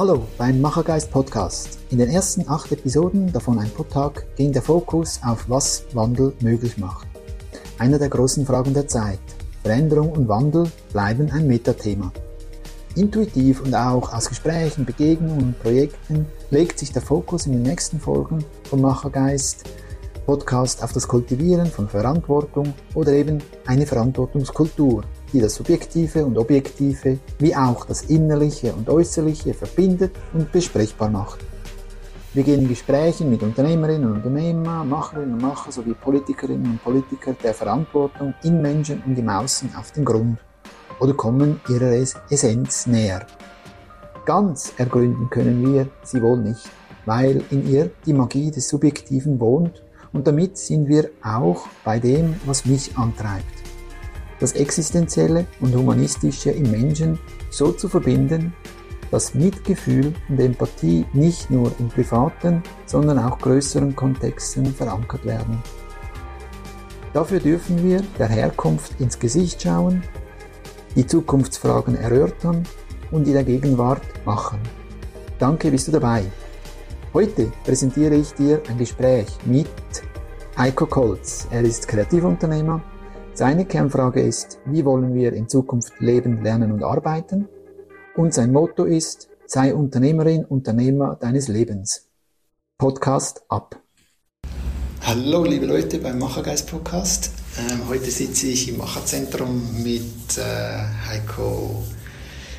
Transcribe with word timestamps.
Hallo 0.00 0.26
beim 0.38 0.62
Machergeist 0.62 1.10
Podcast. 1.10 1.78
In 1.90 1.98
den 1.98 2.08
ersten 2.08 2.48
acht 2.48 2.72
Episoden, 2.72 3.30
davon 3.34 3.58
ein 3.58 3.68
pro 3.68 3.82
Tag, 3.82 4.24
ging 4.34 4.50
der 4.50 4.62
Fokus 4.62 5.20
auf 5.22 5.44
was 5.46 5.84
Wandel 5.92 6.32
möglich 6.40 6.78
macht. 6.78 7.06
Einer 7.76 7.98
der 7.98 8.08
großen 8.08 8.46
Fragen 8.46 8.72
der 8.72 8.88
Zeit. 8.88 9.18
Veränderung 9.62 10.12
und 10.12 10.26
Wandel 10.26 10.70
bleiben 10.94 11.30
ein 11.30 11.46
Metathema. 11.46 12.10
Intuitiv 12.96 13.60
und 13.60 13.74
auch 13.74 14.10
aus 14.14 14.30
Gesprächen, 14.30 14.86
Begegnungen 14.86 15.42
und 15.42 15.60
Projekten 15.60 16.24
legt 16.48 16.78
sich 16.78 16.92
der 16.92 17.02
Fokus 17.02 17.44
in 17.44 17.52
den 17.52 17.62
nächsten 17.64 18.00
Folgen 18.00 18.42
vom 18.70 18.80
Machergeist 18.80 19.68
Podcast 20.24 20.82
auf 20.82 20.94
das 20.94 21.06
Kultivieren 21.08 21.66
von 21.66 21.90
Verantwortung 21.90 22.72
oder 22.94 23.12
eben 23.12 23.42
eine 23.66 23.84
Verantwortungskultur, 23.84 25.02
die 25.32 25.40
das 25.40 25.54
Subjektive 25.54 26.24
und 26.24 26.36
Objektive 26.38 27.18
wie 27.38 27.54
auch 27.54 27.84
das 27.84 28.02
Innerliche 28.02 28.72
und 28.72 28.88
Äußerliche 28.88 29.54
verbindet 29.54 30.12
und 30.32 30.50
besprechbar 30.52 31.10
macht. 31.10 31.40
Wir 32.32 32.44
gehen 32.44 32.60
in 32.60 32.68
Gesprächen 32.68 33.28
mit 33.28 33.42
Unternehmerinnen 33.42 34.08
und 34.08 34.16
Unternehmern, 34.18 34.88
Macherinnen 34.88 35.34
und 35.34 35.42
Macher 35.42 35.72
sowie 35.72 35.94
Politikerinnen 35.94 36.72
und 36.72 36.84
Politiker 36.84 37.34
der 37.34 37.54
Verantwortung 37.54 38.34
in 38.44 38.62
Menschen 38.62 39.02
und 39.04 39.18
im 39.18 39.28
Außen 39.28 39.74
auf 39.74 39.90
den 39.90 40.04
Grund 40.04 40.38
oder 41.00 41.14
kommen 41.14 41.60
ihrer 41.68 41.92
Essenz 42.30 42.86
näher. 42.86 43.26
Ganz 44.26 44.72
ergründen 44.76 45.28
können 45.28 45.74
wir 45.74 45.88
sie 46.04 46.22
wohl 46.22 46.38
nicht, 46.38 46.70
weil 47.04 47.42
in 47.50 47.68
ihr 47.68 47.90
die 48.06 48.12
Magie 48.12 48.52
des 48.52 48.68
Subjektiven 48.68 49.40
wohnt 49.40 49.82
und 50.12 50.26
damit 50.26 50.56
sind 50.56 50.88
wir 50.88 51.10
auch 51.24 51.66
bei 51.84 51.98
dem, 51.98 52.36
was 52.46 52.64
mich 52.64 52.96
antreibt. 52.96 53.59
Das 54.40 54.52
Existenzielle 54.52 55.46
und 55.60 55.74
Humanistische 55.74 56.50
im 56.50 56.70
Menschen 56.70 57.18
so 57.50 57.72
zu 57.72 57.88
verbinden, 57.88 58.54
dass 59.10 59.34
Mitgefühl 59.34 60.14
und 60.28 60.40
Empathie 60.40 61.04
nicht 61.12 61.50
nur 61.50 61.72
in 61.78 61.88
privaten, 61.88 62.62
sondern 62.86 63.18
auch 63.18 63.38
größeren 63.38 63.94
Kontexten 63.94 64.66
verankert 64.66 65.24
werden. 65.24 65.62
Dafür 67.12 67.40
dürfen 67.40 67.82
wir 67.84 68.02
der 68.18 68.28
Herkunft 68.28 69.00
ins 69.00 69.18
Gesicht 69.18 69.62
schauen, 69.62 70.02
die 70.96 71.06
Zukunftsfragen 71.06 71.96
erörtern 71.96 72.64
und 73.10 73.26
in 73.26 73.34
der 73.34 73.44
Gegenwart 73.44 74.02
machen. 74.24 74.60
Danke, 75.38 75.70
bist 75.70 75.88
du 75.88 75.92
dabei. 75.92 76.24
Heute 77.12 77.50
präsentiere 77.64 78.14
ich 78.14 78.32
dir 78.34 78.62
ein 78.68 78.78
Gespräch 78.78 79.26
mit 79.44 79.68
Heiko 80.56 80.86
Kolz. 80.86 81.48
Er 81.50 81.62
ist 81.62 81.88
Kreativunternehmer. 81.88 82.80
Seine 83.40 83.64
Kernfrage 83.64 84.20
ist, 84.20 84.58
wie 84.66 84.84
wollen 84.84 85.14
wir 85.14 85.32
in 85.32 85.48
Zukunft 85.48 85.94
leben, 85.98 86.42
lernen 86.42 86.72
und 86.72 86.84
arbeiten? 86.84 87.48
Und 88.14 88.34
sein 88.34 88.52
Motto 88.52 88.84
ist, 88.84 89.30
sei 89.46 89.74
Unternehmerin, 89.74 90.44
Unternehmer 90.44 91.16
deines 91.18 91.48
Lebens. 91.48 92.10
Podcast 92.76 93.40
ab. 93.48 93.80
Hallo 95.00 95.44
liebe 95.44 95.64
Leute 95.64 95.96
beim 96.00 96.18
Machergeist 96.18 96.68
Podcast. 96.68 97.30
Ähm, 97.58 97.88
heute 97.88 98.10
sitze 98.10 98.48
ich 98.48 98.68
im 98.68 98.76
Macherzentrum 98.76 99.82
mit 99.82 100.36
äh, 100.36 101.08
Heiko 101.08 101.82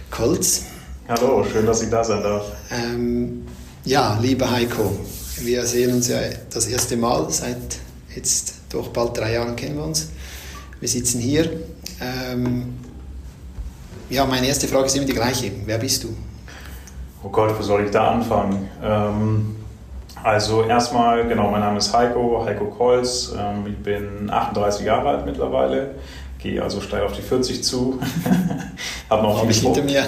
Kolz. 0.09 0.63
Hallo, 1.07 1.43
schön, 1.43 1.67
dass 1.67 1.83
ich 1.83 1.91
da 1.91 2.03
sein 2.03 2.23
darf. 2.23 2.51
Ähm, 2.71 3.45
ja, 3.85 4.17
lieber 4.19 4.49
Heiko, 4.49 4.97
wir 5.41 5.63
sehen 5.67 5.93
uns 5.93 6.07
ja 6.07 6.21
das 6.51 6.66
erste 6.66 6.97
Mal 6.97 7.29
seit 7.29 7.77
jetzt 8.16 8.55
doch 8.71 8.88
bald 8.88 9.16
drei 9.16 9.33
Jahren 9.33 9.55
kennen 9.55 9.75
wir 9.75 9.85
uns. 9.85 10.07
Wir 10.81 10.89
sitzen 10.89 11.21
hier. 11.21 11.49
Ähm, 12.01 12.73
ja, 14.09 14.25
meine 14.25 14.47
erste 14.47 14.67
Frage 14.67 14.88
ist 14.88 14.97
immer 14.97 15.05
die 15.05 15.13
gleiche. 15.13 15.51
Wer 15.65 15.77
bist 15.77 16.03
du? 16.03 16.09
Oh 17.23 17.29
Gott, 17.29 17.57
wo 17.57 17.61
soll 17.61 17.85
ich 17.85 17.91
da 17.91 18.11
anfangen? 18.11 18.67
Ähm, 18.83 19.55
also 20.23 20.63
erstmal, 20.63 21.27
genau, 21.27 21.51
mein 21.51 21.61
Name 21.61 21.77
ist 21.77 21.93
Heiko, 21.93 22.43
Heiko 22.45 22.65
Kolz. 22.65 23.31
Ähm, 23.38 23.67
ich 23.67 23.77
bin 23.77 24.29
38 24.29 24.83
Jahre 24.83 25.09
alt 25.09 25.25
mittlerweile 25.25 25.95
gehe 26.41 26.61
also 26.61 26.81
steil 26.81 27.03
auf 27.03 27.13
die 27.13 27.22
40 27.22 27.63
zu. 27.63 28.00
Habe 29.09 29.23
noch 29.23 29.45
viel 29.45 29.53
hinter 29.53 29.83
mir. 29.83 30.03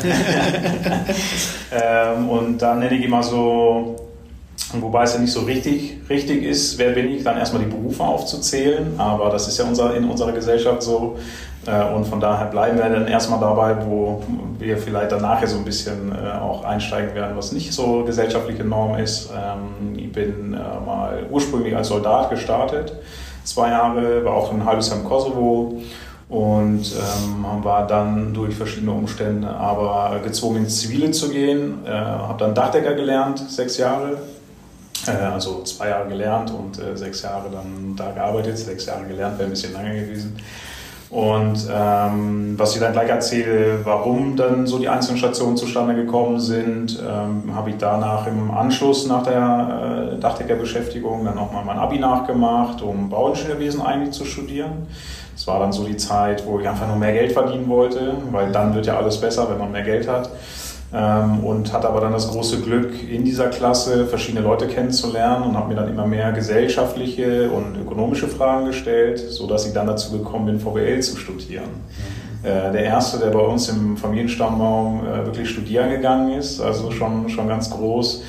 ähm, 1.72 2.30
und 2.30 2.58
dann 2.58 2.80
nenne 2.80 2.96
ich 2.96 3.06
immer 3.06 3.22
so, 3.22 4.03
wobei 4.82 5.04
es 5.04 5.14
ja 5.14 5.20
nicht 5.20 5.32
so 5.32 5.42
richtig, 5.42 5.98
richtig 6.10 6.44
ist, 6.44 6.78
wer 6.78 6.92
bin 6.92 7.10
ich, 7.10 7.24
dann 7.24 7.38
erstmal 7.38 7.64
die 7.64 7.70
Berufe 7.70 8.04
aufzuzählen, 8.04 8.94
aber 8.98 9.30
das 9.30 9.48
ist 9.48 9.58
ja 9.58 9.66
unser, 9.66 9.96
in 9.96 10.10
unserer 10.10 10.32
Gesellschaft 10.32 10.82
so. 10.84 11.18
Äh, 11.66 11.94
und 11.94 12.06
von 12.06 12.20
daher 12.20 12.48
bleiben 12.48 12.78
wir 12.78 12.90
dann 12.90 13.08
erstmal 13.08 13.40
dabei, 13.40 13.76
wo 13.86 14.22
wir 14.60 14.78
vielleicht 14.78 15.12
danach 15.12 15.42
ja 15.42 15.48
so 15.48 15.58
ein 15.58 15.66
bisschen 15.66 16.12
äh, 16.12 16.38
auch 16.38 16.64
einsteigen 16.64 17.16
werden, 17.16 17.38
was 17.38 17.52
nicht 17.52 17.74
so 17.74 18.04
gesellschaftliche 18.04 18.64
Norm 18.64 18.98
ist. 18.98 19.30
Ähm, 19.32 19.98
ich 19.98 20.12
bin 20.12 20.54
äh, 20.54 20.86
mal 20.86 21.26
ursprünglich 21.30 21.76
als 21.76 21.88
Soldat 21.88 22.30
gestartet, 22.30 22.94
zwei 23.44 23.70
Jahre, 23.70 24.26
war 24.26 24.34
auch 24.34 24.52
ein 24.52 24.66
halbes 24.66 24.90
Jahr 24.90 25.00
im 25.00 25.06
Kosovo 25.06 25.82
und 26.30 26.82
ähm, 26.82 27.64
war 27.64 27.86
dann 27.86 28.34
durch 28.34 28.56
verschiedene 28.56 28.92
Umstände 28.92 29.48
aber 29.50 30.20
gezwungen 30.24 30.64
ins 30.64 30.80
Zivile 30.80 31.12
zu 31.12 31.30
gehen. 31.30 31.86
Äh, 31.86 31.92
habe 31.92 32.40
dann 32.40 32.56
Dachdecker 32.56 32.96
gelernt, 32.96 33.40
sechs 33.50 33.78
Jahre, 33.78 34.18
also 35.08 35.64
zwei 35.64 35.90
Jahre 35.90 36.08
gelernt 36.10 36.52
und 36.52 36.80
äh, 36.80 36.96
sechs 36.96 37.22
Jahre 37.22 37.50
dann 37.52 37.96
da 37.96 38.12
gearbeitet. 38.12 38.58
Sechs 38.58 38.86
Jahre 38.86 39.06
gelernt 39.06 39.38
wäre 39.38 39.48
ein 39.48 39.52
bisschen 39.52 39.74
lange 39.74 39.94
gewesen. 39.94 40.38
Und 41.14 41.68
ähm, 41.72 42.56
was 42.58 42.74
ich 42.74 42.82
dann 42.82 42.92
gleich 42.92 43.10
erzähle, 43.10 43.82
warum 43.84 44.36
dann 44.36 44.66
so 44.66 44.80
die 44.80 44.90
einzelnen 44.90 45.20
Stationen 45.20 45.56
zustande 45.56 45.94
gekommen 45.94 46.40
sind, 46.40 47.00
ähm, 47.00 47.56
habe 47.56 47.70
ich 47.70 47.78
danach 47.78 48.26
im 48.26 48.50
Anschluss 48.50 49.06
nach 49.06 49.22
der 49.22 50.14
äh, 50.16 50.20
Dachdeckerbeschäftigung 50.20 51.24
dann 51.24 51.36
nochmal 51.36 51.64
mein 51.66 51.78
Abi 51.78 52.00
nachgemacht, 52.00 52.82
um 52.82 53.12
Bauingenieurwesen 53.12 53.84
eigentlich 53.84 54.12
zu 54.12 54.26
studieren. 54.26 54.88
Das 55.36 55.46
war 55.46 55.60
dann 55.60 55.72
so 55.72 55.84
die 55.84 55.98
Zeit, 55.98 56.48
wo 56.48 56.60
ich 56.60 56.68
einfach 56.68 56.88
nur 56.88 56.96
mehr 56.96 57.14
Geld 57.14 57.32
verdienen 57.32 57.68
wollte, 57.68 58.16
weil 58.32 58.52
dann 58.52 58.74
wird 58.74 58.88
ja 58.88 58.98
alles 58.98 59.22
besser, 59.22 59.48
wenn 59.52 59.60
man 59.60 59.72
mehr 59.72 59.84
Geld 59.84 60.08
hat. 60.08 60.32
Ähm, 60.94 61.40
und 61.44 61.74
hatte 61.74 61.88
aber 61.88 62.02
dann 62.02 62.14
das 62.14 62.30
große 62.30 62.62
Glück, 62.62 62.92
in 63.10 63.24
dieser 63.24 63.48
Klasse 63.48 64.06
verschiedene 64.06 64.44
Leute 64.44 64.68
kennenzulernen 64.68 65.46
und 65.46 65.58
habe 65.58 65.70
mir 65.70 65.76
dann 65.76 65.90
immer 65.90 66.06
mehr 66.06 66.32
gesellschaftliche 66.32 67.50
und 67.50 67.82
ökonomische 67.82 68.28
Fragen 68.28 68.68
gestellt, 68.68 69.18
sodass 69.18 69.66
ich 69.66 69.74
dann 69.74 69.88
dazu 69.88 70.12
gekommen 70.12 70.46
bin, 70.46 70.60
VWL 70.60 71.00
zu 71.00 71.18
studieren. 71.18 71.66
Mhm. 72.44 72.48
Äh, 72.48 72.72
der 72.74 72.84
erste, 72.84 73.18
der 73.18 73.32
bei 73.32 73.40
uns 73.40 73.70
im 73.70 73.98
Familienstammbaum 73.98 75.02
äh, 75.06 75.26
wirklich 75.26 75.50
studieren 75.50 75.90
gegangen 75.90 76.34
ist, 76.38 76.62
also 76.62 76.92
schon, 76.92 77.28
schon 77.30 77.48
ganz 77.48 77.72
groß 77.72 78.24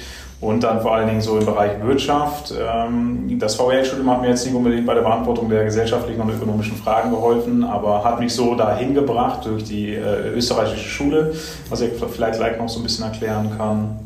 und 0.44 0.62
dann 0.62 0.82
vor 0.82 0.94
allen 0.94 1.08
Dingen 1.08 1.22
so 1.22 1.38
im 1.38 1.46
Bereich 1.46 1.82
Wirtschaft. 1.82 2.52
Ähm, 2.58 3.38
das 3.38 3.54
VWL-Studium 3.54 4.10
hat 4.10 4.20
mir 4.20 4.28
jetzt 4.28 4.44
nicht 4.44 4.54
unbedingt 4.54 4.86
bei 4.86 4.94
der 4.94 5.00
Beantwortung 5.00 5.48
der 5.48 5.64
gesellschaftlichen 5.64 6.20
und 6.20 6.30
ökonomischen 6.30 6.76
Fragen 6.76 7.10
geholfen, 7.10 7.64
aber 7.64 8.04
hat 8.04 8.20
mich 8.20 8.34
so 8.34 8.54
dahin 8.54 8.94
gebracht 8.94 9.46
durch 9.46 9.64
die 9.64 9.94
äh, 9.94 10.28
österreichische 10.34 10.88
Schule, 10.88 11.34
was 11.70 11.80
ich 11.80 11.92
vielleicht 12.12 12.38
gleich 12.38 12.58
noch 12.58 12.68
so 12.68 12.80
ein 12.80 12.82
bisschen 12.82 13.04
erklären 13.04 13.50
kann. 13.56 13.98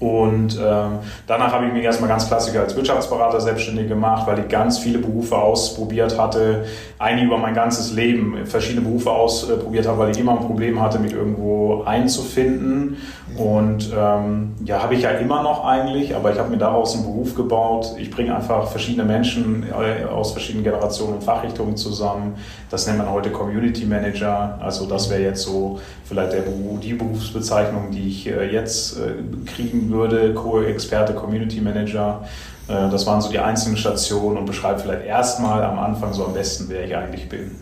Und 0.00 0.56
ähm, 0.62 0.98
danach 1.26 1.52
habe 1.52 1.66
ich 1.66 1.72
mich 1.72 1.82
erstmal 1.82 2.08
ganz 2.08 2.28
klassisch 2.28 2.54
als 2.56 2.76
Wirtschaftsberater 2.76 3.40
selbstständig 3.40 3.88
gemacht, 3.88 4.26
weil 4.26 4.38
ich 4.38 4.48
ganz 4.48 4.78
viele 4.78 4.98
Berufe 4.98 5.36
ausprobiert 5.36 6.16
hatte, 6.16 6.66
eigentlich 6.98 7.26
über 7.26 7.38
mein 7.38 7.54
ganzes 7.54 7.92
Leben 7.92 8.46
verschiedene 8.46 8.82
Berufe 8.82 9.10
ausprobiert 9.10 9.88
habe, 9.88 9.98
weil 9.98 10.10
ich 10.10 10.20
immer 10.20 10.32
ein 10.32 10.46
Problem 10.46 10.80
hatte, 10.80 11.00
mich 11.00 11.12
irgendwo 11.12 11.82
einzufinden. 11.82 12.98
Und 13.36 13.92
ähm, 13.96 14.54
ja, 14.64 14.82
habe 14.82 14.94
ich 14.94 15.02
ja 15.02 15.10
immer 15.10 15.42
noch 15.42 15.64
eigentlich, 15.64 16.16
aber 16.16 16.32
ich 16.32 16.38
habe 16.38 16.50
mir 16.50 16.58
daraus 16.58 16.94
einen 16.94 17.04
Beruf 17.04 17.34
gebaut. 17.34 17.94
Ich 17.96 18.10
bringe 18.10 18.34
einfach 18.34 18.68
verschiedene 18.68 19.04
Menschen 19.04 19.64
äh, 19.68 20.04
aus 20.04 20.32
verschiedenen 20.32 20.64
Generationen 20.64 21.14
und 21.14 21.24
Fachrichtungen 21.24 21.76
zusammen. 21.76 22.34
Das 22.70 22.86
nennt 22.86 22.98
man 22.98 23.10
heute 23.10 23.30
Community 23.30 23.84
Manager. 23.84 24.58
Also 24.60 24.86
das 24.86 25.08
wäre 25.08 25.22
jetzt 25.22 25.42
so 25.42 25.78
vielleicht 26.04 26.32
der 26.32 26.42
die 26.82 26.94
Berufsbezeichnung, 26.94 27.90
die 27.92 28.08
ich 28.08 28.26
äh, 28.26 28.50
jetzt 28.52 28.98
äh, 28.98 29.12
kriegen 29.46 29.90
würde, 29.90 30.34
Co-Experte, 30.34 31.14
Community 31.14 31.60
Manager. 31.60 32.24
Äh, 32.66 32.90
das 32.90 33.06
waren 33.06 33.20
so 33.20 33.30
die 33.30 33.38
einzelnen 33.38 33.76
Stationen 33.76 34.38
und 34.38 34.46
beschreibt 34.46 34.80
vielleicht 34.80 35.06
erstmal 35.06 35.62
am 35.62 35.78
Anfang 35.78 36.12
so 36.12 36.24
am 36.26 36.34
besten, 36.34 36.66
wer 36.68 36.84
ich 36.84 36.96
eigentlich 36.96 37.28
bin. 37.28 37.52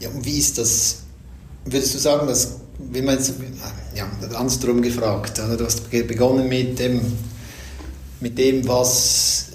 Ja, 0.00 0.08
und 0.08 0.24
wie 0.24 0.38
ist 0.38 0.58
das? 0.58 1.02
Würdest 1.64 1.94
du 1.94 1.98
sagen, 1.98 2.26
dass, 2.26 2.60
wenn 2.78 3.04
man 3.04 3.16
jetzt, 3.16 3.34
ja, 3.94 4.06
andersrum 4.34 4.82
gefragt, 4.82 5.38
also 5.40 5.56
du 5.56 5.64
hast 5.64 5.90
begonnen 5.90 6.48
mit 6.48 6.78
dem, 6.78 7.00
mit 8.20 8.38
dem, 8.38 8.66
was 8.66 9.46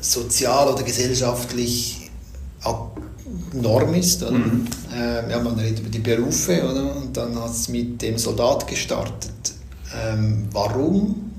sozial 0.00 0.68
oder 0.72 0.82
gesellschaftlich 0.82 2.06
Norm 3.52 3.94
ist. 3.94 4.22
Oder? 4.22 4.32
Mhm. 4.32 4.66
Äh, 4.94 5.30
ja, 5.30 5.38
man 5.40 5.54
redet 5.54 5.80
über 5.80 5.88
die 5.88 5.98
Berufe, 5.98 6.62
oder? 6.62 6.96
Und 6.96 7.16
dann 7.16 7.34
hat 7.40 7.50
es 7.50 7.68
mit 7.68 8.00
dem 8.02 8.18
Soldat 8.18 8.66
gestartet. 8.66 9.32
Ähm, 9.94 10.48
warum 10.52 11.30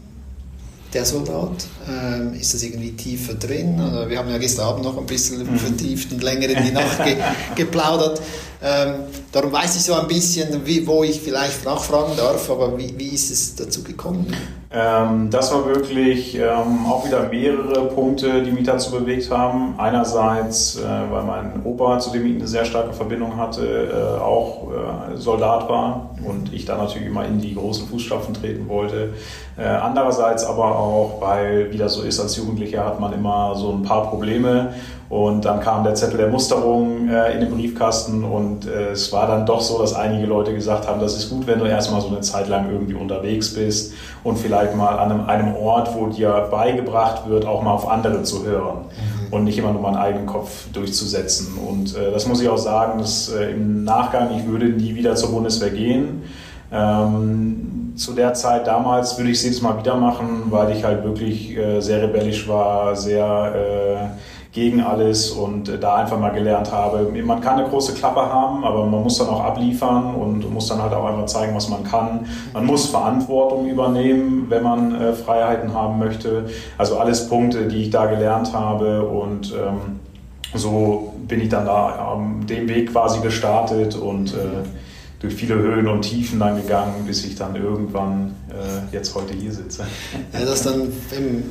der 0.93 1.05
Soldat? 1.05 1.67
Ähm, 1.87 2.33
ist 2.33 2.53
das 2.53 2.63
irgendwie 2.63 2.91
tiefer 2.91 3.33
drin? 3.33 3.79
Also 3.79 4.09
wir 4.09 4.17
haben 4.17 4.29
ja 4.29 4.37
gestern 4.37 4.67
Abend 4.67 4.83
noch 4.83 4.97
ein 4.97 5.05
bisschen 5.05 5.39
mhm. 5.39 5.57
vertieft 5.57 6.11
und 6.11 6.23
länger 6.23 6.49
in 6.49 6.63
die 6.63 6.71
Nacht 6.71 7.03
ge 7.03 7.17
geplaudert. 7.55 8.21
Ähm, 8.61 8.95
darum 9.31 9.51
weiß 9.51 9.75
ich 9.75 9.83
so 9.83 9.93
ein 9.93 10.07
bisschen, 10.07 10.65
wie, 10.65 10.85
wo 10.87 11.03
ich 11.03 11.21
vielleicht 11.21 11.63
nachfragen 11.63 12.13
darf, 12.17 12.49
aber 12.49 12.75
wie, 12.77 12.93
wie 12.97 13.09
ist 13.09 13.29
es 13.29 13.55
dazu 13.55 13.83
gekommen? 13.83 14.25
Ähm, 14.69 15.29
das 15.29 15.53
war 15.53 15.65
wirklich 15.65 16.35
ähm, 16.35 16.85
auch 16.87 17.05
wieder 17.05 17.29
mehrere 17.29 17.85
Punkte, 17.85 18.43
die 18.43 18.51
mich 18.51 18.65
dazu 18.65 18.91
bewegt 18.91 19.31
haben. 19.31 19.75
Einerseits, 19.77 20.77
äh, 20.77 20.81
weil 20.83 21.23
mein 21.23 21.61
Opa, 21.63 21.99
zu 21.99 22.09
dem 22.11 22.25
ich 22.25 22.35
eine 22.35 22.47
sehr 22.47 22.65
starke 22.65 22.93
Verbindung 22.93 23.37
hatte, 23.37 23.89
äh, 23.91 24.21
auch 24.21 24.67
äh, 24.71 25.17
Soldat 25.17 25.69
war 25.69 26.15
und 26.25 26.51
ich 26.51 26.65
da 26.65 26.77
natürlich 26.77 27.07
immer 27.07 27.25
in 27.25 27.39
die 27.39 27.55
großen 27.55 27.87
Fußstapfen 27.87 28.33
treten 28.33 28.67
wollte. 28.67 29.13
Äh, 29.57 29.63
andererseits 29.63 30.43
aber 30.43 30.77
auch, 30.77 31.21
weil, 31.21 31.71
wie 31.71 31.77
das 31.77 31.93
so 31.93 32.01
ist, 32.01 32.19
als 32.19 32.35
Jugendlicher 32.35 32.83
hat 32.83 32.99
man 32.99 33.13
immer 33.13 33.55
so 33.55 33.71
ein 33.71 33.83
paar 33.83 34.09
Probleme 34.09 34.73
und 35.09 35.45
dann 35.45 35.61
kam 35.61 35.85
der 35.85 35.95
Zettel 35.95 36.17
der 36.17 36.27
Musterung 36.27 37.07
äh, 37.07 37.33
in 37.33 37.39
den 37.39 37.49
Briefkasten 37.49 38.25
und 38.25 38.67
äh, 38.67 38.91
es 38.91 39.13
war 39.13 39.25
dann 39.25 39.45
doch 39.45 39.61
so, 39.61 39.79
dass 39.79 39.93
einige 39.93 40.25
Leute 40.25 40.53
gesagt 40.53 40.85
haben, 40.85 40.99
das 40.99 41.15
ist 41.15 41.29
gut, 41.29 41.47
wenn 41.47 41.59
du 41.59 41.65
erstmal 41.65 42.01
so 42.01 42.07
eine 42.07 42.19
Zeit 42.19 42.49
lang 42.49 42.69
irgendwie 42.69 42.93
unterwegs 42.93 43.53
bist 43.53 43.93
und 44.25 44.37
vielleicht 44.37 44.75
mal 44.75 44.99
an 44.99 45.11
einem, 45.11 45.25
einem 45.25 45.55
Ort, 45.55 45.95
wo 45.95 46.07
dir 46.07 46.49
beigebracht 46.51 47.29
wird, 47.29 47.45
auch 47.45 47.63
mal 47.63 47.71
auf 47.71 47.87
andere 47.87 48.23
zu 48.23 48.45
hören 48.45 48.79
mhm. 48.79 49.33
und 49.33 49.45
nicht 49.45 49.57
immer 49.57 49.71
nur 49.71 49.81
meinen 49.81 49.95
eigenen 49.95 50.25
Kopf 50.25 50.65
durchzusetzen. 50.73 51.57
Und 51.57 51.95
äh, 51.95 52.11
das 52.11 52.27
muss 52.27 52.41
ich 52.41 52.49
auch 52.49 52.57
sagen, 52.57 52.99
dass 52.99 53.29
äh, 53.29 53.51
im 53.51 53.85
Nachgang, 53.85 54.35
ich 54.37 54.45
würde 54.45 54.65
nie 54.65 54.93
wieder 54.95 55.15
zur 55.15 55.31
Bundeswehr 55.31 55.69
gehen. 55.69 56.23
Ähm, 56.69 57.93
zu 57.95 58.11
der 58.11 58.33
Zeit 58.33 58.67
damals 58.67 59.17
würde 59.17 59.31
ich 59.31 59.37
es 59.37 59.43
jedes 59.43 59.61
Mal 59.61 59.79
wieder 59.79 59.95
machen, 59.95 60.43
weil 60.49 60.75
ich 60.75 60.83
halt 60.83 61.05
wirklich 61.05 61.55
äh, 61.55 61.79
sehr 61.79 62.01
rebellisch 62.01 62.45
war, 62.47 62.93
sehr 62.93 63.53
äh, 63.55 64.36
gegen 64.51 64.81
alles 64.81 65.31
und 65.31 65.69
äh, 65.69 65.77
da 65.77 65.95
einfach 65.95 66.19
mal 66.19 66.31
gelernt 66.31 66.71
habe, 66.71 67.09
man 67.23 67.41
kann 67.41 67.59
eine 67.59 67.67
große 67.67 67.93
Klappe 67.93 68.21
haben, 68.21 68.63
aber 68.63 68.85
man 68.85 69.03
muss 69.03 69.17
dann 69.17 69.27
auch 69.27 69.43
abliefern 69.43 70.15
und 70.15 70.51
muss 70.51 70.67
dann 70.67 70.81
halt 70.81 70.93
auch 70.93 71.05
einfach 71.05 71.25
zeigen, 71.25 71.55
was 71.55 71.69
man 71.69 71.83
kann. 71.83 72.25
Man 72.53 72.65
muss 72.65 72.87
Verantwortung 72.87 73.67
übernehmen, 73.67 74.45
wenn 74.49 74.63
man 74.63 74.95
äh, 74.95 75.13
Freiheiten 75.13 75.73
haben 75.73 75.99
möchte. 75.99 76.45
Also 76.77 76.97
alles 76.97 77.27
Punkte, 77.27 77.67
die 77.67 77.83
ich 77.83 77.89
da 77.89 78.05
gelernt 78.05 78.53
habe 78.53 79.03
und 79.07 79.53
ähm, 79.53 79.99
so 80.53 81.13
bin 81.27 81.41
ich 81.41 81.49
dann 81.49 81.65
da 81.65 82.13
am 82.13 82.45
dem 82.47 82.69
Weg 82.69 82.91
quasi 82.91 83.19
gestartet 83.19 83.95
und 83.95 84.33
äh, 84.33 84.37
durch 85.19 85.33
viele 85.33 85.55
Höhen 85.55 85.87
und 85.87 86.03
Tiefen 86.03 86.39
dann 86.39 86.55
gegangen, 86.55 87.05
bis 87.05 87.25
ich 87.25 87.35
dann 87.35 87.55
irgendwann 87.55 88.35
äh, 88.49 88.93
jetzt 88.95 89.13
heute 89.15 89.33
hier 89.33 89.51
sitze. 89.51 89.85
Ja, 90.31 90.45
das 90.45 90.63
dann, 90.63 90.91
wenn, 91.09 91.43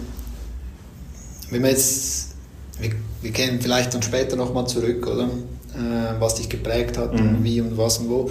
wenn 1.50 1.60
man 1.60 1.70
jetzt 1.70 2.35
wir, 2.78 2.90
wir 3.22 3.32
kennen 3.32 3.60
vielleicht 3.60 3.94
dann 3.94 4.02
später 4.02 4.36
nochmal 4.36 4.66
zurück, 4.66 5.06
oder? 5.06 5.28
Äh, 5.76 6.20
was 6.20 6.36
dich 6.36 6.48
geprägt 6.48 6.96
hat, 6.96 7.12
mhm. 7.14 7.44
wie 7.44 7.60
und 7.60 7.76
was 7.76 7.98
und 7.98 8.08
wo. 8.08 8.30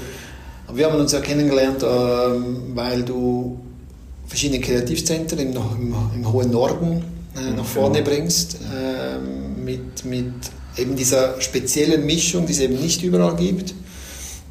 Aber 0.68 0.78
wir 0.78 0.90
haben 0.90 1.00
uns 1.00 1.12
ja 1.12 1.20
kennengelernt, 1.20 1.84
äh, 1.84 1.86
weil 2.76 3.04
du 3.04 3.60
verschiedene 4.26 4.60
Kreativzentren 4.60 5.40
im, 5.40 5.52
im, 5.52 5.96
im 6.16 6.34
hohen 6.34 6.50
Norden 6.50 7.04
äh, 7.36 7.52
nach 7.56 7.66
vorne 7.66 8.02
genau. 8.02 8.10
bringst, 8.10 8.58
ähm, 8.76 9.64
mit, 9.64 10.06
mit 10.06 10.34
eben 10.78 10.96
dieser 10.96 11.40
speziellen 11.40 12.04
Mischung, 12.06 12.48
die 12.48 12.54
es 12.54 12.60
eben 12.60 12.82
nicht 12.82 13.04
überall 13.04 13.36
gibt. 13.36 13.76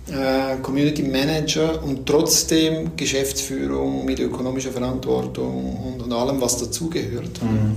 Äh, 0.06 0.56
Community 0.62 1.02
Manager 1.02 1.82
und 1.82 2.06
trotzdem 2.06 2.92
Geschäftsführung 2.96 4.04
mit 4.04 4.20
ökonomischer 4.20 4.70
Verantwortung 4.70 5.94
und, 5.94 6.02
und 6.02 6.12
allem, 6.12 6.40
was 6.40 6.58
dazugehört. 6.58 7.42
Mhm 7.42 7.74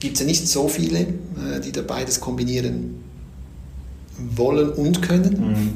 gibt 0.00 0.14
es 0.14 0.20
ja 0.20 0.26
nicht 0.26 0.48
so 0.48 0.68
viele, 0.68 1.00
äh, 1.00 1.60
die 1.64 1.72
da 1.72 1.82
beides 1.82 2.20
kombinieren 2.20 3.02
wollen 4.36 4.70
und 4.70 5.02
können. 5.02 5.50
Mhm. 5.50 5.72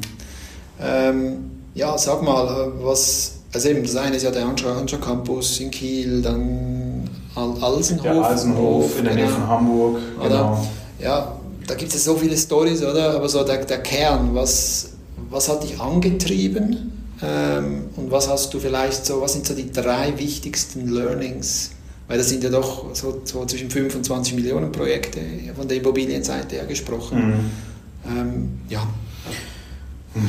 Ähm, 0.79 1.35
ja, 1.75 1.97
sag 1.97 2.21
mal, 2.23 2.45
äh, 2.47 2.85
was, 2.85 3.33
also 3.53 3.69
eben 3.69 3.83
das 3.83 3.95
eine 3.95 4.15
ist 4.15 4.23
ja 4.23 4.31
der 4.31 4.45
Anscha, 4.45 4.77
Anscha 4.77 4.97
Campus 4.97 5.59
in 5.59 5.71
Kiel, 5.71 6.21
dann 6.21 7.09
Al 7.35 7.53
Alsenhof. 7.61 8.03
Der 8.03 8.23
Alsenhof 8.23 8.99
in 8.99 9.05
der 9.05 9.15
Nähe 9.15 9.25
genau. 9.25 9.37
von 9.37 9.47
Hamburg. 9.47 9.99
Genau. 10.21 10.25
Oder? 10.25 10.67
Ja, 10.99 11.37
da 11.67 11.75
gibt 11.75 11.93
es 11.93 12.03
so 12.03 12.15
viele 12.15 12.37
Stories, 12.37 12.83
oder? 12.83 13.15
Aber 13.15 13.27
so 13.29 13.43
der, 13.43 13.63
der 13.65 13.79
Kern, 13.79 14.33
was, 14.33 14.89
was 15.29 15.49
hat 15.49 15.63
dich 15.63 15.79
angetrieben? 15.79 16.91
Ähm, 17.21 17.85
und 17.95 18.11
was 18.11 18.29
hast 18.29 18.53
du 18.53 18.59
vielleicht 18.59 19.05
so, 19.05 19.21
was 19.21 19.33
sind 19.33 19.45
so 19.45 19.53
die 19.53 19.71
drei 19.71 20.17
wichtigsten 20.17 20.89
Learnings 20.89 21.71
weil 22.13 22.19
das 22.19 22.29
sind 22.29 22.43
ja 22.43 22.51
doch 22.51 22.93
so, 22.93 23.21
so 23.23 23.43
zwischen 23.43 23.71
25 23.71 24.35
Millionen 24.35 24.71
Projekte 24.71 25.19
von 25.55 25.67
der 25.67 25.77
Immobilienseite 25.77 26.57
her 26.57 26.65
gesprochen. 26.65 27.17
Mhm. 27.17 27.49
Ähm, 28.05 28.59
ja. 28.69 28.83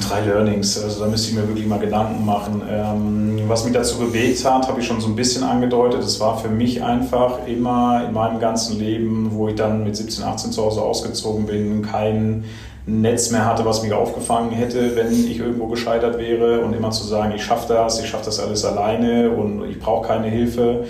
Drei 0.09 0.25
Learnings, 0.25 0.83
also 0.83 1.01
da 1.01 1.11
müsste 1.11 1.29
ich 1.29 1.35
mir 1.35 1.47
wirklich 1.47 1.67
mal 1.67 1.79
Gedanken 1.79 2.25
machen. 2.25 2.63
Ähm, 2.67 3.43
was 3.49 3.65
mich 3.65 3.75
dazu 3.75 3.99
bewegt 3.99 4.43
hat, 4.47 4.67
habe 4.67 4.81
ich 4.81 4.87
schon 4.87 4.99
so 4.99 5.09
ein 5.09 5.15
bisschen 5.15 5.45
angedeutet. 5.45 6.03
Es 6.03 6.19
war 6.21 6.39
für 6.39 6.49
mich 6.49 6.83
einfach 6.83 7.47
immer 7.47 8.07
in 8.09 8.15
meinem 8.15 8.41
ganzen 8.41 8.79
Leben, 8.79 9.29
wo 9.33 9.49
ich 9.49 9.55
dann 9.55 9.85
mit 9.85 9.95
17, 9.95 10.25
18 10.25 10.53
zu 10.53 10.65
Hause 10.65 10.81
ausgezogen 10.81 11.45
bin, 11.45 11.83
kein 11.83 12.45
Netz 12.87 13.31
mehr 13.31 13.45
hatte, 13.45 13.67
was 13.67 13.83
mich 13.83 13.93
aufgefangen 13.93 14.53
hätte, 14.53 14.97
wenn 14.97 15.13
ich 15.13 15.39
irgendwo 15.39 15.67
gescheitert 15.67 16.17
wäre 16.17 16.61
und 16.61 16.73
immer 16.73 16.93
zu 16.93 17.05
sagen, 17.05 17.35
ich 17.37 17.45
schaffe 17.45 17.75
das, 17.75 18.01
ich 18.01 18.09
schaffe 18.09 18.25
das 18.25 18.41
alles 18.41 18.65
alleine 18.65 19.29
und 19.33 19.69
ich 19.69 19.79
brauche 19.79 20.09
keine 20.09 20.29
Hilfe. 20.29 20.87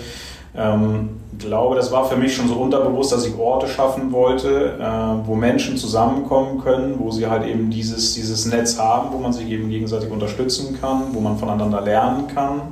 Ähm, 0.56 1.20
glaube, 1.38 1.76
das 1.76 1.90
war 1.90 2.04
für 2.04 2.16
mich 2.16 2.34
schon 2.34 2.48
so 2.48 2.54
unterbewusst, 2.54 3.12
dass 3.12 3.26
ich 3.26 3.36
Orte 3.38 3.66
schaffen 3.66 4.12
wollte, 4.12 4.78
äh, 4.78 5.26
wo 5.26 5.34
Menschen 5.34 5.76
zusammenkommen 5.76 6.62
können, 6.62 6.94
wo 6.98 7.10
sie 7.10 7.26
halt 7.26 7.46
eben 7.46 7.70
dieses, 7.70 8.14
dieses 8.14 8.46
Netz 8.46 8.78
haben, 8.78 9.08
wo 9.12 9.18
man 9.18 9.32
sich 9.32 9.48
eben 9.48 9.68
gegenseitig 9.68 10.10
unterstützen 10.10 10.78
kann, 10.80 11.12
wo 11.12 11.20
man 11.20 11.36
voneinander 11.38 11.80
lernen 11.80 12.28
kann. 12.32 12.62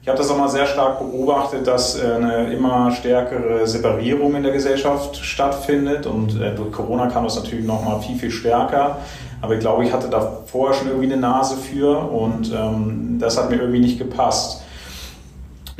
Ich 0.00 0.08
habe 0.08 0.16
das 0.16 0.30
auch 0.30 0.38
mal 0.38 0.48
sehr 0.48 0.64
stark 0.64 1.00
beobachtet, 1.00 1.66
dass 1.66 1.98
äh, 1.98 2.14
eine 2.14 2.52
immer 2.52 2.90
stärkere 2.92 3.66
Separierung 3.66 4.34
in 4.36 4.42
der 4.42 4.52
Gesellschaft 4.52 5.16
stattfindet 5.16 6.06
und 6.06 6.40
äh, 6.40 6.54
durch 6.54 6.72
Corona 6.72 7.08
kam 7.08 7.24
das 7.24 7.36
natürlich 7.36 7.66
noch 7.66 7.84
mal 7.84 8.00
viel, 8.00 8.16
viel 8.16 8.30
stärker. 8.30 8.98
Aber 9.40 9.54
ich 9.54 9.60
glaube, 9.60 9.84
ich 9.84 9.92
hatte 9.92 10.08
da 10.08 10.40
vorher 10.46 10.74
schon 10.74 10.88
irgendwie 10.88 11.12
eine 11.12 11.20
Nase 11.20 11.56
für 11.56 12.10
und 12.10 12.52
ähm, 12.52 13.18
das 13.20 13.38
hat 13.38 13.50
mir 13.50 13.56
irgendwie 13.56 13.80
nicht 13.80 13.98
gepasst 13.98 14.62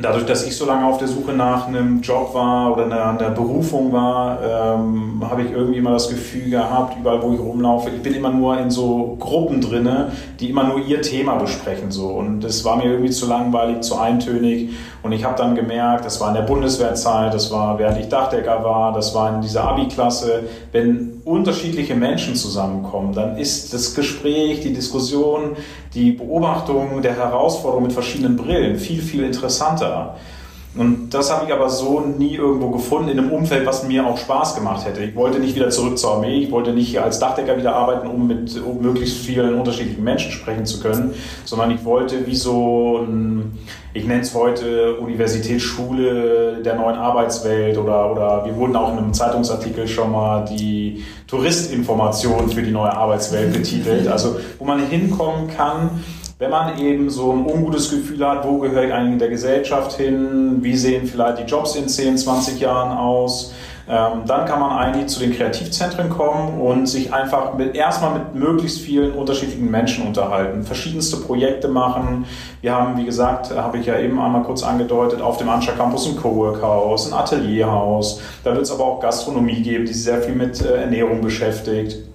dadurch, 0.01 0.27
dass 0.27 0.47
ich 0.47 0.57
so 0.57 0.65
lange 0.65 0.87
auf 0.87 0.99
der 0.99 1.09
Suche 1.09 1.33
nach 1.33 1.67
einem 1.67 2.01
Job 2.01 2.33
war 2.33 2.73
oder 2.73 2.85
einer, 2.85 3.07
einer 3.07 3.31
Berufung 3.31 3.93
war, 3.93 4.39
ähm, 4.43 5.21
habe 5.29 5.43
ich 5.43 5.51
irgendwie 5.51 5.79
immer 5.79 5.91
das 5.91 6.09
Gefühl 6.09 6.51
gehabt, 6.51 6.97
überall 6.99 7.21
wo 7.21 7.33
ich 7.33 7.41
rumlaufe, 7.41 7.91
ich 7.91 8.01
bin 8.01 8.15
immer 8.15 8.31
nur 8.31 8.59
in 8.59 8.71
so 8.71 9.17
Gruppen 9.19 9.61
drinne, 9.61 10.13
die 10.39 10.51
immer 10.51 10.65
nur 10.65 10.79
ihr 10.79 11.03
Thema 11.03 11.35
besprechen 11.35 11.91
so. 11.91 12.11
Und 12.11 12.41
das 12.43 12.65
war 12.65 12.77
mir 12.77 12.85
irgendwie 12.85 13.11
zu 13.11 13.27
langweilig, 13.27 13.81
zu 13.81 13.99
eintönig. 13.99 14.71
Und 15.03 15.11
ich 15.13 15.25
habe 15.25 15.37
dann 15.37 15.57
gemerkt, 15.57 16.05
das 16.05 16.21
war 16.21 16.29
in 16.29 16.35
der 16.35 16.43
Bundeswehrzeit, 16.43 17.35
das 17.35 17.51
war 17.51 17.79
während 17.79 17.99
ich 17.99 18.09
Dachdecker 18.09 18.63
war, 18.63 18.93
das 18.93 19.15
war 19.15 19.35
in 19.35 19.41
dieser 19.41 19.65
Abi-Klasse, 19.65 20.45
wenn 20.71 21.18
unterschiedliche 21.29 21.95
Menschen 21.95 22.35
zusammenkommen, 22.37 23.13
dann 23.13 23.37
ist 23.37 23.75
das 23.75 23.95
Gespräch, 23.95 24.61
die 24.61 24.73
Diskussion, 24.73 25.57
die 25.93 26.13
Beobachtung 26.13 27.03
der 27.03 27.17
Herausforderung 27.17 27.83
mit 27.83 27.93
verschiedenen 27.93 28.37
Brillen 28.37 28.79
viel, 28.79 29.03
viel 29.03 29.25
interessanter. 29.25 30.17
Und 30.79 31.11
das 31.11 31.33
habe 31.33 31.45
ich 31.45 31.53
aber 31.53 31.69
so 31.71 31.99
nie 32.01 32.37
irgendwo 32.37 32.71
gefunden 32.71 33.09
in 33.09 33.19
einem 33.19 33.33
Umfeld, 33.33 33.67
was 33.67 33.83
mir 33.83 34.07
auch 34.07 34.17
Spaß 34.17 34.55
gemacht 34.55 34.87
hätte. 34.87 35.03
Ich 35.03 35.17
wollte 35.17 35.41
nicht 35.41 35.57
wieder 35.57 35.71
zurück 35.71 35.99
zur 35.99 36.13
Armee, 36.13 36.39
ich 36.39 36.53
wollte 36.53 36.71
nicht 36.71 37.01
als 37.01 37.19
Dachdecker 37.19 37.57
wieder 37.59 37.75
arbeiten, 37.75 38.07
um 38.07 38.29
mit 38.29 38.63
um 38.63 38.81
möglichst 38.81 39.19
vielen 39.19 39.55
unterschiedlichen 39.55 40.05
Menschen 40.05 40.31
sprechen 40.31 40.67
zu 40.67 40.79
können, 40.79 41.15
sondern 41.45 41.73
ich 41.73 41.85
wollte 41.85 42.25
wie 42.29 42.37
so 42.37 42.99
ein, 42.99 43.59
ich 43.93 44.07
nenne 44.07 44.21
es 44.21 44.33
heute 44.33 44.95
Universitätsschule 44.99 46.63
der 46.65 46.77
neuen 46.77 46.97
Arbeitswelt 46.97 47.77
oder, 47.77 48.13
oder 48.13 48.45
wir 48.47 48.55
wurden 48.55 48.77
auch 48.77 48.93
in 48.93 48.99
einem 48.99 49.13
Zeitungsartikel 49.13 49.89
schon 49.89 50.13
mal 50.13 50.45
die 50.45 51.03
Touristinformation 51.27 52.51
für 52.51 52.63
die 52.63 52.71
neue 52.71 52.97
Arbeitswelt 52.97 53.53
betitelt, 53.53 54.07
also 54.07 54.37
wo 54.61 54.65
man 54.65 54.87
hinkommen 54.87 55.49
kann, 55.49 56.05
wenn 56.39 56.51
man 56.51 56.79
eben 56.79 57.11
so 57.11 57.33
ein 57.33 57.45
ungutes 57.45 57.91
Gefühl 57.91 58.27
hat, 58.27 58.47
wo 58.47 58.59
gehöre 58.59 58.85
ich 58.85 58.93
eigentlich 58.93 59.15
in 59.15 59.19
der 59.19 59.29
Gesellschaft 59.29 59.97
hin, 59.97 60.59
wie 60.61 60.77
sehen 60.77 61.07
vielleicht 61.07 61.39
die 61.39 61.43
Jobs 61.43 61.75
in 61.75 61.89
10, 61.89 62.17
20 62.17 62.61
Jahren 62.61 62.97
aus, 62.97 63.55
ähm, 63.89 64.23
dann 64.27 64.47
kann 64.47 64.61
man 64.61 64.79
eigentlich 64.79 65.07
zu 65.07 65.19
den 65.19 65.35
Kreativzentren 65.35 66.11
kommen 66.11 66.61
und 66.61 66.87
sich 66.87 67.13
einfach 67.13 67.55
mit, 67.55 67.75
erstmal 67.75 68.13
mit 68.19 68.35
möglichst 68.35 68.81
vielen 68.81 69.13
unterschiedlichen 69.13 69.69
Menschen 69.69 70.07
unterhalten, 70.07 70.63
verschiedenste 70.63 71.17
Projekte 71.17 71.69
machen. 71.69 72.27
Wir 72.61 72.73
haben, 72.73 72.99
wie 72.99 73.05
gesagt, 73.05 73.51
habe 73.57 73.79
ich 73.79 73.87
ja 73.87 73.99
eben 73.99 74.21
einmal 74.21 74.43
kurz 74.43 74.63
angedeutet, 74.63 75.21
auf 75.21 75.39
dem 75.39 75.49
Anscha 75.49 75.73
Campus 75.73 76.07
ein 76.07 76.17
Coworkhaus, 76.17 77.11
ein 77.11 77.19
Atelierhaus. 77.19 78.21
Da 78.45 78.53
wird 78.53 78.63
es 78.63 78.71
aber 78.71 78.85
auch 78.85 79.01
Gastronomie 79.01 79.63
geben, 79.63 79.87
die 79.87 79.93
sich 79.93 80.05
sehr 80.05 80.23
viel 80.23 80.35
mit 80.35 80.61
äh, 80.61 80.83
Ernährung 80.83 81.21
beschäftigt 81.21 82.08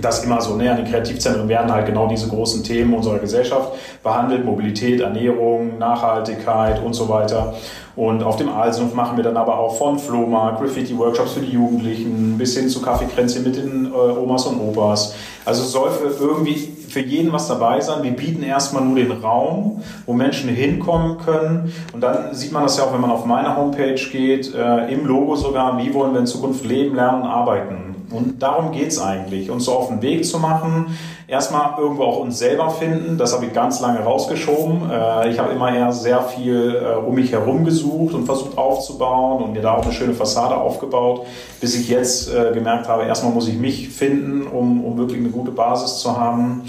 das 0.00 0.24
immer 0.24 0.40
so, 0.40 0.54
ne, 0.54 0.70
an 0.70 0.76
den 0.76 0.86
Kreativzentren 0.86 1.48
werden 1.48 1.72
halt 1.72 1.86
genau 1.86 2.06
diese 2.06 2.28
großen 2.28 2.62
Themen 2.62 2.94
unserer 2.94 3.18
Gesellschaft 3.18 3.72
behandelt, 4.02 4.44
Mobilität, 4.44 5.00
Ernährung, 5.00 5.78
Nachhaltigkeit 5.78 6.82
und 6.82 6.94
so 6.94 7.08
weiter. 7.08 7.54
Und 7.96 8.22
auf 8.22 8.36
dem 8.36 8.48
Aalsumpf 8.48 8.94
machen 8.94 9.16
wir 9.16 9.24
dann 9.24 9.36
aber 9.36 9.58
auch 9.58 9.76
von 9.76 9.98
Flohmarkt, 9.98 10.60
Graffiti-Workshops 10.60 11.32
für 11.32 11.40
die 11.40 11.50
Jugendlichen 11.50 12.38
bis 12.38 12.56
hin 12.56 12.68
zu 12.68 12.80
Kaffeekränzchen 12.80 13.42
mit 13.42 13.56
den 13.56 13.86
äh, 13.86 13.88
Omas 13.88 14.46
und 14.46 14.60
Opas. 14.60 15.16
Also 15.44 15.62
es 15.62 15.72
soll 15.72 15.90
für 15.90 16.24
irgendwie 16.24 16.54
für 16.88 17.00
jeden 17.00 17.32
was 17.32 17.48
dabei 17.48 17.80
sein. 17.80 18.04
Wir 18.04 18.12
bieten 18.12 18.44
erstmal 18.44 18.84
nur 18.84 18.94
den 18.94 19.10
Raum, 19.10 19.82
wo 20.06 20.12
Menschen 20.12 20.48
hinkommen 20.48 21.18
können. 21.18 21.72
Und 21.92 22.00
dann 22.00 22.34
sieht 22.34 22.52
man 22.52 22.62
das 22.62 22.78
ja 22.78 22.84
auch, 22.84 22.92
wenn 22.92 23.00
man 23.00 23.10
auf 23.10 23.24
meine 23.24 23.56
Homepage 23.56 24.00
geht, 24.12 24.54
äh, 24.54 24.92
im 24.92 25.04
Logo 25.04 25.34
sogar, 25.34 25.76
wie 25.78 25.92
wollen 25.92 26.12
wir 26.12 26.20
in 26.20 26.26
Zukunft 26.26 26.64
leben, 26.64 26.94
lernen, 26.94 27.24
arbeiten. 27.24 27.97
Und 28.10 28.42
darum 28.42 28.72
geht 28.72 28.88
es 28.88 29.00
eigentlich, 29.00 29.50
uns 29.50 29.66
so 29.66 29.72
auf 29.72 29.88
den 29.88 30.00
Weg 30.00 30.24
zu 30.24 30.38
machen. 30.38 30.96
Erstmal 31.26 31.78
irgendwo 31.78 32.04
auch 32.04 32.20
uns 32.20 32.38
selber 32.38 32.70
finden. 32.70 33.18
Das 33.18 33.34
habe 33.34 33.46
ich 33.46 33.52
ganz 33.52 33.80
lange 33.80 34.00
rausgeschoben. 34.00 34.90
Äh, 34.90 35.30
ich 35.30 35.38
habe 35.38 35.52
immer 35.52 35.74
eher 35.74 35.92
sehr 35.92 36.22
viel 36.22 36.82
äh, 36.82 36.96
um 36.96 37.14
mich 37.14 37.32
herum 37.32 37.64
gesucht 37.64 38.14
und 38.14 38.24
versucht 38.24 38.56
aufzubauen 38.56 39.42
und 39.42 39.52
mir 39.52 39.60
da 39.60 39.74
auch 39.74 39.82
eine 39.82 39.92
schöne 39.92 40.14
Fassade 40.14 40.56
aufgebaut, 40.56 41.26
bis 41.60 41.74
ich 41.74 41.88
jetzt 41.88 42.32
äh, 42.32 42.52
gemerkt 42.54 42.88
habe, 42.88 43.04
erstmal 43.04 43.32
muss 43.32 43.46
ich 43.46 43.58
mich 43.58 43.90
finden, 43.90 44.46
um, 44.46 44.84
um 44.84 44.96
wirklich 44.96 45.20
eine 45.20 45.28
gute 45.28 45.50
Basis 45.50 45.98
zu 45.98 46.18
haben. 46.18 46.62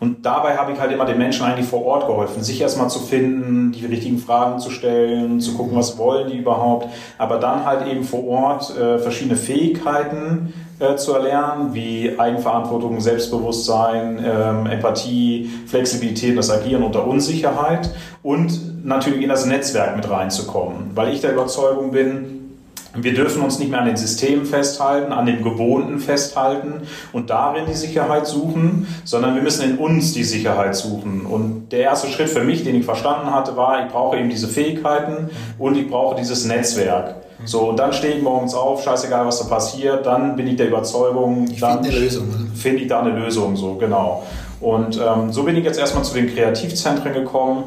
Und 0.00 0.24
dabei 0.24 0.56
habe 0.56 0.72
ich 0.72 0.78
halt 0.78 0.92
immer 0.92 1.04
den 1.04 1.18
Menschen 1.18 1.44
eigentlich 1.44 1.66
vor 1.66 1.84
Ort 1.84 2.06
geholfen, 2.06 2.42
sich 2.42 2.60
erstmal 2.60 2.88
zu 2.88 3.00
finden, 3.00 3.72
die 3.72 3.84
richtigen 3.84 4.18
Fragen 4.18 4.60
zu 4.60 4.70
stellen, 4.70 5.40
zu 5.40 5.54
gucken, 5.54 5.76
was 5.76 5.98
wollen 5.98 6.30
die 6.30 6.38
überhaupt, 6.38 6.88
aber 7.18 7.38
dann 7.38 7.64
halt 7.64 7.86
eben 7.88 8.04
vor 8.04 8.24
Ort 8.26 8.78
äh, 8.78 8.98
verschiedene 8.98 9.36
Fähigkeiten 9.36 10.54
äh, 10.78 10.96
zu 10.96 11.12
erlernen, 11.14 11.74
wie 11.74 12.18
Eigenverantwortung, 12.18 13.00
Selbstbewusstsein, 13.00 14.24
ähm, 14.24 14.66
Empathie, 14.66 15.50
Flexibilität, 15.66 16.36
das 16.38 16.50
Agieren 16.50 16.82
unter 16.82 17.06
Unsicherheit 17.06 17.90
und 18.22 18.84
natürlich 18.84 19.22
in 19.22 19.28
das 19.28 19.46
Netzwerk 19.46 19.96
mit 19.96 20.08
reinzukommen, 20.08 20.90
weil 20.94 21.12
ich 21.12 21.20
der 21.20 21.32
Überzeugung 21.32 21.90
bin, 21.90 22.38
wir 22.94 23.12
dürfen 23.12 23.42
uns 23.42 23.58
nicht 23.58 23.70
mehr 23.70 23.80
an 23.80 23.86
den 23.86 23.96
Systemen 23.96 24.46
festhalten, 24.46 25.12
an 25.12 25.26
dem 25.26 25.42
Gewohnten 25.44 25.98
festhalten 25.98 26.82
und 27.12 27.28
darin 27.28 27.64
die 27.68 27.74
Sicherheit 27.74 28.26
suchen, 28.26 28.86
sondern 29.04 29.34
wir 29.34 29.42
müssen 29.42 29.70
in 29.70 29.78
uns 29.78 30.14
die 30.14 30.24
Sicherheit 30.24 30.74
suchen. 30.74 31.26
Und 31.26 31.68
der 31.70 31.80
erste 31.80 32.08
Schritt 32.08 32.30
für 32.30 32.44
mich, 32.44 32.64
den 32.64 32.74
ich 32.74 32.84
verstanden 32.84 33.30
hatte, 33.30 33.56
war, 33.56 33.84
ich 33.84 33.92
brauche 33.92 34.16
eben 34.16 34.30
diese 34.30 34.48
Fähigkeiten 34.48 35.30
und 35.58 35.76
ich 35.76 35.88
brauche 35.88 36.16
dieses 36.16 36.46
Netzwerk. 36.46 37.16
So, 37.44 37.72
dann 37.72 37.92
stehe 37.92 38.14
ich 38.14 38.22
morgens 38.22 38.54
auf, 38.54 38.82
scheißegal, 38.82 39.24
was 39.26 39.38
da 39.38 39.44
passiert, 39.44 40.04
dann 40.06 40.34
bin 40.34 40.46
ich 40.48 40.56
der 40.56 40.68
Überzeugung, 40.68 41.46
ich 41.50 41.60
dann 41.60 41.84
finde 41.84 41.90
eine 41.90 41.98
Lösung. 42.04 42.50
Finde 42.54 42.82
ich 42.82 42.88
da 42.88 43.00
eine 43.00 43.10
Lösung, 43.10 43.56
so, 43.56 43.74
genau. 43.74 44.24
Und 44.60 45.00
ähm, 45.00 45.32
so 45.32 45.44
bin 45.44 45.56
ich 45.56 45.64
jetzt 45.64 45.78
erstmal 45.78 46.02
zu 46.02 46.14
den 46.14 46.34
Kreativzentren 46.34 47.12
gekommen 47.12 47.64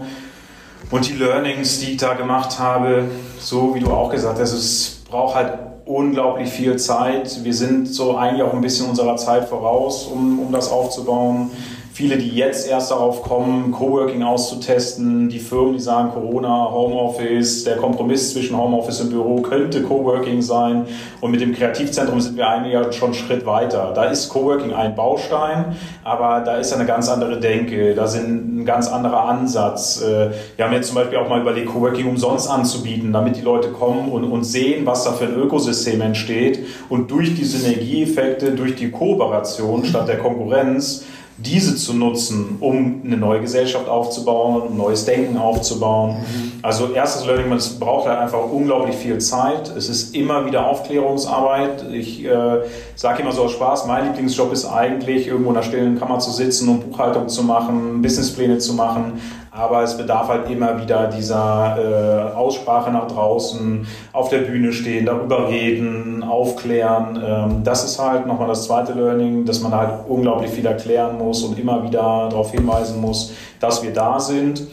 und 0.90 1.08
die 1.08 1.14
Learnings, 1.14 1.80
die 1.80 1.92
ich 1.92 1.98
da 1.98 2.16
gemacht 2.16 2.60
habe, 2.60 3.06
so 3.40 3.74
wie 3.74 3.80
du 3.80 3.92
auch 3.92 4.12
gesagt 4.12 4.40
hast, 4.40 4.52
es 4.52 5.04
braucht 5.10 5.36
halt 5.36 5.54
unglaublich 5.86 6.50
viel 6.50 6.76
Zeit. 6.76 7.44
Wir 7.44 7.54
sind 7.54 7.88
so 7.88 8.18
eigentlich 8.18 8.44
auch 8.44 8.54
ein 8.54 8.62
bisschen 8.62 8.90
unserer 8.90 9.16
Zeit 9.16 9.48
voraus, 9.48 10.06
um, 10.06 10.40
um 10.40 10.52
das 10.52 10.70
aufzubauen 10.70 11.52
viele, 11.94 12.18
die 12.18 12.30
jetzt 12.30 12.70
erst 12.70 12.92
darauf 12.92 13.22
kommen, 13.22 13.72
Coworking 13.72 14.24
auszutesten, 14.24 15.28
die 15.28 15.40
Firmen, 15.40 15.74
die 15.74 15.80
sagen 15.80 16.12
Corona, 16.12 16.70
Homeoffice, 16.72 17.66
der 17.66 17.78
Kompromiss 17.78 18.32
zwischen 18.32 18.58
Homeoffice 18.58 19.02
und 19.02 19.10
Büro 19.10 19.42
könnte 19.42 19.84
Coworking 19.84 20.42
sein. 20.42 20.86
Und 21.20 21.32
mit 21.32 21.42
dem 21.42 21.54
Kreativzentrum 21.54 22.22
sind 22.22 22.38
wir 22.38 22.48
eigentlich 22.48 22.96
schon 22.96 23.10
einen 23.10 23.14
Schritt 23.14 23.46
weiter. 23.46 23.92
Da 23.94 24.06
ist 24.06 24.30
Coworking 24.30 24.74
ein 24.74 24.96
Baustein, 24.96 25.76
aber 26.04 26.42
da 26.46 26.58
ist 26.58 26.74
eine 26.74 26.86
ganz 26.86 27.10
andere 27.10 27.40
Denke, 27.40 27.94
da 27.94 28.08
sind 28.08 28.62
ein 28.62 28.66
ganz 28.66 28.88
anderer 28.88 29.26
Ansatz. 29.26 30.02
Äh, 30.02 30.32
wir 30.56 30.66
haben 30.66 30.74
jetzt 30.74 30.88
zum 30.88 30.96
Beispiel 30.96 31.18
auch 31.18 31.28
mal 31.28 31.42
überlegt, 31.42 31.68
Coworking 31.68 32.08
umsonst 32.08 32.50
anzubieten, 32.50 33.12
damit 33.12 33.36
die 33.36 33.42
Leute 33.42 33.70
kommen 33.70 34.10
und, 34.10 34.24
und 34.24 34.44
sehen, 34.46 34.86
was 34.86 35.04
da 35.04 35.12
für 35.12 35.26
ein 35.26 35.36
Ökosystem 35.36 36.00
entsteht. 36.00 36.60
Und 36.88 37.12
durch 37.12 37.36
die 37.36 37.44
Synergieeffekte, 37.44 38.52
durch 38.52 38.76
die 38.76 38.92
Kooperation 38.92 39.84
statt 39.84 40.08
der 40.08 40.20
Konkurrenz, 40.20 41.04
diese 41.44 41.76
zu 41.76 41.94
nutzen, 41.94 42.58
um 42.60 43.02
eine 43.06 43.18
neue 43.18 43.42
Gesellschaft 43.42 43.88
aufzubauen, 43.88 44.62
um 44.62 44.78
neues 44.78 45.06
Denken 45.06 45.38
aufzubauen. 45.38 46.18
Mhm. 46.18 46.52
Also 46.62 46.92
erstes 46.94 47.26
Learning, 47.26 47.52
es 47.54 47.80
braucht 47.80 48.08
halt 48.08 48.20
einfach 48.20 48.40
unglaublich 48.52 48.96
viel 48.96 49.18
Zeit. 49.20 49.76
Es 49.76 49.90
ist 49.90 50.16
immer 50.16 50.46
wieder 50.46 50.68
Aufklärungsarbeit. 50.68 51.86
Ich 51.92 52.24
äh, 52.24 52.60
sage 52.96 53.22
immer 53.24 53.32
so 53.32 53.44
aus 53.44 53.54
Spaß, 53.54 53.88
mein 53.88 54.08
Lieblingsjob 54.08 54.54
ist 54.54 54.66
eigentlich, 54.66 55.28
irgendwo 55.28 55.50
in 55.50 55.58
einer 55.58 55.66
stillen 55.66 56.00
Kammer 56.00 56.20
zu 56.20 56.32
sitzen 56.32 56.70
und 56.70 56.92
Buchhaltung 56.92 57.30
zu 57.30 57.44
machen, 57.44 58.02
Businesspläne 58.02 58.60
zu 58.60 58.74
machen. 58.74 59.20
Aber 59.54 59.84
es 59.84 59.98
bedarf 59.98 60.30
halt 60.30 60.50
immer 60.50 60.82
wieder 60.82 61.08
dieser 61.08 61.76
äh, 61.78 62.34
Aussprache 62.36 62.90
nach 62.90 63.08
draußen, 63.08 63.86
auf 64.14 64.30
der 64.30 64.40
Bühne 64.40 64.72
stehen, 64.72 65.06
darüber 65.06 65.50
reden, 65.50 66.24
aufklären. 66.24 67.22
Ähm, 67.22 67.64
das 67.66 67.84
ist 67.84 68.00
halt 68.00 68.26
nochmal 68.28 68.48
das 68.48 68.64
zweite 68.64 68.94
Learning, 68.94 69.44
dass 69.44 69.60
man 69.60 69.76
halt 69.76 70.06
unglaublich 70.08 70.52
viel 70.52 70.66
erklären 70.66 71.18
muss 71.18 71.44
und 71.44 71.60
immer 71.60 71.84
wieder 71.84 72.30
darauf 72.30 72.52
hinweisen 72.52 73.02
muss, 73.02 73.34
dass 73.60 73.84
wir 73.84 73.92
da 73.92 74.22
sind. 74.22 74.68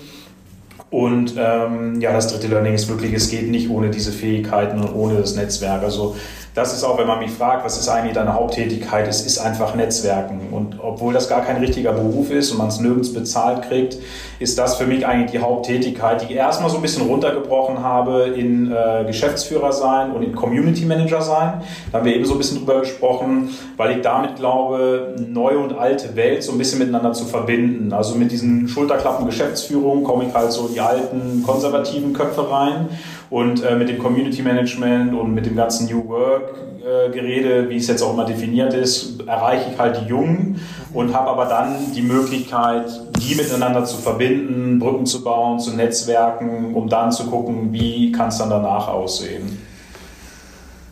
Und 0.90 1.34
ähm, 1.36 2.00
ja, 2.00 2.12
das 2.12 2.28
dritte 2.28 2.46
Learning 2.46 2.74
ist 2.74 2.88
wirklich, 2.88 3.12
es 3.12 3.28
geht 3.30 3.50
nicht 3.50 3.68
ohne 3.68 3.90
diese 3.90 4.12
Fähigkeiten 4.12 4.80
und 4.80 4.94
ohne 4.94 5.18
das 5.18 5.34
Netzwerk. 5.34 5.82
Also 5.82 6.14
das 6.58 6.74
ist 6.74 6.82
auch, 6.82 6.98
wenn 6.98 7.06
man 7.06 7.20
mich 7.20 7.30
fragt, 7.30 7.64
was 7.64 7.78
ist 7.78 7.88
eigentlich 7.88 8.14
deine 8.14 8.34
Haupttätigkeit, 8.34 9.06
es 9.06 9.24
ist 9.24 9.38
einfach 9.38 9.76
Netzwerken. 9.76 10.48
Und 10.50 10.80
obwohl 10.82 11.14
das 11.14 11.28
gar 11.28 11.42
kein 11.42 11.58
richtiger 11.58 11.92
Beruf 11.92 12.32
ist 12.32 12.50
und 12.50 12.58
man 12.58 12.66
es 12.66 12.80
nirgends 12.80 13.12
bezahlt 13.12 13.62
kriegt, 13.68 13.96
ist 14.40 14.58
das 14.58 14.76
für 14.76 14.86
mich 14.86 15.06
eigentlich 15.06 15.30
die 15.30 15.38
Haupttätigkeit, 15.38 16.20
die 16.20 16.32
ich 16.32 16.32
erstmal 16.32 16.68
so 16.68 16.76
ein 16.76 16.82
bisschen 16.82 17.06
runtergebrochen 17.06 17.82
habe 17.82 18.34
in 18.36 18.72
äh, 18.72 19.04
Geschäftsführer 19.06 19.72
sein 19.72 20.10
und 20.10 20.22
in 20.22 20.34
Community 20.34 20.84
Manager 20.84 21.22
sein. 21.22 21.62
Da 21.92 21.98
haben 21.98 22.06
wir 22.06 22.16
eben 22.16 22.24
so 22.24 22.32
ein 22.32 22.38
bisschen 22.38 22.58
drüber 22.58 22.80
gesprochen, 22.80 23.50
weil 23.76 23.96
ich 23.96 24.02
damit 24.02 24.34
glaube, 24.34 25.14
neue 25.28 25.58
und 25.58 25.78
alte 25.78 26.16
Welt 26.16 26.42
so 26.42 26.52
ein 26.52 26.58
bisschen 26.58 26.80
miteinander 26.80 27.12
zu 27.12 27.24
verbinden. 27.24 27.92
Also 27.92 28.16
mit 28.16 28.32
diesen 28.32 28.66
Schulterklappen 28.66 29.26
Geschäftsführung 29.26 30.02
komme 30.02 30.24
ich 30.26 30.34
halt 30.34 30.50
so 30.50 30.66
die 30.66 30.80
alten 30.80 31.44
konservativen 31.46 32.12
Köpfe 32.14 32.50
rein 32.50 32.88
und 33.30 33.62
äh, 33.62 33.76
mit 33.76 33.88
dem 33.88 33.98
Community 33.98 34.42
Management 34.42 35.14
und 35.14 35.34
mit 35.34 35.46
dem 35.46 35.56
ganzen 35.56 35.86
New 35.86 36.06
Work 36.08 36.54
äh, 36.80 37.10
Gerede, 37.10 37.68
wie 37.68 37.76
es 37.76 37.86
jetzt 37.86 38.02
auch 38.02 38.14
immer 38.14 38.24
definiert 38.24 38.72
ist, 38.72 39.20
erreiche 39.26 39.70
ich 39.72 39.78
halt 39.78 40.00
die 40.00 40.06
Jungen 40.08 40.60
und 40.94 41.12
habe 41.12 41.30
aber 41.30 41.44
dann 41.44 41.92
die 41.94 42.02
Möglichkeit, 42.02 42.88
die 43.20 43.34
miteinander 43.34 43.84
zu 43.84 43.96
verbinden, 43.98 44.78
Brücken 44.78 45.04
zu 45.04 45.22
bauen, 45.22 45.60
zu 45.60 45.72
Netzwerken, 45.72 46.74
um 46.74 46.88
dann 46.88 47.12
zu 47.12 47.26
gucken, 47.26 47.72
wie 47.72 48.12
kann 48.12 48.28
es 48.28 48.38
dann 48.38 48.50
danach 48.50 48.88
aussehen. 48.88 49.58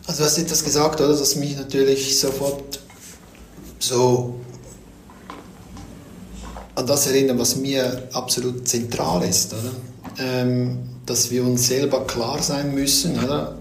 Also 0.05 0.19
du 0.19 0.25
hast 0.25 0.37
etwas 0.37 0.63
gesagt, 0.63 1.01
oder, 1.01 1.09
dass 1.09 1.35
mich 1.35 1.57
natürlich 1.57 2.19
sofort 2.19 2.79
so 3.79 4.35
an 6.75 6.85
das 6.85 7.07
erinnert, 7.07 7.39
was 7.39 7.55
mir 7.55 8.03
absolut 8.13 8.67
zentral 8.67 9.23
ist, 9.23 9.53
oder? 9.53 9.71
Ähm, 10.19 10.79
dass 11.05 11.31
wir 11.31 11.43
uns 11.43 11.67
selber 11.67 12.05
klar 12.05 12.41
sein 12.41 12.75
müssen, 12.75 13.17
oder? 13.23 13.55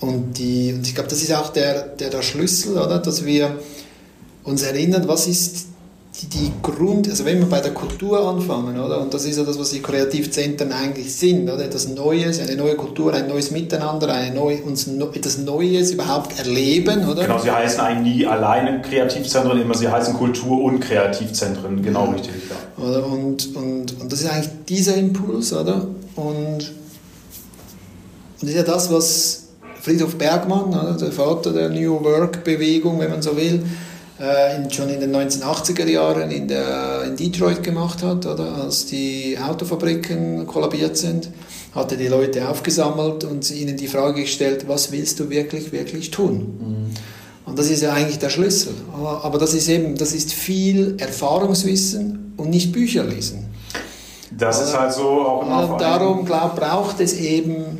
Und, 0.00 0.38
die, 0.38 0.72
und 0.72 0.86
ich 0.86 0.94
glaube, 0.94 1.10
das 1.10 1.20
ist 1.20 1.32
auch 1.32 1.50
der, 1.50 1.82
der, 1.82 2.08
der 2.08 2.22
Schlüssel, 2.22 2.78
oder? 2.78 2.98
Dass 2.98 3.24
wir 3.24 3.58
uns 4.44 4.62
erinnern, 4.62 5.06
was 5.06 5.26
ist 5.26 5.66
die, 6.20 6.26
die 6.26 6.52
Grund, 6.62 7.08
also 7.08 7.24
wenn 7.24 7.38
wir 7.38 7.46
bei 7.46 7.60
der 7.60 7.72
Kultur 7.72 8.28
anfangen, 8.28 8.78
oder? 8.78 9.00
Und 9.00 9.12
das 9.14 9.24
ist 9.24 9.36
ja 9.36 9.44
das, 9.44 9.58
was 9.58 9.70
die 9.70 9.80
Kreativzentren 9.80 10.72
eigentlich 10.72 11.14
sind, 11.14 11.48
oder? 11.48 11.64
Etwas 11.64 11.88
Neues, 11.88 12.40
eine 12.40 12.56
neue 12.56 12.76
Kultur, 12.76 13.14
ein 13.14 13.28
neues 13.28 13.50
Miteinander, 13.50 14.12
eine 14.12 14.34
neue, 14.34 14.62
uns 14.62 14.86
etwas 14.86 15.38
Neues 15.38 15.92
überhaupt 15.92 16.38
erleben, 16.38 17.08
oder? 17.08 17.22
Genau, 17.22 17.38
sie 17.38 17.50
heißen 17.50 17.80
eigentlich 17.80 18.16
nie 18.16 18.26
alleine 18.26 18.82
Kreativzentren, 18.82 19.60
immer 19.60 19.74
sie 19.74 19.88
heißen 19.88 20.14
Kultur- 20.14 20.62
und 20.62 20.80
Kreativzentren, 20.80 21.82
genau 21.82 22.06
ja. 22.06 22.12
richtig, 22.12 22.34
ja. 22.48 22.56
Oder? 22.80 23.06
Und, 23.06 23.54
und, 23.54 24.00
und 24.00 24.12
das 24.12 24.20
ist 24.22 24.30
eigentlich 24.30 24.50
dieser 24.68 24.96
Impuls, 24.96 25.52
oder? 25.52 25.86
Und, 26.16 26.74
und 28.40 28.42
das 28.42 28.50
ist 28.50 28.56
ja 28.56 28.62
das, 28.62 28.90
was 28.90 29.44
Friedhof 29.80 30.16
Bergmann, 30.16 30.98
der 30.98 31.12
Vater 31.12 31.52
der 31.52 31.68
New 31.68 32.02
Work-Bewegung, 32.02 32.98
wenn 33.00 33.10
man 33.10 33.22
so 33.22 33.36
will, 33.36 33.64
äh, 34.18 34.70
schon 34.70 34.90
in 34.90 35.00
den 35.00 35.14
1980er 35.14 35.86
Jahren 35.86 36.30
in, 36.30 36.48
der, 36.48 37.04
in 37.04 37.16
Detroit 37.16 37.62
gemacht 37.62 38.02
hat, 38.02 38.26
oder? 38.26 38.64
als 38.64 38.86
die 38.86 39.38
Autofabriken 39.38 40.46
kollabiert 40.46 40.96
sind, 40.96 41.30
hat 41.74 41.92
er 41.92 41.98
die 41.98 42.08
Leute 42.08 42.48
aufgesammelt 42.48 43.24
und 43.24 43.50
ihnen 43.50 43.76
die 43.76 43.88
Frage 43.88 44.22
gestellt, 44.22 44.66
was 44.68 44.92
willst 44.92 45.20
du 45.20 45.30
wirklich, 45.30 45.72
wirklich 45.72 46.10
tun? 46.10 46.34
Mhm. 46.58 46.94
Und 47.50 47.58
das 47.58 47.68
ist 47.68 47.82
ja 47.82 47.92
eigentlich 47.92 48.20
der 48.20 48.30
Schlüssel. 48.30 48.72
Aber 48.94 49.36
das 49.36 49.54
ist 49.54 49.68
eben, 49.68 49.96
das 49.96 50.12
ist 50.12 50.32
viel 50.32 50.94
Erfahrungswissen 50.98 52.34
und 52.36 52.48
nicht 52.48 52.70
Bücher 52.70 53.02
lesen. 53.02 53.48
Das 54.30 54.62
ist 54.62 54.78
halt 54.78 54.92
so 54.92 55.02
auch 55.02 55.42
immer. 55.42 55.76
Darum 55.76 56.24
glaub, 56.24 56.54
braucht 56.54 57.00
es 57.00 57.14
eben, 57.14 57.78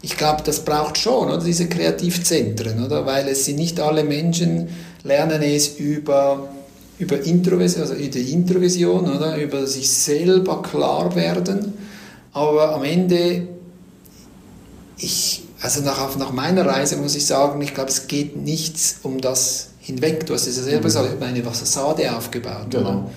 ich 0.00 0.16
glaube, 0.16 0.42
das 0.44 0.60
braucht 0.60 0.96
schon, 0.96 1.26
oder, 1.26 1.38
diese 1.38 1.68
Kreativzentren, 1.68 2.84
oder? 2.84 3.04
Weil 3.04 3.26
es 3.26 3.44
sind 3.44 3.56
nicht 3.56 3.80
alle 3.80 4.04
Menschen 4.04 4.68
lernen 5.02 5.42
es 5.42 5.76
über, 5.78 6.48
über 7.00 7.20
Introversion, 7.20 7.82
also 7.82 7.94
die 7.94 8.32
Introversion, 8.32 9.10
oder? 9.10 9.36
über 9.38 9.66
sich 9.66 9.90
selber 9.90 10.62
klar 10.62 11.16
werden. 11.16 11.72
Aber 12.32 12.76
am 12.76 12.84
Ende, 12.84 13.42
ich, 15.00 15.42
also 15.62 15.82
nach, 15.82 16.16
nach 16.16 16.32
meiner 16.32 16.66
Reise 16.66 16.96
muss 16.96 17.14
ich 17.14 17.26
sagen, 17.26 17.60
ich 17.62 17.74
glaube, 17.74 17.90
es 17.90 18.06
geht 18.06 18.36
nichts 18.36 19.00
um 19.02 19.20
das 19.20 19.70
hinweg. 19.80 20.26
Du 20.26 20.34
hast 20.34 20.46
es 20.46 20.56
ja 20.56 20.62
selber 20.62 20.84
gesagt, 20.84 21.06
ich 21.06 21.12
habe 21.12 21.24
eine 21.24 21.42
Fassade 21.42 22.14
aufgebaut. 22.14 22.66
Genau, 22.70 23.10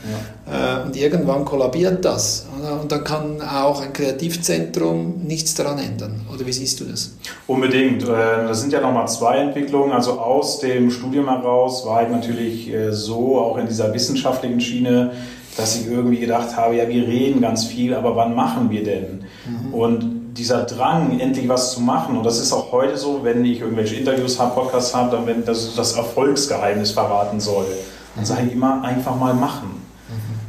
ja. 0.47 0.81
Äh, 0.81 0.85
und 0.85 0.95
irgendwann 0.95 1.45
kollabiert 1.45 2.03
das. 2.03 2.47
Oder? 2.57 2.81
Und 2.81 2.91
dann 2.91 3.03
kann 3.03 3.41
auch 3.41 3.81
ein 3.81 3.93
Kreativzentrum 3.93 5.21
nichts 5.25 5.53
daran 5.55 5.77
ändern. 5.79 6.21
Oder 6.33 6.45
wie 6.45 6.53
siehst 6.53 6.79
du 6.79 6.85
das? 6.85 7.15
Unbedingt. 7.47 8.03
Äh, 8.03 8.07
das 8.07 8.61
sind 8.61 8.71
ja 8.71 8.81
nochmal 8.81 9.07
zwei 9.07 9.37
Entwicklungen. 9.37 9.91
Also 9.91 10.13
aus 10.19 10.59
dem 10.59 10.89
Studium 10.89 11.29
heraus 11.29 11.85
war 11.85 12.03
ich 12.03 12.09
natürlich 12.09 12.73
äh, 12.73 12.91
so 12.91 13.39
auch 13.39 13.57
in 13.57 13.67
dieser 13.67 13.93
wissenschaftlichen 13.93 14.59
Schiene, 14.61 15.11
dass 15.57 15.75
ich 15.75 15.87
irgendwie 15.87 16.19
gedacht 16.19 16.55
habe, 16.55 16.77
ja, 16.77 16.87
wir 16.87 17.07
reden 17.07 17.41
ganz 17.41 17.65
viel, 17.65 17.93
aber 17.93 18.15
wann 18.15 18.33
machen 18.33 18.71
wir 18.71 18.83
denn? 18.83 19.25
Mhm. 19.45 19.73
Und 19.73 20.12
dieser 20.33 20.63
Drang, 20.63 21.19
endlich 21.19 21.47
was 21.47 21.73
zu 21.73 21.81
machen, 21.81 22.17
und 22.17 22.25
das 22.25 22.39
ist 22.39 22.51
auch 22.51 22.71
heute 22.71 22.97
so, 22.97 23.23
wenn 23.23 23.45
ich 23.45 23.61
irgendwelche 23.61 23.95
Interviews 23.95 24.39
habe, 24.39 24.55
Podcasts 24.55 24.95
habe, 24.95 25.15
dann 25.15 25.27
wenn 25.27 25.45
das, 25.45 25.75
das 25.75 25.93
Erfolgsgeheimnis 25.93 26.91
verraten 26.91 27.39
soll, 27.39 27.67
dann 28.15 28.25
sage 28.25 28.47
ich 28.47 28.53
immer 28.53 28.83
einfach 28.83 29.15
mal 29.15 29.33
machen. 29.33 29.83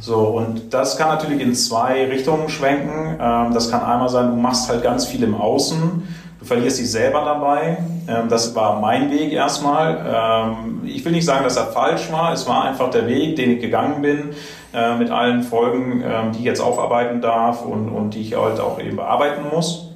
So, 0.05 0.19
und 0.19 0.71
das 0.71 0.97
kann 0.97 1.07
natürlich 1.07 1.41
in 1.41 1.55
zwei 1.55 2.05
Richtungen 2.05 2.47
schwenken. 2.47 3.17
Ähm, 3.19 3.53
das 3.53 3.71
kann 3.71 3.81
einmal 3.81 4.09
sein, 4.09 4.29
du 4.29 4.35
machst 4.35 4.69
halt 4.69 4.83
ganz 4.83 5.05
viel 5.05 5.23
im 5.23 5.33
Außen, 5.33 6.07
du 6.39 6.45
verlierst 6.45 6.79
dich 6.79 6.91
selber 6.91 7.21
dabei. 7.25 7.77
Ähm, 8.07 8.29
das 8.29 8.53
war 8.53 8.79
mein 8.79 9.09
Weg 9.09 9.31
erstmal. 9.31 9.97
Ähm, 10.05 10.81
ich 10.85 11.03
will 11.03 11.11
nicht 11.11 11.25
sagen, 11.25 11.43
dass 11.43 11.57
er 11.57 11.67
falsch 11.67 12.11
war, 12.11 12.33
es 12.33 12.47
war 12.47 12.65
einfach 12.65 12.91
der 12.91 13.07
Weg, 13.07 13.35
den 13.37 13.51
ich 13.51 13.61
gegangen 13.61 14.03
bin. 14.03 14.29
Äh, 14.75 14.97
mit 14.97 15.09
allen 15.09 15.41
Folgen, 15.41 16.03
ähm, 16.05 16.33
die 16.33 16.39
ich 16.39 16.43
jetzt 16.43 16.59
aufarbeiten 16.59 17.21
darf 17.21 17.63
und, 17.63 17.87
und 17.87 18.13
die 18.13 18.19
ich 18.19 18.35
halt 18.35 18.59
auch 18.59 18.77
eben 18.77 18.97
bearbeiten 18.97 19.43
muss. 19.49 19.87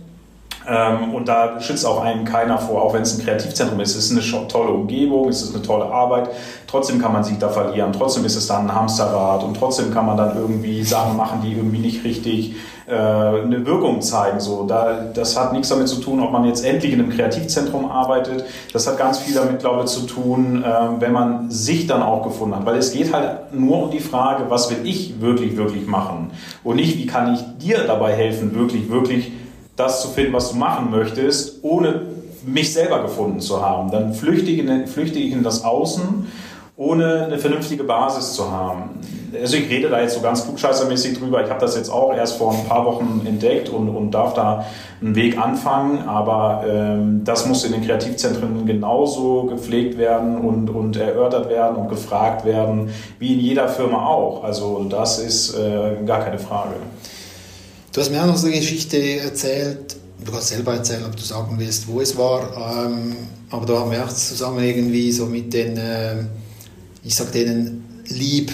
Ähm, 0.65 1.13
und 1.13 1.27
da 1.27 1.59
schützt 1.59 1.85
auch 1.85 2.01
einen 2.01 2.23
keiner 2.23 2.57
vor, 2.57 2.83
auch 2.83 2.93
wenn 2.93 3.01
es 3.01 3.17
ein 3.17 3.25
Kreativzentrum 3.25 3.77
ist. 3.81 3.97
Es 3.97 4.09
ist 4.09 4.33
eine 4.33 4.47
tolle 4.47 4.71
Umgebung, 4.71 5.27
es 5.27 5.41
ist 5.41 5.53
eine 5.53 5.63
tolle 5.63 5.83
Arbeit. 5.83 6.29
Trotzdem 6.65 7.01
kann 7.01 7.11
man 7.11 7.25
sich 7.25 7.37
da 7.37 7.49
verlieren. 7.49 7.91
Trotzdem 7.91 8.23
ist 8.23 8.37
es 8.37 8.47
dann 8.47 8.69
ein 8.69 8.73
Hamsterrad 8.73 9.43
und 9.43 9.57
trotzdem 9.57 9.93
kann 9.93 10.05
man 10.05 10.15
dann 10.15 10.37
irgendwie 10.37 10.81
Sachen 10.83 11.17
machen, 11.17 11.41
die 11.43 11.51
irgendwie 11.57 11.79
nicht 11.79 12.05
richtig 12.05 12.55
äh, 12.89 12.93
eine 12.93 13.65
Wirkung 13.65 14.01
zeigen. 14.01 14.39
So, 14.39 14.65
da, 14.65 15.05
das 15.13 15.39
hat 15.39 15.53
nichts 15.53 15.69
damit 15.69 15.87
zu 15.87 16.01
tun, 16.01 16.19
ob 16.21 16.31
man 16.31 16.45
jetzt 16.45 16.65
endlich 16.65 16.91
in 16.91 16.99
einem 16.99 17.11
Kreativzentrum 17.11 17.89
arbeitet. 17.89 18.45
Das 18.73 18.87
hat 18.87 18.97
ganz 18.97 19.19
viel 19.19 19.35
damit, 19.35 19.59
glaube 19.59 19.83
ich, 19.83 19.91
zu 19.91 20.07
tun, 20.07 20.63
äh, 20.63 20.67
wenn 20.99 21.11
man 21.11 21.51
sich 21.51 21.85
dann 21.87 22.01
auch 22.01 22.23
gefunden 22.23 22.55
hat. 22.55 22.65
Weil 22.65 22.77
es 22.77 22.91
geht 22.91 23.13
halt 23.13 23.53
nur 23.53 23.83
um 23.83 23.91
die 23.91 23.99
Frage, 23.99 24.45
was 24.49 24.69
will 24.71 24.79
ich 24.83 25.21
wirklich, 25.21 25.55
wirklich 25.55 25.85
machen? 25.85 26.31
Und 26.63 26.77
nicht, 26.77 26.97
wie 26.97 27.05
kann 27.05 27.33
ich 27.33 27.41
dir 27.59 27.85
dabei 27.85 28.13
helfen, 28.13 28.55
wirklich, 28.55 28.89
wirklich 28.89 29.31
das 29.75 30.01
zu 30.01 30.07
finden, 30.07 30.33
was 30.33 30.51
du 30.51 30.57
machen 30.57 30.89
möchtest, 30.89 31.63
ohne 31.63 32.01
mich 32.45 32.73
selber 32.73 33.01
gefunden 33.01 33.39
zu 33.39 33.61
haben. 33.61 33.91
Dann 33.91 34.13
flüchte 34.13 34.49
ich 34.49 34.59
in, 34.59 34.87
flüchte 34.87 35.19
ich 35.19 35.31
in 35.31 35.43
das 35.43 35.63
Außen, 35.63 36.25
ohne 36.79 37.25
eine 37.25 37.37
vernünftige 37.37 37.83
Basis 37.83 38.33
zu 38.33 38.49
haben. 38.49 39.01
Also 39.39 39.57
ich 39.57 39.69
rede 39.69 39.89
da 39.89 39.99
jetzt 39.99 40.15
so 40.15 40.21
ganz 40.21 40.45
klugscheißermäßig 40.45 41.19
drüber. 41.19 41.43
Ich 41.43 41.49
habe 41.49 41.59
das 41.59 41.75
jetzt 41.75 41.89
auch 41.89 42.13
erst 42.15 42.37
vor 42.37 42.53
ein 42.53 42.65
paar 42.65 42.85
Wochen 42.85 43.21
entdeckt 43.25 43.67
und, 43.67 43.89
und 43.89 44.11
darf 44.11 44.33
da 44.33 44.65
einen 45.01 45.13
Weg 45.13 45.37
anfangen. 45.37 46.07
Aber 46.07 46.63
ähm, 46.65 47.21
das 47.25 47.45
muss 47.45 47.65
in 47.65 47.73
den 47.73 47.85
Kreativzentren 47.85 48.65
genauso 48.65 49.43
gepflegt 49.43 49.97
werden 49.97 50.37
und, 50.37 50.69
und 50.69 50.95
erörtert 50.95 51.49
werden 51.49 51.75
und 51.75 51.89
gefragt 51.89 52.45
werden, 52.45 52.89
wie 53.19 53.33
in 53.33 53.41
jeder 53.41 53.67
Firma 53.67 54.05
auch. 54.05 54.45
Also 54.45 54.85
das 54.89 55.19
ist 55.19 55.55
äh, 55.55 55.97
gar 56.05 56.21
keine 56.21 56.39
Frage. 56.39 56.75
Du 57.91 57.99
hast 57.99 58.09
mir 58.09 58.21
auch 58.21 58.27
noch 58.27 58.37
so 58.37 58.47
eine 58.47 58.55
Geschichte 58.55 58.97
erzählt, 59.19 59.97
du 60.23 60.31
kannst 60.31 60.47
selber 60.47 60.75
erzählen, 60.75 61.03
ob 61.05 61.15
du 61.15 61.23
sagen 61.23 61.55
willst, 61.57 61.89
wo 61.89 61.99
es 61.99 62.17
war, 62.17 62.41
ähm, 62.85 63.17
aber 63.49 63.65
da 63.65 63.79
haben 63.79 63.91
wir 63.91 64.01
auch 64.05 64.09
zusammen 64.09 64.63
irgendwie 64.63 65.11
so 65.11 65.25
mit 65.25 65.51
den, 65.53 65.75
äh, 65.75 66.15
ich 67.03 67.15
sag 67.15 67.31
denen 67.31 68.01
lieb, 68.07 68.51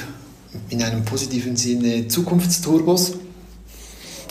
in 0.70 0.82
einem 0.82 1.04
positiven 1.04 1.56
Sinne 1.56 2.08
Zukunftsturbos. 2.08 3.14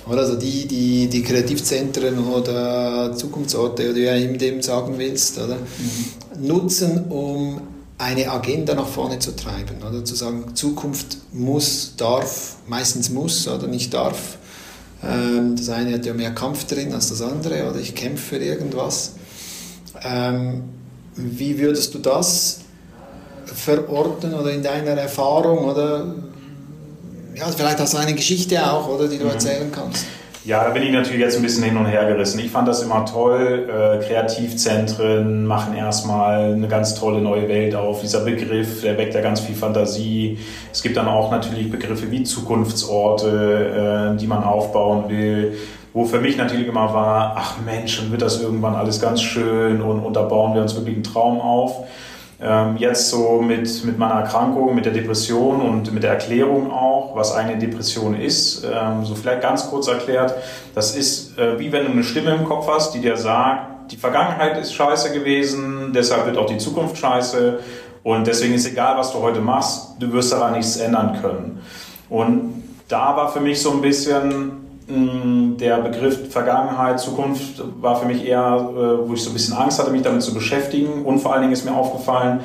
Oder 0.07 0.21
also 0.21 0.37
die, 0.37 0.67
die, 0.67 1.09
die 1.09 1.23
Kreativzentren 1.23 2.19
oder 2.19 3.15
Zukunftsorte 3.17 3.91
oder 3.91 3.97
wie 3.97 4.27
du 4.33 4.39
dem 4.39 4.63
sagen 4.63 4.99
willst, 4.99 5.39
oder? 5.39 5.57
Mhm. 5.57 6.47
nutzen, 6.47 7.05
um 7.09 7.61
eine 7.97 8.31
Agenda 8.31 8.75
nach 8.75 8.89
vorne 8.89 9.19
zu 9.19 9.35
treiben. 9.35 9.77
Oder 9.87 10.05
zu 10.05 10.15
sagen, 10.15 10.55
Zukunft 10.55 11.19
muss, 11.33 11.95
darf, 11.97 12.57
meistens 12.67 13.11
muss 13.11 13.49
oder 13.49 13.67
nicht 13.67 13.95
darf 13.95 14.39
ähm, 15.07 15.57
das 15.57 15.69
eine 15.69 15.95
hat 15.95 16.07
ja 16.07 16.15
mehr 16.15 16.35
Kampf 16.35 16.67
drin 16.67 16.93
als 16.93 17.09
das 17.09 17.21
andere 17.23 17.69
oder 17.69 17.79
ich 17.79 17.95
kämpfe 17.95 18.37
für 18.37 18.39
irgendwas. 18.39 19.13
Ähm, 20.03 20.63
wie 21.17 21.59
würdest 21.59 21.95
du 21.95 21.99
das 21.99 22.61
verorten 23.55 24.35
oder 24.35 24.51
in 24.51 24.63
deiner 24.63 24.93
Erfahrung 24.93 25.65
oder 25.65 26.15
ja, 27.35 27.47
vielleicht 27.47 27.81
hast 27.81 27.95
du 27.95 27.99
eine 27.99 28.15
Geschichte 28.15 28.63
auch, 28.65 28.89
oder, 28.89 29.09
die 29.09 29.19
du 29.19 29.25
mhm. 29.25 29.31
erzählen 29.31 29.71
kannst? 29.73 30.07
Ja, 30.45 30.63
da 30.63 30.71
bin 30.71 30.83
ich 30.83 30.93
natürlich 30.93 31.21
jetzt 31.21 31.37
ein 31.37 31.43
bisschen 31.43 31.65
hin 31.65 31.77
und 31.77 31.87
her 31.87 32.05
gerissen. 32.05 32.39
Ich 32.39 32.51
fand 32.51 32.69
das 32.69 32.83
immer 32.83 33.07
toll. 33.07 33.67
Äh, 33.67 34.05
Kreativzentren 34.05 35.47
machen 35.47 35.75
erstmal 35.75 36.53
eine 36.53 36.69
ganz 36.69 36.95
tolle 36.95 37.23
neue 37.23 37.49
Welt 37.49 37.75
auf. 37.75 38.03
Dieser 38.03 38.21
Begriff, 38.21 38.83
der 38.83 38.99
weckt 38.99 39.15
ja 39.15 39.23
ganz 39.23 39.41
viel 39.41 39.55
Fantasie. 39.55 40.39
Es 40.71 40.83
gibt 40.83 40.99
dann 40.99 41.09
auch 41.09 41.31
natürlich 41.31 41.71
Begriffe 41.71 42.11
wie 42.11 42.25
Zukunftsorte, 42.25 44.13
äh, 44.15 44.21
die 44.21 44.27
man 44.27 44.45
aufbauen 44.45 45.09
will. 45.09 45.57
Wo 45.95 46.05
für 46.05 46.21
mich 46.21 46.37
natürlich 46.37 46.67
immer 46.67 46.93
war, 46.93 47.37
ach 47.39 47.55
Mensch, 47.65 47.99
dann 47.99 48.11
wird 48.11 48.21
das 48.21 48.43
irgendwann 48.43 48.75
alles 48.75 49.01
ganz 49.01 49.23
schön 49.23 49.81
und, 49.81 50.01
und 50.01 50.15
da 50.15 50.23
bauen 50.23 50.53
wir 50.53 50.61
uns 50.61 50.75
wirklich 50.75 50.97
einen 50.97 51.05
Traum 51.05 51.41
auf. 51.41 51.87
Ähm, 52.47 52.77
jetzt 52.77 53.09
so 53.09 53.41
mit, 53.41 53.85
mit 53.87 53.97
meiner 53.97 54.21
Erkrankung, 54.21 54.75
mit 54.75 54.85
der 54.85 54.93
Depression 54.93 55.63
und 55.63 55.95
mit 55.95 56.03
der 56.03 56.11
Erklärung 56.11 56.71
auch, 56.71 57.17
was 57.17 57.33
eine 57.33 57.57
Depression 57.57 58.15
ist, 58.15 58.65
ähm, 58.65 59.03
so 59.07 59.15
vielleicht 59.15 59.41
ganz 59.41 59.71
kurz 59.71 59.89
erklärt, 59.89 60.35
das 60.75 60.95
ist 60.95 61.39
äh, 61.39 61.59
wie 61.59 61.73
wenn 61.73 61.87
du 61.87 61.93
eine 61.93 62.05
Stimme 62.05 62.35
im 62.35 62.45
Kopf 62.45 62.69
hast, 62.69 62.93
die 62.93 63.01
dir 63.01 63.17
sagt, 63.17 63.91
die 63.93 63.97
Vergangenheit 63.97 64.59
ist 64.59 64.75
scheiße 64.75 65.15
gewesen, 65.15 65.93
deshalb 65.95 66.27
wird 66.27 66.37
auch 66.37 66.45
die 66.45 66.59
Zukunft 66.59 66.99
scheiße 66.99 67.61
und 68.03 68.27
deswegen 68.27 68.53
ist 68.53 68.67
egal, 68.67 68.99
was 68.99 69.13
du 69.13 69.21
heute 69.21 69.41
machst, 69.41 69.93
du 69.99 70.13
wirst 70.13 70.31
daran 70.31 70.53
nichts 70.53 70.77
ändern 70.77 71.19
können. 71.23 71.63
Und 72.11 72.63
da 72.89 73.17
war 73.17 73.33
für 73.33 73.41
mich 73.41 73.63
so 73.63 73.71
ein 73.71 73.81
bisschen 73.81 74.64
der 74.87 75.79
Begriff 75.79 76.31
Vergangenheit, 76.31 77.01
Zukunft 77.01 77.63
war 77.81 77.97
für 77.97 78.07
mich 78.07 78.27
eher, 78.27 78.69
äh, 78.71 79.09
wo 79.09 79.15
ich 79.15 79.23
so 79.23 79.31
ein 79.31 79.33
bisschen 79.33 79.55
Angst 79.55 79.79
hatte, 79.79 79.91
mich 79.91 80.03
damit 80.03 80.23
zu 80.23 80.35
beschäftigen. 80.35 81.05
Und 81.05 81.21
vor 81.21 81.33
allen 81.33 81.43
Dingen 81.43 81.55
ist 81.55 81.65
mir 81.65 81.75
aufgefallen, 81.75 82.41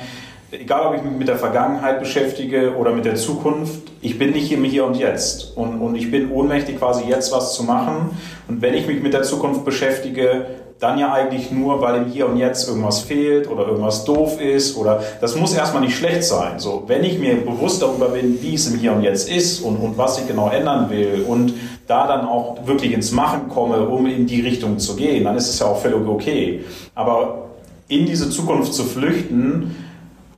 egal 0.52 0.88
ob 0.88 0.95
ich 0.95 1.04
mich 1.04 1.17
mit 1.17 1.28
der 1.28 1.38
Vergangenheit 1.38 1.99
beschäftige 1.99 2.75
oder 2.75 2.93
mit 2.93 3.06
der 3.06 3.15
Zukunft, 3.15 3.91
ich 4.02 4.17
bin 4.17 4.32
nicht 4.32 4.52
im 4.52 4.63
Hier 4.63 4.86
und 4.86 4.95
Jetzt. 4.95 5.58
Und, 5.58 5.82
und 5.82 5.95
ich 5.95 6.10
bin 6.10 6.32
ohnmächtig, 6.32 6.80
quasi 6.80 7.04
jetzt 7.10 7.34
was 7.34 7.54
zu 7.56 7.63
machen. 7.63 8.17
Und 8.47 8.62
wenn 8.62 8.73
ich 8.73 8.88
mich 8.88 9.04
mit 9.04 9.13
der 9.13 9.23
Zukunft 9.23 9.65
beschäftige, 9.65 10.45
dann 10.79 10.97
ja 10.97 11.11
eigentlich 11.11 11.51
nur, 11.51 11.81
weil 11.81 12.03
im 12.03 12.05
Hier 12.05 12.27
und 12.27 12.37
Jetzt 12.37 12.67
irgendwas 12.67 13.01
fehlt 13.01 13.49
oder 13.49 13.67
irgendwas 13.67 14.05
doof 14.05 14.39
ist 14.39 14.77
oder 14.77 15.03
das 15.19 15.35
muss 15.35 15.53
erstmal 15.53 15.81
nicht 15.81 15.97
schlecht 15.97 16.23
sein. 16.23 16.59
So, 16.59 16.83
wenn 16.87 17.03
ich 17.03 17.19
mir 17.19 17.35
bewusst 17.35 17.81
darüber 17.81 18.09
bin, 18.09 18.41
wie 18.41 18.55
es 18.55 18.67
im 18.67 18.79
Hier 18.79 18.93
und 18.93 19.03
Jetzt 19.03 19.29
ist 19.29 19.59
und, 19.59 19.75
und 19.75 19.97
was 19.97 20.19
ich 20.19 20.27
genau 20.27 20.49
ändern 20.49 20.89
will 20.89 21.25
und 21.27 21.53
da 21.87 22.07
dann 22.07 22.25
auch 22.25 22.65
wirklich 22.65 22.93
ins 22.93 23.11
Machen 23.11 23.49
komme, 23.49 23.87
um 23.87 24.05
in 24.05 24.25
die 24.25 24.41
Richtung 24.41 24.79
zu 24.79 24.95
gehen, 24.95 25.25
dann 25.25 25.35
ist 25.35 25.49
es 25.49 25.59
ja 25.59 25.65
auch 25.65 25.81
völlig 25.81 26.07
okay. 26.07 26.63
Aber 26.95 27.49
in 27.89 28.05
diese 28.05 28.29
Zukunft 28.29 28.73
zu 28.73 28.83
flüchten, 28.83 29.75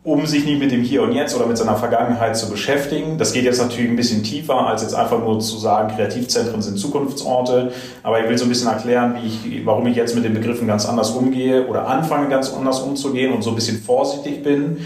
um 0.04 0.26
sich 0.26 0.46
nicht 0.46 0.60
mit 0.60 0.72
dem 0.72 0.82
Hier 0.82 1.04
und 1.04 1.14
Jetzt 1.14 1.36
oder 1.36 1.46
mit 1.46 1.58
seiner 1.58 1.76
Vergangenheit 1.76 2.36
zu 2.36 2.50
beschäftigen. 2.50 3.20
Das 3.20 3.34
geht 3.34 3.44
jetzt 3.44 3.62
natürlich 3.62 3.90
ein 3.90 3.96
bisschen 3.96 4.24
tiefer, 4.24 4.66
als 4.66 4.82
jetzt 4.82 4.96
einfach 4.96 5.20
nur 5.20 5.40
zu 5.40 5.58
sagen, 5.58 5.96
Kreativzentren 5.96 6.62
sind 6.64 6.78
Zukunftsorte. 6.80 7.72
Aber 8.02 8.20
ich 8.20 8.28
will 8.28 8.38
so 8.38 8.46
ein 8.46 8.50
bisschen 8.50 8.70
erklären, 8.70 9.16
wie 9.22 9.28
ich, 9.28 9.66
warum 9.66 9.86
ich 9.86 9.96
jetzt 9.96 10.16
mit 10.16 10.24
den 10.24 10.34
Begriffen 10.34 10.66
ganz 10.66 10.88
anders 10.88 11.12
umgehe 11.12 11.68
oder 11.68 11.88
anfange 11.88 12.30
ganz 12.30 12.52
anders 12.52 12.80
umzugehen 12.80 13.32
und 13.32 13.44
so 13.44 13.52
ein 13.52 13.56
bisschen 13.56 13.80
vorsichtig 13.80 14.44
bin. 14.44 14.78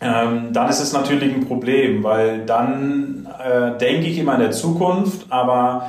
Ähm, 0.00 0.48
dann 0.52 0.68
ist 0.68 0.80
es 0.80 0.92
natürlich 0.92 1.32
ein 1.32 1.46
Problem, 1.46 2.02
weil 2.02 2.44
dann 2.44 3.28
äh, 3.38 3.78
denke 3.78 4.08
ich 4.08 4.18
immer 4.18 4.34
in 4.34 4.40
der 4.40 4.50
Zukunft, 4.50 5.26
aber 5.30 5.88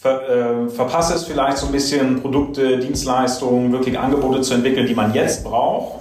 ver, 0.00 0.64
äh, 0.66 0.68
verpasse 0.70 1.14
es 1.14 1.24
vielleicht 1.24 1.58
so 1.58 1.66
ein 1.66 1.72
bisschen 1.72 2.22
Produkte, 2.22 2.78
Dienstleistungen, 2.78 3.70
wirklich 3.70 3.98
Angebote 3.98 4.40
zu 4.40 4.54
entwickeln, 4.54 4.86
die 4.86 4.94
man 4.94 5.12
jetzt 5.12 5.44
braucht 5.44 6.00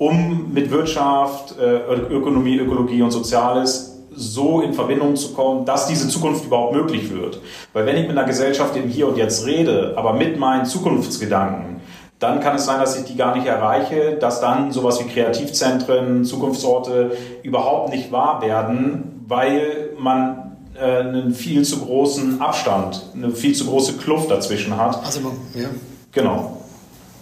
um 0.00 0.50
mit 0.54 0.70
Wirtschaft, 0.70 1.56
äh, 1.60 1.92
Ökonomie, 2.10 2.56
Ökologie 2.56 3.02
und 3.02 3.10
Soziales 3.10 3.98
so 4.16 4.62
in 4.62 4.72
Verbindung 4.72 5.14
zu 5.14 5.34
kommen, 5.34 5.66
dass 5.66 5.88
diese 5.88 6.08
Zukunft 6.08 6.46
überhaupt 6.46 6.74
möglich 6.74 7.12
wird. 7.12 7.38
Weil 7.74 7.84
wenn 7.84 7.98
ich 7.98 8.08
mit 8.08 8.16
einer 8.16 8.26
Gesellschaft 8.26 8.74
im 8.76 8.88
Hier 8.88 9.08
und 9.08 9.18
Jetzt 9.18 9.44
rede, 9.44 9.92
aber 9.96 10.14
mit 10.14 10.38
meinen 10.38 10.64
Zukunftsgedanken, 10.64 11.82
dann 12.18 12.40
kann 12.40 12.56
es 12.56 12.64
sein, 12.64 12.80
dass 12.80 12.98
ich 12.98 13.04
die 13.04 13.16
gar 13.16 13.36
nicht 13.36 13.46
erreiche, 13.46 14.16
dass 14.18 14.40
dann 14.40 14.72
sowas 14.72 15.00
wie 15.00 15.04
Kreativzentren, 15.04 16.24
Zukunftsorte 16.24 17.12
überhaupt 17.42 17.90
nicht 17.90 18.10
wahr 18.10 18.40
werden, 18.40 19.22
weil 19.28 19.90
man 19.98 20.56
äh, 20.80 21.00
einen 21.00 21.34
viel 21.34 21.62
zu 21.62 21.78
großen 21.78 22.40
Abstand, 22.40 23.02
eine 23.14 23.32
viel 23.32 23.54
zu 23.54 23.66
große 23.66 23.98
Kluft 23.98 24.30
dazwischen 24.30 24.78
hat. 24.78 25.04
Also, 25.04 25.20
ja. 25.54 25.68
Genau. 26.12 26.59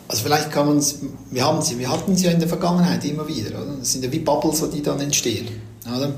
Also 0.08 0.24
vielleicht 0.24 0.50
kann 0.50 0.66
man 0.66 0.78
es, 0.78 1.00
wir 1.30 1.44
haben 1.44 1.60
sie, 1.60 1.78
wir 1.78 1.90
hatten 1.90 2.16
sie 2.16 2.26
ja 2.26 2.32
in 2.32 2.40
der 2.40 2.48
Vergangenheit 2.48 3.04
immer 3.04 3.28
wieder, 3.28 3.50
oder? 3.60 3.74
Das 3.78 3.92
sind 3.92 4.04
ja 4.04 4.10
wie 4.10 4.20
Bubbles, 4.20 4.64
die 4.72 4.82
dann 4.82 5.00
entstehen, 5.00 5.46
oder? 5.86 6.12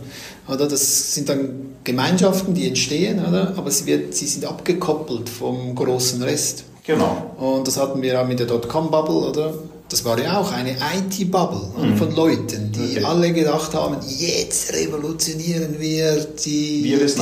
Oder 0.48 0.68
das 0.68 1.14
sind 1.14 1.29
dann 1.29 1.74
Gemeinschaften, 1.83 2.55
die 2.55 2.68
entstehen, 2.68 3.24
oder? 3.24 3.55
Aber 3.57 3.70
sie, 3.70 3.87
wird, 3.87 4.14
sie 4.14 4.26
sind 4.26 4.44
abgekoppelt 4.44 5.29
vom 5.29 5.74
großen 5.74 6.22
Rest. 6.22 6.64
Genau. 6.87 7.35
Und 7.37 7.66
das 7.66 7.79
hatten 7.79 8.00
wir 8.00 8.20
auch 8.20 8.26
mit 8.26 8.38
der 8.38 8.46
Dotcom-Bubble, 8.46 9.29
oder? 9.29 9.55
Das 9.90 10.05
war 10.05 10.20
ja 10.20 10.38
auch 10.38 10.53
eine 10.53 10.70
IT-Bubble 10.70 11.62
mhm. 11.76 11.96
von 11.96 12.14
Leuten, 12.14 12.70
die 12.70 12.98
okay. 12.98 13.05
alle 13.05 13.33
gedacht 13.33 13.74
haben, 13.74 13.96
jetzt 14.07 14.72
revolutionieren 14.72 15.81
wir 15.81 16.26
die, 16.44 16.85
wir 16.85 16.98
Techn 17.07 17.18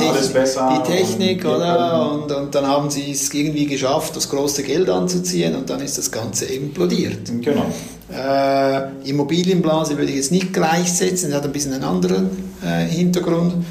die 0.75 0.91
Technik, 0.91 1.45
und, 1.45 1.51
oder? 1.51 2.11
Und, 2.11 2.31
und, 2.31 2.53
dann 2.53 2.67
haben 2.67 2.91
sie 2.91 3.09
es 3.11 3.33
irgendwie 3.33 3.65
geschafft, 3.65 4.15
das 4.15 4.29
große 4.29 4.61
Geld 4.61 4.87
anzuziehen 4.87 5.55
und 5.55 5.67
dann 5.67 5.81
ist 5.81 5.97
das 5.97 6.11
Ganze 6.11 6.45
implodiert. 6.45 7.31
Genau. 7.41 7.65
Äh, 8.13 9.09
Immobilienblase 9.09 9.97
würde 9.97 10.11
ich 10.11 10.17
jetzt 10.17 10.31
nicht 10.31 10.53
gleichsetzen, 10.53 11.31
das 11.31 11.39
hat 11.39 11.45
ein 11.45 11.51
bisschen 11.51 11.73
einen 11.73 11.83
anderen 11.83 12.29
äh, 12.63 12.85
Hintergrund. 12.85 13.65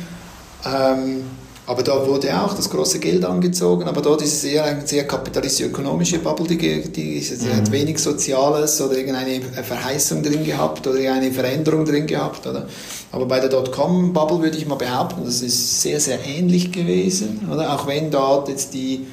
Ähm, 0.66 1.22
aber 1.68 1.82
da 1.82 2.06
wurde 2.06 2.34
auch 2.40 2.54
das 2.54 2.70
große 2.70 2.98
Geld 2.98 3.26
angezogen, 3.26 3.84
aber 3.84 4.00
dort 4.00 4.22
ist 4.22 4.32
es 4.32 4.44
eher 4.44 4.64
eine 4.64 4.86
sehr 4.86 5.06
kapitalistisch-ökonomische 5.06 6.18
Bubble, 6.18 6.46
die, 6.46 6.56
die, 6.56 7.20
die 7.20 7.20
mhm. 7.20 7.56
hat 7.56 7.70
wenig 7.70 7.98
Soziales 7.98 8.80
oder 8.80 8.96
irgendeine 8.96 9.42
Verheißung 9.42 10.22
drin 10.22 10.46
gehabt 10.46 10.86
oder 10.86 10.98
eine 11.12 11.30
Veränderung 11.30 11.84
drin 11.84 12.06
gehabt. 12.06 12.46
Oder? 12.46 12.66
Aber 13.12 13.26
bei 13.26 13.38
der 13.40 13.50
Dotcom-Bubble 13.50 14.40
würde 14.40 14.56
ich 14.56 14.66
mal 14.66 14.76
behaupten, 14.76 15.26
das 15.26 15.42
ist 15.42 15.82
sehr, 15.82 16.00
sehr 16.00 16.24
ähnlich 16.24 16.72
gewesen. 16.72 17.46
Oder? 17.52 17.74
Auch 17.74 17.86
wenn 17.86 18.10
dort 18.10 18.48
jetzt 18.48 18.72
die, 18.72 19.06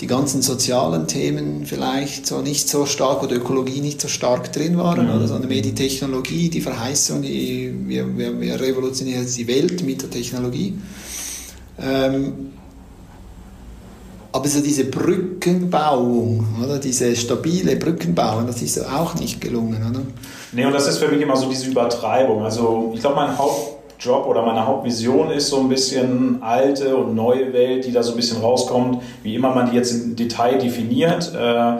die 0.00 0.08
ganzen 0.08 0.42
sozialen 0.42 1.06
Themen 1.06 1.64
vielleicht 1.64 2.26
so 2.26 2.40
nicht 2.40 2.68
so 2.68 2.86
stark 2.86 3.22
oder 3.22 3.36
Ökologie 3.36 3.80
nicht 3.80 4.00
so 4.00 4.08
stark 4.08 4.52
drin 4.52 4.78
waren, 4.78 5.06
mhm. 5.06 5.14
oder? 5.14 5.28
sondern 5.28 5.48
mehr 5.48 5.62
die 5.62 5.76
Technologie, 5.76 6.48
die 6.48 6.60
Verheißung, 6.60 7.22
die, 7.22 7.72
wir, 7.86 8.18
wir, 8.18 8.40
wir 8.40 8.60
revolutionieren 8.60 9.24
die 9.32 9.46
Welt 9.46 9.84
mit 9.84 10.02
der 10.02 10.10
Technologie. 10.10 10.74
Ähm, 11.80 12.52
aber 14.32 14.48
so 14.48 14.60
diese 14.60 14.86
Brückenbauung, 14.86 16.44
oder 16.62 16.78
diese 16.78 17.14
stabile 17.14 17.76
Brückenbauung, 17.76 18.48
das 18.48 18.62
ist 18.62 18.84
auch 18.84 19.14
nicht 19.14 19.40
gelungen, 19.40 19.76
oder? 19.88 20.00
Nee, 20.50 20.64
und 20.64 20.72
das 20.72 20.88
ist 20.88 20.98
für 20.98 21.08
mich 21.08 21.20
immer 21.20 21.36
so 21.36 21.48
diese 21.48 21.70
Übertreibung. 21.70 22.42
Also 22.42 22.90
ich 22.94 23.00
glaube, 23.00 23.16
mein 23.16 23.38
Hauptjob 23.38 24.26
oder 24.26 24.42
meine 24.42 24.66
Hauptvision 24.66 25.30
ist 25.30 25.48
so 25.48 25.60
ein 25.60 25.68
bisschen 25.68 26.42
alte 26.42 26.96
und 26.96 27.14
neue 27.14 27.52
Welt, 27.52 27.86
die 27.86 27.92
da 27.92 28.02
so 28.02 28.10
ein 28.12 28.16
bisschen 28.16 28.40
rauskommt, 28.40 29.02
wie 29.22 29.36
immer 29.36 29.54
man 29.54 29.70
die 29.70 29.76
jetzt 29.76 29.92
im 29.92 30.16
Detail 30.16 30.58
definiert. 30.58 31.32
Äh, 31.32 31.76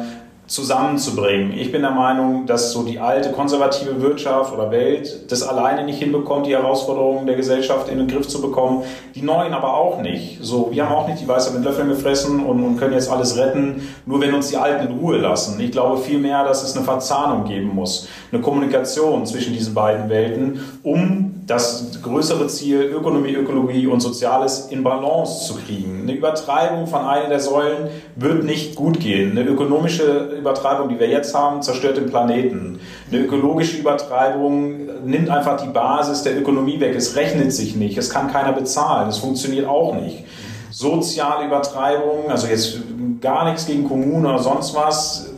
zusammenzubringen. 0.46 1.52
Ich 1.56 1.72
bin 1.72 1.80
der 1.80 1.90
Meinung, 1.90 2.46
dass 2.46 2.72
so 2.72 2.82
die 2.82 2.98
alte 2.98 3.32
konservative 3.32 4.02
Wirtschaft 4.02 4.52
oder 4.52 4.70
Welt 4.70 5.30
das 5.32 5.42
alleine 5.42 5.84
nicht 5.84 5.98
hinbekommt, 5.98 6.46
die 6.46 6.52
Herausforderungen 6.52 7.26
der 7.26 7.36
Gesellschaft 7.36 7.88
in 7.88 7.98
den 7.98 8.08
Griff 8.08 8.28
zu 8.28 8.42
bekommen, 8.42 8.82
die 9.14 9.22
neuen 9.22 9.54
aber 9.54 9.74
auch 9.74 10.02
nicht. 10.02 10.38
So, 10.42 10.68
wir 10.70 10.86
haben 10.86 10.94
auch 10.94 11.08
nicht 11.08 11.20
die 11.22 11.28
Weiße 11.28 11.54
mit 11.54 11.64
Löffeln 11.64 11.88
gefressen 11.88 12.44
und, 12.44 12.62
und 12.62 12.76
können 12.76 12.92
jetzt 12.92 13.10
alles 13.10 13.38
retten, 13.38 13.88
nur 14.04 14.20
wenn 14.20 14.34
uns 14.34 14.48
die 14.48 14.58
Alten 14.58 14.86
in 14.86 14.98
Ruhe 14.98 15.16
lassen. 15.16 15.58
Ich 15.60 15.72
glaube 15.72 15.98
vielmehr, 15.98 16.44
dass 16.44 16.62
es 16.62 16.76
eine 16.76 16.84
Verzahnung 16.84 17.44
geben 17.44 17.74
muss, 17.74 18.08
eine 18.30 18.42
Kommunikation 18.42 19.24
zwischen 19.24 19.54
diesen 19.54 19.72
beiden 19.72 20.10
Welten, 20.10 20.60
um 20.82 21.33
das 21.46 22.00
größere 22.02 22.46
Ziel 22.46 22.80
Ökonomie, 22.80 23.34
Ökologie 23.34 23.86
und 23.86 24.00
Soziales 24.00 24.68
in 24.70 24.82
Balance 24.82 25.46
zu 25.46 25.56
kriegen. 25.56 26.00
Eine 26.02 26.14
Übertreibung 26.14 26.86
von 26.86 27.02
einer 27.02 27.28
der 27.28 27.40
Säulen 27.40 27.88
wird 28.16 28.44
nicht 28.44 28.76
gut 28.76 28.98
gehen. 28.98 29.32
Eine 29.32 29.48
ökonomische 29.48 30.30
Übertreibung, 30.38 30.88
die 30.88 30.98
wir 30.98 31.08
jetzt 31.08 31.34
haben, 31.34 31.60
zerstört 31.60 31.98
den 31.98 32.06
Planeten. 32.06 32.80
Eine 33.10 33.24
ökologische 33.24 33.76
Übertreibung 33.76 34.86
nimmt 35.04 35.28
einfach 35.28 35.60
die 35.60 35.68
Basis 35.68 36.22
der 36.22 36.38
Ökonomie 36.38 36.80
weg. 36.80 36.94
Es 36.96 37.14
rechnet 37.14 37.52
sich 37.52 37.76
nicht, 37.76 37.98
es 37.98 38.08
kann 38.08 38.32
keiner 38.32 38.52
bezahlen, 38.52 39.10
es 39.10 39.18
funktioniert 39.18 39.68
auch 39.68 39.94
nicht. 39.94 40.24
Soziale 40.70 41.46
Übertreibung, 41.46 42.30
also 42.30 42.46
jetzt 42.46 42.78
gar 43.20 43.44
nichts 43.44 43.66
gegen 43.66 43.86
Kommunen 43.86 44.26
oder 44.26 44.40
sonst 44.40 44.74
was, 44.74 45.33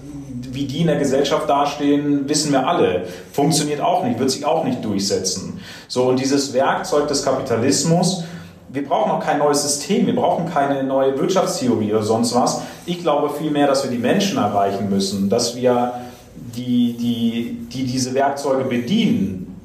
wie 0.56 0.64
die 0.64 0.80
in 0.80 0.86
der 0.86 0.96
Gesellschaft 0.96 1.48
dastehen, 1.48 2.26
wissen 2.28 2.50
wir 2.50 2.66
alle. 2.66 3.04
Funktioniert 3.32 3.80
auch 3.80 4.04
nicht, 4.04 4.18
wird 4.18 4.30
sich 4.30 4.46
auch 4.46 4.64
nicht 4.64 4.82
durchsetzen. 4.82 5.60
So, 5.86 6.04
und 6.04 6.18
dieses 6.18 6.54
Werkzeug 6.54 7.06
des 7.08 7.22
Kapitalismus, 7.22 8.24
wir 8.70 8.84
brauchen 8.84 9.12
auch 9.12 9.20
kein 9.20 9.38
neues 9.38 9.62
System, 9.62 10.06
wir 10.06 10.16
brauchen 10.16 10.50
keine 10.50 10.82
neue 10.82 11.18
Wirtschaftstheorie 11.18 11.92
oder 11.92 12.02
sonst 12.02 12.34
was. 12.34 12.62
Ich 12.86 13.02
glaube 13.02 13.30
vielmehr, 13.38 13.66
dass 13.66 13.84
wir 13.84 13.90
die 13.90 13.98
Menschen 13.98 14.38
erreichen 14.38 14.88
müssen, 14.88 15.28
dass 15.28 15.54
wir 15.54 15.92
die, 16.34 16.96
die, 16.98 17.68
die 17.70 17.84
diese 17.84 18.14
Werkzeuge 18.14 18.64
bedienen, 18.64 19.60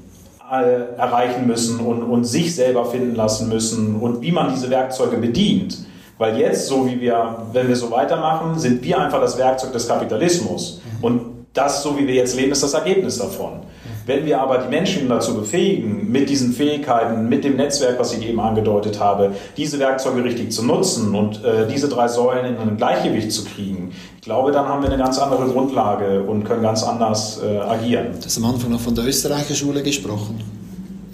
äh, 0.51 0.97
erreichen 0.99 1.47
müssen 1.47 1.79
und, 1.79 2.03
und 2.03 2.25
sich 2.25 2.53
selber 2.53 2.83
finden 2.85 3.15
lassen 3.15 3.47
müssen 3.47 3.95
und 3.95 4.21
wie 4.21 4.33
man 4.33 4.53
diese 4.53 4.69
Werkzeuge 4.69 5.17
bedient. 5.17 5.77
Weil 6.17 6.37
jetzt, 6.37 6.67
so 6.67 6.85
wie 6.85 6.99
wir, 6.99 7.47
wenn 7.53 7.67
wir 7.69 7.75
so 7.75 7.89
weitermachen, 7.89 8.59
sind 8.59 8.83
wir 8.83 8.99
einfach 8.99 9.21
das 9.21 9.37
Werkzeug 9.37 9.71
des 9.71 9.87
Kapitalismus. 9.87 10.80
Und 11.01 11.21
das, 11.53 11.83
so 11.83 11.97
wie 11.97 12.07
wir 12.07 12.15
jetzt 12.15 12.35
leben, 12.35 12.51
ist 12.51 12.63
das 12.63 12.73
Ergebnis 12.73 13.17
davon. 13.17 13.59
Wenn 14.05 14.25
wir 14.25 14.41
aber 14.41 14.57
die 14.59 14.69
Menschen 14.69 15.07
dazu 15.09 15.35
befähigen, 15.35 16.11
mit 16.11 16.29
diesen 16.29 16.53
Fähigkeiten, 16.53 17.29
mit 17.29 17.43
dem 17.43 17.55
Netzwerk, 17.55 17.99
was 17.99 18.13
ich 18.13 18.27
eben 18.27 18.39
angedeutet 18.39 18.99
habe, 18.99 19.33
diese 19.57 19.77
Werkzeuge 19.79 20.23
richtig 20.23 20.51
zu 20.51 20.65
nutzen 20.65 21.13
und 21.13 21.43
äh, 21.43 21.67
diese 21.67 21.87
drei 21.87 22.07
Säulen 22.07 22.45
in 22.45 22.57
ein 22.57 22.77
Gleichgewicht 22.77 23.31
zu 23.31 23.43
kriegen, 23.45 23.91
ich 24.15 24.21
glaube, 24.21 24.51
dann 24.51 24.67
haben 24.67 24.81
wir 24.81 24.89
eine 24.89 25.01
ganz 25.01 25.19
andere 25.19 25.47
Grundlage 25.47 26.23
und 26.23 26.45
können 26.45 26.63
ganz 26.63 26.83
anders 26.83 27.41
äh, 27.43 27.57
agieren. 27.59 28.07
Du 28.19 28.25
hast 28.25 28.37
am 28.37 28.45
Anfang 28.45 28.71
noch 28.71 28.79
von 28.79 28.95
der 28.95 29.05
Österreicher 29.05 29.55
Schule 29.55 29.83
gesprochen. 29.83 30.60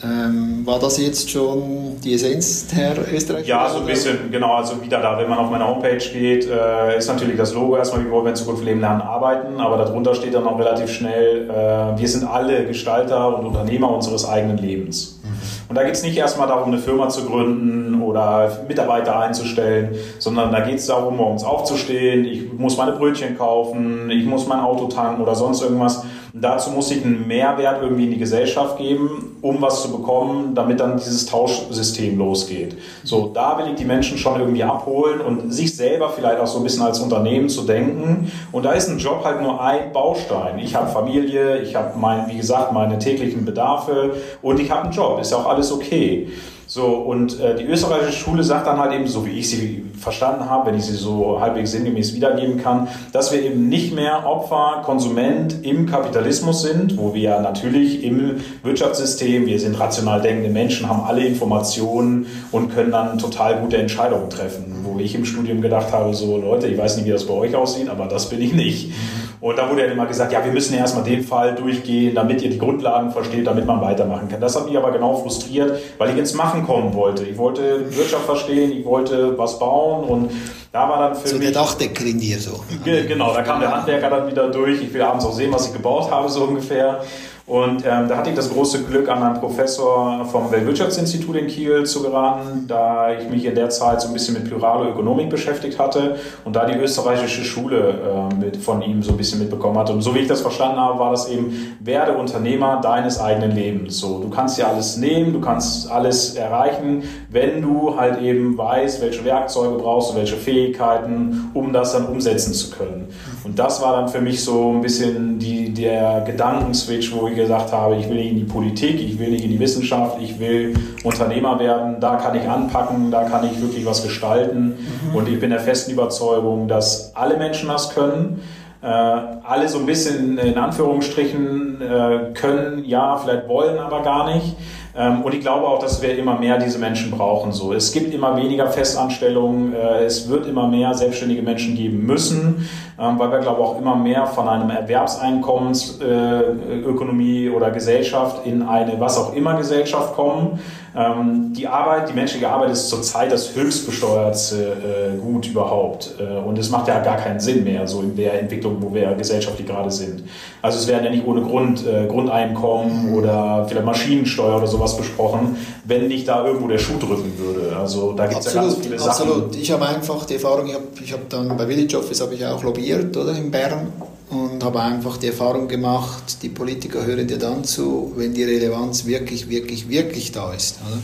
Ähm, 0.04 0.66
war 0.66 0.80
das 0.80 1.00
jetzt 1.00 1.30
schon 1.30 2.00
die 2.04 2.14
Essenz 2.14 2.68
der 2.68 2.96
österreichischen 3.12 3.50
Ja, 3.50 3.68
so 3.70 3.80
ein 3.80 3.86
bisschen, 3.86 4.32
genau. 4.32 4.54
Also 4.54 4.82
wieder 4.82 5.00
da, 5.02 5.18
wenn 5.18 5.30
man 5.30 5.40
auf 5.40 5.50
meine 5.50 5.68
Homepage 5.68 5.98
geht, 5.98 6.48
äh, 6.48 6.98
ist 6.98 7.08
natürlich 7.08 7.38
das 7.38 7.54
Logo 7.54 7.78
erstmal, 7.78 8.06
wie 8.06 8.12
wollen 8.12 8.26
wir 8.26 8.30
in 8.30 8.36
Zukunft 8.36 8.64
leben, 8.64 8.80
lernen, 8.80 9.02
arbeiten. 9.02 9.60
Aber 9.60 9.78
darunter 9.78 10.14
steht 10.14 10.36
dann 10.36 10.46
auch 10.46 10.60
relativ 10.60 10.92
schnell, 10.92 11.50
äh, 11.50 12.00
wir 12.00 12.08
sind 12.08 12.26
alle 12.26 12.66
Gestalter 12.66 13.40
und 13.40 13.48
Unternehmer 13.48 13.92
unseres 13.92 14.28
eigenen 14.28 14.58
Lebens. 14.58 15.20
Mhm. 15.24 15.30
Und 15.70 15.76
da 15.76 15.84
geht 15.84 15.96
es 15.96 16.04
nicht 16.04 16.18
erstmal 16.18 16.48
darum, 16.48 16.72
eine 16.72 16.78
Firma 16.78 17.10
zu 17.10 17.26
gründen 17.26 18.02
oder 18.02 18.66
Mitarbeiter 18.68 19.20
einzustellen, 19.20 19.96
sondern 20.20 20.52
da 20.52 20.62
geht 20.62 20.76
es 20.76 20.88
darum, 20.88 21.18
morgens 21.18 21.44
aufzustehen, 21.44 22.26
ich 22.26 22.54
muss 22.54 22.78
meine 22.78 22.94
Brötchen 22.94 23.38
kaufen, 23.38 24.10
ich 24.10 24.26
muss 24.26 24.48
mein 24.48 24.60
Auto 24.60 24.86
tanken 24.86 25.22
oder 25.22 25.36
sonst 25.36 25.62
irgendwas. 25.62 26.04
Dazu 26.40 26.72
muss 26.72 26.92
ich 26.92 27.04
einen 27.04 27.28
Mehrwert 27.28 27.82
irgendwie 27.82 28.06
in 28.06 28.12
die 28.12 28.18
Gesellschaft 28.18 28.78
geben, 28.78 29.38
um 29.42 29.62
was 29.62 29.82
zu 29.82 29.92
bekommen, 29.92 30.54
damit 30.56 30.80
dann 30.80 30.98
dieses 30.98 31.26
Tauschsystem 31.26 32.18
losgeht. 32.18 32.78
So, 33.04 33.32
da 33.34 33.58
will 33.58 33.68
ich 33.72 33.76
die 33.76 33.86
Menschen 33.86 34.18
schon 34.18 34.40
irgendwie 34.40 34.64
abholen 34.64 35.22
und 35.22 35.52
sich 35.52 35.76
selber 35.76 36.10
vielleicht 36.10 36.40
auch 36.40 36.48
so 36.48 36.58
ein 36.60 36.64
bisschen 36.64 36.84
als 36.84 37.00
Unternehmen 37.00 37.50
zu 37.50 37.64
denken. 37.64 38.32
Und 38.52 38.66
da 38.66 38.74
ist 38.74 38.90
ein 38.90 39.00
Job 39.00 39.24
halt 39.24 39.42
nur 39.42 39.62
ein 39.62 39.92
Baustein. 39.92 40.60
Ich 40.60 40.76
habe 40.76 40.88
Familie, 40.88 41.62
ich 41.62 41.76
habe, 41.76 41.98
mein, 41.98 42.28
wie 42.30 42.38
gesagt, 42.38 42.72
meine 42.72 43.00
täglichen 43.00 43.46
Bedarfe 43.46 44.12
und 44.42 44.60
ich 44.60 44.70
habe 44.70 44.84
einen 44.84 44.92
Job. 44.92 45.20
Ist 45.20 45.32
ja 45.32 45.38
auch 45.38 45.48
alles 45.48 45.72
okay. 45.72 46.28
So, 46.70 46.86
und 46.86 47.40
äh, 47.40 47.56
die 47.56 47.64
österreichische 47.64 48.12
Schule 48.12 48.44
sagt 48.44 48.68
dann 48.68 48.78
halt 48.78 48.92
eben, 48.92 49.08
so 49.08 49.26
wie 49.26 49.32
ich 49.32 49.50
sie 49.50 49.86
verstanden 49.98 50.50
habe, 50.50 50.68
wenn 50.68 50.78
ich 50.78 50.84
sie 50.84 50.98
so 50.98 51.40
halbwegs 51.40 51.72
sinngemäß 51.72 52.14
wiedergeben 52.14 52.62
kann, 52.62 52.90
dass 53.14 53.32
wir 53.32 53.42
eben 53.42 53.70
nicht 53.70 53.96
mehr 53.96 54.26
Opfer, 54.28 54.82
Konsument 54.84 55.64
im 55.64 55.86
Kapitalismus 55.86 56.62
sind, 56.62 56.98
wo 56.98 57.14
wir 57.14 57.40
natürlich 57.40 58.04
im 58.04 58.42
Wirtschaftssystem, 58.64 59.46
wir 59.46 59.62
sind 59.62 59.80
rational 59.80 60.22
denkende 60.22 60.50
Menschen, 60.50 60.90
haben 60.90 61.04
alle 61.08 61.26
Informationen 61.26 62.26
und 62.52 62.76
können 62.76 62.92
dann 62.92 63.18
total 63.18 63.62
gute 63.62 63.78
Entscheidungen 63.78 64.30
treffen. 64.30 64.84
Wo 64.84 65.00
ich 65.00 65.16
im 65.16 65.24
Studium 65.24 65.62
gedacht 65.62 65.94
habe, 65.94 66.14
so 66.14 66.36
Leute, 66.36 66.68
ich 66.68 66.78
weiß 66.78 66.98
nicht, 66.98 67.06
wie 67.06 67.12
das 67.12 67.26
bei 67.26 67.34
euch 67.34 67.56
aussieht, 67.56 67.88
aber 67.88 68.08
das 68.08 68.30
bin 68.30 68.42
ich 68.42 68.52
nicht. 68.52 68.92
Und 69.40 69.58
da 69.58 69.70
wurde 69.70 69.86
ja 69.86 69.92
immer 69.92 70.06
gesagt, 70.08 70.32
ja, 70.32 70.44
wir 70.44 70.52
müssen 70.52 70.74
ja 70.74 70.80
erstmal 70.80 71.04
den 71.04 71.24
Fall 71.24 71.54
durchgehen, 71.54 72.16
damit 72.16 72.42
ihr 72.42 72.50
die 72.50 72.58
Grundlagen 72.58 73.12
versteht, 73.12 73.46
damit 73.46 73.66
man 73.66 73.82
weitermachen 73.82 74.28
kann. 74.30 74.42
Das 74.42 74.56
hat 74.56 74.66
mich 74.66 74.76
aber 74.76 74.92
genau 74.92 75.18
frustriert, 75.18 75.80
weil 75.98 76.10
ich 76.12 76.18
ins 76.18 76.34
Machen 76.34 76.66
kommen 76.66 76.94
wollte. 76.96 77.24
Ich 77.24 77.38
wollte 77.38 77.86
Wirtschaft 77.96 78.26
verstehen, 78.26 78.72
ich 78.72 78.84
wollte 78.84 79.38
was 79.38 79.60
bauen 79.60 80.06
und 80.06 80.32
da 80.72 80.90
war 80.90 81.00
dann 81.00 81.16
für 81.16 81.28
so 81.28 81.36
mich... 81.38 81.52
der 81.52 81.62
Dachdecker 81.62 82.06
in 82.06 82.20
dir 82.20 82.40
so. 82.40 82.64
Genau, 82.84 83.34
da 83.34 83.42
kam 83.42 83.60
der 83.60 83.76
Handwerker 83.76 84.10
dann 84.10 84.28
wieder 84.28 84.50
durch. 84.50 84.82
Ich 84.82 84.94
will 84.94 85.02
abends 85.02 85.26
auch 85.26 85.34
sehen, 85.34 85.52
was 85.52 85.68
ich 85.68 85.74
gebaut 85.74 86.10
habe, 86.12 86.30
so 86.30 86.44
ungefähr. 86.44 87.04
Und 87.48 87.86
ähm, 87.86 88.10
da 88.10 88.18
hatte 88.18 88.30
ich 88.30 88.36
das 88.36 88.52
große 88.52 88.84
Glück, 88.84 89.08
an 89.08 89.24
einen 89.24 89.40
Professor 89.40 90.26
vom 90.26 90.52
Weltwirtschaftsinstitut 90.52 91.38
in 91.38 91.48
Kiel 91.48 91.86
zu 91.86 92.04
geraten, 92.04 92.66
da 92.68 93.14
ich 93.14 93.30
mich 93.30 93.46
in 93.46 93.56
der 93.56 93.70
Zeit 93.70 94.02
so 94.02 94.10
ein 94.10 94.14
bisschen 94.14 94.34
mit 94.34 94.44
plurale 94.44 94.90
Ökonomik 94.90 95.30
beschäftigt 95.30 95.80
hatte 95.80 96.18
und 96.44 96.58
da 96.58 96.66
die 96.66 96.78
österreichische 96.78 97.46
Schule 97.46 98.30
äh, 98.32 98.36
mit, 98.36 98.58
von 98.58 98.82
ihm 98.82 99.02
so 99.02 99.12
ein 99.12 99.18
bisschen 99.18 99.40
mitbekommen 99.40 99.78
hatte. 99.78 99.94
Und 99.94 100.02
so 100.02 100.14
wie 100.14 100.20
ich 100.20 100.28
das 100.28 100.42
verstanden 100.42 100.78
habe, 100.78 101.00
war 101.00 101.12
das 101.12 101.30
eben, 101.30 101.78
werde 101.80 102.18
Unternehmer 102.18 102.82
deines 102.82 103.18
eigenen 103.18 103.52
Lebens. 103.52 103.98
So, 103.98 104.20
du 104.20 104.30
kannst 104.30 104.58
ja 104.58 104.68
alles 104.68 104.98
nehmen, 104.98 105.32
du 105.32 105.40
kannst 105.40 105.90
alles 105.90 106.36
erreichen, 106.36 107.04
wenn 107.30 107.62
du 107.62 107.98
halt 107.98 108.22
eben 108.22 108.58
weißt, 108.58 109.02
welche 109.02 109.24
Werkzeuge 109.24 109.78
brauchst 109.78 110.12
du, 110.12 110.16
welche 110.18 110.36
Fähigkeiten, 110.36 111.50
um 111.54 111.72
das 111.72 111.94
dann 111.94 112.08
umsetzen 112.08 112.54
zu 112.54 112.72
können. 112.72 113.08
Und 113.48 113.58
das 113.58 113.82
war 113.82 113.94
dann 113.94 114.10
für 114.10 114.20
mich 114.20 114.44
so 114.44 114.74
ein 114.74 114.82
bisschen 114.82 115.40
die, 115.40 115.74
der 115.74 116.22
Gedankenswitch, 116.26 117.14
wo 117.16 117.30
ich 117.30 117.36
gesagt 117.36 117.72
habe, 117.72 117.96
ich 117.96 118.10
will 118.10 118.18
nicht 118.18 118.32
in 118.32 118.36
die 118.36 118.44
Politik, 118.44 119.00
ich 119.00 119.18
will 119.18 119.30
nicht 119.30 119.46
in 119.46 119.52
die 119.52 119.60
Wissenschaft, 119.60 120.18
ich 120.22 120.38
will 120.38 120.74
Unternehmer 121.06 121.58
werden, 121.58 122.02
da 122.02 122.18
kann 122.18 122.36
ich 122.36 122.46
anpacken, 122.46 123.10
da 123.10 123.24
kann 123.24 123.46
ich 123.46 123.62
wirklich 123.62 123.86
was 123.86 124.04
gestalten. 124.04 124.76
Mhm. 125.12 125.16
Und 125.16 125.30
ich 125.30 125.40
bin 125.40 125.52
der 125.52 125.62
festen 125.62 125.92
Überzeugung, 125.92 126.68
dass 126.68 127.16
alle 127.16 127.38
Menschen 127.38 127.70
das 127.70 127.96
können. 127.96 128.42
Äh, 128.82 128.86
alle 128.86 129.70
so 129.70 129.80
ein 129.80 129.86
bisschen 129.86 130.38
in 130.38 130.58
Anführungsstrichen 130.58 131.82
äh, 131.82 132.34
können, 132.34 132.84
ja, 132.84 133.16
vielleicht 133.16 133.48
wollen 133.48 133.80
aber 133.80 134.04
gar 134.04 134.36
nicht. 134.36 134.58
Ähm, 134.98 135.22
und 135.22 135.34
ich 135.34 135.40
glaube 135.42 135.68
auch, 135.68 135.80
dass 135.80 136.02
wir 136.02 136.18
immer 136.18 136.40
mehr 136.40 136.58
diese 136.58 136.80
Menschen 136.80 137.12
brauchen. 137.12 137.52
So, 137.52 137.74
es 137.74 137.92
gibt 137.92 138.12
immer 138.14 138.36
weniger 138.36 138.66
Festanstellungen, 138.68 139.74
äh, 139.74 140.06
es 140.06 140.28
wird 140.28 140.48
immer 140.48 140.68
mehr 140.68 140.96
selbstständige 140.96 141.44
Menschen 141.44 141.76
geben 141.76 142.04
müssen, 142.06 142.68
ähm, 143.00 143.20
weil 143.20 143.32
wir 143.32 143.38
glaube 143.40 143.62
auch 143.62 143.80
immer 143.80 143.96
mehr 143.96 144.26
von 144.26 144.50
einem 144.50 144.72
Erwerbseinkommensökonomie 144.72 147.46
äh, 147.46 147.50
oder 147.50 147.70
Gesellschaft 147.70 148.48
in 148.48 148.64
eine 148.64 149.00
was 149.00 149.20
auch 149.20 149.36
immer 149.36 149.56
Gesellschaft 149.56 150.16
kommen. 150.16 150.60
Ähm, 150.98 151.54
die 151.54 151.68
Arbeit, 151.68 152.10
die 152.10 152.14
menschliche 152.14 152.50
Arbeit 152.50 152.72
ist 152.72 152.90
zurzeit 152.90 153.32
das 153.32 153.56
höchstbesteuerte 153.56 155.14
äh, 155.14 155.18
Gut 155.18 155.48
überhaupt. 155.48 156.16
und 156.46 156.58
es 156.58 156.70
macht 156.70 156.88
ja 156.88 157.00
gar 157.00 157.18
keinen 157.18 157.40
Sinn 157.40 157.64
mehr, 157.64 157.88
so 157.88 158.02
in 158.02 158.16
der 158.16 158.40
Entwicklung, 158.40 158.78
wo 158.80 158.94
wir 158.94 159.14
gesellschaftlich 159.14 159.68
gerade 159.68 159.92
sind. 159.92 160.24
Also 160.62 160.80
es 160.80 160.88
werden 160.88 161.04
ja 161.06 161.12
nicht 161.12 161.26
ohne 161.26 161.42
Grund 161.42 161.84
Grundeinkommen 162.10 163.14
oder 163.14 163.66
vielleicht 163.68 163.86
Maschinensteuer 163.86 164.58
oder 164.58 164.68
sowas 164.68 164.98
besprochen, 164.98 165.58
wenn 165.86 166.08
nicht 166.08 166.28
da 166.28 166.46
irgendwo 166.46 166.68
der 166.68 166.78
Schuh 166.78 166.98
drücken 167.00 167.38
würde. 167.38 167.76
Also 167.76 168.14
da 168.14 168.28
gibt 168.28 168.46
es 168.46 168.54
ja 168.54 168.62
ganz 168.62 168.76
viele 168.76 168.98
Sachen. 168.98 169.10
Absolut. 169.10 169.56
Ich 169.56 169.72
habe 169.72 169.86
einfach 169.86 170.26
die 170.26 170.36
Erfahrung, 170.36 170.68
ich 170.68 170.74
habe 170.74 170.86
ich 171.04 171.14
hab 171.14 171.30
dann 171.30 171.56
bei 171.56 171.68
Village 171.68 171.98
Office 171.98 172.22
habe 172.22 172.34
ich 172.36 172.46
auch 172.46 172.64
lobbyiert 172.64 173.16
oder 173.16 173.34
in 173.34 173.52
Bern 173.52 173.88
und 174.30 174.64
habe 174.64 174.82
einfach 174.82 175.18
die 175.18 175.28
Erfahrung 175.28 175.68
gemacht, 175.68 176.38
die 176.42 176.50
Politiker 176.50 177.06
hören 177.06 177.28
dir 177.28 177.38
dann 177.38 177.64
zu, 177.64 178.12
wenn 178.18 178.34
die 178.34 178.44
Relevanz 178.44 179.06
wirklich, 179.06 179.50
wirklich, 179.50 179.90
wirklich 179.90 180.32
da 180.34 180.54
ist. 180.54 180.80
Oder? 180.86 181.00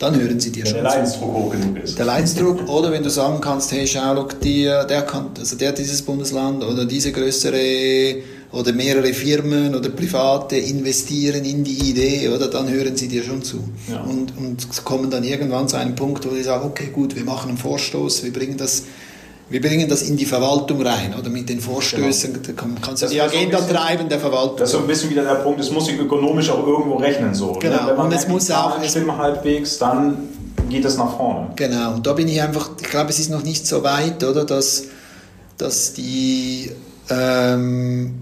Dann 0.00 0.20
hören 0.20 0.40
sie 0.40 0.50
dir 0.50 0.64
wenn 0.64 0.72
schon 0.72 0.82
der 0.82 0.90
Leidensdruck 0.90 1.32
hoch 1.34 1.50
genug 1.52 1.78
ist. 1.78 1.96
Der 1.96 2.04
Leidensdruck 2.04 2.68
oder 2.68 2.90
wenn 2.90 3.04
du 3.04 3.10
sagen 3.10 3.40
kannst, 3.40 3.70
hey, 3.70 3.86
schau, 3.86 4.14
look, 4.14 4.40
die, 4.40 4.64
der 4.64 5.02
kann, 5.02 5.30
also 5.38 5.56
der 5.56 5.72
dieses 5.72 6.02
Bundesland 6.02 6.64
oder 6.64 6.84
diese 6.84 7.12
größere 7.12 8.16
oder 8.50 8.72
mehrere 8.72 9.12
Firmen 9.12 9.74
oder 9.74 9.88
Private 9.90 10.56
investieren 10.56 11.44
in 11.44 11.64
die 11.64 11.90
Idee, 11.90 12.28
oder 12.28 12.48
dann 12.48 12.68
hören 12.70 12.96
sie 12.96 13.08
dir 13.08 13.22
schon 13.22 13.42
zu. 13.42 13.64
Ja. 13.90 14.02
Und, 14.02 14.36
und 14.36 14.84
kommen 14.84 15.10
dann 15.10 15.24
irgendwann 15.24 15.68
zu 15.68 15.76
einem 15.76 15.94
Punkt, 15.94 16.24
wo 16.28 16.34
sie 16.34 16.42
sagen, 16.42 16.64
okay, 16.66 16.90
gut, 16.92 17.16
wir 17.16 17.24
machen 17.24 17.50
einen 17.50 17.58
Vorstoß, 17.58 18.24
wir 18.24 18.32
bringen 18.32 18.56
das 18.56 18.84
wir 19.50 19.60
bringen 19.60 19.88
das 19.88 20.02
in 20.02 20.16
die 20.16 20.24
Verwaltung 20.24 20.80
rein 20.82 21.14
oder 21.18 21.28
mit 21.28 21.48
den 21.48 21.60
Vorstößen 21.60 22.42
genau. 22.42 22.56
kann, 22.56 22.76
kannst 22.80 23.02
du 23.02 23.08
die 23.08 23.20
Agenda 23.20 23.58
bisschen, 23.58 23.76
treiben 23.76 24.08
der 24.08 24.18
Verwaltung. 24.18 24.56
Das 24.56 24.70
ist 24.70 24.76
so 24.76 24.82
ein 24.82 24.86
bisschen 24.86 25.10
wieder 25.10 25.22
der 25.22 25.36
Punkt, 25.36 25.60
es 25.60 25.70
muss 25.70 25.86
sich 25.86 25.98
ökonomisch 25.98 26.48
auch 26.50 26.66
irgendwo 26.66 26.96
rechnen. 26.96 27.34
So, 27.34 27.52
ne? 27.52 27.58
genau. 27.60 27.82
Ne? 27.82 27.88
Wenn 27.88 27.96
man 27.96 28.06
und 28.06 28.12
es 28.14 28.26
muss 28.26 28.50
auch 28.50 28.82
stimmen 28.82 29.16
halbwegs, 29.16 29.78
dann 29.78 30.28
geht 30.70 30.84
es 30.84 30.96
nach 30.96 31.16
vorne. 31.16 31.48
Genau, 31.56 31.94
und 31.94 32.06
da 32.06 32.14
bin 32.14 32.26
ich 32.26 32.40
einfach, 32.40 32.70
ich 32.80 32.88
glaube, 32.88 33.10
es 33.10 33.18
ist 33.18 33.30
noch 33.30 33.42
nicht 33.42 33.66
so 33.66 33.82
weit, 33.82 34.24
oder, 34.24 34.44
dass, 34.44 34.84
dass 35.58 35.92
die 35.92 36.70
ähm, 37.10 38.14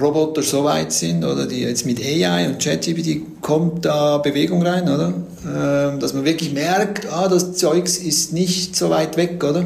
Roboter 0.00 0.42
so 0.42 0.64
weit 0.64 0.92
sind, 0.92 1.24
oder 1.24 1.46
die 1.46 1.62
jetzt 1.62 1.84
mit 1.84 2.00
AI 2.00 2.46
und 2.46 2.62
ChatGPT 2.62 3.40
kommt 3.40 3.84
da 3.84 4.18
Bewegung 4.18 4.64
rein, 4.64 4.84
oder? 4.84 5.14
Ähm, 5.44 5.98
dass 5.98 6.14
man 6.14 6.24
wirklich 6.24 6.52
merkt, 6.52 7.10
ah, 7.10 7.28
das 7.28 7.54
Zeugs 7.54 7.96
ist 7.96 8.32
nicht 8.32 8.76
so 8.76 8.90
weit 8.90 9.16
weg, 9.16 9.42
oder? 9.42 9.64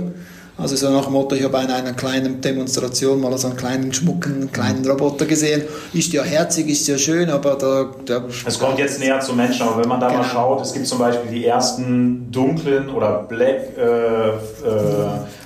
Also 0.57 0.77
so 0.77 0.89
nach 0.89 1.05
dem 1.05 1.15
Motto, 1.15 1.35
ich 1.35 1.43
habe 1.43 1.59
in 1.59 1.71
einer 1.71 1.95
kleinen 1.95 2.41
Demonstration 2.41 3.21
mal 3.21 3.37
so 3.37 3.49
einen 3.49 3.57
kleinen 3.57 3.93
schmucken, 3.93 4.53
kleinen 4.53 4.89
Roboter 4.89 5.27
gesehen. 5.27 5.63
Ist 5.93 6.13
ja 6.13 6.23
herzig, 6.23 6.69
ist 6.69 6.87
ja 6.87 6.97
schön, 6.97 7.29
aber 7.29 7.57
da... 7.57 7.91
da 8.07 8.25
es 8.47 8.59
kommt 8.59 8.79
jetzt 8.79 9.01
näher 9.01 9.19
zum 9.19 9.37
Menschen, 9.37 9.67
aber 9.67 9.83
wenn 9.83 9.89
man 9.89 9.99
da 9.99 10.09
genau. 10.09 10.21
mal 10.21 10.29
schaut, 10.29 10.63
es 10.63 10.73
gibt 10.73 10.87
zum 10.87 11.01
Beispiel 11.01 11.29
die 11.33 11.45
ersten 11.45 12.31
dunklen 12.31 12.89
oder 12.89 13.25
black 13.29 13.77
äh, 13.77 14.29
äh, 14.29 14.33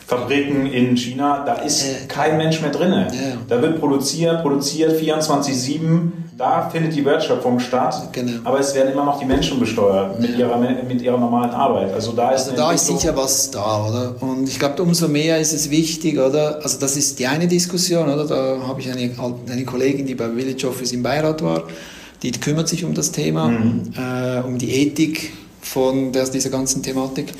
Fabriken 0.08 0.64
in 0.64 0.96
China, 0.96 1.44
da 1.44 1.56
ist 1.56 2.08
kein 2.08 2.38
Mensch 2.38 2.62
mehr 2.62 2.70
drin. 2.70 2.94
Da 3.46 3.60
wird 3.60 3.78
produziert, 3.78 4.40
produziert 4.40 4.98
24-7, 4.98 6.10
da 6.38 6.70
findet 6.70 6.96
die 6.96 7.04
Wertschöpfung 7.04 7.60
statt, 7.60 8.08
genau. 8.12 8.38
aber 8.44 8.58
es 8.58 8.74
werden 8.74 8.92
immer 8.92 9.04
noch 9.04 9.18
die 9.18 9.26
Menschen 9.26 9.60
besteuert 9.60 10.18
mit, 10.18 10.38
ihrer, 10.38 10.56
mit 10.56 11.02
ihrer 11.02 11.18
normalen 11.18 11.50
Arbeit. 11.50 11.92
Also 11.92 12.12
da 12.12 12.30
ist, 12.30 12.44
also 12.44 12.56
da 12.56 12.72
ist 12.72 12.86
sicher 12.86 13.14
was 13.14 13.50
da, 13.50 13.86
oder? 13.86 14.14
Und 14.20 14.48
ich 14.48 14.58
glaube, 14.58 14.82
umso 14.82 15.08
mehr 15.08 15.40
ist 15.40 15.52
es 15.52 15.70
wichtig, 15.70 16.18
oder? 16.18 16.60
Also 16.62 16.78
das 16.80 16.96
ist 16.96 17.18
die 17.18 17.26
eine 17.26 17.46
Diskussion, 17.46 18.08
oder? 18.08 18.24
Da 18.24 18.66
habe 18.66 18.80
ich 18.80 18.90
eine, 18.90 19.10
eine 19.50 19.64
Kollegin, 19.66 20.06
die 20.06 20.14
bei 20.14 20.30
Village 20.30 20.66
Office 20.66 20.92
im 20.92 21.02
Beirat 21.02 21.42
war, 21.42 21.64
die 22.22 22.30
kümmert 22.30 22.68
sich 22.68 22.82
um 22.82 22.94
das 22.94 23.12
Thema, 23.12 23.48
mhm. 23.48 23.92
äh, 23.94 24.40
um 24.40 24.56
die 24.56 24.70
Ethik 24.70 25.32
von 25.68 26.12
der, 26.12 26.28
dieser 26.28 26.50
ganzen 26.50 26.82
Thematik. 26.82 27.32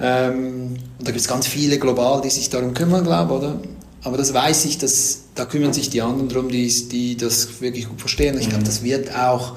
Ähm, 0.00 0.76
und 0.98 1.06
da 1.06 1.06
gibt 1.06 1.20
es 1.20 1.28
ganz 1.28 1.46
viele 1.46 1.78
global, 1.78 2.20
die 2.20 2.30
sich 2.30 2.50
darum 2.50 2.74
kümmern, 2.74 3.04
glaube 3.04 3.34
ich, 3.34 3.40
oder? 3.40 3.60
Aber 4.02 4.16
das 4.16 4.32
weiß 4.32 4.66
ich, 4.66 4.78
dass, 4.78 5.22
da 5.34 5.46
kümmern 5.46 5.72
sich 5.72 5.90
die 5.90 6.00
anderen 6.00 6.28
darum, 6.28 6.48
die, 6.48 6.88
die 6.88 7.16
das 7.16 7.60
wirklich 7.60 7.88
gut 7.88 8.00
verstehen. 8.00 8.38
Ich 8.38 8.48
glaube, 8.48 8.62
mhm. 8.62 8.66
das 8.66 8.82
wird 8.82 9.14
auch 9.16 9.54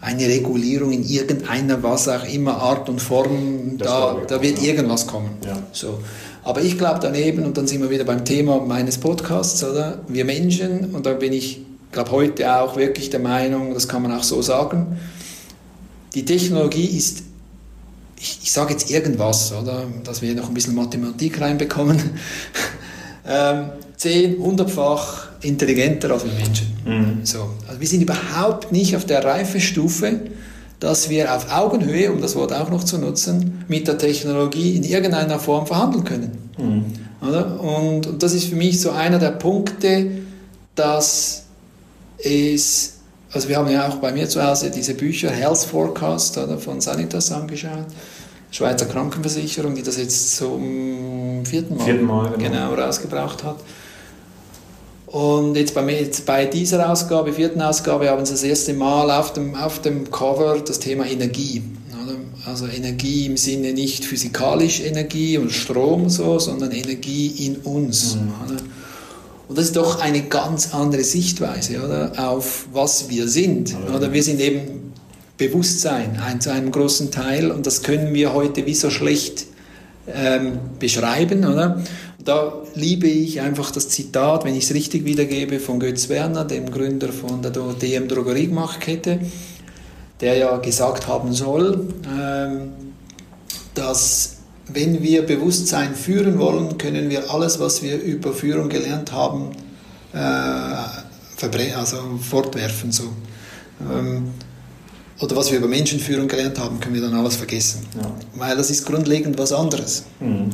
eine 0.00 0.26
Regulierung 0.26 0.90
in 0.90 1.04
irgendeiner, 1.04 1.82
was 1.82 2.08
auch 2.08 2.24
immer, 2.24 2.56
Art 2.56 2.88
und 2.88 3.00
Form, 3.00 3.78
da, 3.78 4.16
da 4.26 4.42
wird 4.42 4.60
irgendwas 4.60 5.06
kommen. 5.06 5.30
Ja. 5.46 5.62
So. 5.72 6.00
Aber 6.42 6.60
ich 6.60 6.76
glaube 6.76 6.98
daneben, 7.00 7.44
und 7.44 7.56
dann 7.56 7.68
sind 7.68 7.80
wir 7.82 7.90
wieder 7.90 8.02
beim 8.02 8.24
Thema 8.24 8.60
meines 8.60 8.98
Podcasts, 8.98 9.62
oder? 9.62 10.00
Wir 10.08 10.24
Menschen, 10.24 10.92
und 10.92 11.06
da 11.06 11.12
bin 11.12 11.32
ich, 11.32 11.60
glaube 11.92 12.10
heute 12.10 12.52
auch 12.56 12.76
wirklich 12.76 13.10
der 13.10 13.20
Meinung, 13.20 13.74
das 13.74 13.86
kann 13.86 14.02
man 14.02 14.10
auch 14.12 14.24
so 14.24 14.42
sagen, 14.42 14.98
die 16.14 16.24
Technologie 16.24 16.86
ist 16.86 17.22
ich, 18.22 18.38
ich 18.44 18.52
sage 18.52 18.72
jetzt 18.72 18.88
irgendwas, 18.90 19.52
oder, 19.52 19.84
dass 20.04 20.22
wir 20.22 20.34
noch 20.34 20.48
ein 20.48 20.54
bisschen 20.54 20.74
Mathematik 20.74 21.40
reinbekommen, 21.40 21.98
ähm, 23.26 23.70
zehn, 23.96 24.38
hundertfach 24.38 25.28
intelligenter 25.40 26.12
als 26.12 26.24
wir 26.24 26.32
Menschen. 26.32 26.66
Mhm. 26.84 27.24
So. 27.24 27.50
Also 27.66 27.80
wir 27.80 27.88
sind 27.88 28.02
überhaupt 28.02 28.70
nicht 28.70 28.94
auf 28.94 29.04
der 29.04 29.24
Reifestufe, 29.24 30.20
dass 30.78 31.10
wir 31.10 31.34
auf 31.34 31.52
Augenhöhe, 31.52 32.12
um 32.12 32.20
das 32.20 32.36
Wort 32.36 32.52
auch 32.52 32.70
noch 32.70 32.84
zu 32.84 32.98
nutzen, 32.98 33.64
mit 33.68 33.88
der 33.88 33.98
Technologie 33.98 34.76
in 34.76 34.84
irgendeiner 34.84 35.38
Form 35.38 35.66
verhandeln 35.66 36.04
können. 36.04 36.30
Mhm. 36.58 36.84
Oder? 37.26 37.60
Und, 37.60 38.06
und 38.06 38.22
das 38.22 38.34
ist 38.34 38.44
für 38.44 38.56
mich 38.56 38.80
so 38.80 38.90
einer 38.90 39.18
der 39.18 39.30
Punkte, 39.30 40.10
dass 40.74 41.44
es 42.18 42.94
also 43.32 43.48
wir 43.48 43.56
haben 43.56 43.70
ja 43.70 43.88
auch 43.88 43.96
bei 43.96 44.12
mir 44.12 44.28
zu 44.28 44.42
Hause 44.42 44.70
diese 44.70 44.94
Bücher 44.94 45.30
Health 45.30 45.58
Forecast 45.58 46.36
oder, 46.38 46.58
von 46.58 46.80
Sanitas 46.80 47.32
angeschaut. 47.32 47.86
Schweizer 48.50 48.84
Krankenversicherung, 48.84 49.74
die 49.74 49.82
das 49.82 49.96
jetzt 49.96 50.36
zum 50.36 51.42
vierten 51.44 51.76
Mal, 51.76 51.84
vierten 51.84 52.04
Mal 52.04 52.32
genau. 52.36 52.70
genau. 52.70 52.74
rausgebracht 52.74 53.42
hat. 53.44 53.56
Und 55.06 55.56
jetzt 55.56 55.74
bei, 55.74 55.82
mir, 55.82 56.00
jetzt 56.00 56.24
bei 56.26 56.46
dieser 56.46 56.90
Ausgabe, 56.90 57.32
vierten 57.32 57.60
Ausgabe, 57.60 58.10
haben 58.10 58.24
sie 58.24 58.32
das 58.32 58.42
erste 58.42 58.74
Mal 58.74 59.10
auf 59.10 59.32
dem, 59.32 59.54
auf 59.54 59.80
dem 59.80 60.10
Cover 60.10 60.58
das 60.66 60.78
Thema 60.78 61.06
Energie. 61.06 61.62
Also 62.44 62.66
Energie 62.66 63.26
im 63.26 63.36
Sinne 63.36 63.72
nicht 63.72 64.04
physikalisch 64.04 64.80
Energie 64.80 65.38
und 65.38 65.52
Strom 65.52 66.08
so, 66.08 66.38
sondern 66.40 66.72
Energie 66.72 67.28
in 67.46 67.56
uns. 67.58 68.16
Mhm. 68.16 68.56
Und 69.52 69.58
das 69.58 69.66
ist 69.66 69.76
doch 69.76 70.00
eine 70.00 70.22
ganz 70.22 70.72
andere 70.72 71.04
Sichtweise 71.04 71.84
oder, 71.84 72.12
auf 72.16 72.68
was 72.72 73.10
wir 73.10 73.28
sind. 73.28 73.76
Oder 73.94 74.10
wir 74.10 74.22
sind 74.22 74.40
eben 74.40 74.94
Bewusstsein 75.36 76.18
ein, 76.26 76.40
zu 76.40 76.50
einem 76.50 76.72
großen 76.72 77.10
Teil 77.10 77.50
und 77.50 77.66
das 77.66 77.82
können 77.82 78.14
wir 78.14 78.32
heute 78.32 78.64
wie 78.64 78.72
so 78.72 78.88
schlecht 78.88 79.44
ähm, 80.08 80.58
beschreiben. 80.78 81.44
Oder? 81.44 81.82
Da 82.24 82.62
liebe 82.74 83.06
ich 83.08 83.42
einfach 83.42 83.70
das 83.70 83.90
Zitat, 83.90 84.46
wenn 84.46 84.54
ich 84.54 84.64
es 84.64 84.72
richtig 84.72 85.04
wiedergebe, 85.04 85.60
von 85.60 85.78
Götz 85.80 86.08
Werner, 86.08 86.46
dem 86.46 86.70
Gründer 86.70 87.10
von 87.12 87.42
der 87.42 87.50
DM 87.52 88.08
Drogeriemachkette, 88.08 89.18
der 90.22 90.36
ja 90.38 90.56
gesagt 90.56 91.08
haben 91.08 91.34
soll, 91.34 91.88
ähm, 92.18 92.70
dass 93.74 94.38
wenn 94.68 95.02
wir 95.02 95.26
Bewusstsein 95.26 95.94
führen 95.94 96.38
wollen, 96.38 96.78
können 96.78 97.10
wir 97.10 97.30
alles, 97.30 97.58
was 97.58 97.82
wir 97.82 98.00
über 98.00 98.32
Führung 98.32 98.68
gelernt 98.68 99.12
haben, 99.12 99.50
äh, 100.12 101.72
also 101.74 101.96
fortwerfen. 102.20 102.92
So. 102.92 103.04
Ähm, 103.90 104.28
oder 105.20 105.36
was 105.36 105.50
wir 105.50 105.58
über 105.58 105.68
Menschenführung 105.68 106.28
gelernt 106.28 106.58
haben, 106.58 106.78
können 106.80 106.94
wir 106.94 107.02
dann 107.02 107.14
alles 107.14 107.36
vergessen. 107.36 107.86
Ja. 107.96 108.14
Weil 108.36 108.56
das 108.56 108.70
ist 108.70 108.86
grundlegend 108.86 109.38
was 109.38 109.52
anderes. 109.52 110.04
Mhm. 110.20 110.50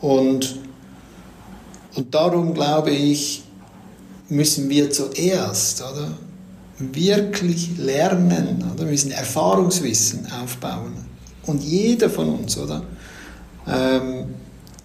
Und, 0.00 0.58
und 1.94 2.14
darum 2.14 2.54
glaube 2.54 2.90
ich, 2.90 3.42
müssen 4.28 4.68
wir 4.68 4.90
zuerst 4.90 5.82
oder, 5.82 6.12
wirklich 6.78 7.76
lernen, 7.76 8.64
oder? 8.72 8.84
wir 8.84 8.90
müssen 8.90 9.10
Erfahrungswissen 9.10 10.26
aufbauen. 10.42 10.92
Und 11.46 11.62
jeder 11.62 12.08
von 12.08 12.28
uns, 12.30 12.56
oder? 12.56 12.82
Ähm, 13.70 14.24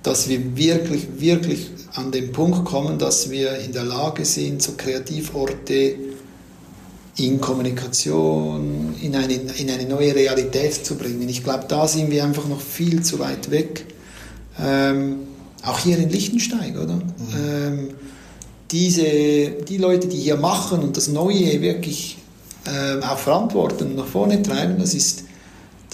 dass 0.03 0.29
wir 0.29 0.55
wirklich, 0.55 1.07
wirklich 1.17 1.71
an 1.95 2.11
den 2.11 2.31
Punkt 2.31 2.65
kommen, 2.65 2.99
dass 2.99 3.31
wir 3.31 3.57
in 3.57 3.71
der 3.71 3.83
Lage 3.83 4.23
sind, 4.23 4.61
so 4.61 4.73
Kreativorte 4.77 5.95
in 7.17 7.41
Kommunikation, 7.41 8.93
in 9.01 9.15
eine, 9.15 9.33
in 9.33 9.69
eine 9.69 9.85
neue 9.85 10.13
Realität 10.13 10.85
zu 10.85 10.95
bringen. 10.95 11.27
Ich 11.27 11.43
glaube, 11.43 11.65
da 11.67 11.87
sind 11.87 12.11
wir 12.11 12.23
einfach 12.23 12.47
noch 12.47 12.59
viel 12.59 13.01
zu 13.01 13.17
weit 13.19 13.49
weg. 13.49 13.85
Ähm, 14.59 15.19
auch 15.63 15.79
hier 15.79 15.97
in 15.97 16.09
Liechtenstein, 16.09 16.77
oder? 16.77 16.95
Mhm. 16.95 17.03
Ähm, 17.37 17.89
diese, 18.71 19.03
die 19.67 19.77
Leute, 19.77 20.07
die 20.07 20.17
hier 20.17 20.37
machen 20.37 20.81
und 20.81 20.97
das 20.97 21.07
Neue 21.07 21.61
wirklich 21.61 22.17
äh, 22.65 23.03
auch 23.03 23.17
verantworten 23.17 23.87
und 23.87 23.95
nach 23.95 24.07
vorne 24.07 24.41
treiben, 24.41 24.77
das 24.79 24.93
ist 24.93 25.23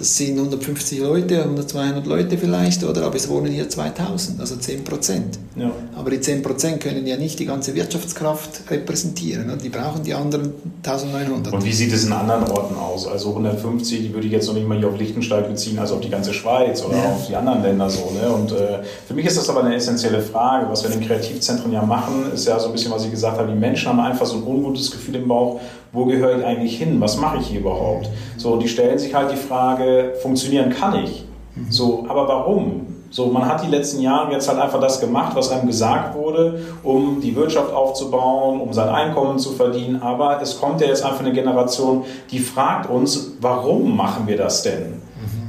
das 0.01 0.17
sind 0.17 0.35
150 0.35 0.99
Leute, 0.99 1.43
100, 1.43 1.69
200 1.69 2.07
Leute 2.07 2.35
vielleicht, 2.35 2.83
oder? 2.83 3.05
Aber 3.05 3.15
es 3.15 3.29
wohnen 3.29 3.51
hier 3.51 3.69
2000, 3.69 4.39
also 4.39 4.55
10 4.55 4.83
Prozent. 4.83 5.37
Ja. 5.55 5.71
Aber 5.95 6.09
die 6.09 6.19
10 6.19 6.41
Prozent 6.41 6.81
können 6.81 7.05
ja 7.05 7.17
nicht 7.17 7.37
die 7.37 7.45
ganze 7.45 7.75
Wirtschaftskraft 7.75 8.71
repräsentieren. 8.71 9.45
Oder? 9.45 9.57
Die 9.57 9.69
brauchen 9.69 10.01
die 10.03 10.15
anderen 10.15 10.53
1900. 10.83 11.53
Und 11.53 11.63
wie 11.63 11.71
sieht 11.71 11.93
es 11.93 12.05
in 12.05 12.13
anderen 12.13 12.49
Orten 12.49 12.75
aus? 12.75 13.05
Also 13.05 13.29
150, 13.29 13.99
die 13.99 14.13
würde 14.13 14.25
ich 14.25 14.33
jetzt 14.33 14.47
noch 14.47 14.55
nicht 14.55 14.67
mal 14.67 14.79
hier 14.79 14.87
auf 14.87 14.97
Liechtenstein 14.97 15.47
beziehen, 15.47 15.77
also 15.77 15.95
auf 15.95 16.01
die 16.01 16.09
ganze 16.09 16.33
Schweiz 16.33 16.83
oder 16.83 16.97
ja. 16.97 17.03
auf 17.03 17.27
die 17.27 17.35
anderen 17.35 17.61
Länder 17.61 17.87
so. 17.87 18.11
Ne? 18.11 18.27
Und 18.27 18.53
äh, 18.53 18.79
für 19.07 19.13
mich 19.13 19.27
ist 19.27 19.37
das 19.37 19.47
aber 19.49 19.63
eine 19.63 19.75
essentielle 19.75 20.21
Frage. 20.21 20.67
Was 20.67 20.83
wir 20.83 20.91
in 20.91 20.99
den 20.99 21.07
Kreativzentren 21.07 21.71
ja 21.71 21.83
machen, 21.83 22.31
ist 22.33 22.47
ja 22.47 22.59
so 22.59 22.67
ein 22.67 22.71
bisschen, 22.71 22.91
was 22.91 23.05
ich 23.05 23.11
gesagt 23.11 23.37
habe, 23.37 23.47
die 23.51 23.57
Menschen 23.57 23.87
haben 23.89 23.99
einfach 23.99 24.25
so 24.25 24.37
ein 24.37 24.43
ungutes 24.43 24.89
Gefühl 24.89 25.17
im 25.17 25.27
Bauch, 25.27 25.59
wo 25.93 26.05
gehöre 26.05 26.39
ich 26.39 26.45
eigentlich 26.45 26.77
hin? 26.77 27.01
Was 27.01 27.17
mache 27.17 27.37
ich 27.37 27.47
hier 27.47 27.59
überhaupt? 27.59 28.09
So, 28.37 28.57
die 28.57 28.67
stellen 28.67 28.97
sich 28.97 29.13
halt 29.13 29.31
die 29.31 29.37
Frage, 29.37 30.13
funktionieren 30.21 30.69
kann 30.69 30.95
ich? 31.03 31.25
So, 31.69 32.05
aber 32.07 32.27
warum? 32.27 32.87
So, 33.09 33.25
man 33.25 33.45
hat 33.45 33.61
die 33.61 33.69
letzten 33.69 34.01
Jahre 34.01 34.31
jetzt 34.31 34.47
halt 34.47 34.57
einfach 34.57 34.79
das 34.79 35.01
gemacht, 35.01 35.35
was 35.35 35.51
einem 35.51 35.67
gesagt 35.67 36.15
wurde, 36.15 36.61
um 36.81 37.19
die 37.19 37.35
Wirtschaft 37.35 37.73
aufzubauen, 37.73 38.61
um 38.61 38.71
sein 38.71 38.87
Einkommen 38.87 39.37
zu 39.37 39.51
verdienen. 39.51 40.01
Aber 40.01 40.41
es 40.41 40.57
kommt 40.61 40.79
ja 40.79 40.87
jetzt 40.87 41.03
einfach 41.03 41.19
eine 41.19 41.33
Generation, 41.33 42.05
die 42.31 42.39
fragt 42.39 42.89
uns, 42.89 43.33
warum 43.41 43.97
machen 43.97 44.27
wir 44.27 44.37
das 44.37 44.63
denn? 44.63 45.01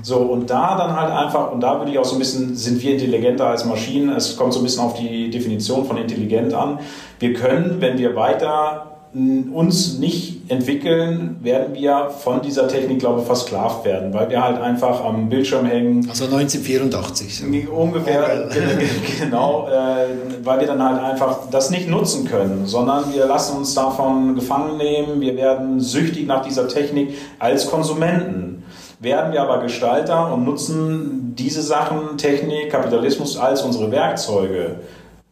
So, 0.03 0.17
und 0.17 0.51
da 0.51 0.77
dann 0.77 1.01
halt 1.01 1.13
einfach, 1.13 1.53
und 1.53 1.61
da 1.61 1.79
würde 1.79 1.93
ich 1.93 1.99
auch 2.01 2.05
so 2.05 2.17
ein 2.17 2.19
bisschen, 2.19 2.57
sind 2.57 2.83
wir 2.83 2.95
intelligenter 2.95 3.47
als 3.47 3.65
Maschinen, 3.65 4.11
es 4.17 4.37
kommt 4.37 4.53
so 4.53 4.59
ein 4.59 4.65
bisschen 4.65 4.83
auf 4.83 4.95
die 4.95 5.31
Definition 5.31 5.85
von 5.85 5.97
intelligent 5.97 6.53
an. 6.53 6.81
Wir 7.21 7.33
können, 7.35 7.77
wenn 7.79 7.97
wir 7.97 8.17
weiter 8.17 8.92
uns 9.15 9.99
nicht 9.99 10.51
entwickeln, 10.51 11.37
werden 11.43 11.75
wir 11.75 12.11
von 12.19 12.41
dieser 12.41 12.67
Technik, 12.67 12.99
glaube 12.99 13.21
ich, 13.21 13.27
versklavt 13.27 13.85
werden, 13.85 14.15
weil 14.15 14.31
wir 14.31 14.43
halt 14.43 14.59
einfach 14.59 15.05
am 15.05 15.29
Bildschirm 15.29 15.67
hängen. 15.67 16.09
Also 16.09 16.25
1984. 16.25 17.39
So. 17.39 17.73
Ungefähr, 17.75 18.49
genau, 19.21 19.69
äh, 19.69 20.07
weil 20.43 20.61
wir 20.61 20.67
dann 20.67 20.83
halt 20.83 21.03
einfach 21.03 21.51
das 21.51 21.69
nicht 21.69 21.91
nutzen 21.91 22.27
können, 22.27 22.67
sondern 22.67 23.13
wir 23.13 23.27
lassen 23.27 23.59
uns 23.59 23.75
davon 23.75 24.35
gefangen 24.35 24.79
nehmen, 24.79 25.21
wir 25.21 25.37
werden 25.37 25.79
süchtig 25.81 26.27
nach 26.27 26.43
dieser 26.43 26.69
Technik 26.69 27.15
als 27.39 27.67
Konsumenten. 27.67 28.65
Werden 28.99 29.33
wir 29.33 29.43
aber 29.43 29.61
Gestalter 29.61 30.33
und 30.33 30.45
nutzen 30.45 31.35
diese 31.37 31.61
Sachen, 31.61 32.17
Technik, 32.17 32.71
Kapitalismus 32.71 33.37
als 33.37 33.61
unsere 33.63 33.91
Werkzeuge 33.91 34.77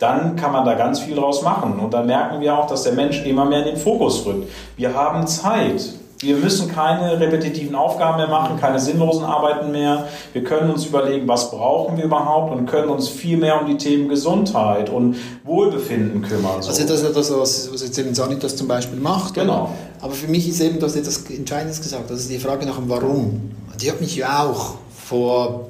dann 0.00 0.34
kann 0.34 0.52
man 0.52 0.64
da 0.64 0.74
ganz 0.74 1.00
viel 1.00 1.14
draus 1.14 1.42
machen. 1.42 1.78
Und 1.78 1.94
dann 1.94 2.06
merken 2.06 2.40
wir 2.40 2.58
auch, 2.58 2.66
dass 2.66 2.82
der 2.82 2.94
Mensch 2.94 3.24
immer 3.24 3.44
mehr 3.44 3.60
in 3.60 3.66
den 3.66 3.76
Fokus 3.76 4.24
rückt. 4.26 4.50
Wir 4.76 4.94
haben 4.94 5.26
Zeit. 5.26 5.94
Wir 6.22 6.36
müssen 6.36 6.70
keine 6.70 7.18
repetitiven 7.18 7.74
Aufgaben 7.74 8.18
mehr 8.18 8.28
machen, 8.28 8.58
keine 8.60 8.78
sinnlosen 8.78 9.24
Arbeiten 9.24 9.72
mehr. 9.72 10.06
Wir 10.34 10.44
können 10.44 10.70
uns 10.70 10.84
überlegen, 10.84 11.26
was 11.26 11.50
brauchen 11.50 11.96
wir 11.96 12.04
überhaupt 12.04 12.52
und 12.52 12.66
können 12.66 12.90
uns 12.90 13.08
viel 13.08 13.38
mehr 13.38 13.58
um 13.58 13.66
die 13.66 13.78
Themen 13.78 14.08
Gesundheit 14.08 14.90
und 14.90 15.16
Wohlbefinden 15.44 16.20
kümmern. 16.20 16.60
So. 16.60 16.68
Also 16.68 16.86
das 16.86 17.02
ist 17.02 17.16
das, 17.16 17.38
was, 17.38 17.72
was 17.72 17.82
jetzt 17.82 17.98
eben 17.98 18.14
Sanitas 18.14 18.54
zum 18.54 18.68
Beispiel 18.68 19.00
macht. 19.00 19.32
Genau. 19.32 19.62
Oder? 19.62 19.70
Aber 20.02 20.12
für 20.12 20.28
mich 20.28 20.46
ist 20.46 20.60
eben, 20.60 20.78
du 20.78 20.84
hast 20.84 20.96
etwas 20.96 21.24
Entscheidendes 21.30 21.80
gesagt, 21.80 22.10
das 22.10 22.20
ist 22.20 22.30
die 22.30 22.38
Frage 22.38 22.66
nach 22.66 22.76
dem 22.76 22.90
Warum. 22.90 23.52
Die 23.80 23.90
hat 23.90 24.02
mich 24.02 24.16
ja 24.16 24.44
auch 24.44 24.74
vor 24.94 25.68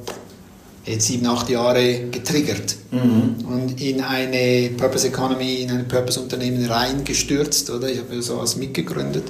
jetzt 0.86 1.06
sieben, 1.06 1.26
acht 1.26 1.48
Jahre 1.48 2.08
getriggert 2.10 2.76
mhm. 2.90 3.44
und 3.46 3.80
in 3.80 4.00
eine 4.00 4.70
Purpose 4.76 5.08
Economy, 5.08 5.56
in 5.56 5.70
ein 5.70 5.88
Purpose-Unternehmen 5.88 6.64
reingestürzt. 6.64 7.70
Oder? 7.70 7.88
Ich 7.88 7.98
habe 7.98 8.14
ja 8.14 8.22
sowas 8.22 8.56
mitgegründet. 8.56 9.24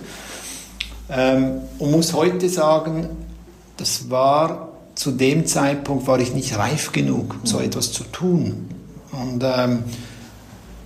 Ähm, 1.08 1.62
und 1.78 1.90
muss 1.90 2.12
heute 2.12 2.48
sagen, 2.48 3.08
das 3.76 4.10
war 4.10 4.70
zu 4.94 5.12
dem 5.12 5.46
Zeitpunkt 5.46 6.06
war 6.06 6.20
ich 6.20 6.34
nicht 6.34 6.56
reif 6.56 6.92
genug, 6.92 7.36
so 7.44 7.58
mhm. 7.58 7.64
etwas 7.64 7.92
zu 7.92 8.04
tun. 8.04 8.68
Und, 9.12 9.42
ähm, 9.42 9.84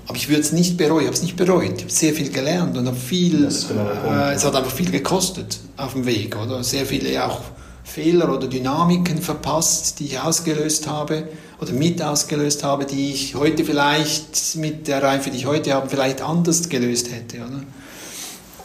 aber 0.07 0.17
ich 0.17 0.29
würde 0.29 0.43
es 0.43 0.53
nicht 0.53 0.77
bereuen, 0.77 1.01
ich 1.01 1.07
habe 1.07 1.17
es 1.17 1.23
nicht 1.23 1.37
bereut. 1.37 1.75
Ich 1.77 1.83
habe 1.83 1.93
sehr 1.93 2.15
viel 2.15 2.31
gelernt 2.31 2.77
und 2.77 2.87
habe 2.87 2.97
viel, 2.97 3.49
genau 3.69 4.15
äh, 4.15 4.35
es 4.35 4.45
hat 4.45 4.55
einfach 4.55 4.71
viel 4.71 4.91
gekostet 4.91 5.59
auf 5.77 5.93
dem 5.93 6.07
Weg, 6.07 6.37
oder? 6.37 6.63
Sehr 6.63 6.87
viele 6.87 7.27
auch 7.27 7.41
Fehler 7.85 8.35
oder 8.35 8.49
Dynamiken 8.49 9.23
verpasst, 9.23 10.01
die 10.01 10.07
ich 10.07 10.19
ausgelöst 10.19 10.89
habe 10.89 11.29
oder 11.61 11.73
mit 11.73 12.03
ausgelöst 12.03 12.65
habe, 12.65 12.87
die 12.87 13.13
ich 13.13 13.35
heute 13.35 13.65
vielleicht 13.65 14.57
mit 14.57 14.89
der 14.89 15.03
Reife, 15.03 15.31
die 15.31 15.37
ich 15.37 15.47
heute 15.47 15.75
habe, 15.75 15.89
vielleicht 15.89 16.23
anders 16.23 16.69
gelöst 16.69 17.11
hätte. 17.13 17.39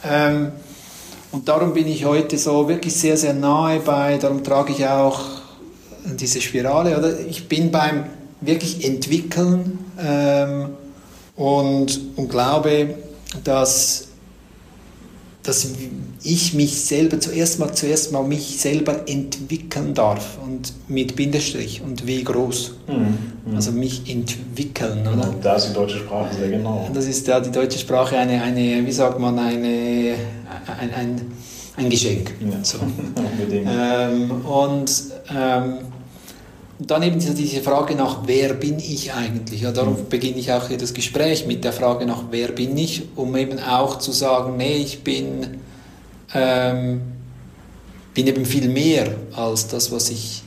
Ähm, 0.02 0.52
und 1.32 1.48
darum 1.48 1.74
bin 1.74 1.86
ich 1.86 2.04
heute 2.06 2.38
so 2.38 2.66
wirklich 2.68 2.94
sehr, 2.94 3.16
sehr 3.16 3.34
nahe 3.34 3.80
bei, 3.80 4.18
darum 4.18 4.42
trage 4.42 4.72
ich 4.72 4.86
auch 4.86 5.20
diese 6.04 6.40
Spirale. 6.40 6.98
Oder? 6.98 7.20
Ich 7.20 7.46
bin 7.46 7.70
beim 7.70 8.06
wirklich 8.40 8.84
Entwickeln 8.84 9.78
ähm, 10.02 10.70
und, 11.36 12.00
und 12.16 12.28
glaube, 12.30 12.94
dass 13.44 14.08
dass 15.42 15.66
ich 16.22 16.54
mich 16.54 16.80
selber 16.80 17.18
zuerst 17.18 17.58
mal, 17.58 17.72
zuerst 17.72 18.12
mal 18.12 18.22
mich 18.22 18.60
selber 18.60 19.08
entwickeln 19.08 19.94
darf 19.94 20.38
und 20.44 20.72
mit 20.88 21.16
Bindestrich 21.16 21.80
und 21.82 22.06
wie 22.06 22.22
groß. 22.22 22.72
Mhm. 22.86 23.54
Also 23.54 23.72
mich 23.72 24.10
entwickeln, 24.10 25.06
oder? 25.06 25.34
Da 25.42 25.56
ist 25.56 25.68
die 25.68 25.74
deutsche 25.74 25.98
Sprache 25.98 26.34
sehr 26.34 26.50
genau. 26.50 26.88
Das 26.92 27.06
ist 27.06 27.26
ja 27.26 27.40
die 27.40 27.50
deutsche 27.50 27.78
Sprache 27.78 28.18
eine, 28.18 28.42
eine 28.42 28.86
wie 28.86 28.92
sagt 28.92 29.18
man, 29.18 29.38
eine, 29.38 30.14
ein, 30.78 30.94
ein, 30.94 31.20
ein 31.76 31.90
Geschenk. 31.90 32.34
Ja. 32.40 32.62
So. 32.62 32.78
ähm, 33.52 34.30
und 34.44 34.90
ähm, 35.34 35.78
dann 36.86 37.02
eben 37.02 37.18
diese 37.18 37.60
Frage 37.60 37.94
nach, 37.94 38.20
wer 38.26 38.54
bin 38.54 38.78
ich 38.78 39.12
eigentlich? 39.12 39.62
Ja, 39.62 39.72
darum 39.72 39.94
mhm. 39.94 40.08
beginne 40.08 40.38
ich 40.38 40.52
auch 40.52 40.68
hier 40.68 40.78
das 40.78 40.94
Gespräch 40.94 41.46
mit 41.46 41.64
der 41.64 41.72
Frage 41.72 42.06
nach, 42.06 42.24
wer 42.30 42.48
bin 42.48 42.76
ich, 42.76 43.02
um 43.16 43.36
eben 43.36 43.58
auch 43.58 43.98
zu 43.98 44.12
sagen, 44.12 44.56
nee, 44.56 44.76
ich 44.76 45.02
bin, 45.02 45.60
ähm, 46.34 47.00
bin 48.14 48.26
eben 48.26 48.44
viel 48.44 48.68
mehr 48.68 49.06
als 49.34 49.68
das, 49.68 49.90
was 49.92 50.10
ich 50.10 50.42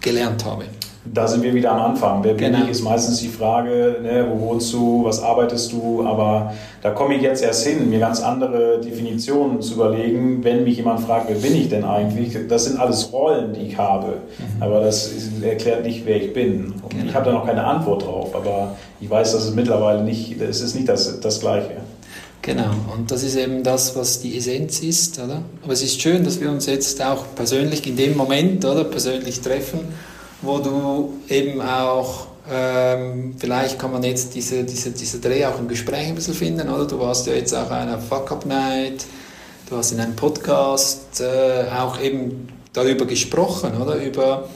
gelernt 0.00 0.44
habe. 0.44 0.64
Da 1.04 1.26
sind 1.26 1.42
wir 1.42 1.52
wieder 1.52 1.72
am 1.72 1.80
Anfang. 1.80 2.22
Wer 2.22 2.34
bin 2.34 2.52
genau. 2.52 2.64
ich, 2.64 2.70
ist 2.70 2.82
meistens 2.82 3.18
die 3.18 3.28
Frage, 3.28 3.96
ne, 4.02 4.24
wo 4.30 4.38
wohnst 4.38 4.72
du, 4.72 5.02
was 5.04 5.20
arbeitest 5.20 5.72
du, 5.72 6.04
aber 6.06 6.52
da 6.80 6.90
komme 6.90 7.16
ich 7.16 7.22
jetzt 7.22 7.42
erst 7.42 7.66
hin, 7.66 7.90
mir 7.90 7.98
ganz 7.98 8.22
andere 8.22 8.80
Definitionen 8.80 9.60
zu 9.60 9.74
überlegen, 9.74 10.44
wenn 10.44 10.62
mich 10.62 10.76
jemand 10.76 11.00
fragt, 11.00 11.28
wer 11.28 11.34
bin 11.34 11.56
ich 11.56 11.68
denn 11.68 11.84
eigentlich? 11.84 12.36
Das 12.48 12.66
sind 12.66 12.78
alles 12.78 13.12
Rollen, 13.12 13.52
die 13.52 13.62
ich 13.62 13.78
habe, 13.78 14.06
mhm. 14.38 14.62
aber 14.62 14.80
das 14.80 15.10
erklärt 15.42 15.82
nicht, 15.84 16.06
wer 16.06 16.22
ich 16.22 16.32
bin. 16.32 16.74
Genau. 16.88 17.04
ich 17.04 17.14
habe 17.14 17.26
da 17.26 17.32
noch 17.32 17.46
keine 17.46 17.64
Antwort 17.64 18.06
drauf, 18.06 18.32
aber 18.36 18.76
ich 19.00 19.10
weiß, 19.10 19.32
dass 19.32 19.44
es 19.44 19.54
mittlerweile 19.54 20.04
nicht, 20.04 20.40
es 20.40 20.60
ist 20.60 20.76
nicht 20.76 20.88
das, 20.88 21.18
das 21.18 21.40
Gleiche. 21.40 21.78
Genau, 22.42 22.74
und 22.92 23.10
das 23.10 23.22
ist 23.22 23.36
eben 23.36 23.62
das, 23.62 23.94
was 23.94 24.20
die 24.20 24.36
Essenz 24.36 24.80
ist, 24.80 25.18
oder? 25.20 25.42
Aber 25.62 25.72
es 25.72 25.82
ist 25.82 26.00
schön, 26.02 26.24
dass 26.24 26.40
wir 26.40 26.50
uns 26.50 26.66
jetzt 26.66 27.00
auch 27.00 27.24
persönlich 27.36 27.86
in 27.86 27.96
dem 27.96 28.16
Moment, 28.16 28.64
oder, 28.64 28.82
persönlich 28.82 29.40
treffen 29.40 29.80
wo 30.42 30.58
du 30.58 31.20
eben 31.28 31.60
auch, 31.60 32.26
ähm, 32.50 33.34
vielleicht 33.38 33.78
kann 33.78 33.92
man 33.92 34.02
jetzt 34.02 34.34
diese, 34.34 34.64
diese, 34.64 34.90
diese 34.90 35.20
Dreh 35.20 35.46
auch 35.46 35.58
im 35.58 35.68
Gespräch 35.68 36.08
ein 36.08 36.16
bisschen 36.16 36.34
finden, 36.34 36.68
oder? 36.68 36.84
Du 36.86 36.98
warst 36.98 37.26
ja 37.26 37.32
jetzt 37.32 37.54
auch 37.54 37.70
einer 37.70 37.98
Fuck-Up-Night, 37.98 39.06
du 39.70 39.76
hast 39.76 39.92
in 39.92 40.00
einem 40.00 40.16
Podcast 40.16 41.20
äh, 41.20 41.70
auch 41.70 42.00
eben 42.00 42.48
darüber 42.72 43.06
gesprochen, 43.06 43.80
oder? 43.80 44.02
Über 44.02 44.48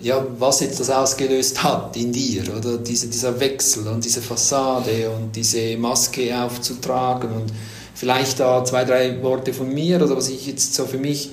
ja, 0.00 0.24
was 0.38 0.60
jetzt 0.60 0.78
das 0.78 0.90
ausgelöst 0.90 1.62
hat 1.62 1.96
in 1.96 2.12
dir, 2.12 2.44
oder 2.56 2.78
diese, 2.78 3.08
dieser 3.08 3.38
Wechsel 3.40 3.86
und 3.88 4.04
diese 4.04 4.22
Fassade 4.22 5.10
und 5.10 5.34
diese 5.34 5.76
Maske 5.76 6.40
aufzutragen 6.40 7.30
und 7.32 7.52
vielleicht 7.94 8.38
da 8.38 8.64
zwei, 8.64 8.84
drei 8.84 9.20
Worte 9.22 9.52
von 9.52 9.72
mir 9.72 10.00
oder 10.00 10.16
was 10.16 10.28
ich 10.28 10.46
jetzt 10.46 10.74
so 10.74 10.86
für 10.86 10.98
mich, 10.98 11.32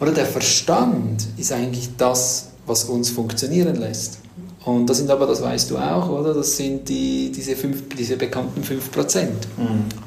oder 0.00 0.12
der 0.12 0.26
Verstand 0.26 1.26
ist 1.36 1.50
eigentlich 1.50 1.88
das, 1.96 2.48
was 2.66 2.84
uns 2.84 3.10
funktionieren 3.10 3.76
lässt. 3.76 4.18
Und 4.64 4.86
das 4.88 4.98
sind 4.98 5.10
aber, 5.10 5.26
das 5.26 5.40
weißt 5.40 5.70
du 5.70 5.78
auch, 5.78 6.08
oder? 6.10 6.34
Das 6.34 6.56
sind 6.56 6.88
die, 6.88 7.32
diese, 7.34 7.56
fünf, 7.56 7.84
diese 7.96 8.16
bekannten 8.16 8.62
5% 8.62 9.22
mhm, 9.22 9.30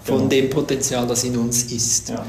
von 0.03 0.17
genau. 0.17 0.27
dem 0.27 0.49
Potenzial, 0.49 1.07
das 1.07 1.23
in 1.23 1.35
uns 1.35 1.63
ist. 1.63 2.09
Ja. 2.09 2.25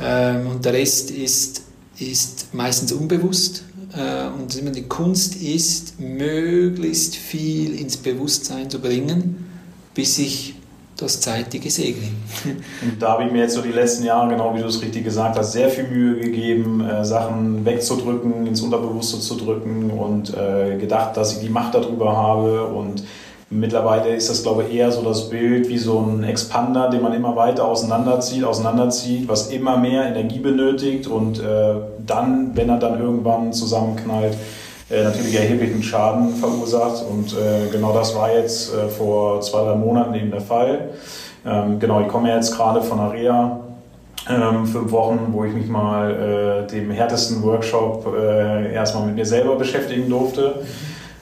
Ähm, 0.00 0.48
und 0.48 0.64
der 0.64 0.72
Rest 0.72 1.12
ist, 1.12 1.62
ist 1.98 2.52
meistens 2.52 2.92
unbewusst 2.92 3.62
äh, 3.96 4.26
und 4.28 4.76
die 4.76 4.82
Kunst 4.82 5.36
ist, 5.36 6.00
möglichst 6.00 7.16
viel 7.16 7.78
ins 7.78 7.96
Bewusstsein 7.96 8.68
zu 8.68 8.80
bringen, 8.80 9.46
bis 9.94 10.18
ich 10.18 10.54
das 10.98 11.20
zeitige 11.20 11.70
Segeln. 11.70 12.16
Und 12.82 13.00
da 13.00 13.12
habe 13.12 13.24
ich 13.24 13.30
mir 13.30 13.42
jetzt 13.42 13.54
so 13.54 13.62
die 13.62 13.70
letzten 13.70 14.04
Jahre, 14.04 14.28
genau 14.30 14.54
wie 14.56 14.60
du 14.60 14.66
es 14.66 14.82
richtig 14.82 15.04
gesagt 15.04 15.38
hast, 15.38 15.52
sehr 15.52 15.70
viel 15.70 15.84
Mühe 15.84 16.20
gegeben, 16.20 16.80
äh, 16.80 17.04
Sachen 17.04 17.64
wegzudrücken, 17.64 18.48
ins 18.48 18.60
Unterbewusste 18.60 19.20
zu 19.20 19.36
drücken 19.36 19.90
und 19.90 20.34
äh, 20.34 20.76
gedacht, 20.76 21.16
dass 21.16 21.34
ich 21.34 21.38
die 21.38 21.50
Macht 21.50 21.74
darüber 21.74 22.16
habe 22.16 22.66
und 22.66 23.04
Mittlerweile 23.50 24.14
ist 24.14 24.28
das, 24.28 24.42
glaube 24.42 24.64
ich, 24.64 24.74
eher 24.74 24.92
so 24.92 25.02
das 25.02 25.30
Bild 25.30 25.68
wie 25.70 25.78
so 25.78 26.00
ein 26.00 26.22
Expander, 26.22 26.90
den 26.90 27.00
man 27.00 27.14
immer 27.14 27.34
weiter 27.34 27.66
auseinanderzieht, 27.66 28.44
auseinanderzieht, 28.44 29.26
was 29.26 29.50
immer 29.50 29.78
mehr 29.78 30.04
Energie 30.04 30.38
benötigt 30.38 31.06
und 31.06 31.40
äh, 31.40 31.74
dann, 32.06 32.50
wenn 32.54 32.68
er 32.68 32.76
dann 32.76 33.00
irgendwann 33.00 33.54
zusammenknallt, 33.54 34.34
äh, 34.90 35.02
natürlich 35.02 35.34
erheblichen 35.34 35.82
Schaden 35.82 36.34
verursacht. 36.34 37.02
Und 37.08 37.32
äh, 37.32 37.70
genau 37.70 37.94
das 37.94 38.14
war 38.14 38.30
jetzt 38.32 38.74
äh, 38.74 38.88
vor 38.88 39.40
zwei, 39.40 39.64
drei 39.64 39.76
Monaten 39.76 40.14
eben 40.14 40.30
der 40.30 40.42
Fall. 40.42 40.90
Ähm, 41.46 41.78
genau, 41.78 42.02
ich 42.02 42.08
komme 42.08 42.30
jetzt 42.30 42.54
gerade 42.54 42.82
von 42.82 43.00
Area. 43.00 43.60
Ähm, 44.28 44.66
fünf 44.66 44.92
Wochen, 44.92 45.28
wo 45.30 45.44
ich 45.44 45.54
mich 45.54 45.68
mal 45.68 46.66
äh, 46.66 46.70
dem 46.70 46.90
härtesten 46.90 47.42
Workshop 47.42 48.14
äh, 48.14 48.74
erstmal 48.74 49.06
mit 49.06 49.14
mir 49.14 49.24
selber 49.24 49.56
beschäftigen 49.56 50.10
durfte. 50.10 50.66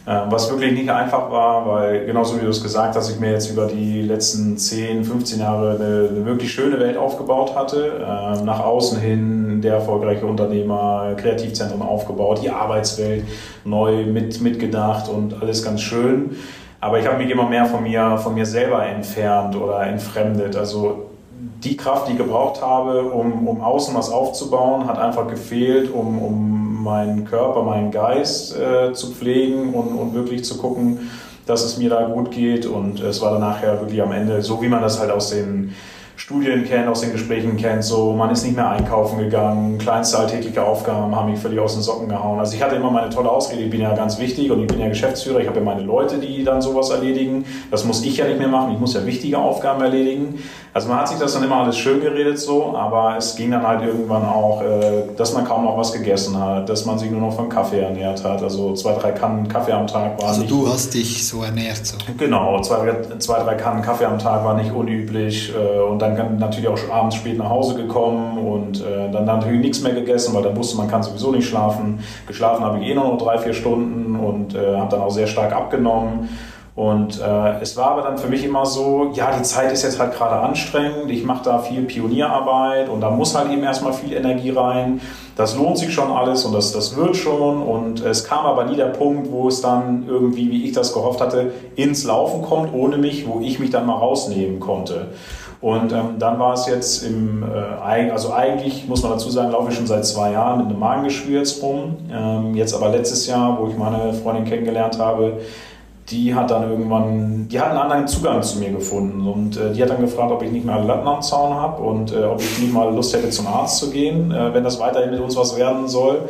Ähm, 0.08 0.26
was 0.30 0.48
wirklich 0.48 0.72
nicht 0.72 0.88
einfach 0.88 1.30
war, 1.32 1.66
weil 1.66 2.06
genauso 2.06 2.36
wie 2.36 2.44
du 2.44 2.50
es 2.50 2.62
gesagt 2.62 2.94
hast, 2.94 3.10
ich 3.10 3.18
mir 3.18 3.32
jetzt 3.32 3.50
über 3.50 3.66
die 3.66 4.02
letzten 4.02 4.56
10, 4.56 5.04
15 5.04 5.40
Jahre 5.40 5.70
eine, 5.70 6.08
eine 6.08 6.24
wirklich 6.24 6.52
schöne 6.52 6.78
Welt 6.78 6.96
aufgebaut 6.96 7.56
hatte. 7.56 8.04
Ähm, 8.06 8.44
nach 8.44 8.60
außen 8.60 9.00
hin 9.00 9.60
der 9.60 9.74
erfolgreiche 9.74 10.24
Unternehmer, 10.24 11.14
Kreativzentren 11.16 11.82
aufgebaut, 11.82 12.40
die 12.40 12.50
Arbeitswelt 12.50 13.24
neu 13.64 14.04
mit, 14.06 14.40
mitgedacht 14.40 15.08
und 15.08 15.42
alles 15.42 15.64
ganz 15.64 15.80
schön. 15.80 16.36
Aber 16.80 17.00
ich 17.00 17.06
habe 17.08 17.18
mich 17.18 17.28
immer 17.28 17.48
mehr 17.48 17.66
von 17.66 17.82
mir, 17.82 18.16
von 18.18 18.34
mir 18.34 18.46
selber 18.46 18.86
entfernt 18.86 19.56
oder 19.56 19.88
entfremdet. 19.88 20.54
Also 20.54 21.06
die 21.64 21.76
Kraft, 21.76 22.06
die 22.06 22.12
ich 22.12 22.18
gebraucht 22.18 22.62
habe, 22.62 23.02
um, 23.02 23.48
um 23.48 23.60
außen 23.60 23.92
was 23.96 24.10
aufzubauen, 24.10 24.86
hat 24.86 24.98
einfach 24.98 25.26
gefehlt, 25.26 25.92
um, 25.92 26.22
um 26.22 26.65
meinen 26.86 27.26
Körper, 27.26 27.62
meinen 27.62 27.90
Geist 27.90 28.56
äh, 28.56 28.94
zu 28.94 29.10
pflegen 29.10 29.74
und, 29.74 29.88
und 29.88 30.14
wirklich 30.14 30.44
zu 30.44 30.56
gucken, 30.56 31.10
dass 31.44 31.62
es 31.64 31.76
mir 31.76 31.90
da 31.90 32.06
gut 32.06 32.30
geht. 32.30 32.64
Und 32.64 33.00
es 33.00 33.20
war 33.20 33.32
dann 33.32 33.40
nachher 33.40 33.80
wirklich 33.80 34.00
am 34.00 34.12
Ende, 34.12 34.40
so 34.40 34.62
wie 34.62 34.68
man 34.68 34.80
das 34.80 34.98
halt 34.98 35.10
aus 35.10 35.30
den 35.30 35.74
Studien 36.16 36.64
kennt, 36.64 36.88
aus 36.88 37.02
den 37.02 37.12
Gesprächen 37.12 37.56
kennt, 37.56 37.84
so 37.84 38.12
man 38.12 38.30
ist 38.30 38.42
nicht 38.44 38.56
mehr 38.56 38.70
einkaufen 38.70 39.18
gegangen, 39.18 39.76
kleinste 39.78 40.18
alltägliche 40.18 40.62
Aufgaben 40.62 41.14
haben 41.14 41.30
mich 41.30 41.38
völlig 41.38 41.60
aus 41.60 41.74
den 41.74 41.82
Socken 41.82 42.08
gehauen. 42.08 42.38
Also 42.38 42.56
ich 42.56 42.62
hatte 42.62 42.76
immer 42.76 42.90
meine 42.90 43.10
tolle 43.10 43.30
Ausrede, 43.30 43.62
ich 43.62 43.70
bin 43.70 43.82
ja 43.82 43.94
ganz 43.94 44.18
wichtig 44.18 44.50
und 44.50 44.62
ich 44.62 44.66
bin 44.66 44.80
ja 44.80 44.88
Geschäftsführer, 44.88 45.40
ich 45.40 45.46
habe 45.46 45.58
ja 45.58 45.64
meine 45.64 45.82
Leute, 45.82 46.18
die 46.18 46.42
dann 46.42 46.62
sowas 46.62 46.88
erledigen. 46.90 47.44
Das 47.70 47.84
muss 47.84 48.02
ich 48.02 48.16
ja 48.16 48.26
nicht 48.26 48.38
mehr 48.38 48.48
machen, 48.48 48.72
ich 48.72 48.78
muss 48.78 48.94
ja 48.94 49.04
wichtige 49.04 49.38
Aufgaben 49.38 49.82
erledigen. 49.82 50.38
Also 50.72 50.88
man 50.88 50.98
hat 50.98 51.08
sich 51.08 51.18
das 51.18 51.32
dann 51.32 51.42
immer 51.42 51.56
alles 51.56 51.78
schön 51.78 52.02
geredet 52.02 52.38
so, 52.38 52.76
aber 52.76 53.16
es 53.16 53.34
ging 53.34 53.50
dann 53.50 53.66
halt 53.66 53.82
irgendwann 53.82 54.26
auch, 54.26 54.62
äh, 54.62 55.04
dass 55.16 55.32
man 55.32 55.44
kaum 55.46 55.64
noch 55.64 55.78
was 55.78 55.90
gegessen 55.90 56.38
hat, 56.38 56.68
dass 56.68 56.84
man 56.84 56.98
sich 56.98 57.10
nur 57.10 57.20
noch 57.20 57.34
von 57.34 57.48
Kaffee 57.48 57.80
ernährt 57.80 58.22
hat. 58.22 58.42
Also 58.42 58.74
zwei, 58.74 58.92
drei 58.92 59.12
Kannen 59.12 59.48
Kaffee 59.48 59.72
am 59.72 59.86
Tag 59.86 60.20
war 60.20 60.28
Also 60.28 60.42
nicht, 60.42 60.50
du 60.50 60.68
hast 60.68 60.92
dich 60.92 61.26
so 61.26 61.42
ernährt 61.42 61.86
so? 61.86 61.96
Genau, 62.18 62.60
zwei, 62.60 62.94
zwei, 63.18 63.42
drei 63.42 63.54
Kannen 63.54 63.80
Kaffee 63.80 64.04
am 64.04 64.18
Tag 64.18 64.44
war 64.44 64.52
nicht 64.54 64.70
unüblich 64.70 65.54
äh, 65.54 65.80
und 65.80 66.02
dann 66.14 66.38
natürlich 66.38 66.68
auch 66.68 66.78
abends 66.92 67.16
spät 67.16 67.38
nach 67.38 67.48
Hause 67.48 67.74
gekommen 67.74 68.38
und 68.38 68.80
äh, 68.80 69.10
dann 69.10 69.24
natürlich 69.24 69.60
nichts 69.60 69.82
mehr 69.82 69.94
gegessen, 69.94 70.34
weil 70.34 70.42
dann 70.42 70.56
wusste 70.56 70.76
man 70.76 70.88
kann 70.88 71.02
sowieso 71.02 71.32
nicht 71.32 71.48
schlafen. 71.48 72.00
Geschlafen 72.26 72.64
habe 72.64 72.78
ich 72.78 72.88
eh 72.88 72.94
nur 72.94 73.04
noch 73.04 73.18
drei, 73.18 73.38
vier 73.38 73.54
Stunden 73.54 74.16
und 74.16 74.54
habe 74.56 74.90
dann 74.90 75.00
auch 75.00 75.10
sehr 75.10 75.26
stark 75.26 75.52
abgenommen. 75.52 76.28
Und 76.76 77.22
äh, 77.22 77.60
es 77.62 77.74
war 77.78 77.92
aber 77.92 78.02
dann 78.02 78.18
für 78.18 78.28
mich 78.28 78.44
immer 78.44 78.66
so, 78.66 79.10
ja, 79.14 79.34
die 79.34 79.42
Zeit 79.42 79.72
ist 79.72 79.82
jetzt 79.82 79.98
halt 79.98 80.12
gerade 80.12 80.36
anstrengend, 80.36 81.10
ich 81.10 81.24
mache 81.24 81.42
da 81.42 81.58
viel 81.58 81.80
Pionierarbeit 81.84 82.90
und 82.90 83.00
da 83.00 83.08
muss 83.08 83.34
halt 83.34 83.50
eben 83.50 83.62
erstmal 83.62 83.94
viel 83.94 84.12
Energie 84.12 84.50
rein. 84.50 85.00
Das 85.36 85.56
lohnt 85.56 85.78
sich 85.78 85.94
schon 85.94 86.12
alles 86.12 86.44
und 86.44 86.52
das, 86.52 86.72
das 86.72 86.94
wird 86.94 87.16
schon. 87.16 87.62
Und 87.62 88.04
es 88.04 88.24
kam 88.24 88.44
aber 88.44 88.66
nie 88.66 88.76
der 88.76 88.86
Punkt, 88.86 89.32
wo 89.32 89.48
es 89.48 89.62
dann 89.62 90.04
irgendwie, 90.06 90.50
wie 90.50 90.66
ich 90.66 90.72
das 90.72 90.92
gehofft 90.92 91.22
hatte, 91.22 91.52
ins 91.76 92.04
Laufen 92.04 92.42
kommt, 92.42 92.74
ohne 92.74 92.98
mich, 92.98 93.26
wo 93.26 93.40
ich 93.40 93.58
mich 93.58 93.70
dann 93.70 93.86
mal 93.86 93.96
rausnehmen 93.96 94.60
konnte. 94.60 95.12
Und 95.60 95.92
ähm, 95.92 96.18
dann 96.18 96.38
war 96.38 96.52
es 96.52 96.66
jetzt 96.66 97.02
im, 97.02 97.42
äh, 97.42 98.10
also 98.10 98.32
eigentlich 98.32 98.86
muss 98.86 99.02
man 99.02 99.12
dazu 99.12 99.30
sagen, 99.30 99.52
laufe 99.52 99.70
ich 99.70 99.76
schon 99.76 99.86
seit 99.86 100.04
zwei 100.04 100.32
Jahren 100.32 100.58
mit 100.58 100.68
einem 100.68 100.78
Magengeschwür 100.78 101.42
rum. 101.62 101.96
Ähm, 102.12 102.54
jetzt 102.54 102.74
aber 102.74 102.90
letztes 102.90 103.26
Jahr, 103.26 103.58
wo 103.60 103.68
ich 103.68 103.76
meine 103.76 104.12
Freundin 104.12 104.44
kennengelernt 104.44 104.98
habe, 104.98 105.38
die 106.10 106.34
hat 106.34 106.50
dann 106.50 106.70
irgendwann, 106.70 107.48
die 107.48 107.58
hat 107.58 107.70
einen 107.70 107.78
anderen 107.78 108.06
Zugang 108.06 108.42
zu 108.42 108.58
mir 108.58 108.70
gefunden 108.70 109.26
und 109.26 109.56
äh, 109.56 109.72
die 109.72 109.82
hat 109.82 109.90
dann 109.90 110.00
gefragt, 110.00 110.30
ob 110.30 110.42
ich 110.42 110.52
nicht 110.52 110.68
alle 110.68 110.86
Latten 110.86 111.08
am 111.08 111.20
Zaun 111.20 111.54
habe 111.54 111.82
und 111.82 112.12
äh, 112.12 112.22
ob 112.24 112.40
ich 112.40 112.58
nicht 112.58 112.72
mal 112.72 112.94
Lust 112.94 113.14
hätte, 113.14 113.30
zum 113.30 113.46
Arzt 113.46 113.78
zu 113.78 113.90
gehen, 113.90 114.30
äh, 114.30 114.54
wenn 114.54 114.62
das 114.62 114.78
weiterhin 114.78 115.10
mit 115.10 115.20
uns 115.20 115.36
was 115.36 115.56
werden 115.56 115.88
soll. 115.88 116.28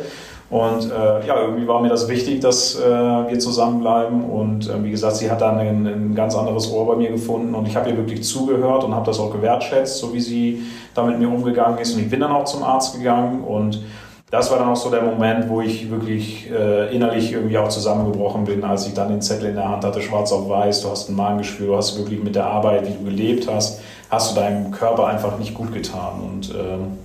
Und 0.49 0.91
äh, 0.91 1.27
ja, 1.27 1.41
irgendwie 1.41 1.67
war 1.67 1.81
mir 1.81 1.89
das 1.89 2.07
wichtig, 2.07 2.39
dass 2.39 2.79
äh, 2.79 2.87
wir 2.87 3.37
zusammenbleiben. 3.37 4.23
Und 4.23 4.69
äh, 4.69 4.81
wie 4.81 4.91
gesagt, 4.91 5.17
sie 5.17 5.29
hat 5.29 5.41
dann 5.41 5.57
ein, 5.57 5.85
ein, 5.85 6.15
ganz 6.15 6.35
anderes 6.35 6.71
Ohr 6.71 6.87
bei 6.87 6.95
mir 6.95 7.09
gefunden 7.09 7.53
und 7.53 7.67
ich 7.67 7.75
habe 7.75 7.89
ihr 7.89 7.97
wirklich 7.97 8.23
zugehört 8.23 8.85
und 8.85 8.95
habe 8.95 9.05
das 9.05 9.19
auch 9.19 9.31
gewertschätzt, 9.31 9.97
so 9.97 10.13
wie 10.13 10.21
sie 10.21 10.63
da 10.93 11.03
mit 11.03 11.19
mir 11.19 11.27
umgegangen 11.27 11.77
ist. 11.79 11.95
Und 11.95 12.01
ich 12.01 12.09
bin 12.09 12.21
dann 12.21 12.31
auch 12.31 12.45
zum 12.45 12.63
Arzt 12.63 12.95
gegangen 12.95 13.43
und 13.43 13.83
das 14.31 14.49
war 14.51 14.59
dann 14.59 14.69
auch 14.69 14.75
so 14.75 14.89
der 14.89 15.01
Moment, 15.01 15.49
wo 15.49 15.61
ich 15.61 15.89
wirklich 15.89 16.49
äh, 16.51 16.93
innerlich 16.93 17.31
irgendwie 17.33 17.57
auch 17.57 17.69
zusammengebrochen 17.69 18.45
bin, 18.45 18.63
als 18.63 18.87
ich 18.87 18.93
dann 18.93 19.09
den 19.09 19.21
Zettel 19.21 19.49
in 19.49 19.55
der 19.55 19.69
Hand 19.69 19.85
hatte, 19.85 20.01
schwarz 20.01 20.31
auf 20.31 20.49
weiß, 20.49 20.81
du 20.81 20.89
hast 20.89 21.09
ein 21.09 21.15
Magengeschwür, 21.15 21.67
du 21.67 21.77
hast 21.77 21.97
wirklich 21.97 22.21
mit 22.21 22.35
der 22.35 22.45
Arbeit, 22.45 22.87
wie 22.87 22.93
du 22.93 23.03
gelebt 23.03 23.49
hast, 23.49 23.81
hast 24.09 24.31
du 24.31 24.39
deinem 24.39 24.71
Körper 24.71 25.07
einfach 25.07 25.37
nicht 25.39 25.53
gut 25.53 25.73
getan. 25.73 26.21
Und 26.21 26.53
ähm, 26.55 26.97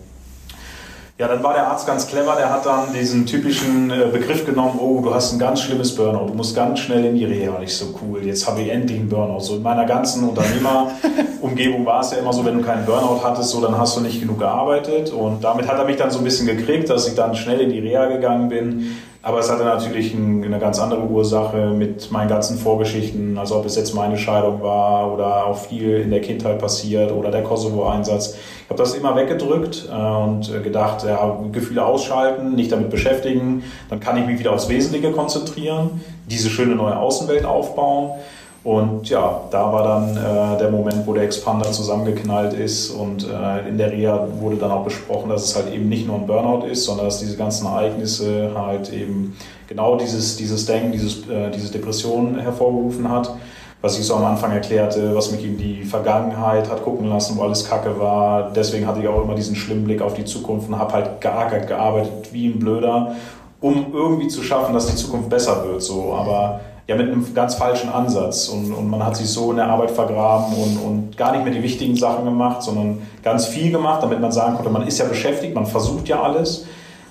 ja, 1.23 1.29
dann 1.29 1.41
war 1.41 1.53
der 1.53 1.69
Arzt 1.69 1.87
ganz 1.87 2.09
clever, 2.09 2.35
der 2.37 2.51
hat 2.51 2.67
dann 2.67 2.93
diesen 2.93 3.25
typischen 3.25 3.93
äh, 3.93 4.09
Begriff 4.11 4.45
genommen, 4.45 4.77
oh, 4.81 5.01
du 5.01 5.15
hast 5.15 5.33
ein 5.33 5.39
ganz 5.39 5.61
schlimmes 5.61 5.95
Burnout, 5.95 6.27
du 6.27 6.35
musst 6.35 6.57
ganz 6.57 6.81
schnell 6.81 7.05
in 7.05 7.15
die 7.15 7.25
Reha. 7.25 7.61
Nicht 7.61 7.77
so 7.77 7.95
cool, 8.03 8.27
jetzt 8.27 8.45
habe 8.49 8.61
ich 8.61 8.69
endlich 8.69 8.99
einen 8.99 9.09
Burnout. 9.09 9.39
So 9.39 9.55
in 9.55 9.63
meiner 9.63 9.85
ganzen 9.85 10.29
Unternehmerumgebung 10.29 11.87
war 11.87 12.01
es 12.01 12.11
ja 12.11 12.19
immer 12.19 12.33
so, 12.33 12.45
wenn 12.45 12.59
du 12.59 12.65
keinen 12.65 12.85
Burnout 12.85 13.23
hattest, 13.23 13.51
so 13.51 13.61
dann 13.61 13.79
hast 13.79 13.97
du 13.97 14.01
nicht 14.01 14.21
genug 14.21 14.41
gearbeitet. 14.41 15.13
Und 15.13 15.45
damit 15.45 15.69
hat 15.69 15.79
er 15.79 15.85
mich 15.85 15.95
dann 15.95 16.11
so 16.11 16.19
ein 16.19 16.25
bisschen 16.25 16.49
gekriegt, 16.49 16.91
dass 16.91 17.07
ich 17.07 17.15
dann 17.15 17.37
schnell 17.37 17.61
in 17.61 17.71
die 17.71 17.79
Reha 17.79 18.07
gegangen 18.07 18.49
bin. 18.49 18.97
Aber 19.25 19.39
es 19.39 19.49
hatte 19.49 19.63
natürlich 19.63 20.13
eine 20.15 20.59
ganz 20.59 20.81
andere 20.81 21.03
Ursache 21.03 21.69
mit 21.69 22.11
meinen 22.11 22.29
ganzen 22.29 22.59
Vorgeschichten, 22.59 23.39
als 23.39 23.53
ob 23.53 23.65
es 23.65 23.77
jetzt 23.77 23.95
meine 23.95 24.19
Scheidung 24.19 24.61
war 24.63 25.13
oder 25.15 25.47
auch 25.47 25.57
viel 25.57 25.99
in 25.99 26.11
der 26.11 26.21
Kindheit 26.21 26.59
passiert 26.59 27.13
oder 27.13 27.31
der 27.31 27.45
Kosovo-Einsatz. 27.45 28.35
Ich 28.65 28.69
habe 28.69 28.83
das 28.83 28.95
immer 28.95 29.15
weggedrückt 29.15 29.89
äh, 29.89 29.95
und 29.95 30.53
gedacht, 30.65 31.05
ja, 31.05 31.39
Gefühle 31.53 31.85
ausschalten, 31.85 32.57
nicht 32.57 32.73
damit 32.73 32.91
beschäftigen, 32.91 33.63
dann 33.89 34.01
kann 34.01 34.17
ich 34.17 34.27
mich 34.27 34.41
wieder 34.41 34.53
aufs 34.53 34.69
Wesentliche 34.69 35.13
konzentrieren, 35.13 36.01
diese 36.27 36.51
schöne 36.51 36.75
neue 36.75 36.99
Außenwelt 36.99 37.45
aufbauen. 37.45 38.11
Und 38.65 39.09
ja, 39.09 39.41
da 39.51 39.73
war 39.73 39.83
dann 39.83 40.17
äh, 40.17 40.59
der 40.59 40.71
Moment, 40.71 41.05
wo 41.05 41.13
der 41.13 41.25
Expander 41.25 41.73
zusammengeknallt 41.73 42.53
ist 42.53 42.91
und 42.91 43.29
äh, 43.29 43.69
in 43.69 43.77
der 43.77 43.91
Reha 43.91 44.29
wurde 44.39 44.55
dann 44.55 44.71
auch 44.71 44.85
besprochen, 44.85 45.31
dass 45.31 45.47
es 45.47 45.57
halt 45.57 45.75
eben 45.75 45.89
nicht 45.89 46.07
nur 46.07 46.17
ein 46.17 46.29
Burnout 46.29 46.67
ist, 46.67 46.85
sondern 46.85 47.07
dass 47.07 47.19
diese 47.19 47.37
ganzen 47.37 47.67
Ereignisse 47.67 48.53
halt 48.55 48.93
eben 48.93 49.37
genau 49.67 49.97
dieses, 49.97 50.37
dieses 50.37 50.65
Denken, 50.65 50.93
dieses, 50.93 51.29
äh, 51.29 51.51
diese 51.51 51.73
Depression 51.73 52.39
hervorgerufen 52.39 53.11
hat. 53.11 53.35
Was 53.81 53.99
ich 53.99 54.07
so 54.07 54.15
am 54.15 54.25
Anfang 54.25 54.53
erklärte, 54.53 55.13
was 55.13 55.33
mich 55.33 55.45
in 55.45 55.59
die 55.59 55.83
Vergangenheit 55.83 56.71
hat 56.71 56.85
gucken 56.85 57.09
lassen, 57.09 57.37
wo 57.37 57.43
alles 57.43 57.69
Kacke 57.69 57.99
war. 57.99 58.53
Deswegen 58.53 58.87
hatte 58.87 59.01
ich 59.01 59.09
auch 59.09 59.25
immer 59.25 59.35
diesen 59.35 59.57
schlimmen 59.57 59.83
Blick 59.83 60.01
auf 60.01 60.15
die 60.15 60.25
Zukunft 60.25 60.69
und 60.69 60.79
habe 60.79 60.93
halt 60.93 61.21
geackert, 61.21 61.67
gearbeitet 61.67 62.33
wie 62.33 62.47
ein 62.47 62.61
Blöder, 62.61 63.17
um 63.61 63.87
irgendwie 63.93 64.29
zu 64.29 64.41
schaffen, 64.41 64.73
dass 64.73 64.87
die 64.87 64.95
Zukunft 64.95 65.31
besser 65.31 65.65
wird. 65.65 65.83
So. 65.83 66.15
Aber 66.15 66.61
ja 66.87 66.97
mit 66.97 67.09
einem 67.09 67.35
ganz 67.35 67.55
falschen 67.55 67.89
Ansatz. 67.89 68.49
Und, 68.49 68.73
und 68.73 68.89
man 68.89 69.05
hat 69.05 69.17
sich 69.17 69.29
so 69.29 69.51
in 69.51 69.57
der 69.57 69.67
Arbeit 69.67 69.91
vergraben 69.91 70.55
und, 70.55 70.77
und 70.79 71.17
gar 71.17 71.33
nicht 71.33 71.45
mehr 71.45 71.53
die 71.53 71.63
wichtigen 71.63 71.97
Sachen 71.97 72.25
gemacht, 72.25 72.63
sondern 72.63 73.03
ganz 73.23 73.47
viel 73.47 73.71
gemacht, 73.71 74.03
damit 74.03 74.21
man 74.21 74.33
sagen 74.33 74.57
konnte, 74.57 74.71
man 74.71 74.87
ist 74.87 74.99
ja 74.99 75.05
beschäftigt, 75.07 75.55
man 75.55 75.67
versucht 75.67 76.09
ja 76.09 76.23
alles, 76.23 76.65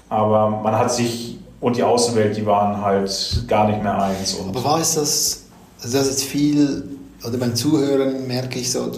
aber 0.09 0.49
man 0.49 0.77
hat 0.77 0.91
sich 0.91 1.37
und 1.61 1.77
die 1.77 1.83
Außenwelt, 1.83 2.35
die 2.35 2.45
waren 2.45 2.81
halt 2.81 3.43
gar 3.47 3.67
nicht 3.67 3.81
mehr 3.81 4.01
eins. 4.01 4.33
Und 4.33 4.49
aber 4.49 4.63
war 4.63 4.79
es 4.79 4.95
das, 4.95 5.43
also 5.81 5.97
das 5.97 6.07
ist 6.07 6.23
viel, 6.23 6.83
oder 7.25 7.37
beim 7.37 7.55
Zuhören 7.55 8.27
merke 8.27 8.59
ich 8.59 8.71
so, 8.71 8.91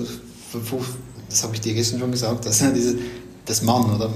das 1.29 1.43
habe 1.43 1.55
ich 1.55 1.61
dir 1.61 1.73
gestern 1.73 1.99
schon 1.99 2.11
gesagt, 2.11 2.45
dass 2.45 2.59
diese 2.73 2.95
das 3.45 3.61
Mann, 3.61 3.83
oder? 3.95 4.09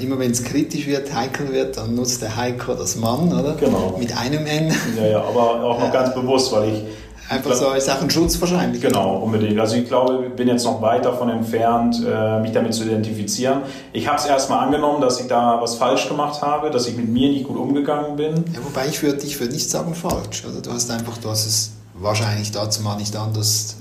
Immer 0.00 0.18
wenn 0.18 0.30
es 0.30 0.44
kritisch 0.44 0.86
wird, 0.86 1.12
heikel 1.12 1.52
wird, 1.52 1.76
dann 1.76 1.94
nutzt 1.94 2.22
der 2.22 2.36
Heiko 2.36 2.74
das 2.74 2.96
Mann, 2.96 3.32
oder? 3.32 3.54
Genau. 3.54 3.96
Mit 3.98 4.16
einem 4.16 4.46
N. 4.46 4.72
Ja, 4.96 5.06
ja, 5.06 5.18
aber 5.18 5.64
auch 5.64 5.80
noch 5.80 5.92
ganz 5.92 6.14
bewusst, 6.14 6.52
weil 6.52 6.68
ich 6.68 6.82
Einfach 7.28 7.52
glaub, 7.52 7.70
so 7.70 7.72
ist 7.72 7.90
auch 7.90 8.02
ein 8.02 8.10
Schutz 8.10 8.38
wahrscheinlich. 8.38 8.82
Genau, 8.82 9.16
unbedingt. 9.16 9.58
Also 9.58 9.76
ich 9.76 9.86
glaube, 9.86 10.26
ich 10.26 10.32
bin 10.34 10.46
jetzt 10.46 10.64
noch 10.64 10.82
weit 10.82 11.06
davon 11.06 11.30
entfernt, 11.30 12.02
äh, 12.06 12.40
mich 12.40 12.52
damit 12.52 12.74
zu 12.74 12.84
identifizieren. 12.84 13.62
Ich 13.94 14.06
habe 14.06 14.18
es 14.18 14.26
erstmal 14.26 14.66
angenommen, 14.66 15.00
dass 15.00 15.20
ich 15.20 15.26
da 15.26 15.58
was 15.60 15.76
falsch 15.76 16.06
gemacht 16.06 16.42
habe, 16.42 16.70
dass 16.70 16.86
ich 16.86 16.96
mit 16.96 17.08
mir 17.08 17.30
nicht 17.30 17.46
gut 17.46 17.56
umgegangen 17.56 18.16
bin. 18.16 18.44
Ja, 18.52 18.60
wobei 18.62 18.88
ich 18.88 19.02
würde 19.02 19.24
ich 19.24 19.40
würd 19.40 19.52
nicht 19.52 19.70
sagen 19.70 19.94
falsch. 19.94 20.44
Also 20.46 20.60
du 20.60 20.70
hast 20.70 20.90
einfach, 20.90 21.16
du 21.16 21.30
hast 21.30 21.46
es 21.46 21.70
wahrscheinlich 21.94 22.52
dazu 22.52 22.82
mal 22.82 22.96
nicht 22.96 23.16
anders 23.16 23.76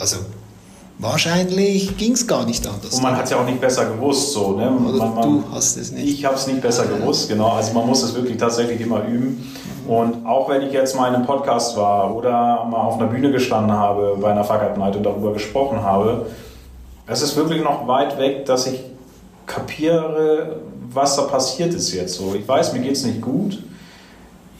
also 0.00 0.16
Wahrscheinlich 1.00 1.96
ging 1.96 2.12
es 2.12 2.26
gar 2.26 2.44
nicht 2.44 2.66
anders. 2.66 2.94
Und 2.94 3.02
man 3.02 3.16
hat 3.16 3.24
es 3.24 3.30
ja 3.30 3.40
auch 3.40 3.46
nicht 3.46 3.60
besser 3.60 3.86
gewusst. 3.86 4.32
So, 4.32 4.52
ne? 4.52 4.70
Oder 4.70 4.98
man, 4.98 5.14
man, 5.14 5.22
du 5.22 5.44
hast 5.50 5.78
es 5.78 5.92
nicht. 5.92 6.06
Ich 6.06 6.24
habe 6.26 6.34
es 6.34 6.46
nicht 6.46 6.60
besser 6.60 6.84
gewusst, 6.84 7.28
genau. 7.28 7.52
Also 7.52 7.72
man 7.72 7.86
muss 7.86 8.02
es 8.02 8.14
wirklich 8.14 8.36
tatsächlich 8.36 8.82
immer 8.82 9.02
üben. 9.06 9.50
Und 9.88 10.26
auch 10.26 10.50
wenn 10.50 10.60
ich 10.60 10.72
jetzt 10.72 10.94
mal 10.94 11.08
in 11.08 11.14
einem 11.14 11.24
Podcast 11.24 11.74
war 11.76 12.14
oder 12.14 12.66
mal 12.66 12.82
auf 12.82 12.98
einer 12.98 13.06
Bühne 13.06 13.32
gestanden 13.32 13.72
habe 13.72 14.18
bei 14.20 14.30
einer 14.30 14.44
Fuck 14.44 14.60
Up 14.60 14.76
Night 14.76 14.94
und 14.94 15.02
darüber 15.02 15.32
gesprochen 15.32 15.82
habe, 15.82 16.26
es 17.06 17.22
ist 17.22 17.34
wirklich 17.34 17.62
noch 17.64 17.88
weit 17.88 18.18
weg, 18.18 18.44
dass 18.44 18.66
ich 18.66 18.80
kapiere, 19.46 20.60
was 20.92 21.16
da 21.16 21.22
passiert 21.22 21.72
ist 21.72 21.92
jetzt 21.92 22.14
so. 22.14 22.34
Ich 22.34 22.46
weiß, 22.46 22.74
mir 22.74 22.80
geht 22.80 22.92
es 22.92 23.04
nicht 23.04 23.22
gut. 23.22 23.62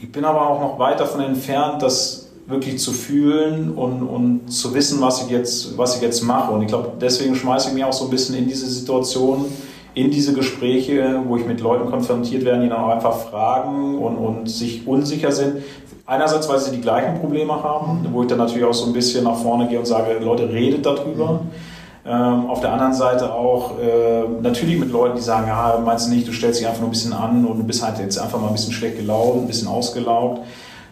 Ich 0.01 0.11
bin 0.11 0.25
aber 0.25 0.49
auch 0.49 0.59
noch 0.59 0.79
weit 0.79 0.99
davon 0.99 1.21
entfernt, 1.21 1.83
das 1.83 2.20
wirklich 2.51 2.79
zu 2.79 2.91
fühlen 2.91 3.71
und, 3.71 4.03
und 4.03 4.51
zu 4.51 4.73
wissen, 4.73 5.01
was 5.01 5.23
ich 5.23 5.29
jetzt, 5.29 5.77
was 5.77 5.95
ich 5.95 6.01
jetzt 6.01 6.21
mache. 6.23 6.51
Und 6.51 6.61
ich 6.61 6.67
glaube, 6.67 6.91
deswegen 6.99 7.35
schmeiße 7.35 7.69
ich 7.69 7.73
mich 7.73 7.83
auch 7.83 7.93
so 7.93 8.05
ein 8.05 8.11
bisschen 8.11 8.35
in 8.35 8.47
diese 8.47 8.67
Situation, 8.67 9.45
in 9.93 10.11
diese 10.11 10.33
Gespräche, 10.33 11.21
wo 11.27 11.37
ich 11.37 11.45
mit 11.45 11.59
Leuten 11.59 11.89
konfrontiert 11.89 12.45
werde, 12.45 12.63
die 12.63 12.69
dann 12.69 12.79
auch 12.79 12.89
einfach 12.89 13.15
fragen 13.15 13.97
und, 13.97 14.15
und 14.17 14.49
sich 14.49 14.87
unsicher 14.87 15.31
sind. 15.31 15.63
Einerseits, 16.05 16.47
weil 16.49 16.59
sie 16.59 16.71
die 16.71 16.81
gleichen 16.81 17.19
Probleme 17.19 17.53
haben, 17.63 18.07
wo 18.11 18.21
ich 18.21 18.27
dann 18.27 18.37
natürlich 18.37 18.65
auch 18.65 18.73
so 18.73 18.85
ein 18.85 18.93
bisschen 18.93 19.23
nach 19.23 19.37
vorne 19.37 19.67
gehe 19.67 19.79
und 19.79 19.85
sage, 19.85 20.17
Leute, 20.19 20.51
redet 20.51 20.85
darüber. 20.85 21.41
Ähm, 22.03 22.49
auf 22.49 22.61
der 22.61 22.73
anderen 22.73 22.93
Seite 22.93 23.31
auch 23.31 23.77
äh, 23.79 24.23
natürlich 24.41 24.79
mit 24.79 24.91
Leuten, 24.91 25.17
die 25.17 25.21
sagen, 25.21 25.47
ja, 25.47 25.79
meinst 25.85 26.07
du 26.07 26.11
nicht, 26.11 26.27
du 26.27 26.31
stellst 26.31 26.59
dich 26.59 26.67
einfach 26.67 26.81
nur 26.81 26.89
ein 26.89 26.93
bisschen 26.93 27.13
an 27.13 27.45
und 27.45 27.59
du 27.59 27.63
bist 27.63 27.85
halt 27.85 27.99
jetzt 27.99 28.17
einfach 28.17 28.41
mal 28.41 28.47
ein 28.47 28.53
bisschen 28.53 28.73
schlecht 28.73 28.97
gelaunt, 28.97 29.43
ein 29.43 29.47
bisschen 29.47 29.67
ausgelaugt. 29.67 30.41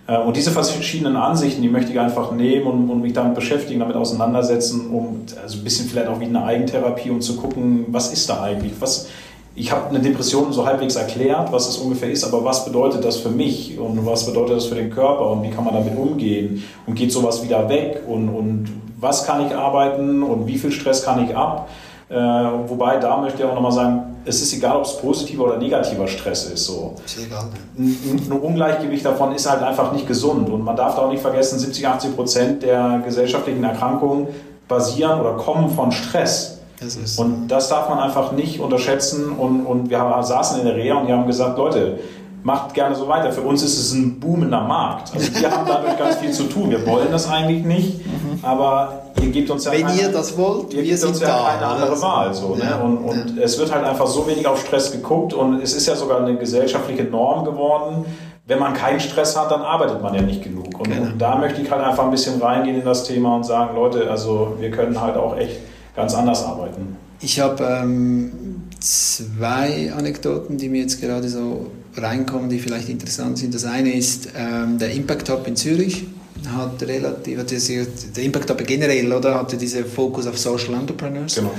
Äh, 0.10 0.18
und 0.18 0.36
diese 0.36 0.52
verschiedenen 0.52 1.16
Ansichten, 1.16 1.62
die 1.62 1.70
möchte 1.70 1.92
ich 1.92 2.00
einfach 2.00 2.32
nehmen 2.32 2.66
und, 2.68 2.90
und, 2.90 3.02
mich 3.02 3.14
damit 3.14 3.36
beschäftigen, 3.36 3.80
damit 3.80 3.96
auseinandersetzen, 3.96 4.90
um 4.90 5.22
also 5.42 5.60
ein 5.60 5.64
bisschen 5.64 5.88
vielleicht 5.88 6.08
auch 6.08 6.20
wie 6.20 6.26
eine 6.26 6.44
Eigentherapie, 6.44 7.10
um 7.12 7.22
zu 7.22 7.36
gucken, 7.36 7.86
was 7.90 8.12
ist 8.12 8.30
da 8.30 8.42
eigentlich? 8.42 8.74
Was, 8.80 9.08
ich 9.56 9.72
habe 9.72 9.90
eine 9.90 10.00
Depression 10.00 10.52
so 10.52 10.66
halbwegs 10.66 10.96
erklärt, 10.96 11.52
was 11.52 11.68
es 11.68 11.78
ungefähr 11.78 12.10
ist, 12.10 12.24
aber 12.24 12.44
was 12.44 12.66
bedeutet 12.66 13.04
das 13.04 13.18
für 13.18 13.30
mich? 13.30 13.78
Und 13.78 14.06
was 14.06 14.26
bedeutet 14.26 14.58
das 14.58 14.66
für 14.66 14.76
den 14.76 14.90
Körper? 14.90 15.30
Und 15.32 15.44
wie 15.44 15.50
kann 15.50 15.66
man 15.66 15.74
damit 15.74 15.98
umgehen? 15.98 16.64
Und 16.86 16.96
geht 16.96 17.12
sowas 17.12 17.44
wieder 17.44 17.68
weg? 17.70 18.04
Und, 18.08 18.30
und 18.30 18.70
was 19.00 19.26
kann 19.26 19.46
ich 19.46 19.54
arbeiten? 19.54 20.24
Und 20.24 20.48
wie 20.48 20.58
viel 20.58 20.72
Stress 20.72 21.04
kann 21.04 21.26
ich 21.26 21.36
ab? 21.36 21.70
Äh, 22.10 22.16
wobei, 22.16 22.98
da 22.98 23.18
möchte 23.18 23.44
ich 23.44 23.50
auch 23.50 23.54
nochmal 23.54 23.72
sagen, 23.72 24.16
es 24.26 24.42
ist 24.42 24.54
egal, 24.54 24.78
ob 24.78 24.86
es 24.86 24.98
positiver 24.98 25.46
oder 25.46 25.58
negativer 25.58 26.08
Stress 26.08 26.46
ist. 26.46 26.66
So. 26.66 26.96
Ist 27.06 27.20
egal. 27.20 27.46
Ein, 27.78 28.28
ein 28.30 28.32
Ungleichgewicht 28.32 29.06
davon 29.06 29.34
ist 29.34 29.50
halt 29.50 29.62
einfach 29.62 29.92
nicht 29.92 30.08
gesund. 30.08 30.50
Und 30.50 30.64
man 30.64 30.76
darf 30.76 30.96
da 30.96 31.04
auch 31.04 31.12
nicht 31.12 31.22
vergessen, 31.22 31.60
70, 31.60 31.88
80 31.88 32.16
Prozent 32.16 32.64
der 32.64 33.02
gesellschaftlichen 33.06 33.64
Erkrankungen 33.64 34.28
basieren 34.68 35.20
oder 35.20 35.34
kommen 35.34 35.70
von 35.70 35.92
Stress. 35.92 36.60
Das 36.80 37.20
und 37.20 37.50
das 37.50 37.68
darf 37.70 37.90
man 37.90 38.00
einfach 38.00 38.32
nicht 38.32 38.60
unterschätzen. 38.60 39.32
Und, 39.32 39.66
und 39.66 39.90
wir 39.90 40.18
saßen 40.22 40.60
in 40.60 40.66
der 40.66 40.76
Reha 40.76 40.98
und 40.98 41.08
die 41.08 41.14
haben 41.14 41.28
gesagt, 41.28 41.58
Leute, 41.58 42.00
macht 42.44 42.74
gerne 42.74 42.96
so 42.96 43.08
weiter. 43.08 43.32
Für 43.32 43.42
uns 43.42 43.64
ist 43.64 43.78
es 43.78 43.94
ein 43.94 44.20
boomender 44.20 44.62
Markt. 44.62 45.14
Also 45.14 45.34
wir 45.40 45.52
haben 45.52 45.68
damit 45.68 45.98
ganz 45.98 46.16
viel 46.18 46.32
zu 46.32 46.44
tun. 46.44 46.70
Wir 46.70 46.86
wollen 46.86 47.12
das 47.12 47.30
eigentlich 47.30 47.64
nicht, 47.64 48.06
mhm. 48.06 48.40
aber 48.42 49.04
ihr 49.22 49.30
gebt 49.30 49.50
uns 49.50 49.66
ja 49.66 49.72
Wenn 49.72 49.86
keine, 49.86 50.02
ihr 50.02 50.10
das 50.10 50.38
wollt, 50.38 50.74
ihr 50.74 50.84
gebt 50.84 51.04
uns 51.04 51.20
ja 51.20 51.28
da, 51.28 51.52
keine 51.52 51.66
andere 51.66 51.92
also, 51.92 52.02
Wahl. 52.02 52.34
So, 52.34 52.56
ne? 52.56 52.64
ja, 52.64 52.78
und, 52.78 52.98
und 52.98 53.38
ja. 53.38 53.44
es 53.44 53.60
wird 53.60 53.74
halt 53.74 53.86
einfach 53.86 54.08
so 54.08 54.28
wenig 54.28 54.48
auf 54.48 54.66
Stress 54.66 54.92
geguckt 54.92 55.34
und 55.34 55.62
es 55.62 55.74
ist 55.74 55.88
ja 55.88 55.96
sogar 55.96 56.22
eine 56.22 56.38
gesellschaftliche 56.38 57.04
Norm 57.04 57.46
geworden. 57.46 58.06
Wenn 58.46 58.60
man 58.60 58.74
keinen 58.74 59.00
Stress 59.00 59.38
hat, 59.38 59.52
dann 59.52 59.62
arbeitet 59.62 60.02
man 60.02 60.14
ja 60.16 60.22
nicht 60.22 60.44
genug. 60.44 60.80
Und, 60.80 60.90
genau. 60.90 61.04
und 61.04 61.20
da 61.20 61.36
möchte 61.36 61.62
ich 61.62 61.70
halt 61.70 61.84
einfach 61.84 62.06
ein 62.06 62.12
bisschen 62.12 62.42
reingehen 62.42 62.80
in 62.80 62.86
das 62.86 63.04
Thema 63.04 63.36
und 63.36 63.44
sagen, 63.44 63.76
Leute, 63.76 64.10
also 64.10 64.56
wir 64.60 64.72
können 64.72 65.00
halt 65.00 65.18
auch 65.18 65.38
echt 65.38 65.58
ganz 65.96 66.16
anders 66.16 66.44
arbeiten. 66.44 66.98
Ich 67.22 67.40
habe 67.40 67.64
ähm, 67.64 68.64
zwei 68.80 69.94
Anekdoten, 69.96 70.58
die 70.58 70.70
mir 70.70 70.82
jetzt 70.82 71.00
gerade 71.02 71.28
so 71.30 71.68
reinkommen, 71.96 72.50
die 72.50 72.60
vielleicht 72.60 72.90
interessant 72.90 73.38
sind. 73.38 73.54
Das 73.54 73.66
eine 73.66 73.94
ist 73.94 74.30
ähm, 74.36 74.78
der 74.78 74.92
Impact 74.92 75.30
Hub 75.30 75.48
in 75.48 75.56
Zürich 75.56 76.06
hat 76.48 76.82
relativ, 76.84 77.40
hat 77.40 77.52
diese, 77.52 77.86
der 78.16 78.24
Impact 78.24 78.50
Hub 78.50 78.66
generell, 78.66 79.12
oder, 79.12 79.36
hatte 79.36 79.58
diesen 79.58 79.86
Fokus 79.86 80.26
auf 80.28 80.38
Social 80.38 80.74
Entrepreneurs. 80.76 81.36
Genau. 81.36 81.54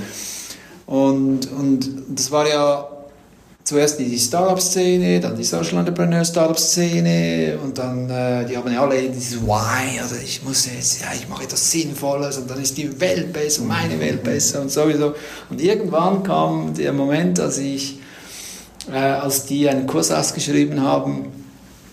Und, 0.87 1.49
und 1.51 1.89
das 2.09 2.31
war 2.31 2.47
ja 2.47 2.87
zuerst 3.63 3.99
die 3.99 4.17
Startup-Szene, 4.17 5.19
dann 5.19 5.37
die 5.37 5.43
Social 5.43 5.77
Entrepreneur-Startup-Szene 5.77 7.59
und 7.63 7.77
dann, 7.77 8.09
äh, 8.09 8.45
die 8.45 8.57
haben 8.57 8.71
ja 8.73 8.81
alle 8.81 9.01
dieses 9.09 9.41
Why, 9.41 9.99
also 10.01 10.15
ich 10.21 10.43
muss 10.43 10.65
jetzt, 10.65 11.01
ja, 11.01 11.07
ich 11.15 11.29
mache 11.29 11.43
etwas 11.43 11.71
Sinnvolles 11.71 12.37
und 12.37 12.49
dann 12.49 12.61
ist 12.61 12.77
die 12.77 12.99
Welt 12.99 13.31
besser, 13.31 13.61
meine 13.63 13.99
Welt 13.99 14.23
besser 14.23 14.61
und 14.61 14.71
sowieso. 14.71 15.13
Und 15.49 15.61
irgendwann 15.61 16.23
kam 16.23 16.73
der 16.73 16.91
Moment, 16.91 17.39
als 17.39 17.59
ich, 17.59 17.99
äh, 18.89 18.97
als 18.97 19.45
die 19.45 19.67
einen 19.69 19.87
Kurs 19.87 20.11
ausgeschrieben 20.11 20.81
haben, 20.81 21.27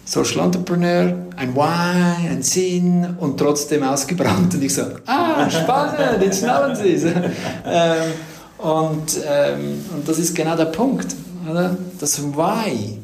Social 0.05 0.45
Entrepreneur, 0.47 1.15
ein 1.37 1.55
Why, 1.55 2.29
ein 2.31 2.43
Sinn 2.43 3.17
und 3.19 3.39
trotzdem 3.39 3.83
ausgebrannt. 3.83 4.55
Und 4.55 4.63
ich 4.63 4.75
so, 4.75 4.83
ah, 5.05 5.51
spannend, 5.51 6.23
jetzt 6.23 6.41
schnallen 6.41 6.75
Sie 6.75 6.95
es. 6.95 7.05
ähm, 7.67 8.13
und, 8.57 9.19
ähm, 9.27 9.85
und 9.95 10.09
das 10.09 10.19
ist 10.19 10.35
genau 10.35 10.57
der 10.57 10.67
Punkt. 10.67 11.15
Oder? 11.49 11.77
Das 12.01 12.23
Why 12.23 12.99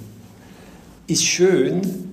ist 1.07 1.24
schön, 1.24 2.11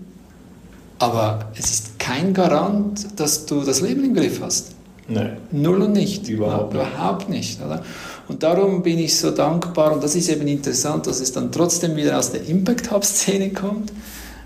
aber 1.00 1.52
es 1.58 1.72
ist 1.72 2.00
kein 2.00 2.34
Garant, 2.34 3.08
dass 3.20 3.46
du 3.46 3.64
das 3.64 3.80
Leben 3.82 4.04
im 4.04 4.14
Griff 4.14 4.42
hast. 4.42 4.74
Nein. 5.08 5.38
Null 5.52 5.82
und 5.84 5.94
nicht. 5.94 6.28
Überhaupt 6.28 6.74
nicht. 6.74 6.84
Überhaupt 6.84 7.30
nicht 7.30 7.62
oder? 7.64 7.84
Und 8.28 8.44
darum 8.44 8.84
bin 8.84 9.00
ich 9.00 9.18
so 9.18 9.32
dankbar 9.32 9.94
und 9.94 10.04
das 10.04 10.16
ist 10.16 10.30
eben 10.30 10.48
interessant, 10.48 11.08
dass 11.08 11.20
es 11.20 11.32
dann 11.32 11.52
trotzdem 11.52 11.96
wieder 11.96 12.18
aus 12.18 12.32
der 12.32 12.46
Impact 12.48 12.92
Hub 12.92 13.04
Szene 13.04 13.52
kommt 13.52 13.92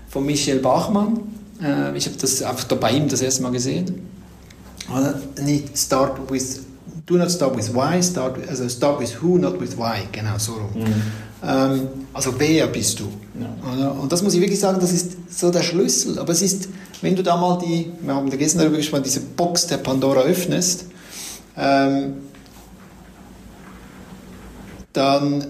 von 0.08 0.24
Michel 0.26 0.58
Bachmann. 0.58 1.20
Äh, 1.62 1.96
ich 1.96 2.06
habe 2.06 2.16
das 2.16 2.42
einfach 2.42 2.64
da 2.64 2.74
bei 2.74 2.92
ihm 2.92 3.08
das 3.08 3.22
erste 3.22 3.42
Mal 3.42 3.52
gesehen. 3.52 4.08
Nicht 5.42 5.76
start 5.76 6.30
with, 6.30 6.60
do 7.06 7.16
not 7.16 7.30
start 7.30 7.56
with 7.56 7.72
why, 7.74 8.02
start, 8.02 8.36
also 8.48 8.68
start 8.68 9.00
with 9.00 9.20
who, 9.20 9.38
not 9.38 9.60
with 9.60 9.76
why, 9.76 10.06
genau 10.12 10.38
so 10.38 10.52
rum. 10.52 10.82
Mhm. 10.82 11.02
Ähm, 11.44 11.88
also 12.12 12.34
wer 12.38 12.66
bist 12.68 13.00
du? 13.00 13.04
Ja. 13.38 13.90
Und 13.90 14.10
das 14.10 14.22
muss 14.22 14.34
ich 14.34 14.40
wirklich 14.40 14.60
sagen, 14.60 14.78
das 14.80 14.92
ist 14.92 15.16
so 15.28 15.50
der 15.50 15.62
Schlüssel. 15.62 16.18
Aber 16.18 16.32
es 16.32 16.42
ist, 16.42 16.68
wenn 17.02 17.14
du 17.14 17.22
da 17.22 17.36
mal 17.36 17.58
die, 17.58 17.90
wir 18.00 18.14
haben 18.14 18.30
gestern 18.30 18.60
darüber 18.60 18.78
gesprochen, 18.78 19.02
diese 19.04 19.20
Box 19.20 19.66
der 19.66 19.78
Pandora 19.78 20.20
öffnest, 20.20 20.86
ähm, 21.56 22.14
dann 24.96 25.46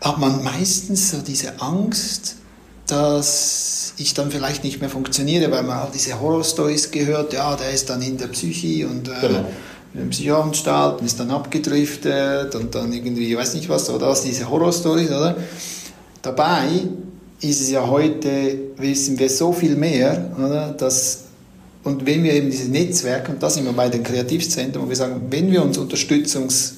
hat 0.00 0.18
man 0.18 0.42
meistens 0.42 1.10
so 1.10 1.18
diese 1.18 1.60
Angst, 1.60 2.36
dass 2.86 3.94
ich 3.96 4.14
dann 4.14 4.30
vielleicht 4.30 4.64
nicht 4.64 4.80
mehr 4.80 4.90
funktioniere, 4.90 5.50
weil 5.50 5.62
man 5.62 5.78
all 5.78 5.90
diese 5.94 6.20
Horror-Stories 6.20 6.90
gehört, 6.90 7.32
ja, 7.32 7.54
der 7.56 7.70
ist 7.70 7.88
dann 7.88 8.02
in 8.02 8.18
der 8.18 8.26
Psyche 8.26 8.86
und 8.88 9.08
äh, 9.08 9.12
genau. 9.20 9.38
in 9.94 10.00
der 10.00 10.06
Psychoanstalt 10.06 11.00
und 11.00 11.06
ist 11.06 11.20
dann 11.20 11.30
abgedriftet 11.30 12.54
und 12.54 12.74
dann 12.74 12.92
irgendwie, 12.92 13.30
ich 13.30 13.36
weiß 13.36 13.54
nicht 13.54 13.68
was, 13.68 13.88
oder 13.88 14.08
was, 14.08 14.22
diese 14.22 14.50
Horror-Stories, 14.50 15.08
oder? 15.08 15.36
Dabei 16.20 16.66
ist 17.40 17.60
es 17.60 17.70
ja 17.70 17.86
heute, 17.86 18.58
wissen 18.76 19.18
wir 19.18 19.30
so 19.30 19.52
viel 19.52 19.76
mehr, 19.76 20.32
oder, 20.36 20.72
dass 20.72 21.24
und 21.84 22.06
wenn 22.06 22.22
wir 22.22 22.32
eben 22.32 22.50
diese 22.50 22.70
Netzwerke, 22.70 23.32
und 23.32 23.42
da 23.42 23.50
sind 23.50 23.64
wir 23.64 23.72
bei 23.72 23.88
den 23.88 24.04
Kreativzentren, 24.04 24.84
wo 24.84 24.88
wir 24.88 24.94
sagen, 24.94 25.20
wenn 25.30 25.50
wir 25.50 25.62
uns 25.64 25.78
Unterstützungs 25.78 26.74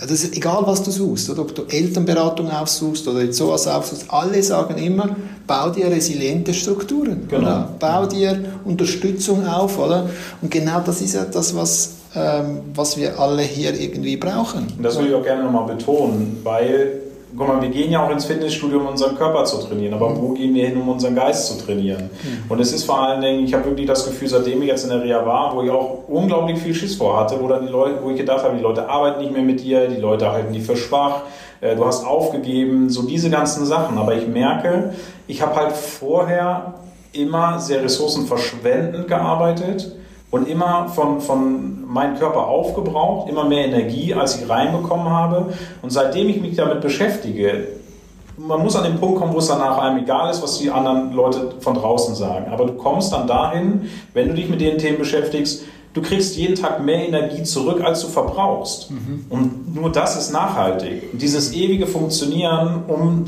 das 0.00 0.10
ist 0.10 0.36
egal, 0.36 0.62
was 0.66 0.82
du 0.82 0.90
suchst, 0.90 1.30
oder? 1.30 1.42
ob 1.42 1.54
du 1.54 1.64
Elternberatung 1.64 2.50
aufsuchst 2.50 3.06
oder 3.08 3.22
jetzt 3.22 3.36
sowas 3.36 3.66
aufsuchst, 3.66 4.06
alle 4.08 4.42
sagen 4.42 4.78
immer, 4.78 5.14
bau 5.46 5.70
dir 5.70 5.86
resiliente 5.86 6.54
Strukturen, 6.54 7.26
genau. 7.28 7.42
oder? 7.42 7.74
bau 7.78 8.06
dir 8.06 8.44
Unterstützung 8.64 9.46
auf, 9.46 9.78
oder? 9.78 10.08
Und 10.40 10.50
genau 10.50 10.80
das 10.80 11.00
ist 11.02 11.14
ja 11.14 11.24
das, 11.24 11.54
was, 11.54 11.94
ähm, 12.14 12.60
was 12.74 12.96
wir 12.96 13.18
alle 13.18 13.42
hier 13.42 13.78
irgendwie 13.78 14.16
brauchen. 14.16 14.66
Und 14.76 14.82
das 14.82 14.98
will 14.98 15.08
ich 15.08 15.14
auch 15.14 15.22
gerne 15.22 15.44
nochmal 15.44 15.66
betonen, 15.76 16.38
weil 16.42 17.02
guck 17.36 17.48
mal, 17.48 17.60
wir 17.60 17.68
gehen 17.68 17.90
ja 17.90 18.04
auch 18.04 18.10
ins 18.10 18.24
Fitnessstudio, 18.24 18.78
um 18.78 18.86
unseren 18.86 19.16
Körper 19.16 19.44
zu 19.44 19.58
trainieren, 19.58 19.94
aber 19.94 20.10
mhm. 20.10 20.20
wo 20.20 20.28
gehen 20.30 20.54
wir 20.54 20.66
hin, 20.66 20.76
um 20.76 20.88
unseren 20.88 21.14
Geist 21.14 21.46
zu 21.46 21.64
trainieren? 21.64 22.04
Mhm. 22.04 22.50
Und 22.50 22.60
es 22.60 22.72
ist 22.72 22.84
vor 22.84 23.00
allen 23.02 23.20
Dingen, 23.20 23.44
ich 23.44 23.54
habe 23.54 23.64
wirklich 23.66 23.86
das 23.86 24.06
Gefühl, 24.06 24.28
seitdem 24.28 24.62
ich 24.62 24.68
jetzt 24.68 24.84
in 24.84 24.90
der 24.90 25.02
Reha 25.02 25.24
war, 25.26 25.54
wo 25.54 25.62
ich 25.62 25.70
auch 25.70 26.08
unglaublich 26.08 26.58
viel 26.58 26.74
Schiss 26.74 26.96
vor 26.96 27.18
hatte, 27.20 27.40
wo 27.40 27.48
dann 27.48 27.66
die 27.66 27.72
Leute, 27.72 27.98
wo 28.02 28.10
ich 28.10 28.16
gedacht 28.16 28.44
habe, 28.44 28.56
die 28.56 28.62
Leute 28.62 28.88
arbeiten 28.88 29.20
nicht 29.20 29.32
mehr 29.32 29.42
mit 29.42 29.62
dir, 29.62 29.88
die 29.88 30.00
Leute 30.00 30.30
halten 30.30 30.52
die 30.52 30.60
für 30.60 30.76
schwach, 30.76 31.22
äh, 31.60 31.76
du 31.76 31.84
hast 31.84 32.04
aufgegeben, 32.04 32.90
so 32.90 33.02
diese 33.02 33.30
ganzen 33.30 33.66
Sachen. 33.66 33.98
Aber 33.98 34.14
ich 34.14 34.26
merke, 34.26 34.94
ich 35.26 35.42
habe 35.42 35.56
halt 35.56 35.72
vorher 35.72 36.74
immer 37.12 37.58
sehr 37.58 37.82
ressourcenverschwendend 37.82 39.08
gearbeitet 39.08 39.92
und 40.30 40.48
immer 40.48 40.88
von, 40.88 41.20
von 41.20 41.90
meinem 41.90 42.18
Körper 42.18 42.46
aufgebraucht, 42.46 43.28
immer 43.28 43.44
mehr 43.44 43.66
Energie, 43.66 44.14
als 44.14 44.40
ich 44.40 44.48
reinbekommen 44.48 45.08
habe. 45.08 45.52
Und 45.82 45.90
seitdem 45.90 46.28
ich 46.28 46.40
mich 46.40 46.56
damit 46.56 46.80
beschäftige, 46.80 47.68
man 48.36 48.62
muss 48.62 48.76
an 48.76 48.84
den 48.84 48.98
Punkt 48.98 49.18
kommen, 49.18 49.32
wo 49.32 49.38
es 49.38 49.48
danach 49.48 49.78
einem 49.78 50.02
egal 50.02 50.30
ist, 50.30 50.42
was 50.42 50.58
die 50.58 50.70
anderen 50.70 51.12
Leute 51.12 51.54
von 51.60 51.74
draußen 51.74 52.14
sagen. 52.14 52.52
Aber 52.52 52.66
du 52.66 52.74
kommst 52.74 53.12
dann 53.12 53.26
dahin, 53.26 53.88
wenn 54.12 54.28
du 54.28 54.34
dich 54.34 54.48
mit 54.48 54.60
den 54.60 54.78
Themen 54.78 54.98
beschäftigst, 54.98 55.64
du 55.94 56.02
kriegst 56.02 56.36
jeden 56.36 56.54
Tag 56.54 56.84
mehr 56.84 57.08
Energie 57.08 57.42
zurück, 57.44 57.82
als 57.82 58.02
du 58.02 58.08
verbrauchst. 58.08 58.90
Mhm. 58.90 59.24
Und 59.30 59.74
nur 59.74 59.90
das 59.90 60.16
ist 60.18 60.32
nachhaltig. 60.32 61.18
Dieses 61.18 61.54
ewige 61.54 61.86
Funktionieren, 61.86 62.82
um 62.88 63.24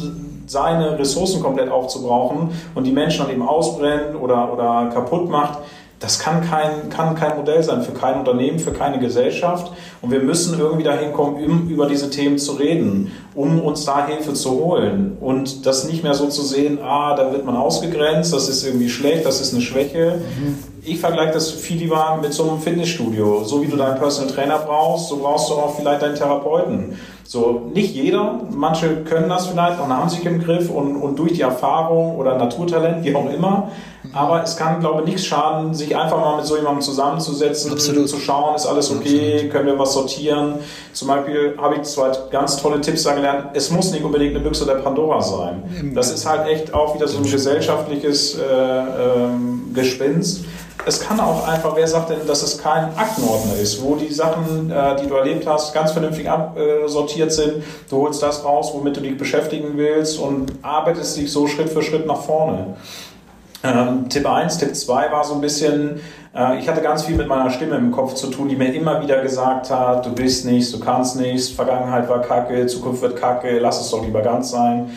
seine 0.47 0.99
Ressourcen 0.99 1.43
komplett 1.43 1.71
aufzubrauchen 1.71 2.51
und 2.75 2.85
die 2.85 2.93
Menschen 2.93 3.25
dann 3.25 3.31
eben 3.31 3.47
ausbrennen 3.47 4.17
oder, 4.17 4.53
oder 4.53 4.91
kaputt 4.93 5.31
macht, 5.31 5.59
das 6.01 6.21
kann 6.21 6.49
kein, 6.49 6.91
kann 6.91 7.17
kein 7.17 7.37
Modell 7.37 7.63
sein 7.63 7.83
für 7.83 7.93
kein 7.93 8.21
Unternehmen, 8.21 8.61
für 8.61 8.73
keine 8.73 9.01
Gesellschaft. 9.01 9.73
Und 10.01 10.13
wir 10.13 10.21
müssen 10.21 10.59
irgendwie 10.59 10.85
dahin 10.85 11.13
kommen, 11.13 11.45
um 11.45 11.69
über 11.69 11.87
diese 11.87 12.09
Themen 12.11 12.39
zu 12.39 12.53
reden, 12.53 13.11
um 13.35 13.61
uns 13.61 13.85
da 13.85 14.07
Hilfe 14.07 14.33
zu 14.35 14.51
holen. 14.53 15.17
Und 15.21 15.67
das 15.67 15.89
nicht 15.89 16.05
mehr 16.05 16.15
so 16.15 16.29
zu 16.29 16.43
sehen, 16.43 16.79
ah, 16.83 17.17
da 17.17 17.33
wird 17.33 17.45
man 17.45 17.57
ausgegrenzt, 17.57 18.33
das 18.33 18.49
ist 18.49 18.65
irgendwie 18.65 18.89
schlecht, 18.89 19.27
das 19.27 19.41
ist 19.41 19.53
eine 19.53 19.63
Schwäche. 19.63 20.21
Mhm. 20.39 20.59
Ich 20.89 21.01
vergleiche 21.01 21.33
das 21.33 21.51
viel 21.51 21.77
lieber 21.77 22.19
mit 22.23 22.33
so 22.33 22.49
einem 22.49 22.61
Fitnessstudio. 22.61 23.45
So 23.45 23.61
wie 23.61 23.67
du 23.67 23.77
deinen 23.77 23.99
Personal 23.99 24.33
Trainer 24.33 24.59
brauchst, 24.59 25.09
so 25.09 25.19
brauchst 25.19 25.51
du 25.51 25.55
auch 25.55 25.77
vielleicht 25.77 26.01
deinen 26.01 26.15
Therapeuten. 26.15 26.99
So, 27.25 27.71
nicht 27.75 27.95
jeder, 27.95 28.41
manche 28.51 29.05
können 29.05 29.29
das 29.29 29.49
vielleicht 29.49 29.79
und 29.79 29.95
haben 29.95 30.09
sich 30.09 30.25
im 30.25 30.43
Griff 30.43 30.71
und, 30.71 30.97
und 30.97 31.19
durch 31.19 31.35
die 31.35 31.43
Erfahrung 31.43 32.17
oder 32.17 32.39
Naturtalent, 32.39 33.05
wie 33.05 33.15
auch 33.15 33.31
immer. 33.31 33.71
Aber 34.15 34.43
es 34.43 34.57
kann, 34.57 34.81
glaube 34.81 35.01
ich, 35.01 35.09
nichts 35.09 35.27
schaden, 35.27 35.75
sich 35.75 35.95
einfach 35.95 36.19
mal 36.19 36.39
mit 36.39 36.47
so 36.47 36.57
jemandem 36.57 36.81
zusammenzusetzen, 36.81 37.71
Absolut. 37.73 38.09
zu 38.09 38.17
schauen, 38.17 38.55
ist 38.55 38.65
alles 38.65 38.91
okay, 38.91 39.33
Absolut. 39.33 39.53
können 39.53 39.67
wir 39.67 39.79
was 39.79 39.93
sortieren. 39.93 40.55
Zum 40.95 41.09
Beispiel 41.09 41.55
habe 41.61 41.75
ich 41.75 41.83
zwei 41.83 42.13
ganz 42.31 42.57
tolle 42.57 42.81
Tipps 42.81 43.03
da 43.03 43.15
gelernt. 43.15 43.51
Es 43.53 43.71
muss 43.71 43.93
nicht 43.93 44.05
unbedingt 44.05 44.35
eine 44.35 44.43
Büchse 44.43 44.65
der 44.65 44.77
Pandora 44.77 45.21
sein. 45.21 45.93
Das 45.95 46.11
ist 46.11 46.25
halt 46.25 46.49
echt 46.49 46.73
auch 46.73 46.95
wieder 46.95 47.09
so 47.09 47.19
ein 47.19 47.25
gesellschaftliches 47.25 48.39
äh, 48.39 48.43
ähm, 48.43 49.71
Gespinst 49.75 50.45
es 50.87 51.01
kann 51.01 51.21
auch 51.21 51.47
einfach, 51.47 51.75
wer 51.77 51.87
sagt 51.87 52.11
denn, 52.11 52.27
dass 52.27 52.43
es 52.43 52.59
kein 52.59 52.85
Aktenordner 52.97 53.57
ist, 53.57 53.83
wo 53.83 53.97
die 53.97 54.13
Sachen, 54.13 54.71
äh, 54.71 54.97
die 54.97 55.07
du 55.07 55.15
erlebt 55.15 55.47
hast, 55.47 55.75
ganz 55.75 55.93
vernünftig 55.93 56.29
absortiert 56.29 57.33
sind. 57.33 57.63
Du 57.91 57.99
holst 57.99 58.23
das 58.23 58.45
raus, 58.45 58.71
womit 58.73 58.97
du 58.97 59.01
dich 59.01 59.17
beschäftigen 59.17 59.73
willst 59.77 60.19
und 60.19 60.53
arbeitest 60.63 61.17
dich 61.17 61.31
so 61.31 61.47
Schritt 61.47 61.71
für 61.71 61.83
Schritt 61.83 62.07
nach 62.07 62.23
vorne. 62.23 62.77
Ähm, 63.65 64.09
Tipp 64.09 64.27
1, 64.27 64.59
Tipp 64.59 64.75
2 64.75 65.11
war 65.11 65.25
so 65.25 65.35
ein 65.35 65.41
bisschen, 65.41 66.01
äh, 66.35 66.59
ich 66.59 66.69
hatte 66.69 66.81
ganz 66.81 67.03
viel 67.03 67.17
mit 67.17 67.27
meiner 67.27 67.51
Stimme 67.51 67.77
im 67.77 67.91
Kopf 67.91 68.15
zu 68.15 68.29
tun, 68.29 68.49
die 68.49 68.57
mir 68.57 68.73
immer 68.73 69.03
wieder 69.03 69.21
gesagt 69.21 69.71
hat, 69.71 70.07
du 70.07 70.15
bist 70.15 70.47
nichts, 70.47 70.71
du 70.71 70.79
kannst 70.79 71.17
nichts, 71.17 71.49
Vergangenheit 71.49 72.09
war 72.09 72.23
kacke, 72.23 72.67
Zukunft 72.67 73.03
wird 73.03 73.17
kacke, 73.17 73.59
lass 73.59 73.81
es 73.81 73.91
doch 73.91 74.05
lieber 74.05 74.23
ganz 74.23 74.51
sein. 74.51 74.91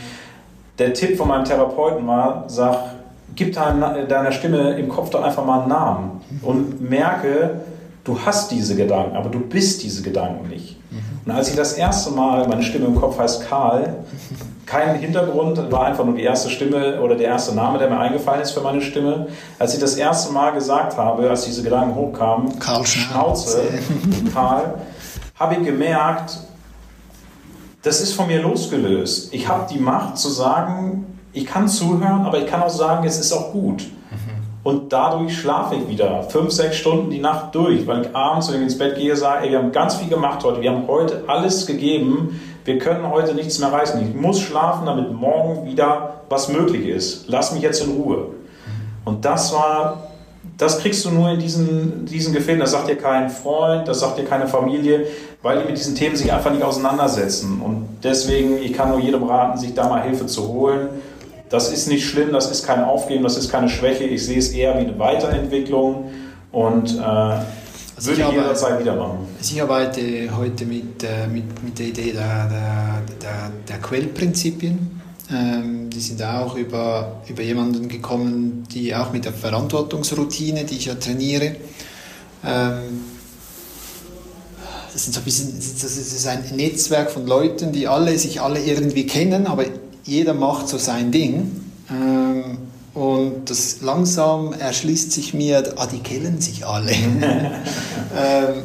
Der 0.77 0.93
Tipp 0.93 1.17
von 1.17 1.27
meinem 1.27 1.43
Therapeuten 1.43 2.05
war, 2.07 2.43
sag, 2.47 3.00
gib 3.35 3.53
deiner 3.53 4.31
Stimme 4.31 4.77
im 4.77 4.89
Kopf 4.89 5.09
doch 5.09 5.23
einfach 5.23 5.45
mal 5.45 5.61
einen 5.61 5.69
Namen 5.69 6.21
und 6.41 6.81
merke, 6.81 7.61
du 8.03 8.17
hast 8.25 8.51
diese 8.51 8.75
Gedanken, 8.75 9.15
aber 9.15 9.29
du 9.29 9.39
bist 9.39 9.83
diese 9.83 10.01
Gedanken 10.01 10.49
nicht. 10.49 10.77
Mhm. 10.91 10.99
Und 11.25 11.31
als 11.31 11.49
ich 11.49 11.55
das 11.55 11.73
erste 11.73 12.11
Mal, 12.11 12.47
meine 12.47 12.63
Stimme 12.63 12.87
im 12.87 12.95
Kopf 12.95 13.19
heißt 13.19 13.47
Karl, 13.47 13.95
kein 14.65 14.95
Hintergrund, 14.95 15.71
war 15.71 15.85
einfach 15.85 16.05
nur 16.05 16.15
die 16.15 16.23
erste 16.23 16.49
Stimme 16.49 17.01
oder 17.01 17.15
der 17.15 17.27
erste 17.27 17.53
Name, 17.53 17.77
der 17.77 17.89
mir 17.89 17.99
eingefallen 17.99 18.41
ist 18.41 18.51
für 18.51 18.61
meine 18.61 18.81
Stimme. 18.81 19.27
Als 19.59 19.73
ich 19.73 19.79
das 19.79 19.95
erste 19.95 20.31
Mal 20.31 20.51
gesagt 20.51 20.97
habe, 20.97 21.29
als 21.29 21.43
diese 21.43 21.61
Gedanken 21.61 21.93
hochkamen, 21.95 22.57
Karl 22.57 22.85
Schnauze, 22.85 23.61
Karl, 24.33 24.75
habe 25.37 25.55
ich 25.55 25.65
gemerkt, 25.65 26.39
das 27.81 27.99
ist 27.99 28.13
von 28.13 28.27
mir 28.27 28.41
losgelöst. 28.41 29.33
Ich 29.33 29.47
habe 29.47 29.67
die 29.71 29.79
Macht 29.79 30.17
zu 30.17 30.29
sagen, 30.29 31.10
ich 31.33 31.45
kann 31.45 31.67
zuhören, 31.67 32.25
aber 32.25 32.39
ich 32.39 32.47
kann 32.47 32.61
auch 32.61 32.69
sagen, 32.69 33.05
es 33.05 33.19
ist 33.19 33.31
auch 33.31 33.51
gut. 33.51 33.83
Mhm. 33.83 34.41
Und 34.63 34.93
dadurch 34.93 35.37
schlafe 35.37 35.75
ich 35.75 35.87
wieder 35.87 36.23
fünf, 36.23 36.51
sechs 36.51 36.77
Stunden 36.77 37.09
die 37.09 37.19
Nacht 37.19 37.55
durch, 37.55 37.87
weil 37.87 38.03
ich 38.03 38.15
abends, 38.15 38.49
wenn 38.49 38.57
ich 38.57 38.63
ins 38.63 38.77
Bett 38.77 38.95
gehe, 38.95 39.15
sage, 39.15 39.45
ey, 39.45 39.51
wir 39.51 39.59
haben 39.59 39.71
ganz 39.71 39.95
viel 39.95 40.09
gemacht 40.09 40.43
heute, 40.43 40.61
wir 40.61 40.71
haben 40.71 40.87
heute 40.87 41.23
alles 41.27 41.65
gegeben, 41.65 42.39
wir 42.65 42.77
können 42.77 43.09
heute 43.09 43.33
nichts 43.33 43.59
mehr 43.59 43.71
reißen. 43.71 44.07
Ich 44.07 44.15
muss 44.15 44.39
schlafen, 44.39 44.85
damit 44.85 45.11
morgen 45.11 45.65
wieder 45.65 46.21
was 46.29 46.49
möglich 46.49 46.87
ist. 46.87 47.25
Lass 47.27 47.53
mich 47.53 47.63
jetzt 47.63 47.83
in 47.83 47.91
Ruhe. 47.91 48.17
Mhm. 48.17 48.27
Und 49.05 49.25
das 49.25 49.51
war, 49.53 50.09
das 50.57 50.79
kriegst 50.79 51.03
du 51.05 51.09
nur 51.09 51.29
in 51.29 51.39
diesen, 51.39 52.05
diesen 52.05 52.33
Gefilden. 52.33 52.59
Das 52.59 52.71
sagt 52.71 52.87
dir 52.87 52.97
kein 52.97 53.29
Freund, 53.31 53.87
das 53.87 54.01
sagt 54.01 54.19
dir 54.19 54.25
keine 54.25 54.47
Familie, 54.47 55.07
weil 55.41 55.59
die 55.59 55.65
mit 55.65 55.77
diesen 55.77 55.95
Themen 55.95 56.15
sich 56.15 56.31
einfach 56.31 56.51
nicht 56.51 56.61
auseinandersetzen. 56.61 57.61
Und 57.61 57.87
deswegen, 58.03 58.57
ich 58.57 58.73
kann 58.73 58.89
nur 58.89 58.99
jedem 58.99 59.23
raten, 59.23 59.57
sich 59.57 59.73
da 59.73 59.89
mal 59.89 60.03
Hilfe 60.03 60.27
zu 60.27 60.47
holen 60.47 60.89
das 61.51 61.71
ist 61.71 61.87
nicht 61.87 62.05
schlimm, 62.05 62.31
das 62.31 62.49
ist 62.49 62.65
kein 62.65 62.83
Aufgeben, 62.83 63.23
das 63.23 63.37
ist 63.37 63.51
keine 63.51 63.69
Schwäche. 63.69 64.05
Ich 64.05 64.25
sehe 64.25 64.39
es 64.39 64.49
eher 64.49 64.73
wie 64.75 64.85
eine 64.85 64.97
Weiterentwicklung 64.97 66.11
und 66.51 66.97
äh, 66.97 67.01
also 67.01 67.45
würde 68.07 68.21
ich 68.21 68.31
jederzeit 68.31 68.79
wieder 68.79 68.95
machen. 68.95 69.27
Ich 69.39 69.61
arbeite 69.61 70.01
heute 70.35 70.65
mit, 70.65 71.03
äh, 71.03 71.27
mit, 71.27 71.61
mit 71.63 71.77
der 71.77 71.87
Idee 71.87 72.13
der, 72.13 72.47
der, 72.47 73.01
der, 73.21 73.51
der 73.67 73.77
Quellprinzipien. 73.79 75.01
Ähm, 75.29 75.89
die 75.89 75.99
sind 75.99 76.23
auch 76.23 76.55
über, 76.55 77.21
über 77.27 77.43
jemanden 77.43 77.87
gekommen, 77.89 78.63
die 78.73 78.95
auch 78.95 79.11
mit 79.11 79.25
der 79.25 79.33
Verantwortungsroutine, 79.33 80.63
die 80.63 80.75
ich 80.75 80.85
ja 80.85 80.95
trainiere, 80.95 81.55
ähm, 82.45 83.01
das, 84.91 85.03
sind 85.03 85.13
so 85.13 85.21
ein 85.21 85.23
bisschen, 85.23 85.53
das 85.55 85.83
ist 85.83 86.27
ein 86.27 86.43
Netzwerk 86.55 87.11
von 87.11 87.27
Leuten, 87.27 87.71
die 87.71 87.87
alle 87.87 88.17
sich 88.17 88.41
alle 88.41 88.59
irgendwie 88.61 89.05
kennen, 89.05 89.47
aber 89.47 89.65
jeder 90.03 90.33
macht 90.33 90.67
so 90.67 90.77
sein 90.77 91.11
Ding. 91.11 91.51
Ähm, 91.89 92.57
und 92.93 93.49
das 93.49 93.81
langsam 93.81 94.53
erschließt 94.53 95.11
sich 95.11 95.33
mir, 95.33 95.73
ah, 95.77 95.87
die 95.87 95.99
kennen 95.99 96.41
sich 96.41 96.65
alle. 96.65 96.91
ähm, 96.91 98.63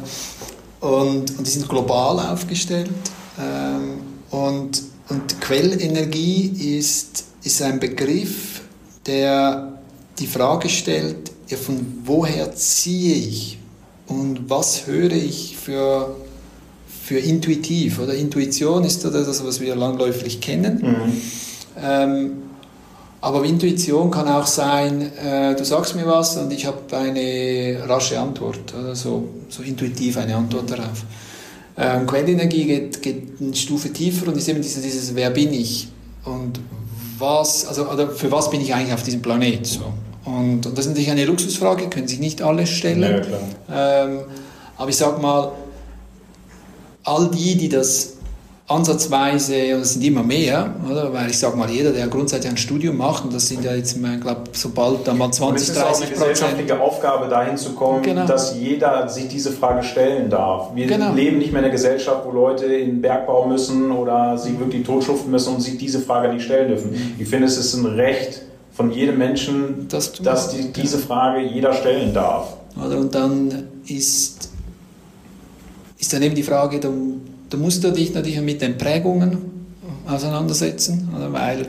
und, 0.81 1.37
und 1.37 1.47
die 1.47 1.49
sind 1.49 1.69
global 1.69 2.19
aufgestellt. 2.19 2.89
Ähm, 3.39 3.99
und, 4.31 4.83
und 5.09 5.41
Quellenergie 5.41 6.77
ist, 6.77 7.25
ist 7.43 7.61
ein 7.61 7.79
Begriff, 7.79 8.61
der 9.05 9.79
die 10.19 10.27
Frage 10.27 10.67
stellt, 10.67 11.31
ja, 11.47 11.57
von 11.57 12.01
woher 12.03 12.53
ziehe 12.55 13.15
ich 13.15 13.59
und 14.07 14.49
was 14.49 14.87
höre 14.87 15.11
ich 15.11 15.55
für 15.57 16.15
für 17.07 17.19
intuitiv 17.19 17.99
oder 17.99 18.13
Intuition 18.13 18.83
ist 18.83 19.05
das, 19.05 19.45
was 19.45 19.61
wir 19.61 19.77
langläufig 19.77 20.41
kennen. 20.41 20.81
Mhm. 20.81 21.21
Ähm, 21.81 22.31
aber 23.21 23.45
Intuition 23.45 24.11
kann 24.11 24.27
auch 24.27 24.45
sein, 24.45 25.13
äh, 25.15 25.55
du 25.55 25.63
sagst 25.63 25.95
mir 25.95 26.05
was 26.05 26.35
und 26.35 26.51
ich 26.51 26.65
habe 26.65 26.79
eine 26.97 27.77
rasche 27.87 28.19
Antwort 28.19 28.73
oder 28.77 28.93
so, 28.93 29.29
so 29.47 29.63
intuitiv 29.63 30.17
eine 30.17 30.35
Antwort 30.35 30.69
darauf. 30.69 31.05
Ähm, 31.77 32.05
Quellenergie 32.07 32.65
geht, 32.65 33.01
geht 33.01 33.39
eine 33.39 33.55
Stufe 33.55 33.93
tiefer 33.93 34.27
und 34.27 34.35
ist 34.35 34.49
eben 34.49 34.61
dieses, 34.61 34.83
dieses 34.83 35.15
Wer 35.15 35.29
bin 35.29 35.53
ich 35.53 35.87
und 36.25 36.59
was, 37.17 37.67
also 37.67 37.89
oder 37.89 38.09
für 38.09 38.29
was 38.33 38.49
bin 38.49 38.59
ich 38.59 38.73
eigentlich 38.73 38.93
auf 38.93 39.03
diesem 39.03 39.21
Planet 39.21 39.65
so. 39.65 39.93
Und, 40.25 40.65
und 40.65 40.77
das 40.77 40.85
ist 40.85 40.89
natürlich 40.89 41.11
eine 41.11 41.23
Luxusfrage, 41.23 41.87
können 41.87 42.09
sich 42.09 42.19
nicht 42.19 42.41
alle 42.41 42.67
stellen. 42.67 43.23
Ja, 43.69 44.03
ähm, 44.03 44.19
aber 44.75 44.89
ich 44.89 44.97
sage 44.97 45.21
mal, 45.21 45.53
all 47.07 47.29
die, 47.29 47.55
die 47.55 47.69
das 47.69 48.13
ansatzweise, 48.67 49.75
und 49.75 49.81
es 49.81 49.93
sind 49.93 50.03
immer 50.03 50.23
mehr, 50.23 50.75
oder? 50.89 51.13
weil 51.13 51.29
ich 51.29 51.39
sage 51.39 51.55
mal, 51.55 51.69
jeder, 51.69 51.93
der 51.93 52.07
grundsätzlich 52.07 52.51
ein 52.51 52.57
Studium 52.57 52.97
macht, 52.97 53.23
und 53.23 53.33
das 53.33 53.47
sind 53.47 53.63
ja 53.63 53.73
jetzt, 53.73 53.95
ich 53.95 54.21
glaube, 54.21 54.41
sobald 54.51 55.07
da 55.07 55.13
mal 55.13 55.31
20, 55.31 55.73
30 55.73 55.73
Prozent. 55.73 55.77
Es 55.77 55.77
ist 55.77 55.83
auch 55.83 56.01
eine 56.01 56.11
gesellschaftliche 56.11 56.81
Aufgabe, 56.81 57.29
dahin 57.29 57.55
zu 57.55 57.71
kommen, 57.71 58.01
genau. 58.01 58.25
dass 58.25 58.57
jeder 58.57 59.07
sich 59.07 59.29
diese 59.29 59.51
Frage 59.51 59.83
stellen 59.83 60.29
darf. 60.29 60.75
Wir 60.75 60.85
genau. 60.85 61.13
leben 61.13 61.37
nicht 61.37 61.53
mehr 61.53 61.59
in 61.59 61.65
einer 61.65 61.71
Gesellschaft, 61.71 62.25
wo 62.25 62.31
Leute 62.31 62.65
in 62.65 62.87
den 62.87 63.01
Bergbau 63.01 63.47
müssen 63.47 63.89
oder 63.89 64.37
sich 64.37 64.59
wirklich 64.59 64.85
totschuften 64.85 65.31
müssen 65.31 65.55
und 65.55 65.61
sich 65.61 65.77
diese 65.77 66.01
Frage 66.01 66.33
nicht 66.33 66.43
stellen 66.43 66.67
dürfen. 66.67 66.91
Mhm. 66.91 67.15
Ich 67.19 67.27
finde, 67.29 67.47
es 67.47 67.57
ist 67.57 67.73
ein 67.73 67.85
Recht 67.85 68.41
von 68.73 68.91
jedem 68.91 69.17
Menschen, 69.17 69.87
das 69.89 70.11
dass 70.11 70.49
die, 70.49 70.73
diese 70.73 70.99
Frage 70.99 71.39
jeder 71.39 71.71
stellen 71.71 72.13
darf. 72.13 72.57
Und 72.75 73.15
dann 73.15 73.69
ist 73.87 74.49
ist 75.99 76.13
dann 76.13 76.21
eben 76.21 76.35
die 76.35 76.43
Frage, 76.43 76.79
da, 76.79 76.89
da 77.49 77.57
musst 77.57 77.83
du 77.83 77.91
dich 77.91 78.13
natürlich 78.13 78.41
mit 78.41 78.61
den 78.61 78.77
Prägungen 78.77 79.37
auseinandersetzen, 80.07 81.09
weil 81.31 81.67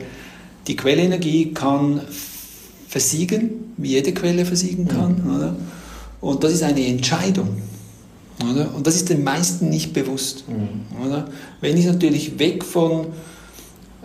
die 0.67 0.75
Quellenergie 0.75 1.53
kann 1.53 2.01
versiegen, 2.87 3.73
wie 3.77 3.89
jede 3.89 4.13
Quelle 4.13 4.45
versiegen 4.45 4.87
kann. 4.87 5.21
Mhm. 5.23 5.35
Oder? 5.35 5.55
Und 6.21 6.43
das 6.43 6.53
ist 6.53 6.63
eine 6.63 6.85
Entscheidung. 6.85 7.61
Oder? 8.49 8.73
Und 8.73 8.87
das 8.87 8.95
ist 8.95 9.09
den 9.09 9.23
meisten 9.23 9.69
nicht 9.69 9.93
bewusst. 9.93 10.45
Mhm. 10.47 11.05
Oder? 11.05 11.27
Wenn 11.61 11.77
ich 11.77 11.85
natürlich 11.85 12.39
weg 12.39 12.63
von 12.63 13.07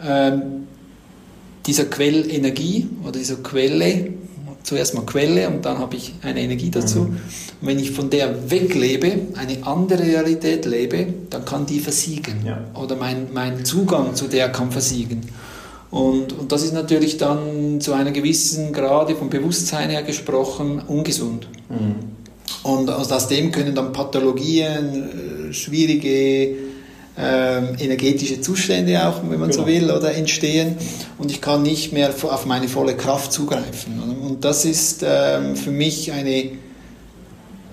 ähm, 0.03 0.67
dieser 1.67 1.87
Quellenergie 1.87 2.89
oder 3.03 3.19
dieser 3.19 3.37
Quelle 3.37 4.13
zuerst 4.65 4.95
mal 4.95 5.07
Quelle 5.07 5.49
und 5.49 5.65
dann 5.65 5.79
habe 5.79 5.95
ich 5.95 6.15
eine 6.23 6.41
Energie 6.41 6.71
dazu. 6.71 7.01
Mhm. 7.01 7.05
Und 7.05 7.21
wenn 7.61 7.79
ich 7.79 7.93
von 7.93 8.11
der 8.11 8.51
weglebe, 8.51 9.29
eine 9.37 9.65
andere 9.65 10.03
Realität 10.03 10.65
lebe, 10.65 11.07
dann 11.31 11.45
kann 11.45 11.67
die 11.67 11.79
versiegen. 11.79 12.45
Ja. 12.45 12.65
Oder 12.75 12.97
mein, 12.97 13.29
mein 13.33 13.65
Zugang 13.65 14.17
zu 14.17 14.27
der 14.27 14.49
kann 14.49 14.73
versiegen. 14.73 15.21
Und, 15.91 16.33
und 16.33 16.51
das 16.51 16.65
ist 16.65 16.73
natürlich 16.73 17.19
dann 17.19 17.81
zu 17.81 17.93
einer 17.93 18.11
gewissen 18.11 18.73
Grade 18.73 19.15
vom 19.15 19.31
Bewusstsein 19.31 19.91
her 19.91 20.03
gesprochen 20.03 20.83
ungesund. 20.89 21.47
Mhm. 21.69 21.95
Und 22.65 22.91
aus 22.91 23.29
dem 23.29 23.53
können 23.53 23.75
dann 23.75 23.93
Pathologien, 23.93 25.51
äh, 25.51 25.53
schwierige 25.53 26.64
ähm, 27.17 27.77
energetische 27.79 28.41
Zustände 28.41 29.07
auch, 29.07 29.23
wenn 29.23 29.39
man 29.39 29.51
genau. 29.51 29.63
so 29.63 29.67
will, 29.67 29.91
oder 29.91 30.15
entstehen 30.15 30.77
und 31.19 31.31
ich 31.31 31.41
kann 31.41 31.63
nicht 31.63 31.93
mehr 31.93 32.11
auf 32.11 32.47
meine 32.47 32.69
volle 32.69 32.97
Kraft 32.97 33.33
zugreifen. 33.33 34.01
Und 34.01 34.45
das 34.45 34.65
ist 34.65 35.05
ähm, 35.07 35.55
für 35.55 35.71
mich 35.71 36.11
eine, 36.13 36.51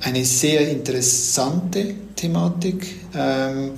eine 0.02 0.26
sehr 0.26 0.70
interessante 0.70 1.96
Thematik. 2.16 2.96
Ähm, 3.16 3.72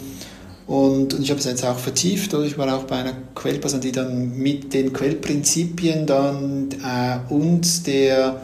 und, 0.67 1.13
und, 1.13 1.21
ich 1.21 1.29
habe 1.29 1.39
es 1.39 1.45
jetzt 1.45 1.65
auch 1.65 1.77
vertieft, 1.77 2.33
oder 2.33 2.45
ich 2.45 2.57
war 2.57 2.73
auch 2.75 2.83
bei 2.83 2.97
einer 2.97 3.13
Quellperson, 3.35 3.81
die 3.81 3.91
dann 3.91 4.37
mit 4.37 4.73
den 4.73 4.91
Quellprinzipien 4.91 6.05
dann 6.05 6.69
äh, 6.71 7.33
und 7.33 7.85
der 7.85 8.41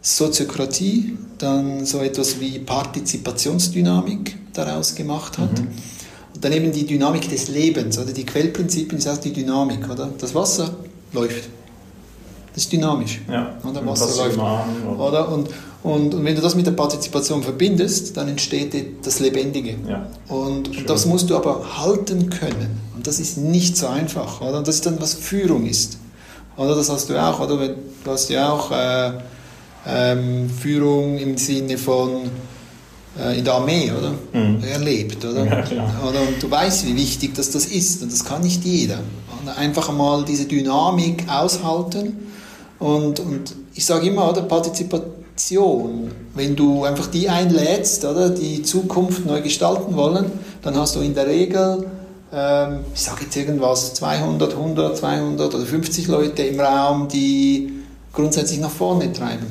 Soziokratie 0.00 1.16
dann 1.38 1.84
so 1.86 2.00
etwas 2.00 2.40
wie 2.40 2.58
Partizipationsdynamik 2.58 4.36
daraus 4.52 4.94
gemacht 4.94 5.38
hat. 5.38 5.58
Mhm. 5.58 5.68
Dann 6.44 6.52
eben 6.52 6.70
die 6.72 6.84
Dynamik 6.84 7.26
des 7.30 7.48
Lebens, 7.48 7.98
oder 7.98 8.12
die 8.12 8.26
Quellprinzipien 8.26 8.98
ist 8.98 9.08
auch 9.08 9.16
die 9.16 9.32
Dynamik, 9.32 9.88
oder? 9.90 10.10
Das 10.18 10.34
Wasser 10.34 10.74
läuft. 11.14 11.48
Das 12.52 12.64
ist 12.64 12.70
dynamisch. 12.70 13.22
Ja, 13.30 13.56
oder? 13.66 13.86
Wasser 13.86 14.14
läuft. 14.22 14.38
An, 14.38 14.98
oder? 14.98 15.32
Und, 15.32 15.48
und, 15.82 16.12
und 16.12 16.22
wenn 16.22 16.36
du 16.36 16.42
das 16.42 16.54
mit 16.54 16.66
der 16.66 16.72
Partizipation 16.72 17.42
verbindest, 17.42 18.18
dann 18.18 18.28
entsteht 18.28 19.06
das 19.06 19.20
Lebendige. 19.20 19.76
Ja. 19.88 20.06
Und, 20.28 20.68
und, 20.68 20.90
das 20.90 21.06
musst 21.06 21.30
du 21.30 21.36
aber 21.36 21.78
halten 21.78 22.28
können. 22.28 22.78
Und 22.94 23.06
das 23.06 23.20
ist 23.20 23.38
nicht 23.38 23.78
so 23.78 23.86
einfach. 23.86 24.42
Oder? 24.42 24.58
Und 24.58 24.68
das 24.68 24.74
ist 24.74 24.84
dann, 24.84 25.00
was 25.00 25.14
Führung 25.14 25.64
ist. 25.64 25.96
Oder 26.58 26.76
das 26.76 26.90
hast 26.90 27.08
du 27.08 27.18
auch, 27.18 27.40
oder? 27.40 27.56
Du 27.56 28.10
hast 28.10 28.28
ja 28.28 28.50
auch 28.50 28.70
äh, 28.70 29.12
ähm, 29.86 30.50
Führung 30.50 31.16
im 31.16 31.38
Sinne 31.38 31.78
von 31.78 32.28
in 33.36 33.44
der 33.44 33.54
Armee, 33.54 33.92
oder? 33.92 34.12
Mhm. 34.32 34.62
Erlebt, 34.64 35.24
oder? 35.24 35.44
Ja, 35.46 35.64
oder? 36.08 36.20
Und 36.20 36.42
du 36.42 36.50
weißt, 36.50 36.86
wie 36.86 36.96
wichtig 36.96 37.34
das, 37.34 37.50
das 37.50 37.66
ist. 37.66 38.02
Und 38.02 38.12
das 38.12 38.24
kann 38.24 38.42
nicht 38.42 38.64
jeder. 38.64 38.98
Einfach 39.56 39.92
mal 39.92 40.24
diese 40.24 40.46
Dynamik 40.46 41.24
aushalten. 41.28 42.30
Und, 42.78 43.20
und 43.20 43.54
ich 43.74 43.84
sage 43.84 44.08
immer, 44.08 44.30
oder? 44.30 44.42
Partizipation. 44.42 46.10
Wenn 46.34 46.56
du 46.56 46.84
einfach 46.84 47.06
die 47.06 47.28
einlädst, 47.28 48.04
oder? 48.04 48.30
Die 48.30 48.62
Zukunft 48.62 49.24
neu 49.26 49.40
gestalten 49.42 49.94
wollen, 49.96 50.32
dann 50.62 50.76
hast 50.76 50.96
du 50.96 51.00
in 51.00 51.14
der 51.14 51.26
Regel 51.26 51.86
ähm, 52.34 52.80
ich 52.92 53.00
sage 53.00 53.24
jetzt 53.24 53.36
irgendwas, 53.36 53.94
200, 53.94 54.54
100, 54.54 54.96
200 54.96 55.54
oder 55.54 55.64
50 55.64 56.08
Leute 56.08 56.42
im 56.42 56.58
Raum, 56.58 57.08
die 57.08 57.72
grundsätzlich 58.12 58.58
nach 58.60 58.70
vorne 58.70 59.12
treiben. 59.12 59.46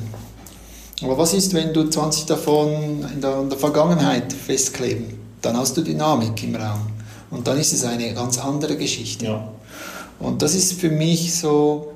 Aber 1.04 1.18
was 1.18 1.34
ist, 1.34 1.52
wenn 1.52 1.74
du 1.74 1.84
20 1.84 2.24
davon 2.24 3.04
in 3.12 3.20
der, 3.20 3.40
in 3.42 3.50
der 3.50 3.58
Vergangenheit 3.58 4.32
festkleben? 4.32 5.04
Dann 5.42 5.56
hast 5.56 5.76
du 5.76 5.82
Dynamik 5.82 6.42
im 6.42 6.56
Raum. 6.56 6.86
Und 7.30 7.46
dann 7.46 7.58
ist 7.58 7.74
es 7.74 7.84
eine 7.84 8.14
ganz 8.14 8.38
andere 8.38 8.76
Geschichte. 8.76 9.26
Ja. 9.26 9.48
Und 10.18 10.40
das 10.40 10.54
ist 10.54 10.80
für 10.80 10.88
mich 10.88 11.34
so, 11.34 11.92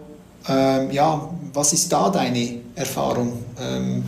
ähm, 0.47 0.91
ja, 0.91 1.27
was 1.55 1.73
ist 1.73 1.91
da 1.91 2.11
deine 2.11 2.57
Erfahrung 2.75 3.33
ähm, 3.59 4.05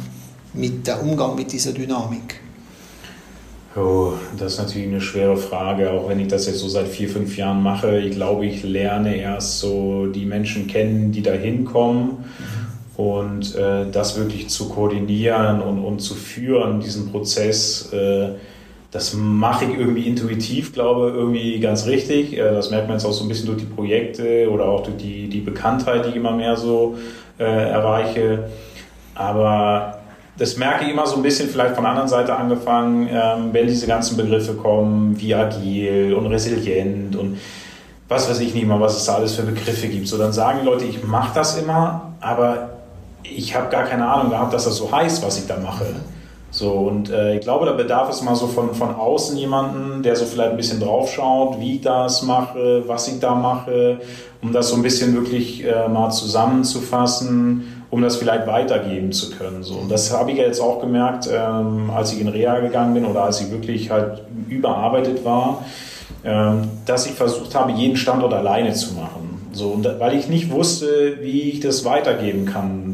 mit 0.53 0.86
der 0.86 1.03
Umgang 1.03 1.34
mit 1.34 1.51
dieser 1.51 1.72
Dynamik? 1.72 2.40
Oh, 3.76 4.12
das 4.36 4.55
ist 4.55 4.59
natürlich 4.59 4.88
eine 4.88 5.01
schwere 5.01 5.36
Frage, 5.36 5.90
auch 5.92 6.09
wenn 6.09 6.20
ich 6.20 6.28
das 6.28 6.46
jetzt 6.46 6.59
so 6.59 6.68
seit 6.68 6.88
vier, 6.88 7.09
fünf 7.09 7.36
Jahren 7.36 7.62
mache. 7.62 8.01
Ich 8.01 8.16
glaube, 8.16 8.44
ich 8.44 8.64
lerne 8.64 9.16
erst 9.16 9.61
so 9.61 10.07
die 10.07 10.26
Menschen 10.26 10.66
kennen, 10.66 11.12
die 11.12 11.22
da 11.22 11.32
hinkommen. 11.32 12.07
Mhm 12.09 12.60
und 13.01 13.57
äh, 13.57 13.90
das 13.90 14.18
wirklich 14.18 14.51
zu 14.51 14.68
koordinieren 14.68 15.62
und, 15.62 15.82
und 15.82 16.01
zu 16.01 16.14
führen, 16.14 16.80
diesen 16.80 17.11
Prozess, 17.11 17.90
äh, 17.94 18.32
das 18.90 19.14
mache 19.14 19.64
ich 19.64 19.78
irgendwie 19.78 20.07
intuitiv, 20.07 20.74
glaube 20.74 21.09
ich, 21.09 21.14
irgendwie 21.14 21.61
ganz 21.61 21.86
richtig. 21.86 22.36
Äh, 22.36 22.53
das 22.53 22.70
merkt 22.70 22.88
man 22.88 22.98
jetzt 22.98 23.07
auch 23.07 23.12
so 23.12 23.24
ein 23.24 23.28
bisschen 23.28 23.46
durch 23.46 23.61
die 23.61 23.64
Projekte 23.64 24.51
oder 24.51 24.66
auch 24.66 24.82
durch 24.82 24.98
die, 24.98 25.30
die 25.30 25.40
Bekanntheit, 25.40 26.05
die 26.05 26.11
ich 26.11 26.16
immer 26.16 26.32
mehr 26.32 26.57
so 26.57 26.98
äh, 27.38 27.44
erreiche. 27.44 28.51
Aber 29.14 30.01
das 30.36 30.59
merke 30.59 30.84
ich 30.84 30.90
immer 30.90 31.07
so 31.07 31.16
ein 31.16 31.22
bisschen, 31.22 31.48
vielleicht 31.48 31.76
von 31.76 31.84
der 31.84 31.92
anderen 31.92 32.09
Seite 32.11 32.36
angefangen, 32.36 33.09
ähm, 33.11 33.48
wenn 33.53 33.66
diese 33.66 33.86
ganzen 33.86 34.18
Begriffe 34.18 34.53
kommen, 34.53 35.18
wie 35.18 35.34
agil 35.34 36.12
und 36.12 36.26
resilient 36.26 37.16
und 37.16 37.38
was 38.09 38.28
weiß 38.28 38.40
ich 38.40 38.55
nicht 38.55 38.66
mal, 38.66 38.78
was 38.78 38.98
es 38.98 39.07
da 39.07 39.14
alles 39.14 39.36
für 39.36 39.42
Begriffe 39.42 39.88
gibt. 39.88 40.07
So, 40.07 40.18
dann 40.18 40.34
sagen 40.34 40.66
Leute, 40.66 40.84
ich 40.84 41.03
mache 41.03 41.30
das 41.34 41.57
immer, 41.57 42.12
aber 42.20 42.80
ich 43.23 43.55
habe 43.55 43.71
gar 43.71 43.85
keine 43.85 44.07
Ahnung 44.07 44.31
gehabt, 44.31 44.53
dass 44.53 44.64
das 44.64 44.77
so 44.77 44.91
heißt, 44.91 45.25
was 45.25 45.39
ich 45.39 45.47
da 45.47 45.59
mache. 45.59 45.87
So, 46.53 46.73
und 46.73 47.11
äh, 47.11 47.37
ich 47.37 47.43
glaube, 47.43 47.66
da 47.66 47.73
bedarf 47.73 48.11
es 48.11 48.23
mal 48.23 48.35
so 48.35 48.49
von, 48.49 48.75
von 48.75 48.93
außen 48.93 49.37
jemanden, 49.37 50.03
der 50.03 50.16
so 50.16 50.25
vielleicht 50.25 50.51
ein 50.51 50.57
bisschen 50.57 50.81
draufschaut, 50.81 51.61
wie 51.61 51.77
ich 51.77 51.81
das 51.81 52.23
mache, 52.23 52.83
was 52.89 53.07
ich 53.07 53.21
da 53.21 53.37
mache, 53.37 54.01
um 54.43 54.53
das 54.53 54.68
so 54.68 54.77
ein 54.77 54.83
bisschen 54.83 55.14
wirklich 55.14 55.64
äh, 55.64 55.89
mal 55.89 56.11
zusammenzufassen, 56.11 57.85
um 57.91 58.03
das 58.03 58.16
vielleicht 58.16 58.49
weitergeben 58.49 59.12
zu 59.12 59.31
können. 59.31 59.62
So. 59.62 59.75
Und 59.75 59.91
das 59.91 60.12
habe 60.12 60.33
ich 60.33 60.39
ja 60.39 60.45
jetzt 60.45 60.61
auch 60.61 60.81
gemerkt, 60.81 61.29
ähm, 61.33 61.91
als 61.95 62.12
ich 62.12 62.21
in 62.21 62.29
Reha 62.29 62.59
gegangen 62.59 62.95
bin 62.95 63.05
oder 63.05 63.25
als 63.25 63.41
ich 63.41 63.51
wirklich 63.53 63.91
halt 63.91 64.23
überarbeitet 64.49 65.25
war, 65.25 65.64
ähm, 66.25 66.68
dass 66.85 67.07
ich 67.07 67.12
versucht 67.12 67.55
habe, 67.55 67.73
jeden 67.73 67.97
Standort 67.97 68.35
alleine 68.35 68.73
zu 68.75 68.95
machen. 68.95 69.31
So, 69.53 69.68
und 69.68 69.85
da, 69.85 69.99
weil 69.99 70.16
ich 70.16 70.29
nicht 70.29 70.51
wusste, 70.51 71.18
wie 71.21 71.51
ich 71.51 71.61
das 71.61 71.85
weitergeben 71.85 72.45
kann, 72.45 72.89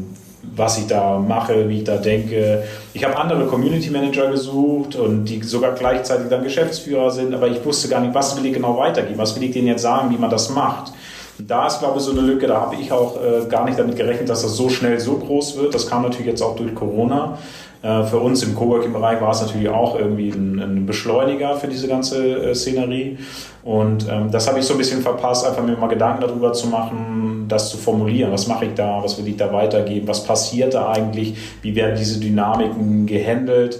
was 0.57 0.77
ich 0.79 0.87
da 0.87 1.19
mache, 1.19 1.69
wie 1.69 1.77
ich 1.79 1.83
da 1.83 1.97
denke. 1.97 2.63
Ich 2.93 3.03
habe 3.03 3.15
andere 3.15 3.45
Community 3.45 3.89
Manager 3.89 4.29
gesucht 4.29 4.95
und 4.95 5.25
die 5.25 5.41
sogar 5.43 5.73
gleichzeitig 5.73 6.27
dann 6.29 6.43
Geschäftsführer 6.43 7.11
sind, 7.11 7.33
aber 7.33 7.47
ich 7.47 7.63
wusste 7.63 7.87
gar 7.87 8.01
nicht, 8.01 8.13
was 8.13 8.35
will 8.35 8.45
ich 8.45 8.53
genau 8.53 8.77
weitergeben, 8.77 9.17
was 9.17 9.35
will 9.35 9.43
ich 9.43 9.51
denen 9.51 9.67
jetzt 9.67 9.83
sagen, 9.83 10.09
wie 10.09 10.17
man 10.17 10.29
das 10.29 10.49
macht. 10.49 10.91
Da 11.39 11.67
ist, 11.67 11.79
glaube 11.79 11.99
ich, 11.99 12.03
so 12.03 12.11
eine 12.11 12.21
Lücke, 12.21 12.47
da 12.47 12.61
habe 12.61 12.75
ich 12.75 12.91
auch 12.91 13.15
äh, 13.17 13.45
gar 13.47 13.65
nicht 13.65 13.77
damit 13.77 13.95
gerechnet, 13.95 14.27
dass 14.27 14.41
das 14.41 14.55
so 14.55 14.69
schnell 14.69 14.99
so 14.99 15.17
groß 15.17 15.57
wird. 15.57 15.75
Das 15.75 15.87
kam 15.87 16.01
natürlich 16.01 16.25
jetzt 16.25 16.41
auch 16.41 16.55
durch 16.55 16.73
Corona. 16.73 17.37
Äh, 17.83 18.03
für 18.05 18.17
uns 18.17 18.41
im 18.41 18.55
Coworking-Bereich 18.55 19.21
war 19.21 19.31
es 19.31 19.41
natürlich 19.41 19.69
auch 19.69 19.99
irgendwie 19.99 20.29
ein, 20.29 20.59
ein 20.59 20.85
Beschleuniger 20.87 21.55
für 21.55 21.67
diese 21.67 21.87
ganze 21.87 22.49
äh, 22.49 22.55
Szenerie. 22.55 23.19
Und 23.63 24.07
ähm, 24.09 24.31
das 24.31 24.47
habe 24.47 24.59
ich 24.59 24.65
so 24.65 24.73
ein 24.73 24.79
bisschen 24.79 25.01
verpasst, 25.01 25.45
einfach 25.45 25.63
mir 25.63 25.77
mal 25.77 25.87
Gedanken 25.87 26.21
darüber 26.21 26.53
zu 26.53 26.67
machen, 26.67 27.36
das 27.47 27.69
zu 27.69 27.77
formulieren. 27.77 28.31
Was 28.31 28.47
mache 28.47 28.65
ich 28.65 28.73
da? 28.73 29.03
Was 29.03 29.17
will 29.17 29.27
ich 29.27 29.37
da 29.37 29.51
weitergeben? 29.51 30.07
Was 30.07 30.23
passiert 30.23 30.73
da 30.73 30.91
eigentlich? 30.91 31.35
Wie 31.61 31.75
werden 31.75 31.95
diese 31.97 32.19
Dynamiken 32.19 33.05
gehandelt? 33.05 33.79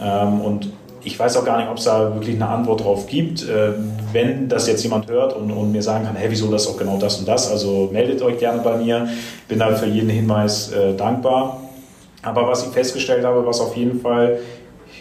Ähm, 0.00 0.40
und 0.40 0.70
ich 1.04 1.18
weiß 1.18 1.36
auch 1.36 1.44
gar 1.44 1.58
nicht, 1.58 1.70
ob 1.70 1.78
es 1.78 1.84
da 1.84 2.14
wirklich 2.14 2.36
eine 2.36 2.48
Antwort 2.48 2.84
drauf 2.84 3.06
gibt. 3.06 3.42
Äh, 3.42 3.72
wenn 4.12 4.48
das 4.48 4.66
jetzt 4.66 4.82
jemand 4.82 5.08
hört 5.08 5.34
und, 5.34 5.50
und, 5.50 5.72
mir 5.72 5.82
sagen 5.82 6.04
kann, 6.04 6.16
hey, 6.16 6.30
wieso 6.30 6.50
das 6.50 6.66
auch 6.66 6.76
genau 6.76 6.98
das 6.98 7.18
und 7.18 7.28
das, 7.28 7.50
also 7.50 7.88
meldet 7.92 8.20
euch 8.22 8.38
gerne 8.38 8.60
bei 8.62 8.76
mir. 8.76 9.08
Bin 9.48 9.58
da 9.58 9.74
für 9.74 9.86
jeden 9.86 10.10
Hinweis 10.10 10.72
äh, 10.72 10.94
dankbar. 10.94 11.62
Aber 12.22 12.48
was 12.48 12.66
ich 12.66 12.72
festgestellt 12.72 13.24
habe, 13.24 13.46
was 13.46 13.60
auf 13.60 13.76
jeden 13.76 14.00
Fall 14.00 14.38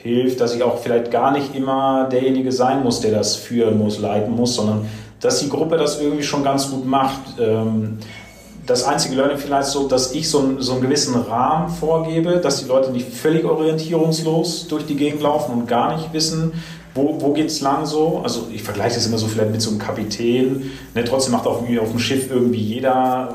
hilft, 0.03 0.39
dass 0.39 0.55
ich 0.55 0.63
auch 0.63 0.77
vielleicht 0.77 1.11
gar 1.11 1.31
nicht 1.31 1.55
immer 1.55 2.07
derjenige 2.11 2.51
sein 2.51 2.83
muss, 2.83 3.01
der 3.01 3.11
das 3.11 3.35
führen 3.35 3.77
muss, 3.77 3.99
leiten 3.99 4.35
muss, 4.35 4.55
sondern 4.55 4.87
dass 5.19 5.39
die 5.39 5.49
Gruppe 5.49 5.77
das 5.77 5.99
irgendwie 5.99 6.23
schon 6.23 6.43
ganz 6.43 6.69
gut 6.69 6.85
macht. 6.85 7.21
Ähm, 7.39 7.97
das 8.65 8.83
einzige 8.83 9.15
Learning 9.15 9.37
vielleicht 9.37 9.69
so, 9.69 9.87
dass 9.87 10.11
ich 10.11 10.29
so 10.29 10.39
einen, 10.39 10.61
so 10.61 10.73
einen 10.73 10.81
gewissen 10.81 11.15
Rahmen 11.15 11.69
vorgebe, 11.69 12.37
dass 12.37 12.59
die 12.59 12.67
Leute 12.67 12.91
nicht 12.91 13.07
völlig 13.07 13.45
orientierungslos 13.45 14.67
durch 14.67 14.85
die 14.85 14.95
Gegend 14.95 15.21
laufen 15.21 15.53
und 15.53 15.67
gar 15.67 15.95
nicht 15.95 16.11
wissen, 16.11 16.51
wo, 16.93 17.21
wo 17.21 17.31
geht 17.31 17.47
es 17.47 17.61
lang 17.61 17.85
so? 17.85 18.21
Also 18.23 18.47
ich 18.51 18.63
vergleiche 18.63 18.95
das 18.95 19.05
immer 19.05 19.17
so 19.17 19.27
vielleicht 19.27 19.51
mit 19.51 19.61
so 19.61 19.69
einem 19.69 19.79
Kapitän. 19.79 20.71
Ne? 20.93 21.05
Trotzdem 21.05 21.31
macht 21.31 21.45
auf, 21.45 21.61
auf 21.61 21.89
dem 21.91 21.99
Schiff 21.99 22.29
irgendwie 22.29 22.59
jeder 22.59 23.33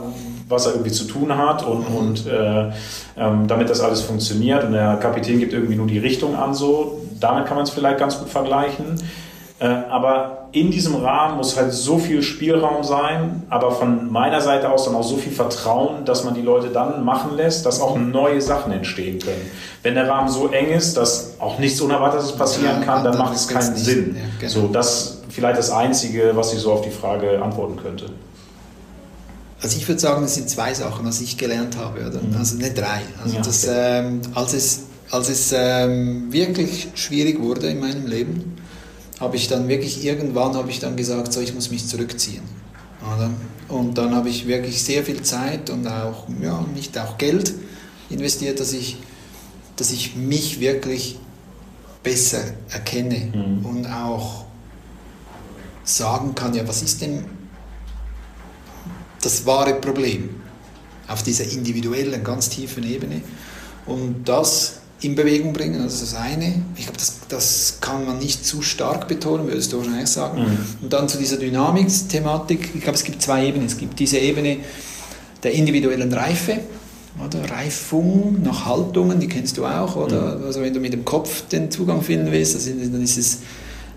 was 0.52 0.66
er 0.66 0.72
irgendwie 0.72 0.92
zu 0.92 1.04
tun 1.04 1.36
hat 1.36 1.66
und, 1.66 1.90
mhm. 1.90 1.96
und 1.96 2.26
äh, 2.26 2.70
ähm, 3.16 3.48
damit 3.48 3.68
das 3.68 3.80
alles 3.80 4.02
funktioniert. 4.02 4.62
Und 4.64 4.72
der 4.72 4.96
Kapitän 4.96 5.40
gibt 5.40 5.52
irgendwie 5.52 5.74
nur 5.74 5.88
die 5.88 5.98
Richtung 5.98 6.36
an, 6.36 6.54
so. 6.54 7.00
Damit 7.18 7.46
kann 7.46 7.56
man 7.56 7.64
es 7.64 7.70
vielleicht 7.70 7.98
ganz 7.98 8.18
gut 8.18 8.28
vergleichen. 8.28 8.94
Äh, 9.62 9.84
aber 9.90 10.48
in 10.50 10.72
diesem 10.72 10.96
Rahmen 10.96 11.36
muss 11.36 11.56
halt 11.56 11.72
so 11.72 11.96
viel 11.96 12.20
Spielraum 12.20 12.82
sein, 12.82 13.44
aber 13.48 13.70
von 13.70 14.10
meiner 14.10 14.40
Seite 14.40 14.68
aus 14.68 14.86
dann 14.86 14.96
auch 14.96 15.04
so 15.04 15.16
viel 15.16 15.30
Vertrauen, 15.30 16.04
dass 16.04 16.24
man 16.24 16.34
die 16.34 16.42
Leute 16.42 16.70
dann 16.70 17.04
machen 17.04 17.36
lässt, 17.36 17.64
dass 17.64 17.80
auch 17.80 17.96
neue 17.96 18.42
Sachen 18.42 18.72
entstehen 18.72 19.20
können. 19.20 19.50
Wenn 19.84 19.94
der 19.94 20.08
Rahmen 20.08 20.28
so 20.28 20.48
eng 20.48 20.70
ist, 20.70 20.96
dass 20.96 21.36
auch 21.38 21.60
nichts 21.60 21.80
Unerwartetes 21.80 22.32
passieren 22.32 22.80
ja, 22.80 22.84
kann, 22.84 23.04
dann, 23.04 23.12
dann 23.12 23.22
macht 23.22 23.36
es 23.36 23.46
keinen 23.46 23.76
Sinn. 23.76 24.16
Ja, 24.16 24.22
genau. 24.40 24.52
So, 24.52 24.66
das 24.66 25.18
vielleicht 25.28 25.58
das 25.58 25.70
Einzige, 25.70 26.32
was 26.34 26.52
ich 26.52 26.58
so 26.58 26.72
auf 26.72 26.82
die 26.82 26.90
Frage 26.90 27.40
antworten 27.40 27.76
könnte. 27.76 28.06
also 29.62 29.76
ich 29.76 29.86
würde 29.86 30.00
sagen, 30.00 30.24
es 30.24 30.34
sind 30.34 30.50
zwei 30.50 30.74
Sachen, 30.74 31.06
was 31.06 31.20
ich 31.20 31.38
gelernt 31.38 31.76
habe, 31.76 32.00
oder? 32.00 32.20
Mhm. 32.20 32.36
Also 32.36 32.56
nicht 32.56 32.76
drei. 32.76 33.02
Also 33.22 33.36
ja, 33.36 33.42
das, 33.42 33.68
ähm, 33.70 34.22
als 34.34 34.54
es, 34.54 34.80
als 35.12 35.28
es 35.28 35.54
ähm, 35.56 36.32
wirklich 36.32 36.88
schwierig 36.96 37.40
wurde 37.40 37.68
in 37.68 37.78
meinem 37.78 38.08
Leben, 38.08 38.61
habe 39.22 39.36
ich 39.36 39.46
dann 39.46 39.68
wirklich 39.68 40.04
irgendwann 40.04 40.54
habe 40.56 40.68
ich 40.68 40.80
dann 40.80 40.96
gesagt, 40.96 41.32
so 41.32 41.40
ich 41.40 41.54
muss 41.54 41.70
mich 41.70 41.86
zurückziehen. 41.86 42.42
Oder? 43.00 43.30
Und 43.68 43.96
dann 43.96 44.14
habe 44.14 44.28
ich 44.28 44.48
wirklich 44.48 44.82
sehr 44.82 45.04
viel 45.04 45.22
Zeit 45.22 45.70
und 45.70 45.86
auch 45.86 46.26
ja, 46.40 46.62
nicht 46.74 46.98
auch 46.98 47.16
Geld 47.18 47.54
investiert, 48.10 48.58
dass 48.58 48.72
ich, 48.72 48.96
dass 49.76 49.92
ich 49.92 50.16
mich 50.16 50.58
wirklich 50.58 51.18
besser 52.02 52.42
erkenne 52.68 53.30
mhm. 53.32 53.64
und 53.64 53.86
auch 53.86 54.44
sagen 55.84 56.34
kann, 56.34 56.52
ja, 56.54 56.66
was 56.66 56.82
ist 56.82 57.00
denn 57.00 57.24
das 59.20 59.46
wahre 59.46 59.74
Problem 59.74 60.30
auf 61.06 61.22
dieser 61.22 61.44
individuellen, 61.44 62.24
ganz 62.24 62.48
tiefen 62.48 62.82
Ebene 62.82 63.22
und 63.86 64.24
das 64.24 64.81
in 65.04 65.14
Bewegung 65.14 65.52
bringen, 65.52 65.82
das 65.82 65.94
ist 65.94 66.02
das 66.02 66.14
eine. 66.14 66.62
Ich 66.76 66.84
glaube, 66.84 66.98
das, 66.98 67.20
das 67.28 67.78
kann 67.80 68.06
man 68.06 68.18
nicht 68.18 68.46
zu 68.46 68.62
stark 68.62 69.08
betonen, 69.08 69.46
würdest 69.46 69.72
du 69.72 69.78
wahrscheinlich 69.78 70.08
sagen. 70.08 70.42
Mhm. 70.42 70.58
Und 70.82 70.92
dann 70.92 71.08
zu 71.08 71.18
dieser 71.18 71.36
Dynamik-Thematik, 71.36 72.70
ich 72.74 72.80
glaube, 72.80 72.96
es 72.96 73.04
gibt 73.04 73.22
zwei 73.22 73.46
Ebenen. 73.46 73.66
Es 73.66 73.76
gibt 73.76 73.98
diese 73.98 74.18
Ebene 74.18 74.58
der 75.42 75.52
individuellen 75.52 76.12
Reife, 76.12 76.60
oder 77.18 77.50
Reifung 77.50 78.42
nach 78.42 78.64
Haltungen, 78.64 79.20
die 79.20 79.28
kennst 79.28 79.58
du 79.58 79.66
auch, 79.66 79.96
oder? 79.96 80.38
Mhm. 80.38 80.44
Also 80.44 80.62
wenn 80.62 80.72
du 80.72 80.80
mit 80.80 80.92
dem 80.92 81.04
Kopf 81.04 81.46
den 81.48 81.70
Zugang 81.70 82.02
finden 82.02 82.32
willst, 82.32 82.54
dann 82.66 83.02
ist 83.02 83.18
es 83.18 83.40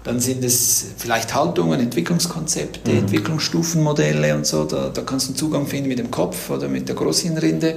dann 0.05 0.19
sind 0.19 0.43
es 0.45 0.85
vielleicht 0.97 1.33
Haltungen, 1.33 1.79
Entwicklungskonzepte, 1.79 2.91
mhm. 2.91 2.99
Entwicklungsstufenmodelle 2.99 4.35
und 4.35 4.45
so. 4.45 4.63
Da, 4.63 4.89
da 4.93 5.01
kannst 5.01 5.25
du 5.25 5.31
einen 5.31 5.37
Zugang 5.37 5.65
finden 5.65 5.89
mit 5.89 5.97
dem 5.97 6.11
Kopf 6.11 6.51
oder 6.51 6.67
mit 6.67 6.87
der 6.87 6.95
Großhirnrinde 6.95 7.75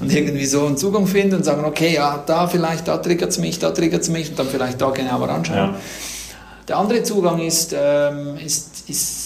und 0.00 0.12
irgendwie 0.12 0.44
so 0.44 0.66
einen 0.66 0.76
Zugang 0.76 1.06
finden 1.06 1.36
und 1.36 1.44
sagen, 1.44 1.64
okay, 1.64 1.94
ja, 1.94 2.22
da 2.26 2.48
vielleicht, 2.48 2.88
da 2.88 2.98
triggert 2.98 3.30
es 3.30 3.38
mich, 3.38 3.60
da 3.60 3.70
triggert 3.70 4.02
es 4.02 4.08
mich 4.08 4.30
und 4.30 4.38
dann 4.40 4.48
vielleicht 4.48 4.80
da 4.80 4.90
genauer 4.90 5.28
anschauen. 5.28 5.56
Ja. 5.56 5.74
Der 6.66 6.78
andere 6.78 7.04
Zugang 7.04 7.38
ist, 7.40 7.72
ähm, 7.78 8.36
ist, 8.44 8.88
ist 8.88 9.17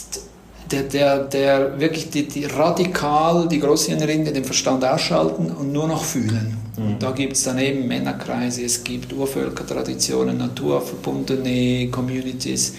der, 0.72 0.82
der, 0.84 1.18
der 1.18 1.80
wirklich 1.80 2.10
die, 2.10 2.26
die 2.26 2.44
radikal 2.46 3.46
die 3.48 3.60
Großhirnrinde, 3.60 4.32
den 4.32 4.44
Verstand 4.44 4.84
ausschalten 4.84 5.50
und 5.50 5.72
nur 5.72 5.86
noch 5.86 6.04
fühlen. 6.04 6.56
Mhm. 6.76 6.98
Da 6.98 7.10
gibt 7.10 7.34
es 7.34 7.44
dann 7.44 7.58
eben 7.58 7.86
Männerkreise, 7.86 8.64
es 8.64 8.82
gibt 8.82 9.12
Urvölkertraditionen, 9.12 10.38
naturverbundene 10.38 11.88
Communities, 11.90 12.74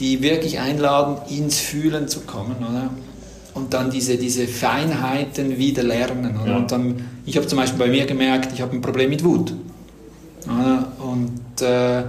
die 0.00 0.20
wirklich 0.22 0.58
einladen, 0.58 1.16
ins 1.30 1.58
Fühlen 1.58 2.08
zu 2.08 2.20
kommen. 2.20 2.56
Oder? 2.58 2.90
Und 3.54 3.72
dann 3.72 3.90
diese, 3.90 4.16
diese 4.16 4.46
Feinheiten 4.46 5.56
wieder 5.56 5.82
lernen. 5.82 6.38
Ja. 6.44 6.56
Und 6.56 6.72
dann, 6.72 7.08
ich 7.24 7.36
habe 7.36 7.46
zum 7.46 7.58
Beispiel 7.58 7.78
bei 7.78 7.88
mir 7.88 8.04
gemerkt, 8.04 8.52
ich 8.52 8.60
habe 8.60 8.74
ein 8.74 8.80
Problem 8.80 9.10
mit 9.10 9.24
Wut. 9.24 9.54
Oder? 10.44 10.92
Und, 10.98 11.62
äh, 11.62 12.02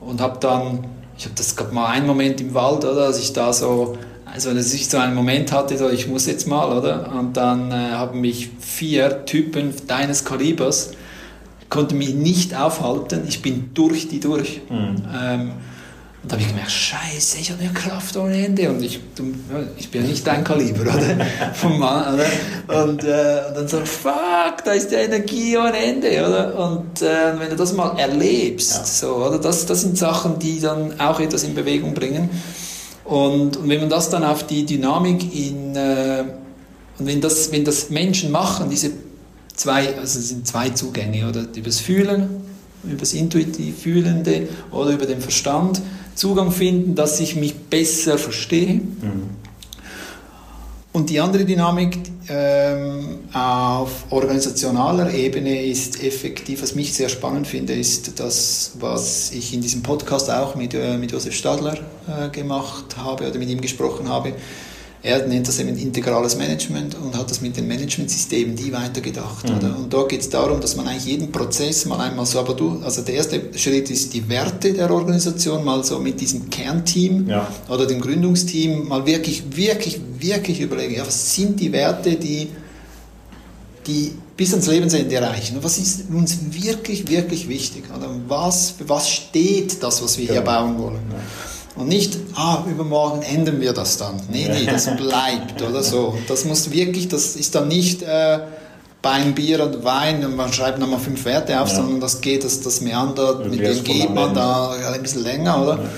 und 0.00 0.20
habe 0.20 0.38
dann, 0.40 0.84
ich 1.16 1.24
habe 1.24 1.34
das 1.36 1.54
gab 1.54 1.72
mal 1.72 1.86
einen 1.86 2.06
Moment 2.06 2.40
im 2.40 2.54
Wald, 2.54 2.84
oder, 2.84 3.06
als 3.06 3.20
ich 3.20 3.32
da 3.32 3.52
so 3.52 3.96
also 4.32 4.54
dass 4.54 4.72
ich 4.74 4.88
so 4.88 4.98
einen 4.98 5.14
Moment 5.14 5.52
hatte, 5.52 5.76
so 5.78 5.88
ich 5.88 6.06
muss 6.06 6.26
jetzt 6.26 6.46
mal, 6.46 6.76
oder? 6.76 7.12
Und 7.12 7.36
dann 7.36 7.70
äh, 7.70 7.74
haben 7.92 8.20
mich 8.20 8.50
vier 8.60 9.24
Typen 9.24 9.72
deines 9.86 10.24
Kalibers, 10.24 10.92
konnten 11.68 11.98
mich 11.98 12.14
nicht 12.14 12.56
aufhalten, 12.56 13.22
ich 13.28 13.42
bin 13.42 13.70
durch 13.74 14.08
die 14.08 14.20
durch. 14.20 14.60
Mhm. 14.68 14.96
Ähm, 15.20 15.52
und 16.20 16.32
da 16.32 16.34
habe 16.34 16.42
ich 16.42 16.48
gemerkt, 16.48 16.72
scheiße, 16.72 17.38
ich 17.38 17.52
habe 17.52 17.62
ja 17.62 17.70
Kraft 17.70 18.16
ohne 18.16 18.44
Ende 18.44 18.68
und 18.68 18.82
ich, 18.82 18.98
ich 19.76 19.90
bin 19.90 20.02
ja 20.02 20.08
nicht 20.08 20.26
dein 20.26 20.42
Kaliber, 20.42 20.82
oder? 20.82 21.24
Vom 21.54 21.78
Mann, 21.78 22.14
oder? 22.14 22.82
Und, 22.84 23.04
äh, 23.04 23.42
und 23.48 23.56
dann 23.56 23.68
so, 23.68 23.78
fuck, 23.84 24.64
da 24.64 24.72
ist 24.72 24.90
die 24.90 24.96
Energie 24.96 25.56
ohne 25.56 25.76
Ende, 25.76 26.08
oder? 26.08 26.58
Und 26.58 27.02
äh, 27.02 27.38
wenn 27.38 27.50
du 27.50 27.56
das 27.56 27.72
mal 27.72 27.96
erlebst, 27.98 28.78
ja. 28.78 28.84
so, 28.84 29.14
oder? 29.14 29.38
Das, 29.38 29.64
das 29.66 29.82
sind 29.82 29.96
Sachen, 29.96 30.40
die 30.40 30.58
dann 30.60 30.98
auch 31.00 31.20
etwas 31.20 31.44
in 31.44 31.54
Bewegung 31.54 31.94
bringen. 31.94 32.28
Und, 33.08 33.56
und 33.56 33.68
wenn 33.70 33.80
man 33.80 33.88
das 33.88 34.10
dann 34.10 34.22
auf 34.22 34.46
die 34.46 34.66
Dynamik 34.66 35.34
in, 35.34 35.74
äh, 35.74 36.24
und 36.98 37.06
wenn 37.06 37.22
das, 37.22 37.50
wenn 37.50 37.64
das 37.64 37.88
Menschen 37.88 38.30
machen, 38.30 38.68
diese 38.68 38.90
zwei, 39.54 39.96
also 39.96 40.20
sind 40.20 40.46
zwei 40.46 40.68
Zugänge, 40.70 41.26
oder 41.26 41.46
übers 41.56 41.80
Fühlen, 41.80 42.28
übers 42.84 43.14
intuitiv 43.14 43.78
Fühlende 43.78 44.48
oder 44.70 44.90
über 44.90 45.06
den 45.06 45.22
Verstand, 45.22 45.80
Zugang 46.14 46.52
finden, 46.52 46.94
dass 46.96 47.18
ich 47.20 47.34
mich 47.34 47.54
besser 47.54 48.18
verstehe. 48.18 48.74
Mhm. 48.74 49.30
Und 50.98 51.08
die 51.10 51.20
andere 51.20 51.44
Dynamik 51.44 51.96
ähm, 52.28 53.20
auf 53.32 54.06
organisationaler 54.10 55.14
Ebene 55.14 55.64
ist 55.64 56.02
effektiv, 56.02 56.60
was 56.60 56.74
mich 56.74 56.92
sehr 56.92 57.08
spannend 57.08 57.46
finde, 57.46 57.72
ist 57.74 58.18
das, 58.18 58.72
was 58.80 59.30
ich 59.30 59.54
in 59.54 59.60
diesem 59.60 59.84
Podcast 59.84 60.28
auch 60.28 60.56
mit, 60.56 60.74
äh, 60.74 60.96
mit 60.96 61.12
Josef 61.12 61.36
Stadler 61.36 61.78
äh, 62.08 62.30
gemacht 62.30 62.96
habe 62.96 63.28
oder 63.28 63.38
mit 63.38 63.48
ihm 63.48 63.60
gesprochen 63.60 64.08
habe, 64.08 64.32
er 65.02 65.26
nennt 65.26 65.46
das 65.46 65.60
eben 65.60 65.76
integrales 65.76 66.36
Management 66.36 66.96
und 66.96 67.16
hat 67.16 67.30
das 67.30 67.40
mit 67.40 67.56
den 67.56 67.68
Managementsystemen 67.68 68.56
die 68.56 68.72
weitergedacht. 68.72 69.48
Mhm. 69.48 69.76
Und 69.76 69.94
da 69.94 70.02
geht 70.02 70.20
es 70.20 70.28
darum, 70.28 70.60
dass 70.60 70.74
man 70.74 70.88
eigentlich 70.88 71.06
jeden 71.06 71.30
Prozess 71.30 71.86
mal 71.86 72.00
einmal 72.00 72.26
so, 72.26 72.40
aber 72.40 72.54
du, 72.54 72.80
also 72.82 73.02
der 73.02 73.14
erste 73.14 73.40
Schritt 73.56 73.90
ist 73.90 74.12
die 74.12 74.28
Werte 74.28 74.72
der 74.72 74.90
Organisation, 74.90 75.64
mal 75.64 75.84
so 75.84 76.00
mit 76.00 76.20
diesem 76.20 76.50
Kernteam 76.50 77.28
ja. 77.28 77.46
oder 77.68 77.86
dem 77.86 78.00
Gründungsteam 78.00 78.88
mal 78.88 79.06
wirklich, 79.06 79.44
wirklich, 79.56 80.00
wirklich 80.18 80.60
überlegen, 80.60 80.94
ja, 80.94 81.06
was 81.06 81.34
sind 81.34 81.60
die 81.60 81.70
Werte, 81.70 82.16
die, 82.16 82.48
die 83.86 84.12
bis 84.36 84.52
ans 84.52 84.66
Lebensende 84.66 85.20
reichen. 85.20 85.56
Und 85.56 85.64
was 85.64 85.78
ist 85.78 86.04
uns 86.12 86.38
wirklich, 86.50 87.08
wirklich 87.08 87.48
wichtig? 87.48 87.84
Oder 87.96 88.08
was, 88.26 88.74
was 88.86 89.08
steht 89.08 89.80
das, 89.82 90.02
was 90.02 90.18
wir 90.18 90.26
genau. 90.26 90.40
hier 90.40 90.44
bauen 90.44 90.78
wollen? 90.78 91.02
Ja. 91.10 91.18
Und 91.78 91.88
nicht, 91.88 92.18
ah, 92.34 92.64
übermorgen 92.68 93.22
ändern 93.22 93.60
wir 93.60 93.72
das 93.72 93.96
dann. 93.98 94.20
Nee, 94.30 94.48
nee, 94.50 94.66
das 94.66 94.86
bleibt 94.96 95.62
oder 95.62 95.82
so. 95.82 96.18
Das 96.26 96.44
muss 96.44 96.70
wirklich, 96.72 97.08
das 97.08 97.36
ist 97.36 97.54
dann 97.54 97.68
nicht 97.68 98.02
äh, 98.02 98.40
Bein, 99.00 99.34
Bier 99.34 99.62
und 99.62 99.84
Wein 99.84 100.24
und 100.24 100.34
man 100.34 100.52
schreibt 100.52 100.80
nochmal 100.80 100.98
fünf 100.98 101.24
Werte 101.24 101.60
auf, 101.60 101.68
ja. 101.68 101.76
sondern 101.76 102.00
das 102.00 102.20
geht, 102.20 102.44
das, 102.44 102.60
das 102.62 102.80
meandert, 102.80 103.48
mit 103.48 103.60
dem 103.60 103.84
geht 103.84 104.12
man 104.12 104.34
da 104.34 104.70
ein 104.92 105.02
bisschen 105.02 105.22
länger, 105.22 105.62
oder? 105.62 105.74
Ja. 105.76 105.88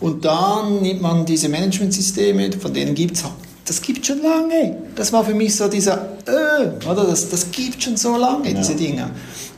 Und 0.00 0.24
dann 0.24 0.80
nimmt 0.80 1.02
man 1.02 1.26
diese 1.26 1.48
Managementsysteme, 1.48 2.52
von 2.52 2.72
denen 2.72 2.94
gibt 2.94 3.16
es 3.16 3.24
das 3.68 3.82
gibt 3.82 4.06
schon 4.06 4.22
lange. 4.22 4.76
Das 4.96 5.12
war 5.12 5.24
für 5.24 5.34
mich 5.34 5.54
so 5.54 5.68
dieser, 5.68 6.16
äh, 6.26 6.86
oder? 6.88 7.04
Das, 7.04 7.28
das 7.28 7.50
gibt 7.50 7.82
schon 7.82 7.98
so 7.98 8.16
lange, 8.16 8.48
ja. 8.48 8.54
diese 8.54 8.74
Dinge. 8.74 9.10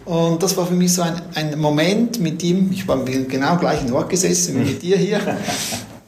Und 0.05 0.43
das 0.43 0.57
war 0.57 0.67
für 0.67 0.75
mich 0.75 0.93
so 0.93 1.03
ein, 1.03 1.21
ein 1.35 1.59
Moment 1.59 2.21
mit 2.21 2.43
ihm, 2.43 2.71
ich 2.73 2.89
war 2.89 2.99
genau 3.05 3.57
gleichen 3.57 3.93
Ort 3.93 4.09
gesessen 4.09 4.57
wie 4.57 4.71
mit 4.71 4.83
dir 4.83 4.97
hier. 4.97 5.21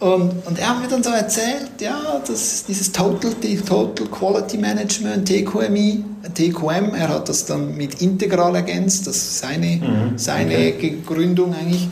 Und, 0.01 0.32
und 0.47 0.59
er 0.59 0.70
hat 0.70 0.80
mir 0.80 0.88
dann 0.88 1.03
so 1.03 1.11
erzählt, 1.11 1.80
ja, 1.80 2.20
das, 2.26 2.64
dieses 2.66 2.90
Total, 2.90 3.32
Total 3.64 4.07
Quality 4.09 4.59
Management, 4.59 5.28
TQMI, 5.28 6.03
TQM, 6.34 6.95
er 6.95 7.09
hat 7.09 7.28
das 7.28 7.45
dann 7.45 7.76
mit 7.76 8.03
Integral 8.03 8.57
ergänzt, 8.57 9.07
das 9.07 9.14
ist 9.16 9.38
seine, 9.38 9.76
mhm, 9.76 10.12
seine 10.18 10.55
okay. 10.55 10.99
Gründung 11.07 11.55
eigentlich. 11.55 11.88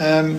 Ähm, 0.00 0.38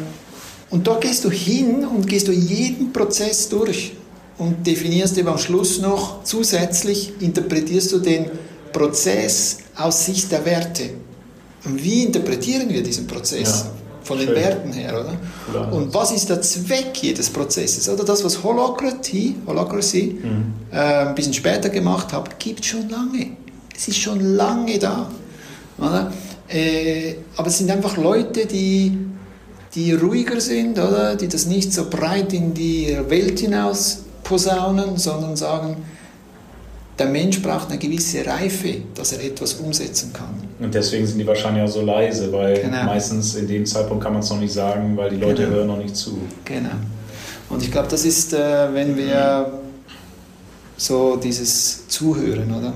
und 0.72 0.86
da 0.86 0.98
gehst 1.00 1.24
du 1.24 1.32
hin 1.32 1.86
und 1.86 2.06
gehst 2.06 2.28
du 2.28 2.34
jeden 2.34 2.92
Prozess 2.92 3.48
durch 3.48 3.94
und 4.38 4.68
definierst 4.68 5.18
eben 5.18 5.30
am 5.30 5.38
Schluss 5.38 5.80
noch 5.80 6.26
zusätzlich, 6.26 7.14
interpretierst 7.22 7.94
du 7.94 8.00
den 8.00 8.26
Prozess 8.74 9.60
aus 9.76 10.06
Sicht 10.06 10.32
der 10.32 10.44
Werte. 10.46 10.90
Und 11.66 11.82
wie 11.82 12.04
interpretieren 12.04 12.70
wir 12.70 12.84
diesen 12.84 13.08
Prozess? 13.08 13.66
Ja, 13.66 13.72
von 14.04 14.18
den 14.18 14.28
schön. 14.28 14.36
Werten 14.36 14.74
her, 14.74 15.00
oder? 15.00 15.18
Klar. 15.50 15.74
Und 15.74 15.94
was 15.94 16.12
ist 16.12 16.30
der 16.30 16.42
Zweck 16.42 16.92
jedes 17.02 17.30
Prozesses? 17.30 17.88
Oder 17.88 18.04
das, 18.04 18.24
was 18.24 18.44
Holacracy, 18.44 19.36
Holacracy 19.48 20.20
mhm. 20.22 20.54
äh, 20.72 20.78
ein 20.78 21.16
bisschen 21.16 21.34
später 21.34 21.70
gemacht 21.70 22.12
hat, 22.12 22.38
gibt 22.40 22.66
schon 22.66 22.90
lange. 22.90 23.38
Es 23.76 23.88
ist 23.88 23.98
schon 23.98 24.20
lange 24.20 24.78
da. 24.78 25.10
Oder? 25.78 26.12
Äh, 26.50 27.16
aber 27.38 27.48
es 27.48 27.58
sind 27.58 27.72
einfach 27.72 27.98
Leute, 27.98 28.46
die, 28.46 28.98
die 29.74 29.94
ruhiger 29.94 30.40
sind, 30.42 30.78
oder? 30.78 31.16
die 31.16 31.28
das 31.28 31.46
nicht 31.46 31.74
so 31.74 31.90
breit 31.90 32.34
in 32.34 32.54
die 32.54 32.98
Welt 33.08 33.40
hinaus 33.40 34.04
posaunen, 34.24 34.98
sondern 34.98 35.36
sagen, 35.36 35.78
der 36.98 37.08
Mensch 37.08 37.42
braucht 37.42 37.70
eine 37.70 37.80
gewisse 37.80 38.26
Reife, 38.26 38.76
dass 38.94 39.14
er 39.14 39.24
etwas 39.24 39.54
umsetzen 39.56 40.14
kann. 40.14 40.36
Und 40.60 40.74
deswegen 40.74 41.08
sind 41.08 41.18
die 41.18 41.26
wahrscheinlich 41.26 41.64
auch 41.64 41.68
so 41.68 41.82
leise, 41.82 42.32
weil 42.32 42.62
genau. 42.62 42.84
meistens 42.84 43.36
in 43.36 43.48
dem 43.48 43.66
Zeitpunkt 43.66 44.04
kann 44.04 44.14
man 44.14 44.22
es 44.22 44.30
noch 44.30 44.40
nicht 44.40 44.54
sagen, 44.54 44.96
weil 44.96 45.10
die 45.10 45.18
Leute 45.18 45.44
genau. 45.44 45.56
hören 45.56 45.68
noch 45.68 45.78
nicht 45.78 45.96
zu. 45.96 46.20
Genau. 46.46 46.70
Und 47.50 47.64
ich 47.64 47.72
glaube, 47.72 47.88
das 47.90 48.06
ist, 48.06 48.34
äh, 48.34 48.74
wenn 48.74 48.96
wir 48.96 49.52
so 50.78 51.16
dieses 51.16 51.88
Zuhören, 51.88 52.52
oder? 52.52 52.74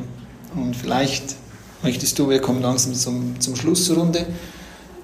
Und 0.56 0.76
vielleicht 0.76 1.36
möchtest 1.84 2.18
du, 2.18 2.30
wir 2.30 2.40
kommen 2.42 2.62
langsam 2.62 2.94
zum, 2.94 3.40
zum 3.40 3.56
Schlussrunde, 3.56 4.26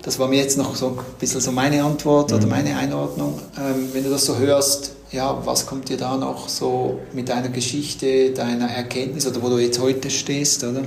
das 0.04 0.20
war 0.20 0.28
mir 0.28 0.36
jetzt 0.38 0.58
noch 0.58 0.76
so 0.76 0.89
ein 0.89 0.97
bisschen 1.18 1.39
so 1.41 1.51
meine 1.51 1.84
Antwort 1.84 2.32
mhm. 2.32 2.38
oder 2.38 2.47
meine 2.47 2.78
Einordnung. 2.78 3.39
Ähm, 3.58 3.89
wenn 3.93 4.04
du 4.04 4.10
das 4.10 4.26
so 4.26 4.38
hörst, 4.38 4.91
ja, 5.12 5.45
was 5.45 5.66
kommt 5.66 5.89
dir 5.89 5.97
da 5.97 6.18
noch 6.18 6.49
so 6.49 6.99
mit 7.14 7.30
deiner 7.30 7.49
Geschichte, 7.49 8.32
deiner 8.32 8.70
Erkenntnis 8.70 9.26
oder 9.26 9.41
wo 9.41 9.49
du 9.49 9.60
jetzt 9.60 9.80
heute 9.80 10.10
stehst, 10.10 10.64
oder? 10.64 10.82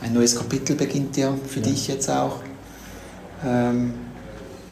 Ein 0.00 0.12
neues 0.12 0.36
Kapitel 0.36 0.76
beginnt 0.76 1.16
ja 1.16 1.34
für 1.46 1.60
ja. 1.60 1.66
dich 1.66 1.88
jetzt 1.88 2.08
auch. 2.10 2.36
Ähm, 3.44 3.94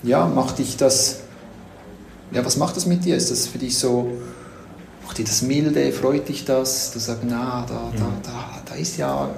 ja, 0.03 0.27
macht 0.27 0.59
dich 0.59 0.77
das, 0.77 1.21
ja, 2.33 2.45
was 2.45 2.57
macht 2.57 2.77
das 2.77 2.87
mit 2.87 3.05
dir? 3.05 3.17
Ist 3.17 3.31
das 3.31 3.47
für 3.47 3.59
dich 3.59 3.79
so, 3.79 4.09
macht 5.05 5.19
dir 5.19 5.25
das 5.25 5.43
milde, 5.43 5.93
freut 5.93 6.29
dich 6.29 6.45
das? 6.45 6.93
Du 6.93 6.99
sagst, 6.99 7.25
na, 7.27 7.65
da, 7.67 7.91
da, 7.97 8.05
mhm. 8.05 8.23
da, 8.23 8.63
da 8.67 8.75
ist 8.75 8.99
ja 8.99 9.31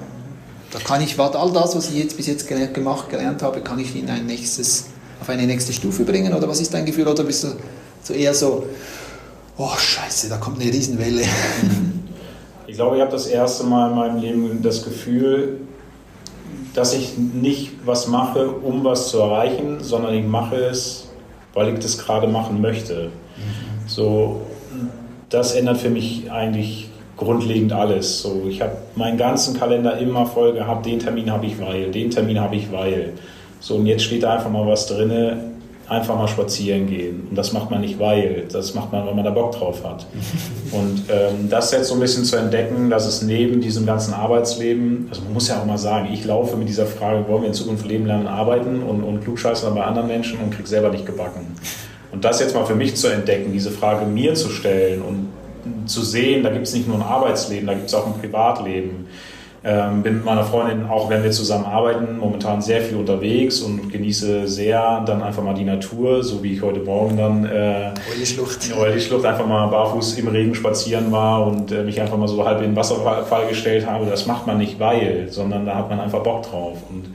da 0.71 0.79
kann 0.79 1.01
ich, 1.01 1.19
all 1.19 1.51
das, 1.51 1.75
was 1.75 1.89
ich 1.89 1.95
jetzt 1.95 2.17
bis 2.17 2.27
jetzt 2.27 2.47
gemacht, 2.47 3.09
gelernt 3.09 3.41
habe, 3.41 3.61
kann 3.61 3.79
ich 3.79 3.95
in 3.95 4.09
ein 4.09 4.25
nächstes, 4.25 4.85
auf 5.21 5.29
eine 5.29 5.45
nächste 5.45 5.73
Stufe 5.73 6.03
bringen? 6.03 6.33
Oder 6.33 6.47
was 6.47 6.61
ist 6.61 6.73
dein 6.73 6.85
Gefühl? 6.85 7.07
Oder 7.07 7.23
bist 7.23 7.43
du 7.43 7.47
so 8.03 8.13
eher 8.13 8.33
so, 8.33 8.65
oh 9.57 9.75
Scheiße, 9.75 10.29
da 10.29 10.37
kommt 10.37 10.61
eine 10.61 10.71
Riesenwelle? 10.71 11.23
Ich 12.67 12.75
glaube, 12.75 12.97
ich 12.97 13.01
habe 13.01 13.11
das 13.11 13.25
erste 13.25 13.63
Mal 13.63 13.89
in 13.89 13.95
meinem 13.95 14.21
Leben 14.21 14.61
das 14.61 14.83
Gefühl, 14.83 15.61
dass 16.75 16.93
ich 16.93 17.17
nicht 17.17 17.71
was 17.83 18.07
mache, 18.07 18.47
um 18.47 18.83
was 18.83 19.09
zu 19.09 19.17
erreichen, 19.17 19.77
sondern 19.81 20.13
ich 20.13 20.23
mache 20.23 20.55
es, 20.55 21.07
weil 21.55 21.73
ich 21.73 21.79
das 21.79 21.97
gerade 21.97 22.27
machen 22.27 22.61
möchte. 22.61 23.05
Mhm. 23.05 23.87
So, 23.87 24.41
das 25.29 25.55
ändert 25.55 25.79
für 25.79 25.89
mich 25.89 26.31
eigentlich 26.31 26.88
grundlegend 27.19 27.73
alles. 27.73 28.21
So, 28.21 28.43
ich 28.47 28.61
habe 28.61 28.71
meinen 28.95 29.17
ganzen 29.17 29.57
Kalender 29.59 29.97
immer 29.97 30.25
voll 30.25 30.53
gehabt, 30.53 30.85
den 30.85 30.99
Termin 30.99 31.31
habe 31.31 31.45
ich 31.45 31.59
weil, 31.59 31.91
den 31.91 32.09
Termin 32.09 32.39
habe 32.39 32.55
ich 32.55 32.71
weil. 32.71 33.13
So, 33.59 33.75
und 33.75 33.85
jetzt 33.85 34.03
steht 34.03 34.23
da 34.23 34.35
einfach 34.35 34.49
mal 34.49 34.65
was 34.65 34.87
drin, 34.87 35.37
einfach 35.89 36.15
mal 36.15 36.27
spazieren 36.27 36.87
gehen. 36.87 37.27
Und 37.29 37.35
das 37.35 37.51
macht 37.51 37.71
man 37.71 37.81
nicht 37.81 37.99
weil, 37.99 38.45
das 38.51 38.73
macht 38.73 38.91
man, 38.91 39.05
weil 39.05 39.15
man 39.15 39.25
da 39.25 39.31
Bock 39.31 39.51
drauf 39.53 39.83
hat. 39.83 40.05
Und 40.71 41.03
ähm, 41.09 41.49
das 41.49 41.71
jetzt 41.71 41.87
so 41.87 41.95
ein 41.95 41.99
bisschen 41.99 42.23
zu 42.23 42.35
entdecken, 42.35 42.91
dass 42.91 43.07
es 43.07 43.23
neben 43.23 43.59
diesem 43.59 43.87
ganzen 43.87 44.13
Arbeitsleben, 44.13 45.07
also 45.09 45.23
man 45.23 45.33
muss 45.33 45.47
ja 45.47 45.59
auch 45.59 45.65
mal 45.65 45.79
sagen, 45.79 46.09
ich 46.13 46.23
laufe 46.25 46.55
mit 46.57 46.69
dieser 46.69 46.85
Frage, 46.85 47.27
wollen 47.27 47.41
wir 47.41 47.47
in 47.47 47.55
Zukunft 47.55 47.87
leben 47.87 48.05
lernen, 48.05 48.27
arbeiten 48.27 48.83
und, 48.83 49.03
und 49.03 49.23
klugscheißen 49.23 49.73
bei 49.73 49.83
anderen 49.83 50.07
Menschen 50.07 50.39
und 50.39 50.51
krieg 50.51 50.67
selber 50.67 50.89
nicht 50.89 51.07
gebacken. 51.07 51.47
Und 52.11 52.23
das 52.23 52.39
jetzt 52.39 52.53
mal 52.53 52.65
für 52.65 52.75
mich 52.75 52.95
zu 52.95 53.07
entdecken, 53.07 53.51
diese 53.51 53.71
Frage 53.71 54.05
mir 54.05 54.35
zu 54.35 54.49
stellen 54.49 55.01
und 55.01 55.28
zu 55.89 56.01
sehen, 56.01 56.43
da 56.43 56.49
gibt 56.49 56.67
es 56.67 56.73
nicht 56.73 56.87
nur 56.87 56.97
ein 56.97 57.03
Arbeitsleben, 57.03 57.67
da 57.67 57.73
gibt 57.73 57.87
es 57.87 57.93
auch 57.93 58.07
ein 58.07 58.19
Privatleben. 58.19 59.07
Ähm, 59.61 60.03
bin 60.03 60.15
mit 60.15 60.25
meiner 60.25 60.45
Freundin, 60.45 60.85
auch 60.85 61.09
wenn 61.09 61.21
wir 61.21 61.31
zusammen 61.31 61.65
arbeiten, 61.65 62.17
momentan 62.17 62.61
sehr 62.61 62.79
viel 62.81 62.95
unterwegs 62.95 63.59
und 63.59 63.91
genieße 63.91 64.47
sehr 64.47 65.01
dann 65.05 65.21
einfach 65.21 65.43
mal 65.43 65.53
die 65.53 65.65
Natur, 65.65 66.23
so 66.23 66.41
wie 66.41 66.53
ich 66.53 66.61
heute 66.61 66.79
Morgen 66.79 67.17
dann 67.17 67.45
äh, 67.45 67.91
Euli-Schlucht. 68.15 68.71
Euli-Schlucht 68.73 69.25
einfach 69.25 69.45
mal 69.45 69.67
barfuß 69.67 70.17
im 70.17 70.29
Regen 70.29 70.55
spazieren 70.55 71.11
war 71.11 71.45
und 71.45 71.73
äh, 71.73 71.83
mich 71.83 71.99
einfach 71.99 72.15
mal 72.15 72.29
so 72.29 72.45
halb 72.45 72.59
in 72.59 72.71
den 72.71 72.75
Wasserfall 72.77 73.47
gestellt 73.49 73.85
habe. 73.85 74.05
Das 74.05 74.25
macht 74.27 74.47
man 74.47 74.59
nicht 74.59 74.79
weil, 74.79 75.27
sondern 75.29 75.65
da 75.65 75.75
hat 75.75 75.89
man 75.89 75.99
einfach 75.99 76.23
Bock 76.23 76.43
drauf. 76.43 76.77
Und 76.89 77.13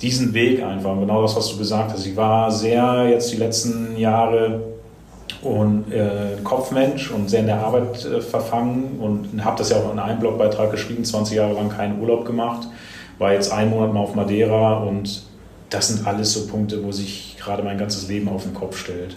diesen 0.00 0.34
Weg 0.34 0.62
einfach, 0.62 0.96
genau 0.98 1.22
das, 1.22 1.34
was 1.34 1.50
du 1.50 1.58
gesagt 1.58 1.92
hast. 1.92 2.06
Ich 2.06 2.16
war 2.16 2.52
sehr 2.52 3.08
jetzt 3.10 3.32
die 3.32 3.38
letzten 3.38 3.96
Jahre 3.96 4.71
und 5.42 5.92
äh, 5.92 6.40
Kopfmensch 6.44 7.10
und 7.10 7.28
sehr 7.28 7.40
in 7.40 7.46
der 7.46 7.60
Arbeit 7.60 8.04
äh, 8.04 8.20
verfangen 8.20 8.98
und 9.00 9.44
habe 9.44 9.58
das 9.58 9.70
ja 9.70 9.78
auch 9.78 9.92
in 9.92 9.98
einem 9.98 10.20
Blogbeitrag 10.20 10.70
geschrieben, 10.70 11.04
20 11.04 11.36
Jahre 11.36 11.54
lang 11.54 11.68
keinen 11.68 12.00
Urlaub 12.00 12.24
gemacht, 12.24 12.68
war 13.18 13.32
jetzt 13.32 13.52
einen 13.52 13.70
Monat 13.70 13.92
mal 13.92 14.00
auf 14.00 14.14
Madeira 14.14 14.78
und 14.78 15.24
das 15.70 15.88
sind 15.88 16.06
alles 16.06 16.32
so 16.32 16.46
Punkte, 16.46 16.84
wo 16.84 16.92
sich 16.92 17.36
gerade 17.40 17.62
mein 17.62 17.78
ganzes 17.78 18.08
Leben 18.08 18.28
auf 18.28 18.44
den 18.44 18.54
Kopf 18.54 18.76
stellt. 18.76 19.16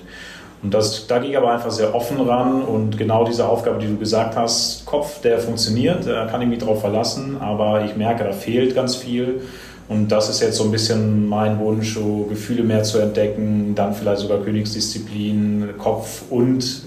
Und 0.64 0.74
das, 0.74 1.06
da 1.06 1.20
gehe 1.20 1.32
ich 1.32 1.38
aber 1.38 1.52
einfach 1.52 1.70
sehr 1.70 1.94
offen 1.94 2.20
ran 2.20 2.64
und 2.64 2.98
genau 2.98 3.24
diese 3.24 3.48
Aufgabe, 3.48 3.78
die 3.78 3.88
du 3.88 3.98
gesagt 3.98 4.36
hast, 4.36 4.86
Kopf, 4.86 5.22
der 5.22 5.38
funktioniert, 5.38 6.08
da 6.08 6.26
kann 6.26 6.42
ich 6.42 6.48
mich 6.48 6.60
drauf 6.60 6.82
verlassen, 6.82 7.38
aber 7.40 7.86
ich 7.86 7.96
merke, 7.96 8.24
da 8.24 8.32
fehlt 8.32 8.74
ganz 8.74 8.96
viel 8.96 9.42
und 9.88 10.12
das 10.12 10.30
ist 10.30 10.42
jetzt 10.42 10.58
so 10.58 10.64
ein 10.64 10.72
bisschen 10.72 11.30
mein 11.30 11.60
Wunsch, 11.60 11.94
so 11.94 12.26
Gefühle 12.28 12.64
mehr 12.64 12.84
zu 12.84 12.98
entdecken, 12.98 13.76
dann 13.76 13.94
vielleicht 13.94 14.22
sogar 14.22 14.40
Königsdisziplin, 14.40 15.70
Kopf 15.78 16.24
und 16.30 16.84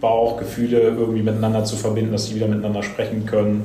Bauch, 0.00 0.38
Gefühle 0.38 0.80
irgendwie 0.80 1.22
miteinander 1.22 1.64
zu 1.64 1.76
verbinden, 1.76 2.12
dass 2.12 2.26
sie 2.26 2.34
wieder 2.34 2.46
miteinander 2.46 2.82
sprechen 2.82 3.24
können. 3.24 3.64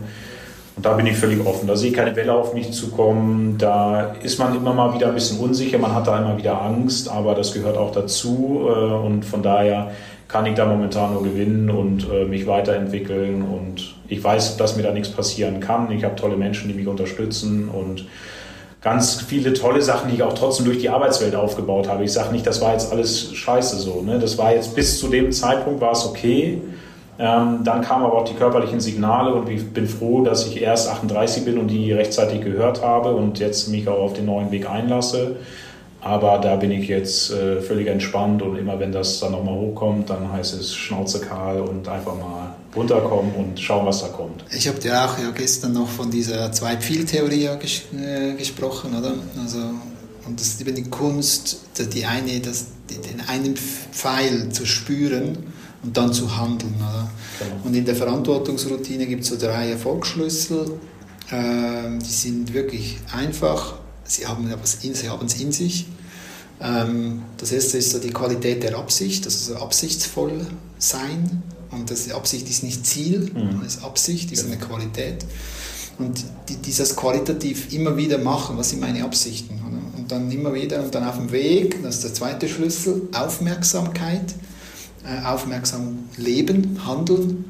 Und 0.75 0.85
da 0.85 0.93
bin 0.93 1.05
ich 1.05 1.15
völlig 1.15 1.45
offen. 1.45 1.67
Da 1.67 1.75
sehe 1.75 1.89
ich 1.89 1.95
keine 1.95 2.15
Welle 2.15 2.33
auf 2.33 2.53
mich 2.53 2.71
zukommen. 2.71 3.57
Da 3.59 4.15
ist 4.23 4.39
man 4.39 4.55
immer 4.55 4.73
mal 4.73 4.93
wieder 4.95 5.09
ein 5.09 5.13
bisschen 5.13 5.39
unsicher. 5.39 5.77
Man 5.77 5.93
hat 5.93 6.07
da 6.07 6.17
immer 6.17 6.37
wieder 6.37 6.59
Angst, 6.59 7.09
aber 7.09 7.35
das 7.35 7.53
gehört 7.53 7.77
auch 7.77 7.91
dazu. 7.91 8.61
Äh, 8.67 8.71
und 8.71 9.23
von 9.23 9.43
daher 9.43 9.91
kann 10.27 10.47
ich 10.47 10.55
da 10.55 10.65
momentan 10.65 11.13
nur 11.13 11.23
gewinnen 11.23 11.69
und 11.69 12.07
äh, 12.11 12.25
mich 12.25 12.47
weiterentwickeln. 12.47 13.43
Und 13.43 13.93
ich 14.07 14.23
weiß, 14.23 14.57
dass 14.57 14.75
mir 14.75 14.83
da 14.83 14.91
nichts 14.91 15.09
passieren 15.09 15.59
kann. 15.59 15.91
Ich 15.91 16.03
habe 16.03 16.15
tolle 16.15 16.37
Menschen, 16.37 16.69
die 16.69 16.73
mich 16.73 16.87
unterstützen 16.87 17.69
und 17.69 18.05
ganz 18.83 19.21
viele 19.21 19.53
tolle 19.53 19.81
Sachen, 19.81 20.09
die 20.09 20.15
ich 20.15 20.23
auch 20.23 20.33
trotzdem 20.33 20.65
durch 20.65 20.79
die 20.79 20.89
Arbeitswelt 20.89 21.35
aufgebaut 21.35 21.87
habe. 21.87 22.03
Ich 22.03 22.11
sage 22.11 22.33
nicht, 22.33 22.45
das 22.45 22.61
war 22.61 22.73
jetzt 22.73 22.91
alles 22.91 23.33
scheiße 23.33 23.77
so. 23.77 24.01
Ne? 24.01 24.19
Das 24.19 24.37
war 24.37 24.53
jetzt 24.53 24.75
bis 24.75 24.99
zu 24.99 25.07
dem 25.07 25.31
Zeitpunkt 25.31 25.79
war 25.79 25.93
es 25.93 26.05
okay. 26.05 26.61
Ähm, 27.17 27.59
dann 27.63 27.81
kamen 27.81 28.03
aber 28.03 28.15
auch 28.15 28.25
die 28.25 28.33
körperlichen 28.33 28.81
Signale 28.81 29.33
und 29.33 29.47
ich 29.47 29.71
bin 29.71 29.87
froh, 29.87 30.23
dass 30.23 30.45
ich 30.47 30.61
erst 30.61 30.89
38 30.89 31.45
bin 31.45 31.57
und 31.57 31.67
die 31.67 31.93
rechtzeitig 31.93 32.41
gehört 32.41 32.83
habe 32.83 33.15
und 33.15 33.39
jetzt 33.39 33.69
mich 33.69 33.87
auch 33.87 33.99
auf 33.99 34.13
den 34.13 34.25
neuen 34.25 34.51
Weg 34.51 34.69
einlasse. 34.69 35.37
Aber 36.01 36.39
da 36.39 36.57
bin 36.57 36.71
ich 36.71 36.89
jetzt 36.89 37.31
äh, 37.31 37.61
völlig 37.61 37.87
entspannt 37.87 38.41
und 38.41 38.57
immer 38.57 38.79
wenn 38.79 38.91
das 38.91 39.21
dann 39.21 39.31
nochmal 39.31 39.55
hochkommt, 39.55 40.09
dann 40.09 40.33
heißt 40.33 40.59
es 40.59 40.75
Schnauze 40.75 41.21
kahl 41.21 41.61
und 41.61 41.87
einfach 41.87 42.15
mal 42.15 42.52
runterkommen 42.75 43.33
und 43.35 43.59
schauen, 43.59 43.85
was 43.85 44.01
da 44.01 44.07
kommt. 44.07 44.43
Ich 44.51 44.67
habe 44.67 44.79
dir 44.79 45.05
auch 45.05 45.17
ja 45.19 45.31
gestern 45.31 45.73
noch 45.73 45.89
von 45.89 46.09
dieser 46.09 46.51
Zwei-Pfeil-Theorie 46.51 47.49
ges 47.59 47.83
äh, 47.93 48.33
gesprochen, 48.33 48.95
oder? 48.97 49.13
Also, 49.41 49.59
und 50.25 50.39
das 50.39 50.47
ist 50.47 50.61
eben 50.61 50.75
die 50.75 50.89
Kunst, 50.89 51.59
die 51.77 52.05
eine, 52.05 52.39
das, 52.39 52.67
den 52.89 53.21
einen 53.27 53.55
Pfeil 53.55 54.49
zu 54.49 54.65
spüren 54.65 55.37
und 55.83 55.97
dann 55.97 56.13
zu 56.13 56.37
handeln. 56.37 56.75
Oder? 56.77 57.09
Genau. 57.39 57.65
Und 57.65 57.75
in 57.75 57.85
der 57.85 57.95
Verantwortungsroutine 57.95 59.05
gibt 59.05 59.23
es 59.23 59.29
so 59.29 59.37
drei 59.37 59.71
Erfolgsschlüssel. 59.71 60.79
Äh, 61.29 61.99
die 61.99 62.11
sind 62.11 62.53
wirklich 62.53 62.97
einfach 63.11 63.75
sie 64.03 64.25
haben 64.27 64.49
es 64.63 64.83
in, 64.83 64.93
sie 64.93 65.09
haben 65.09 65.25
es 65.25 65.39
in 65.39 65.51
sich. 65.51 65.87
Ähm, 66.61 67.23
das 67.37 67.51
erste 67.51 67.77
ist 67.77 67.91
so 67.91 67.99
die 67.99 68.11
Qualität 68.11 68.63
der 68.63 68.77
Absicht, 68.77 69.25
also 69.25 69.55
absichtsvoll 69.55 70.45
sein. 70.77 71.43
Und 71.73 71.89
das 71.89 72.11
Absicht 72.11 72.49
ist 72.49 72.63
nicht 72.63 72.85
Ziel, 72.85 73.31
mhm. 73.33 73.61
das 73.63 73.75
ist 73.75 73.83
Absicht, 73.83 74.31
ist 74.31 74.45
eine 74.45 74.57
Qualität. 74.57 75.25
Und 75.99 76.23
die, 76.49 76.55
dieses 76.55 76.95
qualitativ 76.95 77.71
immer 77.73 77.95
wieder 77.97 78.17
machen, 78.17 78.57
was 78.57 78.71
sind 78.71 78.81
meine 78.81 79.03
Absichten? 79.03 79.55
Oder? 79.55 79.79
Und 79.97 80.11
dann 80.11 80.31
immer 80.31 80.53
wieder 80.53 80.83
und 80.83 80.93
dann 80.93 81.03
auf 81.03 81.17
dem 81.17 81.31
Weg, 81.31 81.81
das 81.83 81.95
ist 81.95 82.03
der 82.03 82.13
zweite 82.13 82.49
Schlüssel, 82.49 83.03
Aufmerksamkeit, 83.13 84.33
äh, 85.05 85.25
aufmerksam 85.25 86.09
leben, 86.17 86.79
handeln. 86.85 87.45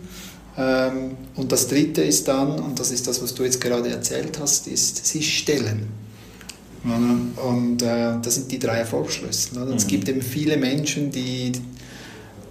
Ähm, 0.57 1.11
und 1.35 1.51
das 1.51 1.67
dritte 1.67 2.03
ist 2.03 2.27
dann, 2.27 2.59
und 2.59 2.79
das 2.79 2.91
ist 2.91 3.07
das, 3.07 3.21
was 3.21 3.33
du 3.33 3.43
jetzt 3.43 3.61
gerade 3.61 3.89
erzählt 3.89 4.39
hast, 4.39 4.67
ist 4.67 5.05
sich 5.05 5.37
stellen. 5.37 5.87
Und 6.85 7.81
äh, 7.81 8.19
das 8.21 8.35
sind 8.35 8.51
die 8.51 8.59
drei 8.59 8.79
Erfolgsschlüssel. 8.79 9.65
Mhm. 9.65 9.73
Es 9.73 9.87
gibt 9.87 10.09
eben 10.09 10.21
viele 10.21 10.57
Menschen, 10.57 11.11
die, 11.11 11.53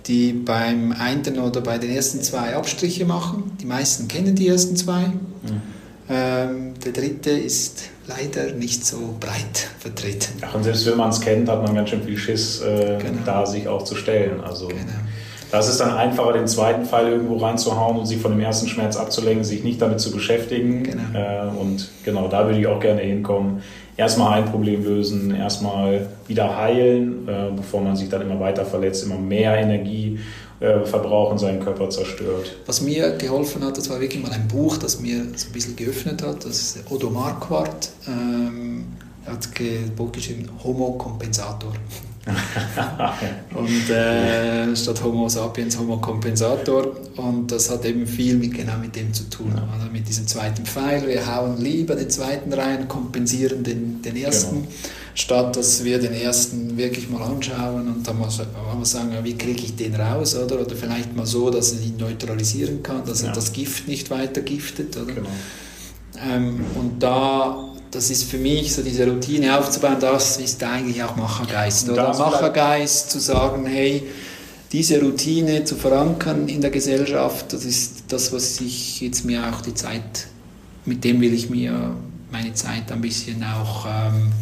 die 0.06 0.32
beim 0.32 0.92
einen 0.92 1.38
oder 1.38 1.60
bei 1.60 1.78
den 1.78 1.90
ersten 1.90 2.22
zwei 2.22 2.56
Abstriche 2.56 3.04
machen. 3.04 3.52
Die 3.60 3.66
meisten 3.66 4.08
kennen 4.08 4.34
die 4.34 4.48
ersten 4.48 4.76
zwei. 4.76 5.06
Mhm. 5.06 5.62
Ähm, 6.10 6.74
der 6.84 6.92
dritte 6.92 7.30
ist 7.30 7.90
leider 8.06 8.52
nicht 8.52 8.84
so 8.84 9.14
breit 9.20 9.68
vertreten. 9.78 10.34
Ach, 10.42 10.54
und 10.54 10.64
selbst 10.64 10.86
wenn 10.86 10.96
man 10.96 11.10
es 11.10 11.20
kennt, 11.20 11.48
hat 11.48 11.62
man 11.62 11.74
ganz 11.74 11.90
schön 11.90 12.02
viel 12.02 12.18
Schiss, 12.18 12.60
äh, 12.60 12.98
genau. 13.00 13.22
da 13.24 13.46
sich 13.46 13.68
auch 13.68 13.84
zu 13.84 13.94
stellen. 13.94 14.40
Also 14.40 14.68
genau. 14.68 14.80
das 15.52 15.68
ist 15.68 15.78
dann 15.78 15.96
einfacher, 15.96 16.32
den 16.32 16.48
zweiten 16.48 16.84
Pfeil 16.84 17.12
irgendwo 17.12 17.36
reinzuhauen 17.36 17.98
und 17.98 18.06
sich 18.06 18.18
von 18.18 18.32
dem 18.32 18.40
ersten 18.40 18.66
Schmerz 18.68 18.96
abzulenken, 18.96 19.44
sich 19.44 19.62
nicht 19.62 19.80
damit 19.80 20.00
zu 20.00 20.10
beschäftigen. 20.10 20.82
Genau. 20.82 21.02
Äh, 21.14 21.48
und 21.58 21.88
genau, 22.04 22.28
da 22.28 22.46
würde 22.46 22.58
ich 22.58 22.66
auch 22.66 22.80
gerne 22.80 23.02
hinkommen 23.02 23.62
erstmal 23.96 24.42
ein 24.42 24.50
Problem 24.50 24.84
lösen, 24.84 25.34
erstmal 25.34 26.08
wieder 26.26 26.56
heilen, 26.56 27.28
äh, 27.28 27.50
bevor 27.54 27.80
man 27.80 27.96
sich 27.96 28.08
dann 28.08 28.22
immer 28.22 28.38
weiter 28.40 28.64
verletzt, 28.64 29.04
immer 29.04 29.18
mehr 29.18 29.56
Energie 29.56 30.18
äh, 30.60 30.84
verbraucht 30.84 31.32
und 31.32 31.38
seinen 31.38 31.60
Körper 31.60 31.90
zerstört. 31.90 32.56
Was 32.66 32.80
mir 32.80 33.16
geholfen 33.16 33.64
hat, 33.64 33.76
das 33.76 33.90
war 33.90 34.00
wirklich 34.00 34.22
mal 34.22 34.32
ein 34.32 34.48
Buch, 34.48 34.76
das 34.76 35.00
mir 35.00 35.24
so 35.36 35.48
ein 35.48 35.52
bisschen 35.52 35.76
geöffnet 35.76 36.22
hat. 36.22 36.44
Das 36.44 36.58
ist 36.58 36.90
Odo 36.90 37.10
Marquardt. 37.10 37.90
Ähm, 38.06 38.84
er 39.24 39.32
hat 39.32 39.48
ein 39.60 39.92
Buch 39.94 40.10
geschrieben, 40.12 40.48
Homo 40.62 40.92
Compensator. 40.92 41.72
und 43.54 43.90
äh, 43.90 44.76
statt 44.76 45.02
Homo 45.02 45.28
sapiens 45.28 45.76
Homo 45.76 45.96
compensator 45.96 46.96
und 47.16 47.50
das 47.50 47.68
hat 47.68 47.84
eben 47.84 48.06
viel 48.06 48.36
mit 48.36 48.54
genau 48.54 48.78
mit 48.80 48.94
dem 48.94 49.12
zu 49.12 49.28
tun, 49.28 49.52
ja. 49.56 49.88
mit 49.92 50.06
diesem 50.06 50.28
zweiten 50.28 50.64
Pfeil. 50.64 51.06
Wir 51.08 51.26
hauen 51.26 51.60
lieber 51.60 51.96
den 51.96 52.08
zweiten 52.10 52.52
rein, 52.52 52.86
kompensieren 52.86 53.64
den, 53.64 54.02
den 54.02 54.16
ersten. 54.16 54.62
Genau. 54.62 54.68
statt 55.14 55.56
dass 55.56 55.82
wir 55.82 55.98
den 55.98 56.12
ersten 56.12 56.76
wirklich 56.76 57.10
mal 57.10 57.22
anschauen 57.22 57.88
und 57.88 58.06
dann 58.06 58.18
mal, 58.18 58.28
mal 58.76 58.84
sagen, 58.84 59.12
wie 59.22 59.36
kriege 59.36 59.64
ich 59.64 59.74
den 59.74 59.96
raus, 59.96 60.36
oder? 60.36 60.60
Oder 60.60 60.76
vielleicht 60.76 61.16
mal 61.16 61.26
so, 61.26 61.50
dass 61.50 61.72
er 61.72 61.80
ihn 61.80 61.96
neutralisieren 61.98 62.84
kann, 62.84 63.04
dass 63.04 63.22
ja. 63.22 63.28
er 63.28 63.34
das 63.34 63.52
Gift 63.52 63.88
nicht 63.88 64.10
weiter 64.10 64.42
giftet, 64.42 64.96
oder? 64.96 65.12
Genau. 65.12 65.28
Ähm, 66.24 66.64
und 66.76 67.02
da 67.02 67.71
das 67.92 68.10
ist 68.10 68.24
für 68.24 68.38
mich 68.38 68.74
so 68.74 68.82
diese 68.82 69.06
Routine 69.06 69.58
aufzubauen, 69.58 69.96
das 70.00 70.38
ist 70.38 70.64
eigentlich 70.64 71.02
auch 71.04 71.14
Machergeist. 71.14 71.90
Oder 71.90 72.16
Machergeist 72.16 73.10
zu 73.10 73.20
sagen, 73.20 73.66
hey, 73.66 74.02
diese 74.72 74.98
Routine 75.00 75.64
zu 75.64 75.76
verankern 75.76 76.48
in 76.48 76.62
der 76.62 76.70
Gesellschaft, 76.70 77.52
das 77.52 77.66
ist 77.66 78.04
das, 78.08 78.32
was 78.32 78.60
ich 78.62 79.02
jetzt 79.02 79.26
mir 79.26 79.42
auch 79.46 79.60
die 79.60 79.74
Zeit, 79.74 80.26
mit 80.86 81.04
dem 81.04 81.20
will 81.20 81.34
ich 81.34 81.50
mir 81.50 81.94
meine 82.32 82.54
Zeit 82.54 82.90
ein 82.90 83.02
bisschen 83.02 83.44
auch 83.44 83.84
ähm, 83.84 84.32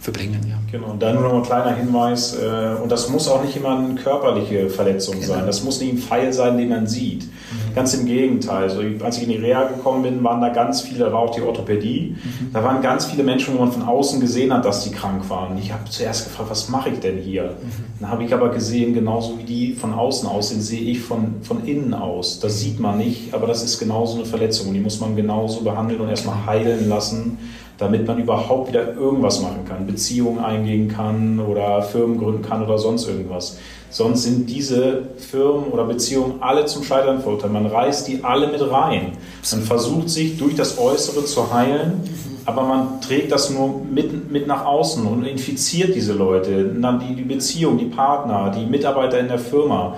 verbringen. 0.00 0.40
Ja. 0.48 0.58
Genau, 0.72 0.90
und 0.90 1.00
dann 1.00 1.14
nur 1.14 1.22
noch 1.22 1.34
ein 1.34 1.42
kleiner 1.44 1.76
Hinweis, 1.76 2.34
äh, 2.34 2.74
und 2.82 2.90
das 2.90 3.08
muss 3.08 3.28
auch 3.28 3.44
nicht 3.44 3.56
immer 3.56 3.78
eine 3.78 3.94
körperliche 3.94 4.68
Verletzung 4.68 5.14
genau. 5.14 5.34
sein, 5.34 5.46
das 5.46 5.62
muss 5.62 5.80
nicht 5.80 5.92
ein 5.92 5.98
Pfeil 5.98 6.32
sein, 6.32 6.58
den 6.58 6.70
man 6.70 6.88
sieht. 6.88 7.28
Ganz 7.74 7.94
im 7.94 8.06
Gegenteil. 8.06 8.64
Also, 8.64 8.82
als 9.02 9.18
ich 9.18 9.24
in 9.24 9.30
die 9.30 9.36
Reha 9.36 9.64
gekommen 9.64 10.02
bin, 10.02 10.24
waren 10.24 10.40
da 10.40 10.48
ganz 10.50 10.82
viele, 10.82 11.00
da 11.00 11.12
war 11.12 11.20
auch 11.20 11.34
die 11.34 11.42
Orthopädie, 11.42 12.16
mhm. 12.16 12.52
da 12.52 12.62
waren 12.62 12.82
ganz 12.82 13.06
viele 13.06 13.22
Menschen, 13.22 13.54
wo 13.54 13.60
man 13.60 13.72
von 13.72 13.82
außen 13.82 14.20
gesehen 14.20 14.52
hat, 14.52 14.64
dass 14.64 14.84
die 14.84 14.90
krank 14.90 15.28
waren. 15.28 15.56
Ich 15.58 15.72
habe 15.72 15.84
zuerst 15.88 16.24
gefragt, 16.24 16.50
was 16.50 16.68
mache 16.68 16.90
ich 16.90 17.00
denn 17.00 17.18
hier? 17.18 17.44
Mhm. 17.44 18.00
Dann 18.00 18.10
habe 18.10 18.24
ich 18.24 18.34
aber 18.34 18.50
gesehen, 18.50 18.94
genauso 18.94 19.38
wie 19.38 19.44
die 19.44 19.72
von 19.74 19.92
außen 19.92 20.28
aussehen, 20.28 20.60
sehe 20.60 20.82
ich 20.82 21.00
von, 21.00 21.42
von 21.42 21.64
innen 21.66 21.94
aus. 21.94 22.40
Das 22.40 22.60
sieht 22.60 22.80
man 22.80 22.98
nicht, 22.98 23.32
aber 23.34 23.46
das 23.46 23.62
ist 23.62 23.78
genauso 23.78 24.16
eine 24.16 24.26
Verletzung 24.26 24.68
und 24.68 24.74
die 24.74 24.80
muss 24.80 25.00
man 25.00 25.16
genauso 25.16 25.62
behandeln 25.62 26.00
und 26.00 26.08
erstmal 26.08 26.46
heilen 26.46 26.88
lassen 26.88 27.38
damit 27.78 28.06
man 28.06 28.18
überhaupt 28.18 28.68
wieder 28.68 28.94
irgendwas 28.94 29.40
machen 29.40 29.64
kann, 29.68 29.86
Beziehungen 29.86 30.38
eingehen 30.38 30.88
kann 30.88 31.40
oder 31.40 31.82
Firmen 31.82 32.18
gründen 32.18 32.42
kann 32.42 32.62
oder 32.64 32.78
sonst 32.78 33.08
irgendwas. 33.08 33.58
Sonst 33.90 34.22
sind 34.22 34.48
diese 34.48 35.02
Firmen 35.18 35.64
oder 35.64 35.84
Beziehungen 35.84 36.36
alle 36.40 36.64
zum 36.64 36.82
Scheitern 36.82 37.20
verurteilt. 37.20 37.52
Man 37.52 37.66
reißt 37.66 38.08
die 38.08 38.24
alle 38.24 38.46
mit 38.46 38.62
rein. 38.70 39.12
Man 39.50 39.62
versucht 39.62 40.08
sich 40.08 40.38
durch 40.38 40.54
das 40.54 40.78
Äußere 40.78 41.24
zu 41.24 41.52
heilen, 41.52 42.02
aber 42.44 42.62
man 42.62 43.00
trägt 43.00 43.30
das 43.32 43.50
nur 43.50 43.82
mit, 43.84 44.30
mit 44.30 44.46
nach 44.46 44.64
außen 44.64 45.06
und 45.06 45.24
infiziert 45.24 45.94
diese 45.94 46.14
Leute, 46.14 46.64
dann 46.80 47.00
die, 47.00 47.14
die 47.14 47.22
Beziehung, 47.22 47.78
die 47.78 47.86
Partner, 47.86 48.50
die 48.56 48.64
Mitarbeiter 48.64 49.20
in 49.20 49.28
der 49.28 49.38
Firma. 49.38 49.96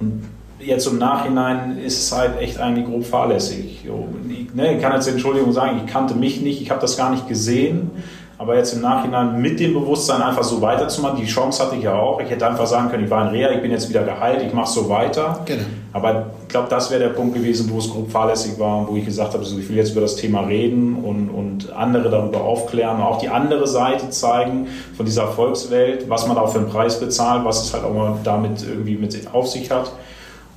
Und 0.00 0.24
jetzt 0.66 0.86
im 0.86 0.98
Nachhinein 0.98 1.78
ist 1.78 1.98
es 1.98 2.16
halt 2.16 2.40
echt 2.40 2.58
eigentlich 2.58 2.86
grob 2.86 3.04
fahrlässig. 3.04 3.84
Ich, 3.84 4.54
ne, 4.54 4.74
ich 4.74 4.82
kann 4.82 4.92
jetzt 4.92 5.08
Entschuldigung 5.08 5.52
sagen, 5.52 5.80
ich 5.84 5.92
kannte 5.92 6.14
mich 6.14 6.40
nicht, 6.40 6.60
ich 6.60 6.70
habe 6.70 6.80
das 6.80 6.96
gar 6.96 7.10
nicht 7.10 7.28
gesehen. 7.28 7.90
Aber 8.38 8.54
jetzt 8.54 8.74
im 8.74 8.82
Nachhinein 8.82 9.40
mit 9.40 9.58
dem 9.60 9.72
Bewusstsein 9.72 10.20
einfach 10.20 10.44
so 10.44 10.60
weiterzumachen, 10.60 11.18
die 11.18 11.26
Chance 11.26 11.62
hatte 11.62 11.76
ich 11.76 11.84
ja 11.84 11.94
auch. 11.94 12.20
Ich 12.20 12.28
hätte 12.28 12.46
einfach 12.46 12.66
sagen 12.66 12.90
können, 12.90 13.04
ich 13.04 13.10
war 13.10 13.26
in 13.26 13.34
Reha, 13.34 13.50
ich 13.50 13.62
bin 13.62 13.70
jetzt 13.70 13.88
wieder 13.88 14.02
geheilt, 14.02 14.42
ich 14.46 14.52
mache 14.52 14.70
so 14.70 14.90
weiter. 14.90 15.40
Genau. 15.46 15.62
Aber 15.94 16.26
ich 16.42 16.48
glaube, 16.48 16.68
das 16.68 16.90
wäre 16.90 17.00
der 17.00 17.08
Punkt 17.10 17.34
gewesen, 17.34 17.70
wo 17.72 17.78
es 17.78 17.88
grob 17.88 18.10
fahrlässig 18.10 18.58
war, 18.58 18.86
wo 18.86 18.94
ich 18.94 19.06
gesagt 19.06 19.32
habe, 19.32 19.38
also 19.38 19.58
ich 19.58 19.66
will 19.70 19.76
jetzt 19.76 19.92
über 19.92 20.02
das 20.02 20.16
Thema 20.16 20.40
reden 20.40 20.96
und, 20.96 21.30
und 21.30 21.72
andere 21.72 22.10
darüber 22.10 22.42
aufklären, 22.42 23.00
auch 23.00 23.18
die 23.18 23.30
andere 23.30 23.66
Seite 23.66 24.10
zeigen 24.10 24.66
von 24.94 25.06
dieser 25.06 25.22
Erfolgswelt, 25.22 26.10
was 26.10 26.28
man 26.28 26.36
auch 26.36 26.52
für 26.52 26.58
einen 26.58 26.68
Preis 26.68 27.00
bezahlt, 27.00 27.42
was 27.46 27.64
es 27.64 27.72
halt 27.72 27.84
auch 27.84 27.94
mal 27.94 28.18
damit 28.22 28.62
irgendwie 28.62 28.96
mit 28.96 29.16
auf 29.32 29.48
sich 29.48 29.70
hat. 29.70 29.90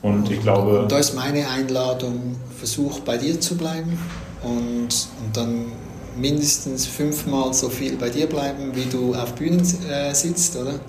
Und 0.01 0.31
ich 0.31 0.41
glaube. 0.41 0.81
Und 0.81 0.91
da 0.91 0.99
ist 0.99 1.13
meine 1.13 1.47
Einladung, 1.49 2.35
versuch 2.57 2.99
bei 3.01 3.17
dir 3.17 3.39
zu 3.39 3.57
bleiben 3.57 3.97
und, 4.43 4.89
und 4.89 5.35
dann 5.35 5.65
mindestens 6.17 6.85
fünfmal 6.85 7.53
so 7.53 7.69
viel 7.69 7.95
bei 7.95 8.09
dir 8.09 8.27
bleiben, 8.27 8.75
wie 8.75 8.85
du 8.85 9.13
auf 9.15 9.33
Bühnen 9.35 9.61
äh, 9.89 10.13
sitzt, 10.13 10.55
oder? 10.55 10.79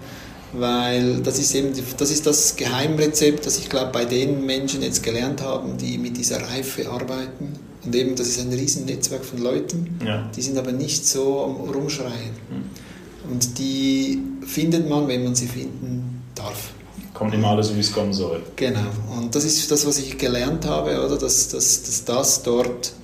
Weil 0.53 1.21
das 1.21 1.39
ist 1.39 1.55
eben 1.55 1.73
das, 1.97 2.11
ist 2.11 2.27
das 2.27 2.57
Geheimrezept, 2.57 3.47
das 3.47 3.59
ich 3.59 3.69
glaube 3.69 3.93
bei 3.93 4.05
den 4.05 4.45
Menschen 4.47 4.83
jetzt 4.83 5.03
gelernt 5.03 5.43
haben, 5.43 5.77
die 5.77 5.97
mit 5.97 6.17
dieser 6.17 6.43
Reife 6.43 6.91
arbeiten. 6.91 7.53
Und 7.85 7.95
eben, 7.95 8.17
das 8.17 8.27
ist 8.27 8.41
ein 8.41 8.53
Riesennetzwerk 8.53 9.25
von 9.25 9.39
Leuten, 9.39 9.99
ja. 10.05 10.29
die 10.37 10.43
sind 10.43 10.59
aber 10.59 10.73
nicht 10.73 11.07
so 11.07 11.45
am 11.45 11.71
Rumschreien. 11.71 12.35
Mhm. 12.51 13.31
Und 13.31 13.59
die 13.59 14.21
findet 14.45 14.89
man, 14.89 15.07
wenn 15.07 15.23
man 15.23 15.35
sie 15.35 15.47
finden 15.47 16.23
darf 16.35 16.73
kommt 17.21 17.35
immer 17.35 17.49
alles, 17.49 17.75
wie 17.77 17.81
es 17.81 17.93
kommen 17.93 18.15
soll. 18.15 18.41
Genau. 18.57 18.81
Und 19.15 19.35
das 19.35 19.45
ist 19.45 19.71
das, 19.71 19.87
was 19.87 19.99
ich 19.99 20.17
gelernt 20.17 20.65
habe, 20.65 21.05
oder? 21.05 21.19
Dass, 21.19 21.49
dass, 21.49 21.83
dass 21.83 22.05
das 22.07 22.43
dort 22.43 22.95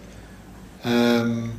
ähm, 0.87 1.51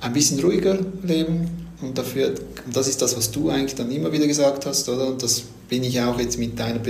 ein 0.00 0.12
bisschen 0.12 0.40
ruhiger 0.40 0.76
leben 1.04 1.68
und 1.80 1.96
dafür, 1.96 2.34
das 2.72 2.88
ist 2.88 3.00
das, 3.00 3.16
was 3.16 3.30
du 3.30 3.50
eigentlich 3.50 3.76
dann 3.76 3.88
immer 3.92 4.10
wieder 4.10 4.26
gesagt 4.26 4.66
hast, 4.66 4.88
oder? 4.88 5.06
Und 5.06 5.22
das 5.22 5.44
bin 5.68 5.84
ich 5.84 6.00
auch 6.00 6.18
jetzt 6.18 6.40
mit, 6.40 6.58
deiner, 6.58 6.80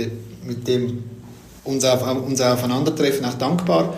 mit 0.43 0.67
dem 0.67 1.03
unser, 1.63 2.25
unser 2.25 2.55
Aufeinandertreffen 2.55 3.23
auch 3.23 3.35
dankbar, 3.35 3.95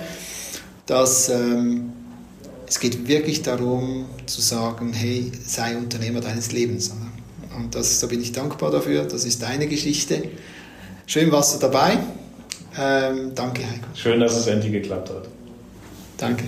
dass 0.86 1.30
ähm, 1.30 1.93
es 2.68 2.78
geht 2.78 3.07
wirklich 3.07 3.41
darum 3.41 4.03
zu 4.26 4.41
sagen, 4.41 4.91
hey, 4.91 5.32
sei 5.45 5.78
Unternehmer 5.78 6.20
deines 6.20 6.51
Lebens. 6.51 6.91
Und 7.57 7.74
das, 7.74 8.01
da 8.01 8.07
bin 8.07 8.22
ich 8.22 8.34
dankbar 8.34 8.70
dafür, 8.70 9.05
das 9.05 9.24
ist 9.24 9.41
deine 9.43 9.68
Geschichte. 9.68 10.24
Schön 11.08 11.32
warst 11.32 11.56
du 11.56 11.60
dabei. 11.60 11.97
Ähm, 12.78 13.32
danke, 13.36 13.62
Heiko. 13.64 13.86
Schön, 13.93 14.20
dass 14.20 14.36
es 14.36 14.47
endlich 14.47 14.72
geklappt 14.72 15.10
hat. 15.10 15.28
Danke. 16.18 16.45